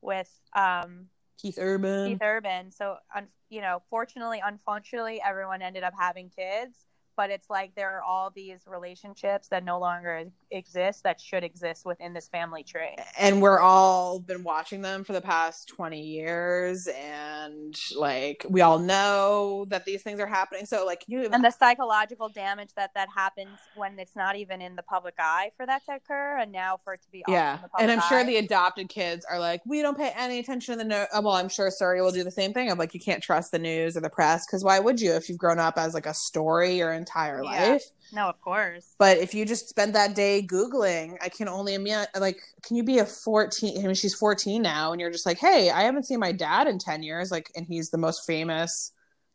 with 0.00 0.30
um, 0.54 1.06
keith 1.36 1.58
urban 1.58 2.06
Keith 2.06 2.22
Urban. 2.22 2.70
So, 2.70 2.96
un- 3.14 3.28
you 3.50 3.60
know, 3.60 3.82
fortunately, 3.90 4.42
unfortunately, 4.44 5.20
everyone 5.24 5.62
ended 5.62 5.82
up 5.82 5.94
having 5.98 6.30
kids. 6.30 6.86
But 7.16 7.30
it's 7.30 7.48
like 7.50 7.74
there 7.74 7.96
are 7.96 8.02
all 8.02 8.30
these 8.34 8.60
relationships 8.66 9.48
that 9.48 9.64
no 9.64 9.78
longer 9.78 10.24
exist 10.50 11.02
that 11.04 11.20
should 11.20 11.42
exist 11.44 11.84
within 11.84 12.12
this 12.12 12.28
family 12.28 12.62
tree. 12.62 12.96
and 13.18 13.40
we're 13.42 13.58
all 13.58 14.20
been 14.20 14.42
watching 14.44 14.80
them 14.82 15.02
for 15.04 15.12
the 15.12 15.20
past 15.20 15.68
20 15.68 16.00
years 16.00 16.86
and 16.88 17.74
like 17.96 18.44
we 18.48 18.60
all 18.60 18.78
know 18.78 19.64
that 19.68 19.84
these 19.84 20.02
things 20.02 20.20
are 20.20 20.26
happening 20.26 20.66
so 20.66 20.84
like 20.86 21.04
you 21.08 21.24
And 21.32 21.44
the 21.44 21.50
psychological 21.50 22.28
damage 22.28 22.70
that 22.76 22.92
that 22.94 23.08
happens 23.14 23.58
when 23.74 23.98
it's 23.98 24.14
not 24.16 24.36
even 24.36 24.60
in 24.60 24.76
the 24.76 24.82
public 24.82 25.14
eye 25.18 25.50
for 25.56 25.66
that 25.66 25.84
to 25.86 25.94
occur, 25.96 26.38
and 26.38 26.52
now 26.52 26.78
for 26.84 26.94
it 26.94 27.02
to 27.02 27.10
be 27.10 27.24
yeah 27.28 27.56
the 27.56 27.68
public 27.68 27.82
and 27.82 27.90
i'm 27.90 28.08
sure 28.08 28.18
eye. 28.18 28.24
the 28.24 28.36
adopted 28.36 28.88
kids 28.88 29.24
are 29.30 29.38
like 29.38 29.60
we 29.66 29.82
don't 29.82 29.96
pay 29.96 30.12
any 30.16 30.38
attention 30.38 30.74
to 30.74 30.78
the 30.78 30.84
no 30.88 31.06
uh, 31.12 31.20
well 31.22 31.34
i'm 31.34 31.48
sure 31.48 31.70
Suri 31.70 32.02
will 32.02 32.12
do 32.12 32.24
the 32.24 32.30
same 32.30 32.52
thing 32.52 32.70
of 32.70 32.78
like 32.78 32.94
you 32.94 33.00
can't 33.00 33.22
trust 33.22 33.50
the 33.52 33.58
news 33.58 33.96
or 33.96 34.00
the 34.00 34.10
press 34.10 34.46
because 34.46 34.62
why 34.62 34.78
would 34.78 35.00
you 35.00 35.12
if 35.12 35.28
you've 35.28 35.38
grown 35.38 35.58
up 35.58 35.76
as 35.78 35.94
like 35.94 36.06
a 36.06 36.14
story 36.14 36.76
your 36.76 36.92
entire 37.06 37.42
Yeah. 37.42 37.70
life 37.72 37.82
no, 38.12 38.28
of 38.28 38.40
course. 38.40 38.94
but 38.98 39.18
if 39.18 39.34
you 39.34 39.44
just 39.44 39.68
spend 39.68 39.94
that 39.94 40.14
day 40.14 40.42
googling 40.42 41.16
i 41.20 41.28
can 41.28 41.48
only 41.48 41.74
imagine 41.74 42.08
like 42.20 42.38
can 42.62 42.76
you 42.76 42.82
be 42.84 42.98
a 42.98 43.06
14 43.06 43.78
i 43.78 43.86
mean 43.86 43.94
she's 43.94 44.14
14 44.14 44.60
now 44.62 44.92
and 44.92 45.00
you're 45.00 45.10
just 45.10 45.26
like 45.26 45.38
hey 45.38 45.70
i 45.70 45.82
haven't 45.82 46.04
seen 46.04 46.20
my 46.20 46.32
dad 46.32 46.66
in 46.66 46.78
10 46.78 47.02
years 47.02 47.30
like 47.30 47.50
and 47.56 47.66
he's 47.66 47.90
the 47.90 47.98
most 47.98 48.26
famous 48.26 48.92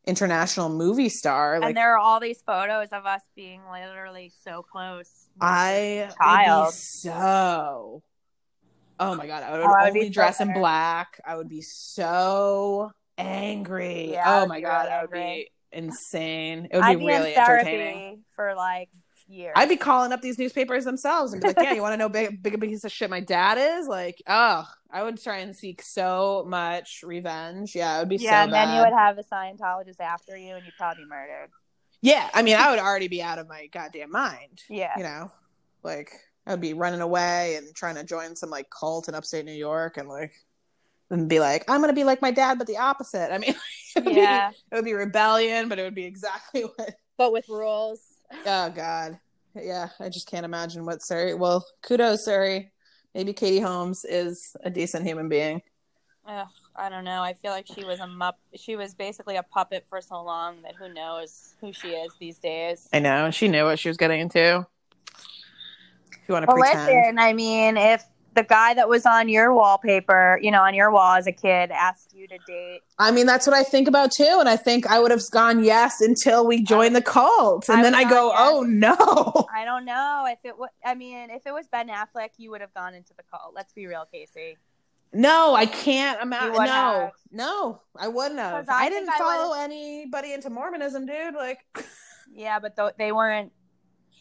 international 0.08 0.70
movie 0.70 1.10
star 1.10 1.60
like 1.60 1.70
and 1.70 1.78
there 1.78 1.94
are 1.94 1.98
all 1.98 2.20
these 2.20 2.42
photos 2.42 2.90
of 2.92 3.06
us 3.06 3.22
being 3.36 3.62
literally 3.72 4.32
so 4.44 4.64
close. 4.64 5.28
i 5.40 6.08
would 6.10 6.16
Child. 6.18 6.66
be 6.68 6.72
so 6.72 8.04
oh 9.00 9.16
my 9.16 9.28
god 9.28 9.44
i 9.44 9.52
would 9.52 9.62
Oh, 9.62 9.74
I 9.74 9.84
would 9.86 9.94
be 9.94 10.00
only 10.00 10.10
so 10.10 10.14
dress 10.14 10.40
in 10.42 10.54
black 10.54 11.20
i 11.26 11.36
would 11.36 11.50
be 11.50 11.62
so 11.62 12.92
angry 13.18 14.14
Yeah, 14.14 14.42
oh 14.42 14.48
my 14.48 14.62
god 14.62 14.88
i 14.90 15.02
would 15.02 15.12
be 15.12 15.52
insane 15.74 16.68
it 16.72 16.76
would 16.76 16.84
I'd 16.84 17.00
be 17.00 17.06
be 17.06 17.12
really 17.12 17.36
entertaining 17.36 18.24
for 18.36 18.54
like 18.56 18.90
years. 19.28 19.54
I'd 19.56 19.70
be 19.70 19.78
calling 19.78 20.12
up 20.12 20.22
these 20.22 20.38
newspapers 20.38 20.84
themselves 20.86 21.34
and 21.34 21.42
be 21.42 21.48
like, 21.48 21.58
"Yeah, 21.58 21.74
you 21.74 21.82
want 21.82 21.94
to 21.94 21.98
know 21.98 22.10
big, 22.10 22.44
big 22.44 22.60
piece 22.60 22.84
of 22.84 22.92
shit 22.92 23.10
my 23.10 23.22
dad 23.22 23.58
is?" 23.58 23.88
Like, 23.88 24.22
oh, 24.28 24.66
I 24.92 25.04
would 25.04 25.22
try 25.22 25.38
and 25.38 25.56
seek 25.56 25.82
so 25.82 26.46
much 26.48 27.02
revenge. 27.04 27.76
Yeah, 27.76 27.98
it 27.98 28.00
would 28.02 28.10
be 28.10 28.18
yeah, 28.18 28.32
so 28.32 28.36
and 28.44 28.54
then 28.54 28.76
you 28.76 28.82
would 28.82 28.94
have 28.94 29.18
a 29.18 29.24
Scientologist 29.24 30.00
after 30.00 30.38
you, 30.38 30.56
and 30.56 30.66
you'd 30.66 30.76
probably 30.78 31.04
be 31.04 31.10
murdered. 31.10 31.50
yeah, 32.02 32.30
I 32.34 32.42
mean, 32.42 32.56
I 32.58 32.70
would 32.70 32.80
already 32.80 33.08
be 33.08 33.22
out 33.22 33.40
of 33.40 33.48
my 33.48 33.68
goddamn 33.68 34.12
mind. 34.12 34.64
Yeah, 34.70 34.98
You 34.98 35.04
know, 35.04 35.32
like 35.84 36.12
I 36.46 36.52
would 36.52 36.62
be 36.62 36.74
running 36.74 37.02
away 37.02 37.56
and 37.56 37.74
trying 37.74 37.96
to 37.96 38.04
join 38.04 38.36
some 38.36 38.50
like 38.50 38.70
cult 38.70 39.08
in 39.08 39.16
upstate 39.16 39.46
New 39.46 39.54
York 39.54 39.98
and 39.98 40.10
like 40.10 40.34
and 41.12 41.30
be 41.30 41.40
like, 41.40 41.64
"I'm 41.70 41.82
gonna 41.82 41.94
be 41.94 42.04
like 42.04 42.22
my 42.22 42.32
dad, 42.32 42.58
but 42.58 42.68
the 42.68 42.78
opposite." 42.78 43.32
I 43.32 43.38
mean, 43.38 43.54
it 43.96 44.04
would, 44.04 44.16
yeah, 44.16 44.50
be, 44.50 44.56
it 44.72 44.76
would 44.76 44.86
be 44.86 44.94
rebellion, 44.94 45.70
but 45.70 45.78
it 45.78 45.84
would 45.84 45.96
be 45.96 46.06
exactly 46.06 46.62
what 46.76 46.96
but 47.18 47.32
with 47.32 47.48
rules. 47.50 48.02
Oh 48.46 48.70
God, 48.70 49.20
yeah, 49.56 49.90
I 50.00 50.10
just 50.10 50.28
can't 50.28 50.46
imagine 50.46 50.86
what 50.86 51.00
Suri. 51.00 51.38
Well, 51.38 51.66
kudos, 51.84 52.28
Suri. 52.28 52.72
Maybe 53.14 53.34
Katie 53.34 53.60
Holmes 53.60 54.06
is 54.06 54.56
a 54.64 54.70
decent 54.70 55.06
human 55.06 55.28
being. 55.28 55.62
Ugh, 56.26 56.48
I 56.76 56.88
don't 56.88 57.04
know. 57.04 57.22
I 57.22 57.34
feel 57.34 57.52
like 57.52 57.68
she 57.68 57.84
was 57.84 58.00
a 58.00 58.08
mup. 58.08 58.36
She 58.56 58.78
was 58.78 58.94
basically 58.94 59.36
a 59.36 59.44
puppet 59.44 59.86
for 59.90 60.00
so 60.00 60.24
long 60.24 60.62
that 60.62 60.76
who 60.76 60.94
knows 60.94 61.56
who 61.60 61.74
she 61.74 61.90
is 61.90 62.14
these 62.20 62.38
days. 62.38 62.88
I 62.94 63.00
know, 63.00 63.30
she 63.32 63.50
knew 63.50 63.66
what 63.66 63.80
she 63.80 63.90
was 63.90 63.98
getting 63.98 64.22
into. 64.22 64.66
If 66.12 66.30
you 66.30 66.34
want 66.34 66.44
to 66.44 66.48
But 66.48 66.56
pretend, 66.56 66.88
listen, 66.88 67.20
I 67.20 67.34
mean, 67.34 67.76
if 67.76 68.04
the 68.34 68.44
guy 68.44 68.74
that 68.74 68.88
was 68.88 69.06
on 69.06 69.28
your 69.28 69.54
wallpaper, 69.54 70.40
you 70.42 70.52
know, 70.52 70.62
on 70.62 70.74
your 70.74 70.90
wall 70.92 71.16
as 71.16 71.28
a 71.28 71.32
kid, 71.32 71.70
asked 71.72 72.14
you 72.14 72.28
to 72.28 72.38
date, 72.48 72.82
I 72.98 73.12
mean, 73.12 73.26
that's 73.26 73.46
what 73.46 73.56
I 73.56 73.64
think 73.64 73.88
about 73.88 74.12
too. 74.12 74.38
And 74.40 74.48
I 74.48 74.56
think 74.56 74.88
I 74.88 75.00
would 75.00 75.12
have 75.12 75.22
gone 75.32 75.64
yes 75.64 76.00
until 76.02 76.48
we 76.48 76.62
joined 76.64 76.96
the 76.96 77.02
cult, 77.02 77.68
and 77.70 77.80
I 77.80 77.84
then 77.84 77.96
I 77.96 78.04
go, 78.04 78.30
gone 78.30 78.36
oh 78.38 78.62
no. 78.62 79.48
I 79.54 79.66
don't 79.66 79.86
know 79.86 80.26
if 80.30 80.40
it 80.44 80.58
would. 80.58 80.70
I 80.86 80.96
mean, 80.96 81.30
if 81.30 81.46
it 81.46 81.52
was 81.52 81.68
Ben 81.68 81.90
Affleck, 81.90 82.30
you 82.38 82.52
would 82.52 82.62
have 82.62 82.74
gone 82.74 82.94
into 82.94 83.14
the 83.18 83.24
cult. 83.30 83.54
Let's 83.56 83.74
be 83.74 83.88
real, 83.88 84.06
Casey. 84.12 84.58
No, 85.14 85.54
I 85.56 85.66
can't 85.66 86.22
imagine. 86.22 86.54
would 86.54 86.60
No, 86.60 86.66
have. 86.66 87.12
no, 87.32 87.82
I 88.00 88.08
wouldn't 88.08 88.40
have. 88.40 88.70
I 88.70 88.86
I, 88.86 88.90
didn't 88.90 89.10
I 89.10 89.18
follow 89.18 89.54
anybody 89.60 90.32
into 90.32 90.50
Mormonism, 90.50 91.06
dude. 91.06 91.36
Like, 91.36 91.60
Yeah, 92.34 92.60
but 92.60 92.78
th- 92.78 92.94
they 92.98 93.12
weren't. 93.12 93.52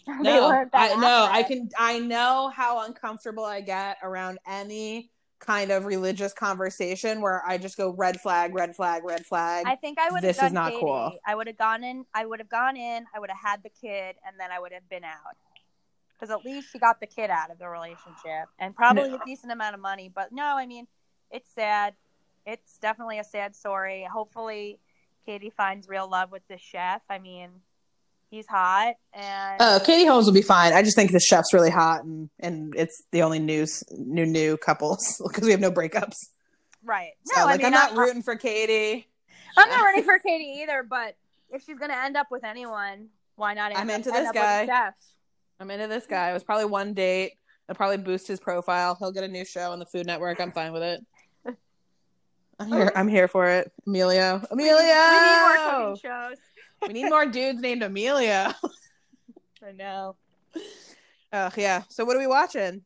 No, 0.07 0.67
I 0.73 0.95
no, 0.97 1.29
I 1.31 1.43
can. 1.43 1.69
I 1.79 1.99
know 1.99 2.51
how 2.55 2.85
uncomfortable 2.87 3.45
I 3.45 3.61
get 3.61 3.99
around 4.03 4.39
any 4.47 5.11
kind 5.39 5.71
of 5.71 5.87
religious 5.87 6.33
conversation 6.35 7.21
where 7.23 7.43
I 7.47 7.57
just 7.57 7.77
go 7.77 7.91
red 7.95 8.21
flag, 8.21 8.55
red 8.55 8.77
flag, 8.77 9.05
red 9.05 9.25
flag. 9.25 9.65
I 9.67 9.75
think 9.75 9.99
I 9.99 10.11
would 10.11 10.23
have 10.23 10.37
This 10.37 10.43
is 10.43 10.53
not 10.53 10.73
Katie. 10.73 10.81
cool. 10.83 11.13
I 11.27 11.35
would 11.35 11.47
have 11.47 11.57
gone 11.57 11.83
in. 11.83 12.05
I 12.15 12.27
would 12.27 12.41
have 12.41 12.51
gone 12.51 12.77
in. 12.77 13.07
I 13.15 13.19
would 13.21 13.31
have 13.31 13.39
had 13.43 13.63
the 13.63 13.71
kid, 13.71 14.17
and 14.27 14.39
then 14.39 14.51
I 14.53 14.61
would 14.61 14.73
have 14.73 14.89
been 14.89 15.05
out. 15.05 15.37
Because 16.13 16.31
at 16.31 16.45
least 16.45 16.71
she 16.71 16.79
got 16.79 17.01
the 17.01 17.07
kid 17.07 17.31
out 17.31 17.51
of 17.51 17.59
the 17.59 17.67
relationship, 17.69 18.49
and 18.59 18.77
probably 18.77 19.09
No. 19.09 19.17
a 19.17 19.25
decent 19.25 19.51
amount 19.53 19.75
of 19.75 19.81
money. 19.81 20.11
But 20.15 20.33
no, 20.33 20.59
I 20.59 20.67
mean, 20.67 20.87
it's 21.31 21.51
sad. 21.51 21.95
It's 22.45 22.79
definitely 22.79 23.19
a 23.19 23.25
sad 23.25 23.57
story. 23.57 24.07
Hopefully, 24.13 24.79
Katie 25.25 25.51
finds 25.51 25.89
real 25.89 26.09
love 26.09 26.31
with 26.31 26.47
the 26.49 26.59
chef. 26.59 27.01
I 27.09 27.19
mean, 27.19 27.51
he's 28.31 28.47
hot, 28.47 28.95
and 29.13 29.57
Oh, 29.61 29.81
Katie 29.85 30.07
Holmes 30.07 30.27
will 30.27 30.33
be 30.33 30.43
fine. 30.43 30.73
I 30.73 30.83
just 30.83 30.97
think 30.97 31.13
the 31.13 31.21
chef's 31.21 31.53
really 31.53 31.71
hot, 31.71 32.05
and 32.05 32.31
and 32.39 32.75
it's 32.77 33.03
the 33.13 33.23
only 33.23 33.39
news 33.39 33.83
new 33.91 34.27
new 34.27 34.57
couples 34.57 35.21
because 35.29 35.45
we 35.45 35.51
have 35.51 35.61
no 35.61 35.71
breakups. 35.71 36.17
right. 36.85 37.11
So 37.25 37.41
No, 37.41 37.47
like 37.47 37.61
I 37.61 37.65
mean, 37.65 37.67
I'm 37.67 37.73
not 37.73 37.97
rooting 37.97 38.23
for 38.23 38.37
Katie. 38.37 39.07
I'm 39.57 39.69
not 39.69 39.85
rooting 39.85 40.05
for 40.05 40.19
Katie 40.19 40.61
either. 40.63 40.83
But 40.89 41.17
if 41.51 41.65
she's 41.65 41.79
gonna 41.79 41.97
end 41.97 42.17
up 42.17 42.29
with 42.31 42.45
anyone, 42.45 43.09
why 43.37 43.55
not? 43.55 43.73
End 43.73 43.81
I'm 43.81 43.91
up, 43.91 43.97
into 43.97 44.11
this 44.11 44.31
guy. 44.33 44.93
I'm 45.59 45.71
into 45.71 45.89
this 45.89 46.07
guy. 46.07 46.31
It 46.31 46.33
was 46.35 46.45
probably 46.45 46.67
one 46.67 46.95
date. 46.95 47.33
It'll 47.69 47.77
probably 47.77 47.99
boost 47.99 48.27
his 48.27 48.41
profile. 48.41 48.97
He'll 48.99 49.13
get 49.13 49.25
a 49.25 49.29
new 49.29 49.45
show 49.45 49.73
on 49.73 49.79
the 49.79 49.87
Food 49.87 50.07
Network. 50.07 50.41
I'm 50.41 50.53
fine 50.53 50.73
with 50.73 50.83
it. 50.83 51.05
I'm 52.59 52.69
here. 52.69 52.93
Oh. 52.95 52.99
I'm 52.99 53.09
here 53.09 53.27
for 53.29 53.47
it. 53.49 53.73
Emilio. 53.87 54.43
Emilio. 54.51 54.77
We 54.77 55.21
need 55.21 55.41
more 55.41 55.71
cooking 55.71 55.97
shows. 56.03 56.37
We 56.87 56.93
need 56.93 57.11
more 57.11 57.27
dudes 57.27 57.61
named 57.61 57.83
Amelia. 57.83 58.57
I 59.67 59.73
know. 59.73 60.17
Oh 61.33 61.51
yeah. 61.57 61.83
So 61.89 62.05
what 62.05 62.17
are 62.17 62.21
we 62.21 62.27
watching? 62.27 62.83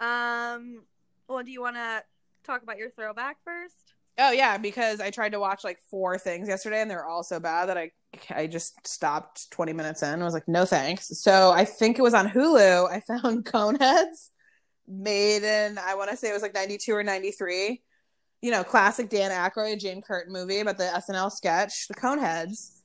Um. 0.00 0.82
Well, 1.28 1.42
do 1.44 1.50
you 1.50 1.60
want 1.60 1.76
to 1.76 2.02
talk 2.44 2.62
about 2.62 2.78
your 2.78 2.90
throwback 2.90 3.36
first? 3.44 3.94
Oh 4.18 4.32
yeah, 4.32 4.58
because 4.58 5.00
I 5.00 5.10
tried 5.10 5.32
to 5.32 5.40
watch 5.40 5.64
like 5.64 5.78
four 5.90 6.18
things 6.18 6.48
yesterday, 6.48 6.82
and 6.82 6.90
they're 6.90 7.06
all 7.06 7.22
so 7.22 7.40
bad 7.40 7.68
that 7.68 7.78
I 7.78 7.92
I 8.30 8.46
just 8.46 8.86
stopped 8.86 9.50
20 9.52 9.72
minutes 9.72 10.02
in. 10.02 10.20
I 10.20 10.24
was 10.24 10.34
like, 10.34 10.48
no 10.48 10.64
thanks. 10.64 11.18
So 11.20 11.52
I 11.52 11.64
think 11.64 11.98
it 11.98 12.02
was 12.02 12.14
on 12.14 12.28
Hulu. 12.28 12.90
I 12.90 13.00
found 13.22 13.44
Coneheads, 13.44 14.30
made 14.88 15.42
in 15.42 15.78
I 15.78 15.94
want 15.94 16.10
to 16.10 16.16
say 16.16 16.30
it 16.30 16.34
was 16.34 16.42
like 16.42 16.54
92 16.54 16.92
or 16.92 17.02
93. 17.02 17.82
You 18.42 18.50
know, 18.50 18.64
classic 18.64 19.10
Dan 19.10 19.30
Aykroyd, 19.30 19.78
Jane 19.78 20.00
Curtin 20.02 20.32
movie 20.32 20.60
about 20.60 20.78
the 20.78 20.84
SNL 20.84 21.30
sketch, 21.30 21.88
The 21.88 21.94
Coneheads. 21.94 22.79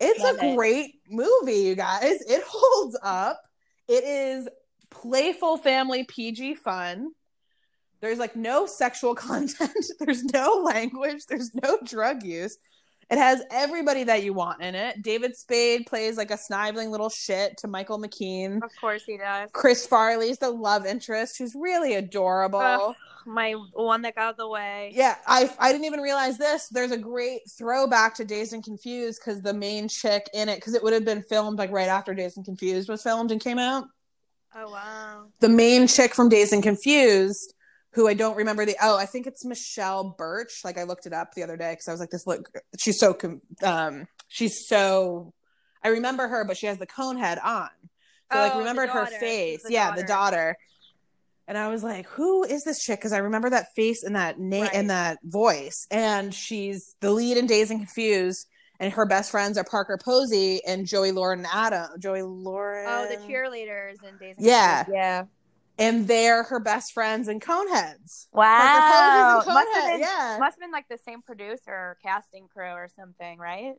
It's 0.00 0.20
Love 0.20 0.36
a 0.40 0.52
it. 0.52 0.56
great 0.56 0.94
movie, 1.08 1.60
you 1.60 1.74
guys. 1.74 2.20
It 2.22 2.42
holds 2.46 2.98
up. 3.02 3.40
It 3.88 4.04
is 4.04 4.48
playful 4.90 5.56
family 5.56 6.04
PG 6.04 6.56
fun. 6.56 7.10
There's 8.00 8.18
like 8.18 8.36
no 8.36 8.66
sexual 8.66 9.14
content. 9.28 9.72
There's 9.98 10.24
no 10.24 10.62
language. 10.64 11.26
There's 11.26 11.54
no 11.54 11.78
drug 11.84 12.22
use. 12.22 12.58
It 13.08 13.18
has 13.18 13.42
everybody 13.52 14.04
that 14.04 14.24
you 14.24 14.32
want 14.32 14.62
in 14.62 14.74
it. 14.74 15.00
David 15.02 15.36
Spade 15.36 15.86
plays 15.86 16.16
like 16.16 16.32
a 16.32 16.36
sniveling 16.36 16.90
little 16.90 17.08
shit 17.08 17.56
to 17.58 17.68
Michael 17.68 18.00
McKean. 18.00 18.62
Of 18.64 18.70
course 18.80 19.04
he 19.04 19.16
does. 19.16 19.48
Chris 19.52 19.86
Farley's 19.86 20.38
the 20.38 20.50
love 20.50 20.86
interest, 20.86 21.38
who's 21.38 21.54
really 21.54 21.94
adorable. 21.94 22.58
Ugh. 22.58 22.94
My 23.28 23.52
one 23.72 24.02
that 24.02 24.14
got 24.14 24.22
out 24.22 24.30
of 24.30 24.36
the 24.36 24.48
way. 24.48 24.92
Yeah, 24.94 25.16
I 25.26 25.50
I 25.58 25.72
didn't 25.72 25.86
even 25.86 25.98
realize 25.98 26.38
this. 26.38 26.68
There's 26.68 26.92
a 26.92 26.96
great 26.96 27.40
throwback 27.50 28.14
to 28.16 28.24
Dazed 28.24 28.52
and 28.52 28.62
Confused 28.62 29.20
because 29.20 29.42
the 29.42 29.52
main 29.52 29.88
chick 29.88 30.30
in 30.32 30.48
it, 30.48 30.56
because 30.56 30.74
it 30.74 30.82
would 30.84 30.92
have 30.92 31.04
been 31.04 31.22
filmed 31.22 31.58
like 31.58 31.72
right 31.72 31.88
after 31.88 32.14
Dazed 32.14 32.36
and 32.36 32.46
Confused 32.46 32.88
was 32.88 33.02
filmed 33.02 33.32
and 33.32 33.40
came 33.40 33.58
out. 33.58 33.86
Oh 34.54 34.70
wow. 34.70 35.26
The 35.40 35.48
main 35.48 35.88
chick 35.88 36.14
from 36.14 36.28
Dazed 36.28 36.52
and 36.52 36.62
Confused, 36.62 37.52
who 37.96 38.06
I 38.06 38.14
don't 38.14 38.36
remember 38.36 38.64
the 38.64 38.76
oh, 38.80 38.96
I 38.96 39.06
think 39.06 39.26
it's 39.26 39.44
Michelle 39.44 40.14
Burke. 40.16 40.50
Like 40.64 40.78
I 40.78 40.84
looked 40.84 41.06
it 41.06 41.12
up 41.12 41.34
the 41.34 41.42
other 41.42 41.56
day 41.56 41.72
because 41.72 41.88
I 41.88 41.90
was 41.90 41.98
like, 42.00 42.10
this 42.10 42.26
look, 42.26 42.48
she's 42.78 43.00
so 43.00 43.16
um, 43.64 44.06
she's 44.28 44.68
so. 44.68 45.32
I 45.82 45.88
remember 45.88 46.28
her, 46.28 46.44
but 46.44 46.56
she 46.56 46.66
has 46.66 46.78
the 46.78 46.86
cone 46.86 47.16
head 47.16 47.38
on. 47.42 47.68
So 48.32 48.38
like 48.38 48.52
Oh, 48.52 48.54
the 48.54 48.58
remembered 48.60 48.90
her 48.90 49.06
face. 49.06 49.62
the 49.64 49.72
yeah, 49.72 49.90
the 49.96 50.02
daughter. 50.02 50.06
daughter. 50.06 50.56
And 51.48 51.56
I 51.56 51.68
was 51.68 51.84
like, 51.84 52.06
who 52.08 52.42
is 52.44 52.64
this 52.64 52.80
chick? 52.82 52.98
Because 52.98 53.12
I 53.12 53.18
remember 53.18 53.48
that 53.50 53.66
face 53.76 54.02
and 54.02 54.16
that 54.16 54.38
name 54.40 54.62
Right. 54.64 54.74
and 54.74 54.90
that 54.90 55.18
voice. 55.22 55.86
And 55.92 56.34
she's 56.34 56.96
the 57.00 57.12
lead 57.12 57.36
in 57.36 57.46
Dazed 57.46 57.70
and 57.70 57.78
Confused. 57.80 58.46
And 58.80 58.92
her 58.92 59.06
best 59.06 59.30
friends 59.30 59.56
are 59.56 59.64
Parker 59.64 59.96
Posey 60.04 60.60
and 60.66 60.86
Joey 60.86 61.12
Lauren 61.12 61.46
Adam. 61.50 61.88
Joey 62.00 62.22
Lauren. 62.22 62.84
Oh, 62.88 63.06
the 63.08 63.16
cheerleaders 63.32 64.02
in 64.02 64.18
Dazed. 64.18 64.38
and 64.38 64.46
Yeah. 64.46 64.84
Confused. 64.84 64.96
Yeah. 64.96 65.24
And 65.78 66.08
they're 66.08 66.42
her 66.44 66.58
best 66.58 66.92
friends 66.92 67.28
and 67.28 67.40
Coneheads. 67.40 68.26
Wow. 68.32 69.36
Posey's 69.38 69.46
in 69.48 69.54
Must 69.54 69.68
have 69.74 69.84
been 69.92 70.00
Yeah. 70.00 70.36
must 70.40 70.54
have 70.54 70.60
been 70.60 70.70
like 70.72 70.88
the 70.88 70.98
same 70.98 71.20
producer 71.22 71.70
or 71.70 71.98
casting 72.02 72.48
crew 72.48 72.70
or 72.70 72.88
something, 72.96 73.38
right? 73.38 73.74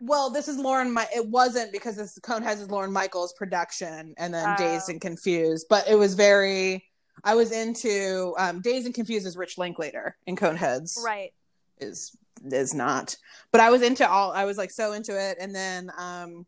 Well, 0.00 0.30
this 0.30 0.48
is 0.48 0.56
Lorne. 0.56 0.90
My 0.92 1.06
it 1.14 1.26
wasn't 1.28 1.70
because 1.70 1.96
this 1.96 2.18
Coneheads 2.20 2.60
is 2.60 2.70
Lorne 2.70 2.92
Michaels 2.92 3.32
production, 3.34 4.14
and 4.18 4.32
then 4.34 4.48
Oh. 4.48 4.56
Dazed 4.56 4.88
and 4.88 5.00
Confused. 5.00 5.66
But 5.68 5.88
it 5.88 5.94
was 5.94 6.14
very. 6.14 6.84
I 7.22 7.34
was 7.36 7.52
into 7.52 8.34
um, 8.38 8.60
Dazed 8.62 8.86
and 8.86 8.94
Confused 8.94 9.26
is 9.26 9.36
Rich 9.36 9.58
Linklater, 9.58 10.16
and 10.26 10.36
Coneheads 10.36 10.96
Right. 11.04 11.32
is 11.78 12.16
is 12.50 12.74
not. 12.74 13.16
But 13.52 13.60
I 13.60 13.70
was 13.70 13.82
into 13.82 14.08
all. 14.08 14.32
I 14.32 14.44
was 14.44 14.58
like 14.58 14.72
so 14.72 14.92
into 14.92 15.16
it, 15.20 15.36
and 15.38 15.54
then 15.54 15.92
um, 15.96 16.46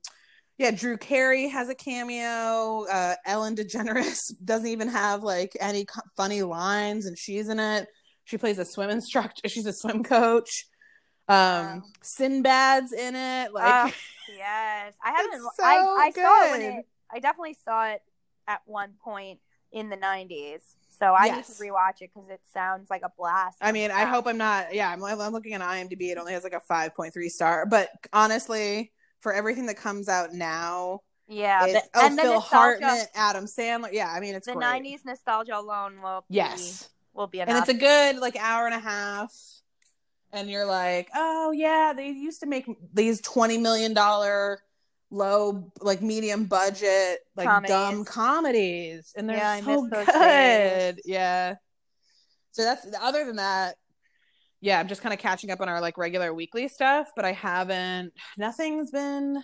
yeah, 0.59 0.71
Drew 0.71 0.97
Carey 0.97 1.49
has 1.49 1.69
a 1.69 1.75
cameo. 1.75 2.85
Uh, 2.91 3.15
Ellen 3.27 3.57
DeGeneres 3.57 4.33
doesn't 4.45 4.69
even 4.69 4.89
have 4.89 5.23
like 5.23 5.57
any 5.61 5.85
co- 5.85 6.01
funny 6.17 6.43
lines, 6.43 7.07
and 7.07 7.19
she's 7.19 7.49
in 7.49 7.59
it. 7.59 7.89
She 8.25 8.39
plays 8.39 8.59
a 8.59 8.65
swim 8.65 8.91
instructor. 8.91 9.49
She's 9.49 9.67
a 9.67 9.73
swim 9.73 10.03
coach. 10.03 10.67
Um, 11.29 11.37
Wow. 11.37 11.83
Sinbad's 12.03 12.93
in 12.93 13.15
it. 13.17 13.53
Like, 13.53 13.95
yes, 14.29 14.95
I 15.05 15.11
haven't. 15.11 15.35
It's 15.35 15.61
I 15.63 15.77
so 15.79 15.95
I 15.97 16.11
saw 16.11 16.47
it 16.47 16.51
when 16.53 16.63
it. 16.63 16.87
I 17.13 17.19
definitely 17.21 17.57
saw 17.65 17.89
it 17.89 18.01
at 18.49 18.61
one 18.67 18.93
point 19.03 19.41
in 19.73 19.91
the 19.91 19.97
'90s. 19.97 20.61
So 20.99 21.13
I 21.13 21.27
Yes. 21.27 21.49
need 21.49 21.55
to 21.57 21.61
rewatch 21.73 22.03
it 22.03 22.11
because 22.15 22.31
it 22.31 22.41
sounds 22.53 22.89
like 22.89 23.03
a 23.05 23.11
blast. 23.19 23.59
I 23.61 23.73
mean, 23.73 23.91
I 23.91 24.05
hope 24.05 24.27
I'm 24.27 24.39
not. 24.39 24.75
Yeah, 24.75 24.91
I'm, 24.91 25.03
I'm 25.05 25.33
looking 25.33 25.53
at 25.53 25.61
IMDb. 25.61 26.11
It 26.13 26.19
only 26.19 26.33
has 26.33 26.45
like 26.45 26.55
a 26.55 26.63
5.3 26.73 27.29
star. 27.29 27.67
But 27.67 27.89
honestly, 28.13 28.93
for 29.25 29.33
everything 29.33 29.67
that 29.67 29.77
comes 29.77 30.09
out 30.09 30.33
now, 30.35 31.01
Yeah, 31.27 31.65
it's, 31.65 31.73
the, 31.73 31.99
oh, 31.99 32.07
and 32.07 32.21
Phil 32.21 32.39
Hartman, 32.39 33.07
Adam 33.15 33.47
Sandler. 33.47 33.89
Yeah, 33.91 34.13
I 34.13 34.21
mean, 34.21 34.35
it's 34.35 34.47
the 34.47 34.53
great. 34.53 34.85
'90s 34.85 35.05
nostalgia 35.05 35.59
alone 35.59 36.01
will 36.03 36.21
be, 36.29 36.37
Yes. 36.37 36.89
will 37.15 37.27
be 37.27 37.41
enough. 37.41 37.49
and 37.49 37.59
it's 37.59 37.71
a 37.71 37.81
good 37.81 38.19
like 38.21 38.37
hour 38.37 38.67
and 38.67 38.75
a 38.75 38.79
half 38.79 39.33
and 40.33 40.51
you're 40.51 40.67
like 40.67 41.09
oh 41.15 41.53
yeah 41.53 41.93
they 41.97 42.09
used 42.09 42.41
to 42.41 42.47
make 42.47 42.67
these 42.93 43.21
20 43.21 43.57
million 43.59 43.95
dollar 43.95 44.59
low 45.13 45.71
like 45.81 46.03
medium 46.03 46.45
budget 46.47 47.21
like 47.37 47.47
Comedies. 47.47 47.69
dumb 47.71 48.05
comedies 48.05 49.13
and 49.17 49.29
they're 49.29 49.37
Yeah, 49.37 49.61
so 49.61 49.87
good 49.87 50.07
days. 50.09 51.01
yeah 51.05 51.55
so 52.51 52.65
that's 52.65 52.85
other 53.01 53.25
than 53.25 53.37
that 53.37 53.77
yeah 54.65 54.81
i'm 54.81 54.89
just 54.89 55.03
kind 55.03 55.13
of 55.13 55.19
catching 55.19 55.51
up 55.51 55.61
on 55.61 55.69
our 55.69 55.81
like 55.81 55.99
regular 55.99 56.33
weekly 56.35 56.67
stuff 56.69 57.13
but 57.15 57.25
i 57.25 57.33
haven't 57.33 58.13
nothing's 58.37 58.91
been 58.91 59.43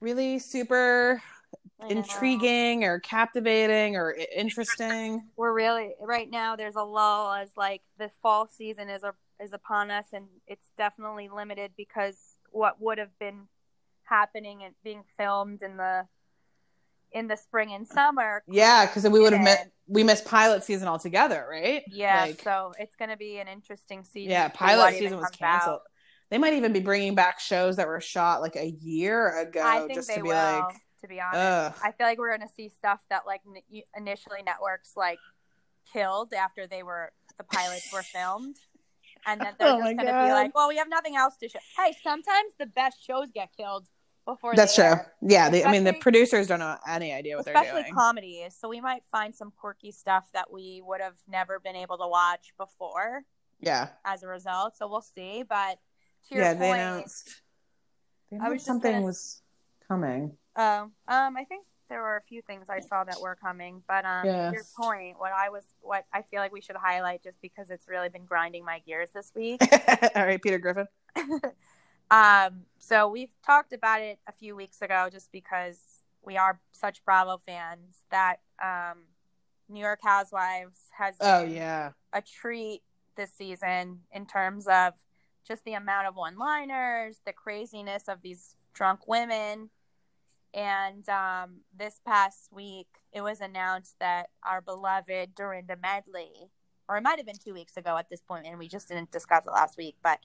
really 0.00 0.38
super 0.38 1.22
intriguing 1.88 2.84
or 2.84 2.98
captivating 3.00 3.96
or 3.96 4.16
interesting 4.34 5.22
We're 5.36 5.52
really 5.52 5.94
right 6.00 6.30
now. 6.30 6.56
There's 6.56 6.76
a 6.76 6.82
lull 6.82 7.32
as 7.32 7.50
like 7.56 7.82
the 7.98 8.10
fall 8.22 8.46
season 8.46 8.88
is 8.88 9.02
a, 9.02 9.14
is 9.42 9.52
upon 9.52 9.90
us, 9.90 10.06
and 10.12 10.26
it's 10.46 10.66
definitely 10.76 11.28
limited 11.28 11.72
because 11.76 12.16
what 12.50 12.80
would 12.80 12.98
have 12.98 13.16
been 13.18 13.46
happening 14.02 14.62
and 14.64 14.74
being 14.82 15.04
filmed 15.16 15.62
in 15.62 15.76
the 15.76 16.06
in 17.12 17.26
the 17.28 17.36
spring 17.36 17.72
and 17.72 17.86
summer. 17.86 18.42
Yeah, 18.46 18.86
because 18.86 19.04
we 19.08 19.20
would 19.20 19.32
have 19.32 19.42
met. 19.42 19.70
We 19.86 20.04
missed 20.04 20.24
pilot 20.24 20.62
season 20.62 20.86
altogether, 20.86 21.44
right? 21.50 21.82
Yeah, 21.88 22.20
Like, 22.22 22.42
so 22.42 22.72
it's 22.78 22.94
going 22.94 23.10
to 23.10 23.16
be 23.16 23.38
an 23.38 23.48
interesting 23.48 24.04
season. 24.04 24.30
yeah, 24.30 24.48
pilot 24.48 24.94
season 24.94 25.18
was 25.18 25.24
comes 25.30 25.38
out. 25.42 25.58
canceled. 25.60 25.80
They 26.30 26.38
might 26.38 26.52
even 26.54 26.72
be 26.72 26.78
bringing 26.78 27.16
back 27.16 27.40
shows 27.40 27.74
that 27.76 27.88
were 27.88 28.00
shot 28.00 28.40
like 28.40 28.54
a 28.54 28.66
year 28.68 29.40
ago, 29.40 29.62
I 29.64 29.80
think 29.80 29.94
just 29.94 30.06
they 30.08 30.14
to 30.14 30.22
be 30.22 30.28
will. 30.28 30.36
like, 30.36 30.74
to 31.00 31.08
be 31.08 31.20
honest, 31.20 31.36
ugh. 31.40 31.74
I 31.82 31.90
feel 31.90 32.06
like 32.06 32.18
we're 32.18 32.36
going 32.36 32.46
to 32.46 32.54
see 32.54 32.68
stuff 32.68 33.00
that 33.10 33.26
like 33.26 33.40
n- 33.46 33.82
initially 33.96 34.42
networks 34.46 34.92
like 34.96 35.18
killed 35.92 36.32
after 36.32 36.68
they 36.68 36.84
were 36.84 37.10
the 37.36 37.42
pilots 37.44 37.92
were 37.92 38.02
filmed. 38.04 38.54
And 39.26 39.40
then 39.40 39.54
they're 39.58 39.68
Oh 39.72 39.78
just 39.78 39.84
going 39.96 39.96
to 39.98 40.04
be 40.24 40.32
like, 40.32 40.54
well, 40.54 40.68
we 40.68 40.76
have 40.76 40.88
nothing 40.88 41.16
else 41.16 41.36
to 41.38 41.48
show. 41.48 41.58
Hey, 41.76 41.94
sometimes 42.02 42.52
the 42.60 42.66
best 42.66 43.04
shows 43.04 43.26
get 43.34 43.48
killed 43.56 43.88
before 44.24 44.54
That's 44.54 44.74
true. 44.74 44.84
air. 44.84 45.12
Yeah, 45.22 45.48
they, 45.50 45.64
I 45.64 45.72
mean 45.72 45.84
the 45.84 45.92
producers 45.94 46.46
don't 46.46 46.60
know 46.60 46.76
any 46.88 47.12
idea 47.12 47.36
what 47.36 47.44
they're 47.44 47.54
doing. 47.54 47.66
especially 47.66 47.92
comedies. 47.92 48.56
So 48.58 48.68
we 48.68 48.80
might 48.80 49.02
find 49.10 49.34
some 49.34 49.52
quirky 49.58 49.92
stuff 49.92 50.28
that 50.34 50.52
we 50.52 50.82
would 50.84 51.00
have 51.00 51.16
never 51.28 51.58
been 51.58 51.76
able 51.76 51.98
to 51.98 52.06
watch 52.06 52.52
before 52.58 53.24
yeah, 53.60 53.88
as 54.04 54.22
a 54.22 54.28
result. 54.28 54.76
So 54.76 54.88
we'll 54.88 55.02
see. 55.02 55.44
But 55.48 55.78
to 56.28 56.34
your 56.34 56.44
yeah, 56.44 56.50
point, 56.50 56.60
they 56.60 56.70
announced. 56.70 57.42
They 58.30 58.36
I 58.36 58.40
announced 58.40 58.52
was 58.54 58.64
something 58.64 58.92
gonna- 58.92 59.04
was 59.06 59.42
coming. 59.86 60.36
Um, 60.56 60.92
um, 61.08 61.36
I 61.36 61.44
think 61.48 61.64
there 61.88 62.02
were 62.02 62.16
a 62.16 62.22
few 62.22 62.42
things 62.42 62.66
I 62.68 62.80
saw 62.80 63.04
that 63.04 63.20
were 63.20 63.36
coming, 63.36 63.82
but 63.88 64.04
um, 64.04 64.24
your 64.26 64.64
point, 64.80 65.18
what 65.18 65.32
I 65.32 65.48
was, 65.48 65.64
what 65.80 66.04
I 66.12 66.22
feel 66.22 66.40
like 66.40 66.52
we 66.52 66.60
should 66.60 66.76
highlight, 66.76 67.22
just 67.22 67.40
because 67.40 67.70
it's 67.70 67.88
really 67.88 68.08
been 68.08 68.24
grinding 68.24 68.64
my 68.64 68.78
gears 68.80 69.10
this 69.12 69.32
week. 69.34 69.60
All 70.14 70.24
right, 70.24 70.40
Peter 70.40 70.58
Griffin. 70.58 70.86
um, 72.10 72.62
so 72.78 73.08
we've 73.08 73.34
talked 73.44 73.72
about 73.72 74.00
it 74.00 74.18
a 74.28 74.32
few 74.32 74.56
weeks 74.56 74.82
ago, 74.82 75.08
just 75.10 75.30
because 75.32 75.78
we 76.22 76.36
are 76.36 76.60
such 76.72 77.04
Bravo 77.04 77.40
fans 77.44 78.04
that 78.10 78.40
um, 78.62 79.04
New 79.68 79.80
York 79.80 80.00
Housewives 80.02 80.80
has 80.98 81.14
Oh 81.20 81.44
yeah, 81.44 81.92
a 82.12 82.20
treat 82.20 82.82
this 83.16 83.32
season 83.32 84.00
in 84.12 84.26
terms 84.26 84.66
of 84.66 84.94
just 85.46 85.64
the 85.64 85.74
amount 85.74 86.06
of 86.06 86.16
one 86.16 86.36
liners, 86.36 87.20
the 87.24 87.32
craziness 87.32 88.08
of 88.08 88.22
these 88.22 88.56
drunk 88.74 89.06
women. 89.06 89.70
And 90.52 91.08
um, 91.08 91.60
this 91.76 92.00
past 92.04 92.48
week, 92.50 92.88
it 93.12 93.20
was 93.20 93.40
announced 93.40 93.94
that 94.00 94.30
our 94.44 94.60
beloved 94.60 95.34
Dorinda 95.36 95.76
Medley, 95.80 96.50
or 96.88 96.96
it 96.96 97.02
might 97.02 97.18
have 97.18 97.26
been 97.26 97.38
two 97.42 97.54
weeks 97.54 97.76
ago 97.76 97.96
at 97.96 98.08
this 98.08 98.20
point, 98.20 98.46
and 98.46 98.58
we 98.58 98.68
just 98.68 98.88
didn't 98.88 99.12
discuss 99.12 99.46
it 99.46 99.52
last 99.52 99.78
week, 99.78 99.94
but 100.02 100.18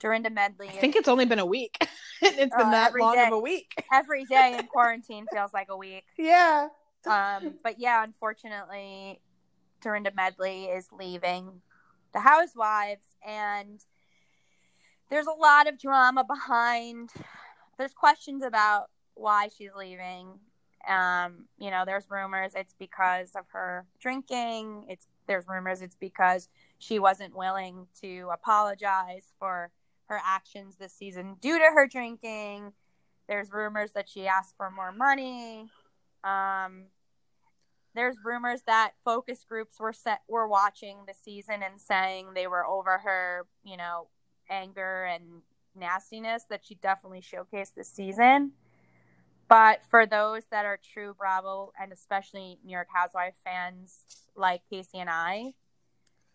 Dorinda 0.00 0.30
Medley 0.30 0.68
I 0.68 0.72
think 0.72 0.94
it's 0.96 1.08
only 1.08 1.24
been 1.24 1.38
a 1.38 1.46
week. 1.46 1.76
it's 2.22 2.36
been 2.36 2.50
Oh, 2.56 2.70
that 2.70 2.94
long 2.94 3.14
day. 3.14 3.26
of 3.26 3.32
a 3.32 3.38
week. 3.38 3.74
every 3.92 4.24
day 4.24 4.56
in 4.58 4.66
quarantine 4.72 5.26
feels 5.32 5.52
like 5.52 5.68
a 5.70 5.76
week. 5.76 6.04
Yeah. 6.16 6.68
Um, 7.06 7.54
but 7.62 7.78
yeah, 7.78 8.02
unfortunately, 8.04 9.20
Dorinda 9.82 10.12
Medley 10.14 10.64
is 10.64 10.86
leaving 10.92 11.62
the 12.12 12.20
Housewives, 12.20 13.06
and 13.26 13.80
there's 15.10 15.26
a 15.26 15.32
lot 15.32 15.68
of 15.68 15.78
drama 15.78 16.24
behind. 16.24 17.10
There's 17.78 17.92
questions 17.94 18.42
about 18.42 18.90
why 19.14 19.48
she's 19.56 19.70
leaving. 19.76 20.38
Um, 20.88 21.46
you 21.58 21.70
know, 21.70 21.84
there's 21.86 22.04
rumors 22.10 22.52
it's 22.54 22.74
because 22.78 23.30
of 23.36 23.44
her 23.52 23.86
drinking. 24.00 24.86
It's 24.88 25.06
there's 25.26 25.46
rumors 25.48 25.82
it's 25.82 25.96
because 25.96 26.48
she 26.78 26.98
wasn't 26.98 27.36
willing 27.36 27.86
to 28.00 28.28
apologize 28.32 29.32
for 29.38 29.70
her 30.08 30.20
actions 30.24 30.76
this 30.76 30.92
season 30.92 31.36
due 31.40 31.58
to 31.58 31.64
her 31.64 31.86
drinking. 31.86 32.72
There's 33.28 33.52
rumors 33.52 33.92
that 33.92 34.08
she 34.08 34.26
asked 34.26 34.56
for 34.56 34.70
more 34.70 34.92
money. 34.92 35.70
Um, 36.24 36.84
there's 37.94 38.16
rumors 38.24 38.62
that 38.66 38.92
focus 39.04 39.44
groups 39.48 39.78
were 39.80 39.92
set 39.92 40.20
were 40.28 40.46
watching 40.48 40.98
the 41.06 41.14
season 41.14 41.62
and 41.62 41.80
saying 41.80 42.28
they 42.34 42.46
were 42.46 42.66
over 42.66 42.98
her, 42.98 43.46
you 43.64 43.76
know, 43.76 44.08
anger 44.50 45.04
and 45.04 45.42
nastiness 45.76 46.44
that 46.48 46.64
she 46.64 46.74
definitely 46.76 47.20
showcased 47.20 47.74
this 47.76 47.88
season. 47.90 48.52
But 49.48 49.80
for 49.90 50.04
those 50.06 50.42
that 50.50 50.64
are 50.66 50.78
true 50.92 51.14
Bravo 51.18 51.72
and 51.80 51.92
especially 51.92 52.58
New 52.64 52.72
York 52.72 52.88
Housewife 52.92 53.34
fans 53.44 54.00
like 54.36 54.62
Casey 54.70 54.98
and 54.98 55.08
I, 55.10 55.54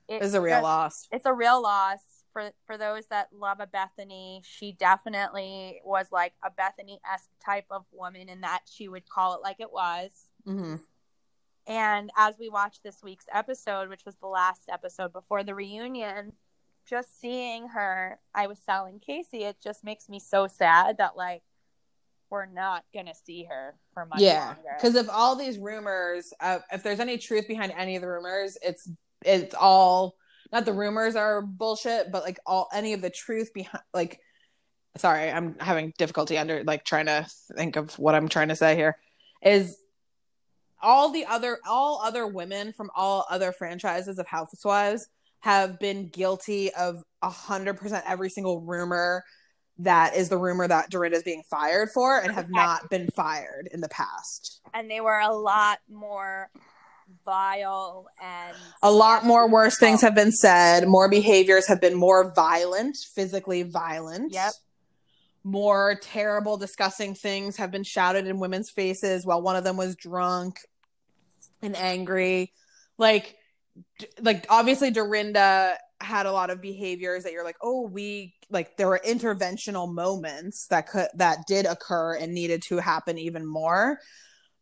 it 0.07 0.21
It's 0.21 0.33
a 0.33 0.41
real 0.41 0.55
just- 0.55 0.63
loss. 0.63 1.07
it's 1.11 1.25
a 1.25 1.33
real 1.33 1.61
loss 1.61 2.01
for 2.33 2.51
for 2.65 2.77
those 2.77 3.07
that 3.07 3.29
love 3.31 3.59
a 3.59 3.67
Bethany. 3.67 4.41
She 4.43 4.73
definitely 4.73 5.79
was 5.85 6.07
like 6.11 6.33
a 6.43 6.51
Bethany 6.51 6.99
esque 7.11 7.29
type 7.43 7.65
of 7.69 7.85
woman 7.91 8.27
in 8.29 8.41
that 8.41 8.61
she 8.65 8.87
would 8.89 9.07
call 9.07 9.35
it 9.35 9.41
like 9.41 9.59
it 9.59 9.71
was. 9.71 10.11
hmm 10.45 10.75
And 11.67 12.09
as 12.17 12.35
we 12.39 12.49
watched 12.49 12.83
this 12.83 12.97
week's 13.03 13.27
episode, 13.31 13.89
which 13.89 14.05
was 14.05 14.15
the 14.17 14.27
last 14.27 14.63
episode 14.69 15.13
before 15.13 15.43
the 15.43 15.55
reunion, 15.55 16.33
just 16.89 17.19
seeing 17.21 17.69
her, 17.69 18.19
I 18.35 18.47
was 18.47 18.59
telling 18.59 18.99
Casey, 18.99 19.43
it 19.43 19.57
just 19.63 19.83
makes 19.83 20.09
me 20.09 20.19
so 20.19 20.47
sad 20.47 20.97
that 20.97 21.15
like 21.15 21.43
we're 22.29 22.45
not 22.47 22.83
gonna 22.93 23.13
see 23.13 23.43
her 23.43 23.75
for 23.93 24.07
much 24.07 24.19
yeah 24.19 24.47
longer. 24.47 24.75
because 24.77 24.95
of 24.95 25.07
all 25.07 25.35
these 25.35 25.59
rumors 25.59 26.33
uh, 26.39 26.57
if 26.71 26.81
there's 26.81 26.99
any 26.99 27.17
truth 27.19 27.47
behind 27.47 27.71
any 27.77 27.95
of 27.95 28.01
the 28.01 28.07
rumors 28.07 28.57
it's 28.63 28.89
it's 29.23 29.53
all 29.53 30.15
not 30.53 30.65
the 30.65 30.71
rumors 30.71 31.15
are 31.15 31.41
bullshit 31.41 32.11
but 32.11 32.23
like 32.23 32.39
all 32.45 32.69
any 32.71 32.93
of 32.93 33.01
the 33.01 33.09
truth 33.09 33.53
behind 33.53 33.83
like 33.93 34.19
sorry 34.95 35.29
i'm 35.29 35.57
having 35.59 35.91
difficulty 35.97 36.37
under 36.37 36.63
like 36.63 36.85
trying 36.85 37.07
to 37.07 37.25
think 37.57 37.75
of 37.75 37.97
what 37.99 38.15
i'm 38.15 38.29
trying 38.29 38.47
to 38.47 38.55
say 38.55 38.75
here 38.75 38.95
is 39.43 39.77
all 40.81 41.11
the 41.11 41.25
other 41.25 41.57
all 41.67 41.99
other 42.03 42.27
women 42.27 42.71
from 42.71 42.89
all 42.95 43.25
other 43.29 43.51
franchises 43.51 44.19
of 44.19 44.27
housewives 44.27 45.07
have 45.39 45.77
been 45.79 46.07
guilty 46.07 46.73
of 46.75 47.03
a 47.21 47.29
hundred 47.29 47.73
percent 47.73 48.05
every 48.07 48.29
single 48.29 48.61
rumor 48.61 49.23
that 49.79 50.15
is 50.15 50.29
the 50.29 50.37
rumor 50.37 50.67
that 50.67 50.91
Dorinda 50.91 51.17
is 51.17 51.23
being 51.23 51.41
fired 51.49 51.89
for 51.91 52.19
and 52.19 52.31
have 52.31 52.51
not 52.51 52.91
been 52.91 53.07
fired 53.15 53.67
in 53.73 53.81
the 53.81 53.89
past. 53.89 54.61
and 54.75 54.89
they 54.89 55.01
were 55.01 55.19
a 55.19 55.33
lot 55.33 55.79
more 55.89 56.51
vile 57.25 58.07
and 58.21 58.55
A 58.81 58.91
lot 58.91 59.25
more 59.25 59.49
worse 59.49 59.77
things 59.77 60.01
have 60.01 60.15
been 60.15 60.31
said. 60.31 60.87
More 60.87 61.09
behaviors 61.09 61.67
have 61.67 61.81
been 61.81 61.95
more 61.95 62.33
violent, 62.33 62.97
physically 63.15 63.63
violent. 63.63 64.33
Yep. 64.33 64.53
more 65.43 65.99
terrible, 66.01 66.57
disgusting 66.57 67.15
things 67.15 67.57
have 67.57 67.69
been 67.71 67.83
shouted 67.83 68.27
in 68.27 68.39
women's 68.39 68.69
faces 68.71 69.25
while 69.25 69.41
one 69.41 69.55
of 69.55 69.63
them 69.63 69.75
was 69.77 69.95
drunk 69.95 70.59
and 71.61 71.75
angry. 71.75 72.51
Like, 72.97 73.35
like 74.21 74.45
obviously 74.49 74.91
Dorinda 74.91 75.77
had 75.99 76.25
a 76.25 76.31
lot 76.31 76.49
of 76.49 76.61
behaviors 76.61 77.23
that 77.23 77.33
you're 77.33 77.43
like, 77.43 77.57
oh, 77.61 77.87
we 77.87 78.35
like 78.49 78.77
there 78.77 78.87
were 78.87 79.01
interventional 79.05 79.91
moments 79.91 80.67
that 80.69 80.87
could 80.87 81.07
that 81.15 81.39
did 81.47 81.65
occur 81.65 82.15
and 82.15 82.33
needed 82.33 82.61
to 82.67 82.77
happen 82.77 83.17
even 83.17 83.45
more. 83.45 83.99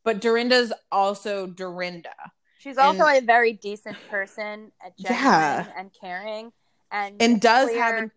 But 0.03 0.19
Dorinda's 0.21 0.73
also 0.91 1.47
Dorinda. 1.47 2.15
She's 2.59 2.77
also 2.77 3.05
And- 3.05 3.23
a 3.23 3.25
very 3.25 3.53
decent 3.53 3.97
person, 4.09 4.71
Yeah. 4.97 5.71
and 5.75 5.91
caring, 5.93 6.51
and 6.91 7.21
and 7.21 7.41
does 7.41 7.69
clear- 7.69 7.83
have 7.83 7.97
in- 8.03 8.11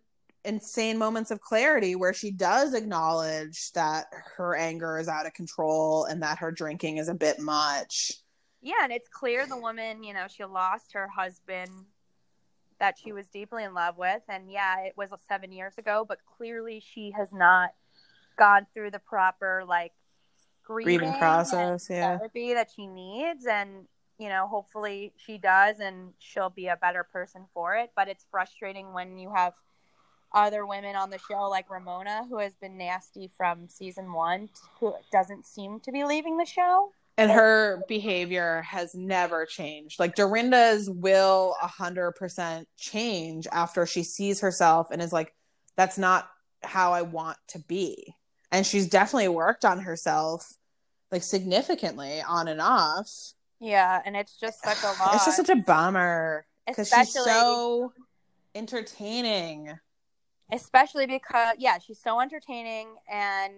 insane 0.45 0.99
moments 0.99 1.31
of 1.31 1.41
clarity 1.41 1.95
where 1.97 2.13
she 2.13 2.31
does 2.31 2.75
acknowledge 2.75 3.73
that 3.73 4.07
her 4.37 4.55
anger 4.57 4.99
is 4.99 5.09
out 5.09 5.25
of 5.27 5.33
control 5.33 6.05
and 6.05 6.23
that 6.23 6.39
her 6.39 6.51
drinking 6.53 6.99
is 6.99 7.09
a 7.09 7.15
bit 7.15 7.39
much. 7.39 8.13
yeah, 8.61 8.83
and 8.83 8.93
it's 8.93 9.09
clear 9.09 9.47
the 9.47 9.57
woman, 9.59 10.03
you 10.03 10.15
know, 10.15 10.27
she 10.27 10.43
lost 10.45 10.93
her 10.95 11.07
husband 11.09 11.71
that 12.79 12.99
she 12.99 13.13
was 13.13 13.29
deeply 13.29 13.63
in 13.63 13.75
love 13.75 13.97
with, 13.99 14.23
and 14.29 14.51
yeah, 14.51 14.81
it 14.81 14.97
was 14.97 15.11
seven 15.29 15.53
years 15.53 15.77
ago, 15.79 16.03
but 16.07 16.19
clearly 16.25 16.81
she 16.81 17.11
has 17.11 17.31
not 17.33 17.75
gone 18.39 18.67
through 18.73 18.91
the 18.91 18.99
proper 18.99 19.65
like 19.67 19.93
grieving, 20.65 20.99
Grieving 20.99 21.19
process, 21.19 21.89
yeah. 21.91 22.19
therapy 22.19 22.55
that 22.55 22.71
she 22.75 22.87
needs, 22.87 23.47
and 23.47 23.87
you 24.19 24.29
know, 24.29 24.47
hopefully 24.47 25.13
she 25.17 25.39
does, 25.39 25.81
and 25.81 26.13
she'll 26.19 26.51
be 26.51 26.69
a 26.69 26.77
better 26.77 27.05
person 27.05 27.43
for 27.53 27.75
it. 27.75 27.91
But 27.97 28.09
it's 28.09 28.25
frustrating 28.31 28.93
when 28.93 29.19
you 29.19 29.33
have 29.35 29.55
other 30.33 30.67
women 30.67 30.97
on 30.97 31.11
the 31.11 31.19
show 31.19 31.49
like 31.49 31.71
Ramona, 31.71 32.25
who 32.29 32.39
has 32.39 32.55
been 32.55 32.77
nasty 32.77 33.31
from 33.37 33.69
season 33.69 34.13
one, 34.13 34.49
who 34.81 34.95
doesn't 35.13 35.47
seem 35.47 35.81
to 35.81 35.93
be 35.93 36.05
leaving 36.05 36.37
the 36.37 36.45
show. 36.45 36.93
And 37.17 37.31
her 37.31 37.85
behavior 37.87 38.63
has 38.63 38.95
never 38.95 39.47
changed. 39.47 40.01
Like 40.01 40.17
Dorinda's 40.17 40.91
will 40.91 41.55
100% 41.63 42.67
change 42.77 43.47
after 43.53 43.87
she 43.87 44.03
sees 44.03 44.41
herself 44.41 44.89
and 44.91 45.01
is 45.01 45.13
like, 45.13 45.33
that's 45.77 45.97
not 45.97 46.29
how 46.65 46.93
I 46.93 47.03
want 47.03 47.39
to 47.49 47.61
be. 47.61 48.17
And 48.55 48.65
she's 48.65 48.87
definitely 48.89 49.29
worked 49.29 49.65
on 49.65 49.81
herself 49.81 50.53
like 51.11 51.23
significantly 51.23 52.23
on 52.23 52.47
and 52.49 52.61
off. 52.61 53.11
Yeah, 53.61 54.01
and 54.05 54.17
it's 54.17 54.37
just 54.37 54.63
such 54.63 54.83
a 54.83 54.87
lot. 55.03 55.11
It's 55.15 55.25
just 55.25 55.37
such 55.39 55.49
a 55.49 55.57
bummer 55.57 56.47
because 56.67 56.89
she's 56.89 57.13
so 57.13 57.93
entertaining. 58.55 59.73
especially 60.53 61.07
because 61.07 61.57
yeah, 61.59 61.79
she's 61.79 62.01
so 62.01 62.21
entertaining, 62.21 62.89
and 63.13 63.55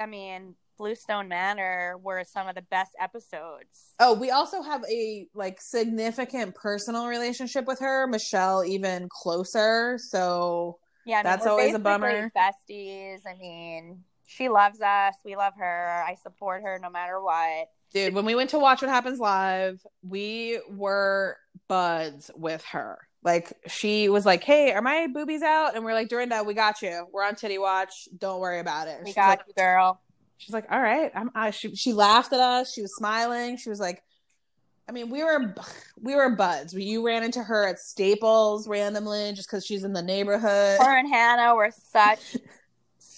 I 0.00 0.06
mean, 0.06 0.54
Bluestone 0.78 1.28
Manor 1.28 1.96
were 2.02 2.24
some 2.24 2.48
of 2.48 2.54
the 2.54 2.62
best 2.62 2.92
episodes. 2.98 3.92
Oh, 4.00 4.14
we 4.14 4.30
also 4.30 4.62
have 4.62 4.82
a 4.90 5.26
like 5.34 5.60
significant 5.60 6.54
personal 6.54 7.06
relationship 7.06 7.66
with 7.66 7.78
her, 7.80 8.06
Michelle 8.06 8.64
even 8.64 9.08
closer. 9.10 9.98
So 9.98 10.78
Yeah, 11.04 11.16
I 11.16 11.18
mean, 11.18 11.24
That's 11.24 11.46
always 11.46 11.74
a 11.74 11.78
bummer. 11.78 12.32
Besties. 12.36 13.20
I 13.26 13.34
mean, 13.38 14.04
she 14.30 14.48
loves 14.48 14.80
us. 14.80 15.14
We 15.24 15.34
love 15.34 15.54
her. 15.58 16.04
I 16.06 16.14
support 16.22 16.62
her 16.62 16.78
no 16.80 16.88
matter 16.88 17.20
what. 17.20 17.68
dude, 17.92 18.14
when 18.14 18.24
we 18.24 18.34
went 18.36 18.50
to 18.50 18.58
watch 18.60 18.80
what 18.80 18.88
happens 18.90 19.18
live, 19.18 19.84
we 20.02 20.60
were 20.70 21.36
buds 21.66 22.30
with 22.36 22.62
her. 22.66 22.98
Like 23.24 23.52
she 23.66 24.08
was 24.08 24.24
like, 24.24 24.44
"Hey, 24.44 24.72
are 24.72 24.80
my 24.82 25.08
boobies 25.12 25.42
out?" 25.42 25.74
And 25.74 25.84
we're 25.84 25.94
like, 25.94 26.08
"Dorinda, 26.08 26.42
we 26.44 26.54
got 26.54 26.80
you. 26.80 27.06
We're 27.12 27.24
on 27.24 27.34
titty 27.34 27.58
watch. 27.58 28.08
Don't 28.16 28.40
worry 28.40 28.60
about 28.60 28.86
it." 28.88 28.98
We 29.00 29.06
She's 29.10 29.14
got 29.16 29.40
like, 29.40 29.40
you, 29.48 29.54
girl. 29.56 30.00
she's 30.38 30.54
like, 30.54 30.66
"All 30.70 30.80
right." 30.80 31.10
I'm. 31.14 31.30
I, 31.34 31.50
she 31.50 31.74
she 31.74 31.92
laughed 31.92 32.32
at 32.32 32.40
us. 32.40 32.72
She 32.72 32.80
was 32.82 32.94
smiling. 32.96 33.56
She 33.58 33.68
was 33.68 33.78
like, 33.80 34.02
I 34.88 34.92
mean, 34.92 35.10
we 35.10 35.22
were 35.22 35.54
we 36.00 36.14
were 36.14 36.30
buds. 36.30 36.72
You 36.72 37.04
ran 37.04 37.22
into 37.22 37.42
her 37.42 37.66
at 37.68 37.78
Staples 37.78 38.66
randomly 38.66 39.32
just 39.34 39.48
because 39.50 39.66
she's 39.66 39.84
in 39.84 39.92
the 39.92 40.02
neighborhood. 40.02 40.78
Her 40.80 40.96
and 40.98 41.08
Hannah 41.08 41.54
were 41.56 41.70
such 41.92 42.36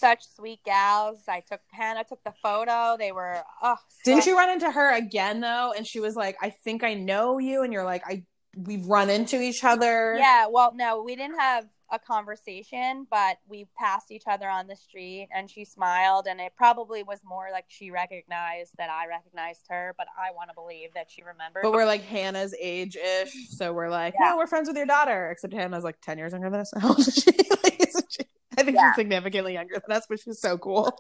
such 0.03 0.23
sweet 0.37 0.61
gals. 0.65 1.20
I 1.29 1.41
took 1.41 1.61
Hannah 1.70 2.05
took 2.05 2.23
the 2.24 2.35
photo. 2.43 2.97
They 2.99 3.12
were 3.12 3.37
oh 3.62 3.77
Didn't 4.05 4.24
so- 4.24 4.31
you 4.31 4.37
run 4.37 4.51
into 4.51 4.70
her 4.70 4.95
again 4.95 5.41
though? 5.41 5.73
And 5.77 5.87
she 5.87 6.01
was 6.01 6.15
like, 6.16 6.37
"I 6.43 6.51
think 6.51 6.83
I 6.85 6.95
know 6.95 7.39
you," 7.39 7.62
and 7.62 7.73
you're 7.73 7.85
like, 7.85 8.03
"I 8.07 8.24
we've 8.57 8.85
run 8.87 9.09
into 9.11 9.41
each 9.41 9.65
other." 9.65 10.15
Yeah, 10.19 10.47
well, 10.51 10.73
no, 10.74 11.03
we 11.03 11.16
didn't 11.16 11.39
have 11.41 11.65
a 11.91 11.99
conversation, 11.99 13.07
but 13.11 13.37
we 13.47 13.66
passed 13.79 14.11
each 14.11 14.23
other 14.27 14.49
on 14.49 14.66
the 14.66 14.74
street 14.77 15.29
and 15.35 15.51
she 15.51 15.62
smiled 15.62 16.27
and 16.27 16.41
it 16.41 16.53
probably 16.57 17.03
was 17.03 17.20
more 17.23 17.49
like 17.53 17.66
she 17.69 17.91
recognized 17.91 18.73
that 18.79 18.89
I 18.89 19.07
recognized 19.09 19.66
her, 19.69 19.95
but 19.99 20.07
I 20.19 20.33
want 20.35 20.49
to 20.49 20.55
believe 20.55 20.95
that 20.95 21.11
she 21.11 21.23
remembered. 21.23 21.62
But 21.62 21.73
we're 21.73 21.85
like 21.85 22.01
Hannah's 22.03 22.55
age 22.59 22.97
ish, 22.97 23.35
so 23.51 23.74
we're 23.74 23.91
like, 23.91 24.15
Yeah. 24.19 24.31
yeah, 24.31 24.37
we're 24.39 24.47
friends 24.47 24.69
with 24.69 24.77
your 24.79 24.87
daughter. 24.87 25.31
Except 25.31 25.53
Hannah's 25.53 25.85
like 25.85 26.01
ten 26.01 26.16
years 26.19 26.33
younger 26.33 26.49
than 26.49 26.61
us. 26.61 26.73
How 26.79 26.89
old 26.89 27.01
is 27.01 27.15
she? 27.15 27.31
like, 27.62 27.79
she? 28.11 28.24
I 28.59 28.62
think 28.62 28.77
Yeah. 28.77 28.91
she's 28.91 28.97
significantly 28.97 29.55
younger 29.55 29.81
than 29.87 29.97
us, 29.97 30.07
but 30.09 30.20
she's 30.20 30.41
so 30.41 30.59
cool. 30.59 30.97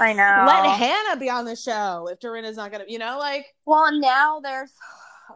I 0.00 0.12
know. 0.12 0.44
Let 0.46 0.66
Hannah 0.78 1.18
be 1.20 1.28
on 1.30 1.44
the 1.44 1.56
show 1.56 2.08
if 2.10 2.18
Dorinda's 2.20 2.56
not 2.56 2.70
gonna, 2.72 2.84
you 2.88 2.98
know, 2.98 3.18
like 3.18 3.46
well, 3.66 3.92
now 3.98 4.40
there's 4.40 4.72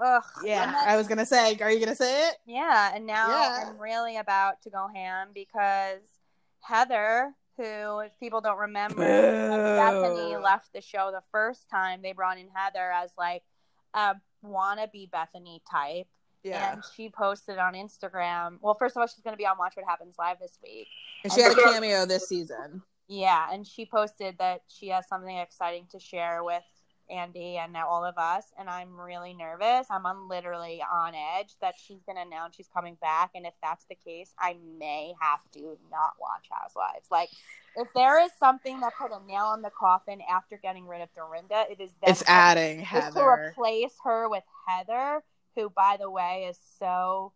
ugh, 0.02 0.22
yeah. 0.44 0.82
I 0.86 0.96
was 0.96 1.06
gonna 1.06 1.26
say, 1.26 1.56
are 1.60 1.70
you 1.70 1.80
gonna 1.80 1.94
say 1.94 2.28
it? 2.28 2.36
Yeah, 2.46 2.92
and 2.94 3.06
now 3.06 3.28
Yeah. 3.28 3.64
I'm 3.68 3.78
really 3.78 4.16
about 4.16 4.62
to 4.62 4.70
go 4.70 4.88
ham 4.92 5.28
because 5.34 6.00
Heather, 6.60 7.32
who 7.56 8.00
if 8.00 8.12
people 8.20 8.40
don't 8.40 8.58
remember, 8.58 8.96
Bethany 9.04 10.36
left 10.36 10.72
the 10.72 10.80
show 10.80 11.10
the 11.12 11.22
first 11.32 11.68
time. 11.70 12.02
They 12.02 12.12
brought 12.12 12.38
in 12.38 12.48
Heather 12.54 12.90
as 12.90 13.10
like 13.18 13.42
a 13.94 14.14
wannabe 14.44 15.10
Bethany 15.10 15.62
type. 15.70 16.06
Yeah, 16.44 16.72
And 16.72 16.82
she 16.96 17.08
posted 17.10 17.58
on 17.58 17.74
Instagram. 17.74 18.58
Well, 18.60 18.74
first 18.74 18.96
of 18.96 19.00
all, 19.00 19.06
she's 19.06 19.22
going 19.22 19.34
to 19.34 19.38
be 19.38 19.46
on 19.46 19.58
Watch 19.58 19.74
What 19.76 19.86
Happens 19.86 20.14
Live 20.18 20.38
this 20.40 20.58
week. 20.62 20.86
and 21.24 21.32
she 21.32 21.40
had 21.40 21.52
a 21.52 21.62
cameo 21.62 22.06
this 22.06 22.28
season. 22.28 22.82
Yeah, 23.08 23.48
and 23.52 23.66
she 23.66 23.86
posted 23.86 24.36
that 24.38 24.62
she 24.68 24.88
has 24.88 25.08
something 25.08 25.36
exciting 25.36 25.86
to 25.92 25.98
share 25.98 26.44
with 26.44 26.62
Andy 27.10 27.56
and 27.56 27.72
now 27.72 27.88
all 27.88 28.04
of 28.04 28.18
us. 28.18 28.44
And 28.58 28.68
I'm 28.68 29.00
really 29.00 29.32
nervous. 29.34 29.86
I'm 29.90 30.04
on 30.06 30.28
literally 30.28 30.82
on 30.92 31.14
edge 31.14 31.54
that 31.60 31.74
she's 31.78 32.02
going 32.04 32.16
to 32.16 32.22
announce 32.22 32.56
she's 32.56 32.68
coming 32.68 32.96
back. 33.00 33.30
And 33.34 33.46
if 33.46 33.54
that's 33.62 33.86
the 33.88 33.94
case, 33.94 34.34
I 34.38 34.56
may 34.78 35.14
have 35.20 35.40
to 35.54 35.78
not 35.90 36.12
watch 36.20 36.48
Housewives. 36.50 37.06
Like, 37.10 37.30
if 37.76 37.88
there 37.94 38.22
is 38.22 38.30
something 38.38 38.80
that 38.80 38.92
put 39.00 39.10
a 39.10 39.24
nail 39.26 39.54
in 39.54 39.62
the 39.62 39.70
coffin 39.70 40.20
after 40.30 40.58
getting 40.58 40.86
rid 40.86 41.00
of 41.00 41.08
Dorinda, 41.14 41.64
it 41.70 41.80
is 41.80 41.90
them 42.02 42.10
It's 42.10 42.22
adding 42.26 42.80
is 42.80 43.14
to 43.14 43.24
replace 43.24 43.94
her 44.04 44.28
with 44.28 44.44
Heather, 44.66 45.22
who, 45.58 45.70
by 45.70 45.96
the 45.98 46.10
way, 46.10 46.46
is 46.48 46.58
so 46.78 47.32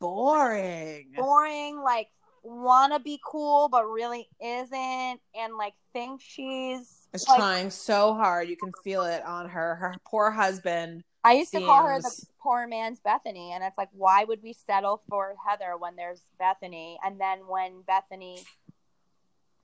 Boring. 0.00 1.12
boring, 1.16 1.80
like 1.80 2.08
wanna 2.42 3.00
be 3.00 3.18
cool 3.24 3.68
but 3.68 3.84
really 3.84 4.28
isn't, 4.42 5.20
and 5.34 5.56
like 5.56 5.74
thinks 5.92 6.22
she's. 6.22 7.08
Is 7.12 7.26
like, 7.28 7.38
trying 7.38 7.70
so 7.70 8.14
hard. 8.14 8.48
You 8.48 8.56
can 8.56 8.72
feel 8.82 9.04
it 9.04 9.24
on 9.24 9.48
her. 9.48 9.76
Her 9.76 9.94
poor 10.04 10.30
husband. 10.30 11.04
I 11.24 11.32
used 11.32 11.52
to 11.52 11.60
call 11.60 11.86
her 11.86 12.02
the 12.02 12.26
poor 12.38 12.66
man's 12.66 13.00
Bethany, 13.00 13.52
and 13.52 13.64
it's 13.64 13.78
like, 13.78 13.88
why 13.92 14.24
would 14.24 14.42
we 14.42 14.52
settle 14.52 15.02
for 15.08 15.34
Heather 15.48 15.74
when 15.78 15.96
there's 15.96 16.20
Bethany? 16.38 16.98
And 17.02 17.18
then 17.18 17.46
when 17.48 17.80
Bethany, 17.86 18.44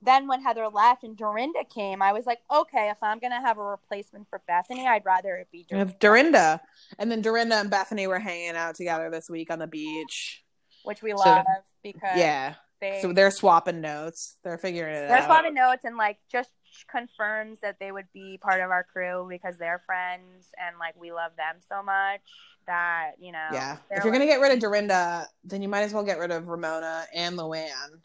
then 0.02 0.26
when 0.28 0.42
Heather 0.42 0.68
left 0.68 1.02
and 1.04 1.16
Dorinda 1.16 1.64
came, 1.64 2.00
I 2.02 2.12
was 2.12 2.26
like, 2.26 2.38
okay, 2.50 2.88
if 2.90 2.96
I'm 3.02 3.18
gonna 3.18 3.40
have 3.40 3.58
a 3.58 3.62
replacement 3.62 4.28
for 4.30 4.40
Bethany, 4.46 4.86
I'd 4.86 5.04
rather 5.04 5.36
it 5.36 5.48
be 5.52 5.64
Dorinda, 5.68 5.94
Dorinda. 6.00 6.60
And 6.98 7.10
then 7.10 7.20
Dorinda 7.22 7.56
and 7.56 7.70
Bethany 7.70 8.06
were 8.06 8.18
hanging 8.18 8.56
out 8.56 8.74
together 8.76 9.10
this 9.10 9.28
week 9.28 9.50
on 9.50 9.58
the 9.58 9.66
beach. 9.66 10.42
which 10.84 11.02
we 11.02 11.10
So- 11.10 11.16
love 11.18 11.44
because 11.82 12.16
Yeah. 12.16 12.54
they 12.80 13.00
So 13.02 13.12
they're 13.12 13.30
swapping 13.30 13.82
notes. 13.82 14.38
They're 14.42 14.56
figuring 14.56 14.94
it 14.96 15.08
They're 15.08 15.18
out. 15.18 15.24
swapping 15.26 15.52
notes 15.52 15.84
and 15.84 15.98
like 15.98 16.16
just 16.32 16.48
confirms 16.88 17.58
that 17.60 17.78
they 17.78 17.92
would 17.92 18.10
be 18.14 18.38
part 18.38 18.62
of 18.62 18.70
our 18.70 18.84
crew 18.84 19.26
because 19.28 19.58
they're 19.58 19.80
friends 19.84 20.48
and 20.56 20.78
like 20.78 20.94
we 20.98 21.12
love 21.12 21.32
them 21.36 21.56
so 21.68 21.82
much 21.82 22.22
that 22.66 23.12
you 23.18 23.30
know. 23.32 23.48
yeah. 23.52 23.76
If 23.90 24.04
you're 24.04 24.12
like- 24.12 24.20
gonna 24.20 24.26
get 24.30 24.40
rid 24.40 24.52
of 24.52 24.58
Dorinda, 24.60 25.26
then 25.44 25.60
you 25.60 25.68
might 25.68 25.82
as 25.82 25.92
well 25.92 26.02
get 26.04 26.18
rid 26.18 26.30
of 26.30 26.48
Ramona 26.48 27.06
and 27.14 27.36
Luann. 27.36 28.00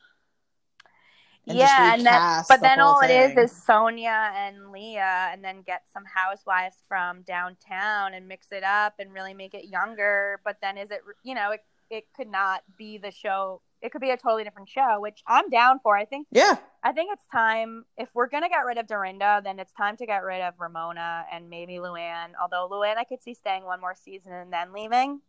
And 1.48 1.58
yeah, 1.58 1.94
and 1.94 2.06
then 2.06 2.44
but 2.50 2.58
the 2.58 2.62
then 2.62 2.80
all 2.80 3.02
it 3.02 3.12
is 3.12 3.38
is 3.38 3.52
Sonja 3.52 4.32
and 4.34 4.72
Leah, 4.72 5.30
and 5.32 5.44
then 5.44 5.62
get 5.62 5.84
some 5.92 6.04
housewives 6.06 6.78
from 6.88 7.22
downtown 7.22 8.14
and 8.14 8.28
mix 8.28 8.52
it 8.52 8.64
up 8.64 8.96
and 9.00 9.14
really 9.14 9.34
make 9.34 9.54
it 9.54 9.66
younger. 9.66 10.42
But 10.44 10.58
then 10.62 10.78
is 10.78 10.92
it 10.92 11.02
you 11.24 11.36
know 11.36 11.52
it 11.52 11.62
it 11.90 12.06
could 12.16 12.28
not 12.28 12.64
be 12.78 12.98
the 12.98 13.12
show. 13.12 13.62
It 13.82 13.92
could 13.92 14.02
be 14.02 14.10
a 14.10 14.18
totally 14.18 14.44
different 14.44 14.70
show, 14.70 15.00
which 15.00 15.22
I'm 15.28 15.50
down 15.50 15.80
for. 15.84 15.96
I 15.96 16.06
think 16.06 16.28
Yeah. 16.32 16.58
I 16.84 16.92
think 16.92 17.12
it's 17.14 17.28
time 17.28 17.86
if 17.98 18.10
we're 18.14 18.28
gonna 18.28 18.50
get 18.50 18.66
rid 18.66 18.78
of 18.78 18.88
Dorinda, 18.88 19.42
then 19.44 19.60
it's 19.60 19.74
time 19.74 19.98
to 19.98 20.06
get 20.06 20.24
rid 20.24 20.42
of 20.42 20.56
Ramona 20.60 21.26
and 21.32 21.50
maybe 21.50 21.74
Luann. 21.76 22.32
Although 22.42 22.68
Luann, 22.72 22.98
I 22.98 23.04
could 23.04 23.22
see 23.22 23.34
staying 23.34 23.66
one 23.66 23.82
more 23.82 23.96
season 23.96 24.32
and 24.34 24.52
then 24.52 24.74
leaving. 24.74 25.22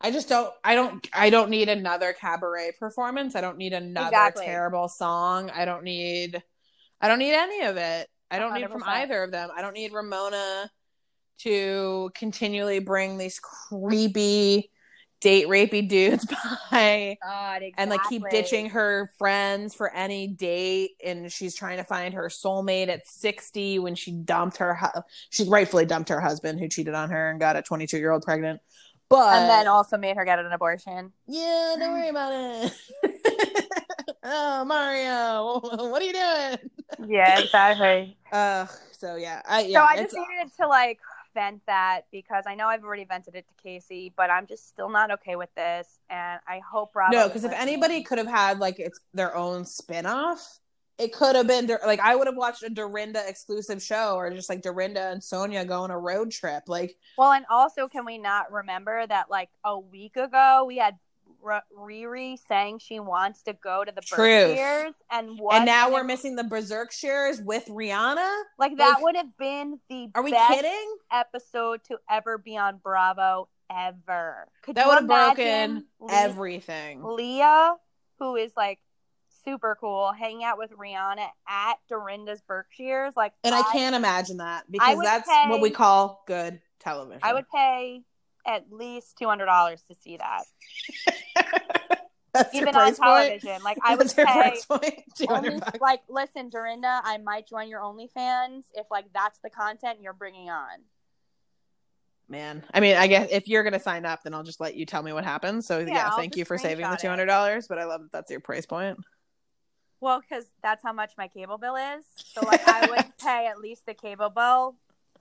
I 0.00 0.10
just 0.10 0.28
don't 0.28 0.52
I 0.64 0.74
don't 0.74 1.06
I 1.12 1.30
don't 1.30 1.50
need 1.50 1.68
another 1.68 2.12
cabaret 2.12 2.72
performance. 2.78 3.34
I 3.36 3.40
don't 3.40 3.58
need 3.58 3.72
another 3.72 4.08
Exactly. 4.08 4.46
terrible 4.46 4.88
song. 4.88 5.50
I 5.50 5.64
don't 5.64 5.84
need 5.84 6.42
I 7.00 7.08
don't 7.08 7.18
need 7.18 7.34
any 7.34 7.62
of 7.62 7.76
it. 7.76 8.08
I 8.30 8.38
don't 8.38 8.54
need 8.54 8.70
from 8.70 8.82
either 8.84 9.22
of 9.24 9.30
them. 9.30 9.50
I 9.54 9.60
don't 9.62 9.74
need 9.74 9.92
Ramona 9.92 10.70
to 11.40 12.10
continually 12.14 12.78
bring 12.78 13.18
these 13.18 13.40
creepy 13.40 14.70
date 15.20 15.48
rapey 15.48 15.86
dudes 15.86 16.24
by 16.70 17.16
God, 17.22 17.56
exactly. 17.62 17.74
and 17.76 17.90
like 17.90 18.00
keep 18.08 18.22
ditching 18.30 18.70
her 18.70 19.10
friends 19.18 19.74
for 19.74 19.92
any 19.92 20.28
date 20.28 20.92
and 21.04 21.30
she's 21.30 21.54
trying 21.54 21.76
to 21.76 21.84
find 21.84 22.14
her 22.14 22.28
soulmate 22.28 22.88
at 22.88 23.06
60 23.06 23.80
when 23.80 23.94
she 23.94 24.12
dumped 24.12 24.56
her 24.58 24.74
hu- 24.74 25.02
she 25.28 25.44
rightfully 25.44 25.84
dumped 25.84 26.08
her 26.08 26.20
husband 26.20 26.58
who 26.58 26.68
cheated 26.68 26.94
on 26.94 27.10
her 27.10 27.30
and 27.30 27.38
got 27.38 27.56
a 27.56 27.62
22 27.62 27.98
year 27.98 28.12
old 28.12 28.22
pregnant 28.22 28.60
but 29.10 29.36
and 29.36 29.50
then 29.50 29.68
also 29.68 29.98
made 29.98 30.16
her 30.16 30.24
get 30.24 30.38
an 30.38 30.50
abortion. 30.52 31.12
yeah 31.26 31.74
don't 31.78 31.92
worry 31.92 32.08
about 32.08 32.32
it 32.32 32.72
oh 34.24 34.64
mario 34.64 35.60
what 35.90 36.00
are 36.00 36.04
you 36.06 36.12
doing 36.12 37.10
Yeah, 37.10 37.40
exactly. 37.40 38.16
uh 38.32 38.66
so 38.92 39.16
yeah 39.16 39.42
i 39.46 39.62
yeah 39.62 39.80
so 39.80 39.84
I 39.84 40.02
just 40.02 40.14
needed 40.14 40.52
to 40.60 40.66
like 40.68 40.98
vent 41.34 41.62
that 41.66 42.02
because 42.10 42.44
I 42.46 42.54
know 42.54 42.66
I've 42.66 42.84
already 42.84 43.04
vented 43.04 43.34
it 43.36 43.46
to 43.46 43.62
Casey, 43.62 44.12
but 44.16 44.30
I'm 44.30 44.46
just 44.46 44.68
still 44.68 44.88
not 44.88 45.12
okay 45.12 45.36
with 45.36 45.54
this, 45.54 45.86
and 46.08 46.40
I 46.48 46.60
hope 46.60 46.92
Bravo. 46.92 47.16
no 47.16 47.28
because 47.28 47.44
if 47.44 47.52
anybody 47.52 48.02
could 48.02 48.18
have 48.18 48.26
had 48.26 48.58
like 48.58 48.78
it's 48.78 49.00
their 49.14 49.36
own 49.36 49.64
spin-off 49.64 50.58
it 51.00 51.12
could 51.12 51.34
have 51.34 51.46
been 51.46 51.68
like 51.86 52.00
i 52.00 52.14
would 52.14 52.26
have 52.26 52.36
watched 52.36 52.62
a 52.62 52.68
dorinda 52.68 53.22
exclusive 53.26 53.82
show 53.82 54.14
or 54.16 54.30
just 54.30 54.48
like 54.48 54.62
dorinda 54.62 55.10
and 55.10 55.22
sonja 55.22 55.66
go 55.66 55.82
on 55.82 55.90
a 55.90 55.98
road 55.98 56.30
trip 56.30 56.64
like 56.68 56.96
well, 57.16 57.32
and 57.32 57.44
also 57.50 57.88
can 57.88 58.04
we 58.04 58.18
not 58.18 58.52
remember 58.52 59.06
that 59.06 59.30
like 59.30 59.48
a 59.64 59.78
week 59.78 60.16
ago 60.16 60.64
we 60.66 60.76
had 60.76 60.98
R- 61.42 61.62
Riri 61.76 62.38
saying 62.48 62.80
she 62.80 63.00
wants 63.00 63.42
to 63.44 63.54
go 63.54 63.82
to 63.82 63.90
the. 63.90 64.02
Berkshires, 64.02 64.94
and 65.10 65.38
what? 65.38 65.56
and 65.56 65.64
now 65.64 65.90
we're 65.90 66.04
missing 66.04 66.36
the 66.36 66.44
berserk 66.44 66.92
shares 66.92 67.40
with 67.40 67.64
rihanna 67.66 68.42
like 68.58 68.76
that 68.76 68.94
like- 68.94 69.02
would 69.02 69.16
have 69.16 69.36
been 69.38 69.78
the 69.88 70.10
are 70.14 70.22
we 70.22 70.32
best 70.32 70.52
kidding 70.52 70.96
episode 71.10 71.82
to 71.84 71.98
ever 72.10 72.36
be 72.36 72.56
on 72.56 72.78
Bravo 72.82 73.48
ever. 73.70 74.48
Could 74.62 74.74
that 74.74 74.86
would 74.86 74.96
have 74.98 75.06
broken 75.06 75.86
Le- 75.98 76.12
everything 76.12 77.02
Leah, 77.02 77.76
who 78.18 78.36
is 78.36 78.52
like 78.56 78.80
super 79.44 79.76
cool, 79.80 80.12
hanging 80.12 80.44
out 80.44 80.58
with 80.58 80.70
Rihanna 80.72 81.26
at 81.48 81.74
Dorinda's 81.88 82.40
Berkshires. 82.46 83.14
Like, 83.16 83.32
and 83.44 83.54
i 83.54 83.62
can't 83.72 83.94
imagine 83.94 84.38
that 84.38 84.70
because 84.70 85.00
that's 85.02 85.28
pay- 85.28 85.48
what 85.48 85.60
we 85.60 85.70
call 85.70 86.22
good 86.26 86.60
television 86.80 87.20
I 87.22 87.34
would 87.34 87.46
pay 87.52 88.02
at 88.46 88.66
least 88.70 89.18
two 89.18 89.26
hundred 89.26 89.46
dollars 89.46 89.82
to 89.88 89.94
see 89.94 90.16
that, 90.16 90.44
that's 92.32 92.54
even 92.54 92.68
on 92.68 92.74
price 92.74 92.98
point 92.98 93.28
television. 93.28 93.62
Like, 93.62 93.78
I 93.84 93.96
would 93.96 94.08
that's 94.08 94.14
pay. 94.14 94.24
price 94.24 94.64
point 94.64 95.02
200 95.16 95.52
Only, 95.52 95.62
like, 95.80 96.02
listen, 96.08 96.48
Dorinda, 96.48 97.00
I 97.04 97.18
might 97.18 97.46
join 97.48 97.68
your 97.68 97.80
OnlyFans 97.80 98.64
if 98.74 98.86
like 98.90 99.06
that's 99.12 99.38
the 99.42 99.50
content 99.50 99.98
you're 100.00 100.12
bringing 100.12 100.50
on. 100.50 100.80
Man, 102.30 102.62
I 102.72 102.78
mean, 102.78 102.96
I 102.96 103.08
guess 103.08 103.28
if 103.32 103.48
you're 103.48 103.64
gonna 103.64 103.80
sign 103.80 104.06
up, 104.06 104.22
then 104.22 104.34
I'll 104.34 104.44
just 104.44 104.60
let 104.60 104.76
you 104.76 104.86
tell 104.86 105.02
me 105.02 105.12
what 105.12 105.24
happens. 105.24 105.66
So 105.66 105.80
yeah, 105.80 105.86
Yeah, 105.88 106.10
thank 106.10 106.36
you 106.36 106.44
for 106.44 106.56
saving 106.56 106.88
the 106.88 106.96
two 106.96 107.08
hundred 107.08 107.26
dollars. 107.26 107.66
But 107.66 107.78
I 107.78 107.84
love 107.84 108.02
that 108.02 108.12
that's 108.12 108.30
your 108.30 108.38
price 108.38 108.66
point. 108.66 108.98
Well, 110.00 110.20
because 110.20 110.46
that's 110.62 110.82
how 110.82 110.92
much 110.92 111.12
my 111.18 111.28
cable 111.28 111.58
bill 111.58 111.76
is. 111.76 112.04
So 112.16 112.40
like, 112.46 112.66
I 112.66 112.86
would 112.88 113.04
pay 113.22 113.46
at 113.46 113.58
least 113.58 113.86
the 113.86 113.94
cable 113.94 114.30
bill 114.30 114.76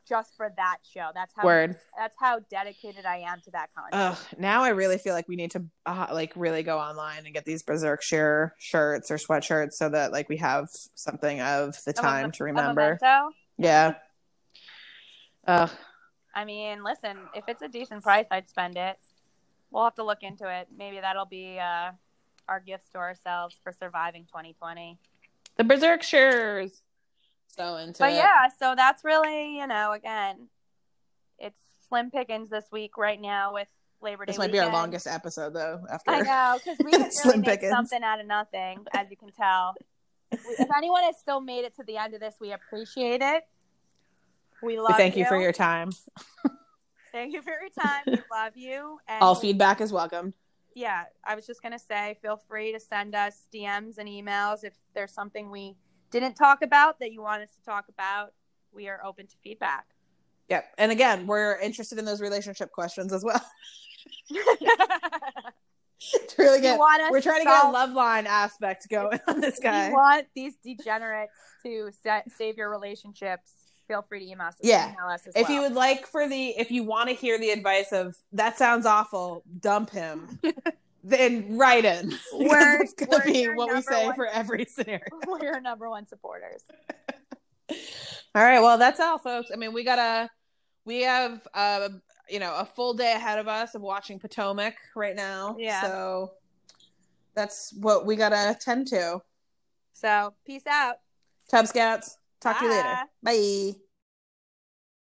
just 0.08 0.36
for 0.38 0.52
that 0.58 0.78
show. 0.92 1.10
That's 1.14 1.34
how 1.36 1.44
Word. 1.46 1.78
that's 1.98 2.16
how 2.20 2.40
dedicated 2.50 3.06
I 3.06 3.18
am 3.18 3.42
to 3.42 3.52
that 3.52 3.70
content. 3.76 3.94
Ugh, 4.18 4.18
now 4.40 4.64
I 4.64 4.70
really 4.70 4.98
feel 4.98 5.14
like 5.14 5.28
we 5.28 5.36
need 5.36 5.52
to 5.52 5.64
uh, 5.86 6.08
like 6.12 6.34
really 6.36 6.64
go 6.64 6.80
online 6.80 7.26
and 7.26 7.34
get 7.34 7.46
these 7.46 7.62
Berserk 7.62 8.02
Share 8.02 8.56
shirts 8.58 9.12
or 9.12 9.18
sweatshirts 9.18 9.74
so 9.74 9.90
that 9.90 10.12
like 10.12 10.28
we 10.30 10.38
have 10.38 10.70
something 10.96 11.42
of 11.42 11.78
the 11.84 11.92
Of 11.92 11.98
a- 12.00 12.02
time 12.02 12.32
to 12.32 12.44
remember. 12.46 12.98
Yeah. 13.58 13.96
Ugh. 15.48 15.70
I 16.34 16.46
mean, 16.46 16.84
listen, 16.84 17.18
if 17.36 17.44
it's 17.48 17.62
a 17.62 17.68
decent 17.68 18.04
price, 18.04 18.26
I'd 18.32 18.50
spend 18.50 18.78
it. 18.78 18.98
We'll 19.72 19.84
have 19.84 19.96
to 19.96 20.04
look 20.04 20.24
into 20.24 20.48
it. 20.50 20.68
Maybe 20.76 21.00
that'll 21.00 21.26
be 21.26 21.60
uh, 21.60 21.92
our 22.50 22.60
gifts 22.60 22.90
to 22.90 22.98
ourselves 22.98 23.56
for 23.64 23.72
surviving 23.72 24.24
2020. 24.26 24.98
the 25.58 25.64
Berserk 25.64 26.04
Shares. 26.04 26.82
So 27.48 27.76
into 27.78 28.00
But 28.00 28.12
it. 28.14 28.16
yeah, 28.16 28.50
so 28.60 28.74
that's 28.76 29.04
really, 29.04 29.58
you 29.58 29.68
know, 29.68 29.92
again, 29.94 30.48
it's 31.38 31.60
slim 31.88 32.12
pickings 32.12 32.50
this 32.50 32.66
week 32.72 32.98
right 32.98 33.20
now 33.20 33.54
with 33.54 33.68
Labor 34.02 34.26
Day. 34.26 34.32
this 34.32 34.38
might 34.38 34.52
be 34.52 34.60
our 34.60 34.72
longest 34.72 35.08
episode 35.08 35.54
though. 35.54 35.82
After 35.92 36.12
I 36.12 36.22
know 36.22 36.58
because 36.64 36.78
we 36.84 36.92
could 36.92 37.00
really 37.00 37.12
Slim 37.12 37.42
make 37.42 37.50
pickings. 37.50 37.72
something 37.72 38.02
out 38.04 38.20
of 38.20 38.28
nothing, 38.28 38.86
as 38.94 39.10
you 39.10 39.18
can 39.18 39.32
tell. 39.32 39.76
If, 40.32 40.68
anyone 40.78 41.04
has 41.04 41.18
still 41.20 41.42
made 41.42 41.66
it 41.66 41.76
to 41.78 41.84
the 41.84 41.98
end 41.98 42.14
of 42.14 42.20
this, 42.20 42.36
we 42.40 42.52
appreciate 42.52 43.22
it. 43.22 43.44
We 44.62 44.80
love 44.80 44.90
we 44.90 44.94
thank 44.96 45.18
you 45.18 45.26
for 45.26 45.40
your 45.42 45.52
time. 45.52 45.92
Thank 47.12 47.34
you 47.34 47.42
for 47.42 47.50
your 47.52 47.70
time. 47.78 48.04
We 48.06 48.18
love 48.32 48.56
you. 48.56 49.00
And 49.08 49.22
All 49.24 49.34
feedback 49.36 49.82
is 49.82 49.92
welcome. 49.92 50.34
Yeah, 50.76 51.06
I 51.26 51.36
was 51.36 51.46
just 51.46 51.62
gonna 51.62 51.80
say, 51.80 52.18
feel 52.22 52.38
free 52.38 52.72
to 52.74 52.80
send 52.80 53.16
us 53.16 53.48
DMs 53.54 53.98
and 53.98 54.08
emails 54.08 54.64
if 54.64 54.74
there's 54.94 55.14
something 55.14 55.50
we 55.52 55.76
didn't 56.12 56.36
talk 56.36 56.62
about 56.62 57.00
that 57.00 57.12
you 57.12 57.22
want 57.22 57.44
us 57.44 57.52
to 57.56 57.62
talk 57.64 57.86
about. 57.90 58.34
We 58.72 58.88
are 58.88 59.04
open 59.04 59.28
to 59.28 59.36
feedback. 59.44 59.86
Yep. 60.50 60.66
And 60.78 60.92
again, 60.92 61.28
we're 61.28 61.60
interested 61.60 62.00
in 62.00 62.06
those 62.06 62.22
relationship 62.22 62.72
questions 62.72 63.14
as 63.14 63.24
well. 63.24 63.42
to 64.30 64.40
really 66.38 66.62
want 66.78 67.12
we're 67.12 67.22
trying 67.22 67.42
to 67.42 67.46
get 67.46 67.66
a 67.66 67.70
love 67.70 67.92
line 67.92 68.26
aspect 68.26 68.88
going 68.90 69.20
on 69.28 69.42
this 69.42 69.60
guy. 69.60 69.90
you 69.90 69.94
want 69.94 70.28
these 70.36 70.56
degenerates 70.64 71.34
to 71.64 71.92
sa- 72.04 72.22
save 72.36 72.58
your 72.58 72.70
relationships, 72.70 73.52
feel 73.90 74.06
free 74.08 74.20
to 74.20 74.32
email 74.32 74.48
us. 74.48 74.56
Yeah. 74.62 74.94
email 74.94 75.08
us 75.08 75.28
as 75.28 75.36
if 75.36 75.50
well. 75.50 75.52
you 75.58 75.62
would 75.64 75.74
like 75.74 76.08
for 76.08 76.30
the 76.30 76.50
if 76.58 76.72
you 76.72 76.84
want 76.84 77.10
to 77.10 77.16
hear 77.16 77.38
the 77.38 77.50
advice 77.50 77.92
of 77.92 78.16
that 78.32 78.58
sounds 78.58 78.86
awful, 78.86 79.44
dump 79.60 79.90
him. 79.90 80.40
then 81.04 81.58
write 81.58 81.84
in. 81.84 82.14
We're- 82.34 82.78
that's 82.78 82.94
gonna 82.94 83.12
we're 83.26 83.34
be 83.34 83.48
what 83.48 83.74
we 83.74 83.82
say 83.82 84.06
one- 84.06 84.16
for 84.16 84.28
every 84.28 84.66
scenario. 84.66 85.02
we're 85.28 85.44
your 85.44 85.60
number 85.60 85.90
one 85.90 86.08
supporters. 86.08 86.62
All 88.36 88.44
right, 88.44 88.62
well 88.62 88.78
that's 88.78 89.00
all 89.00 89.18
folks. 89.18 89.50
I 89.54 89.58
mean, 89.58 89.74
we 89.74 89.84
got 89.84 89.96
to 89.98 90.30
we 90.86 91.02
have 91.02 91.46
uh 91.54 91.90
you 92.30 92.40
know, 92.40 92.54
a 92.56 92.64
full 92.66 92.94
day 92.94 93.14
ahead 93.14 93.40
of 93.40 93.48
us 93.48 93.74
of 93.74 93.82
watching 93.82 94.20
Potomac 94.20 94.76
right 94.96 95.16
now. 95.16 95.56
Yeah. 95.58 95.82
So 95.82 96.34
that's 97.34 97.74
what 97.80 98.06
we 98.06 98.16
got 98.16 98.30
to 98.30 98.52
attend 98.52 98.86
to. 98.90 99.20
So 99.94 100.36
peace 100.46 100.68
out. 100.68 100.98
Tub 101.50 101.66
Scouts. 101.66 102.19
Talk 102.40 102.58
to 102.60 102.66
you 102.66 102.72
later. 102.72 103.02
Bye. 103.22 103.34
Bye. 103.74 103.89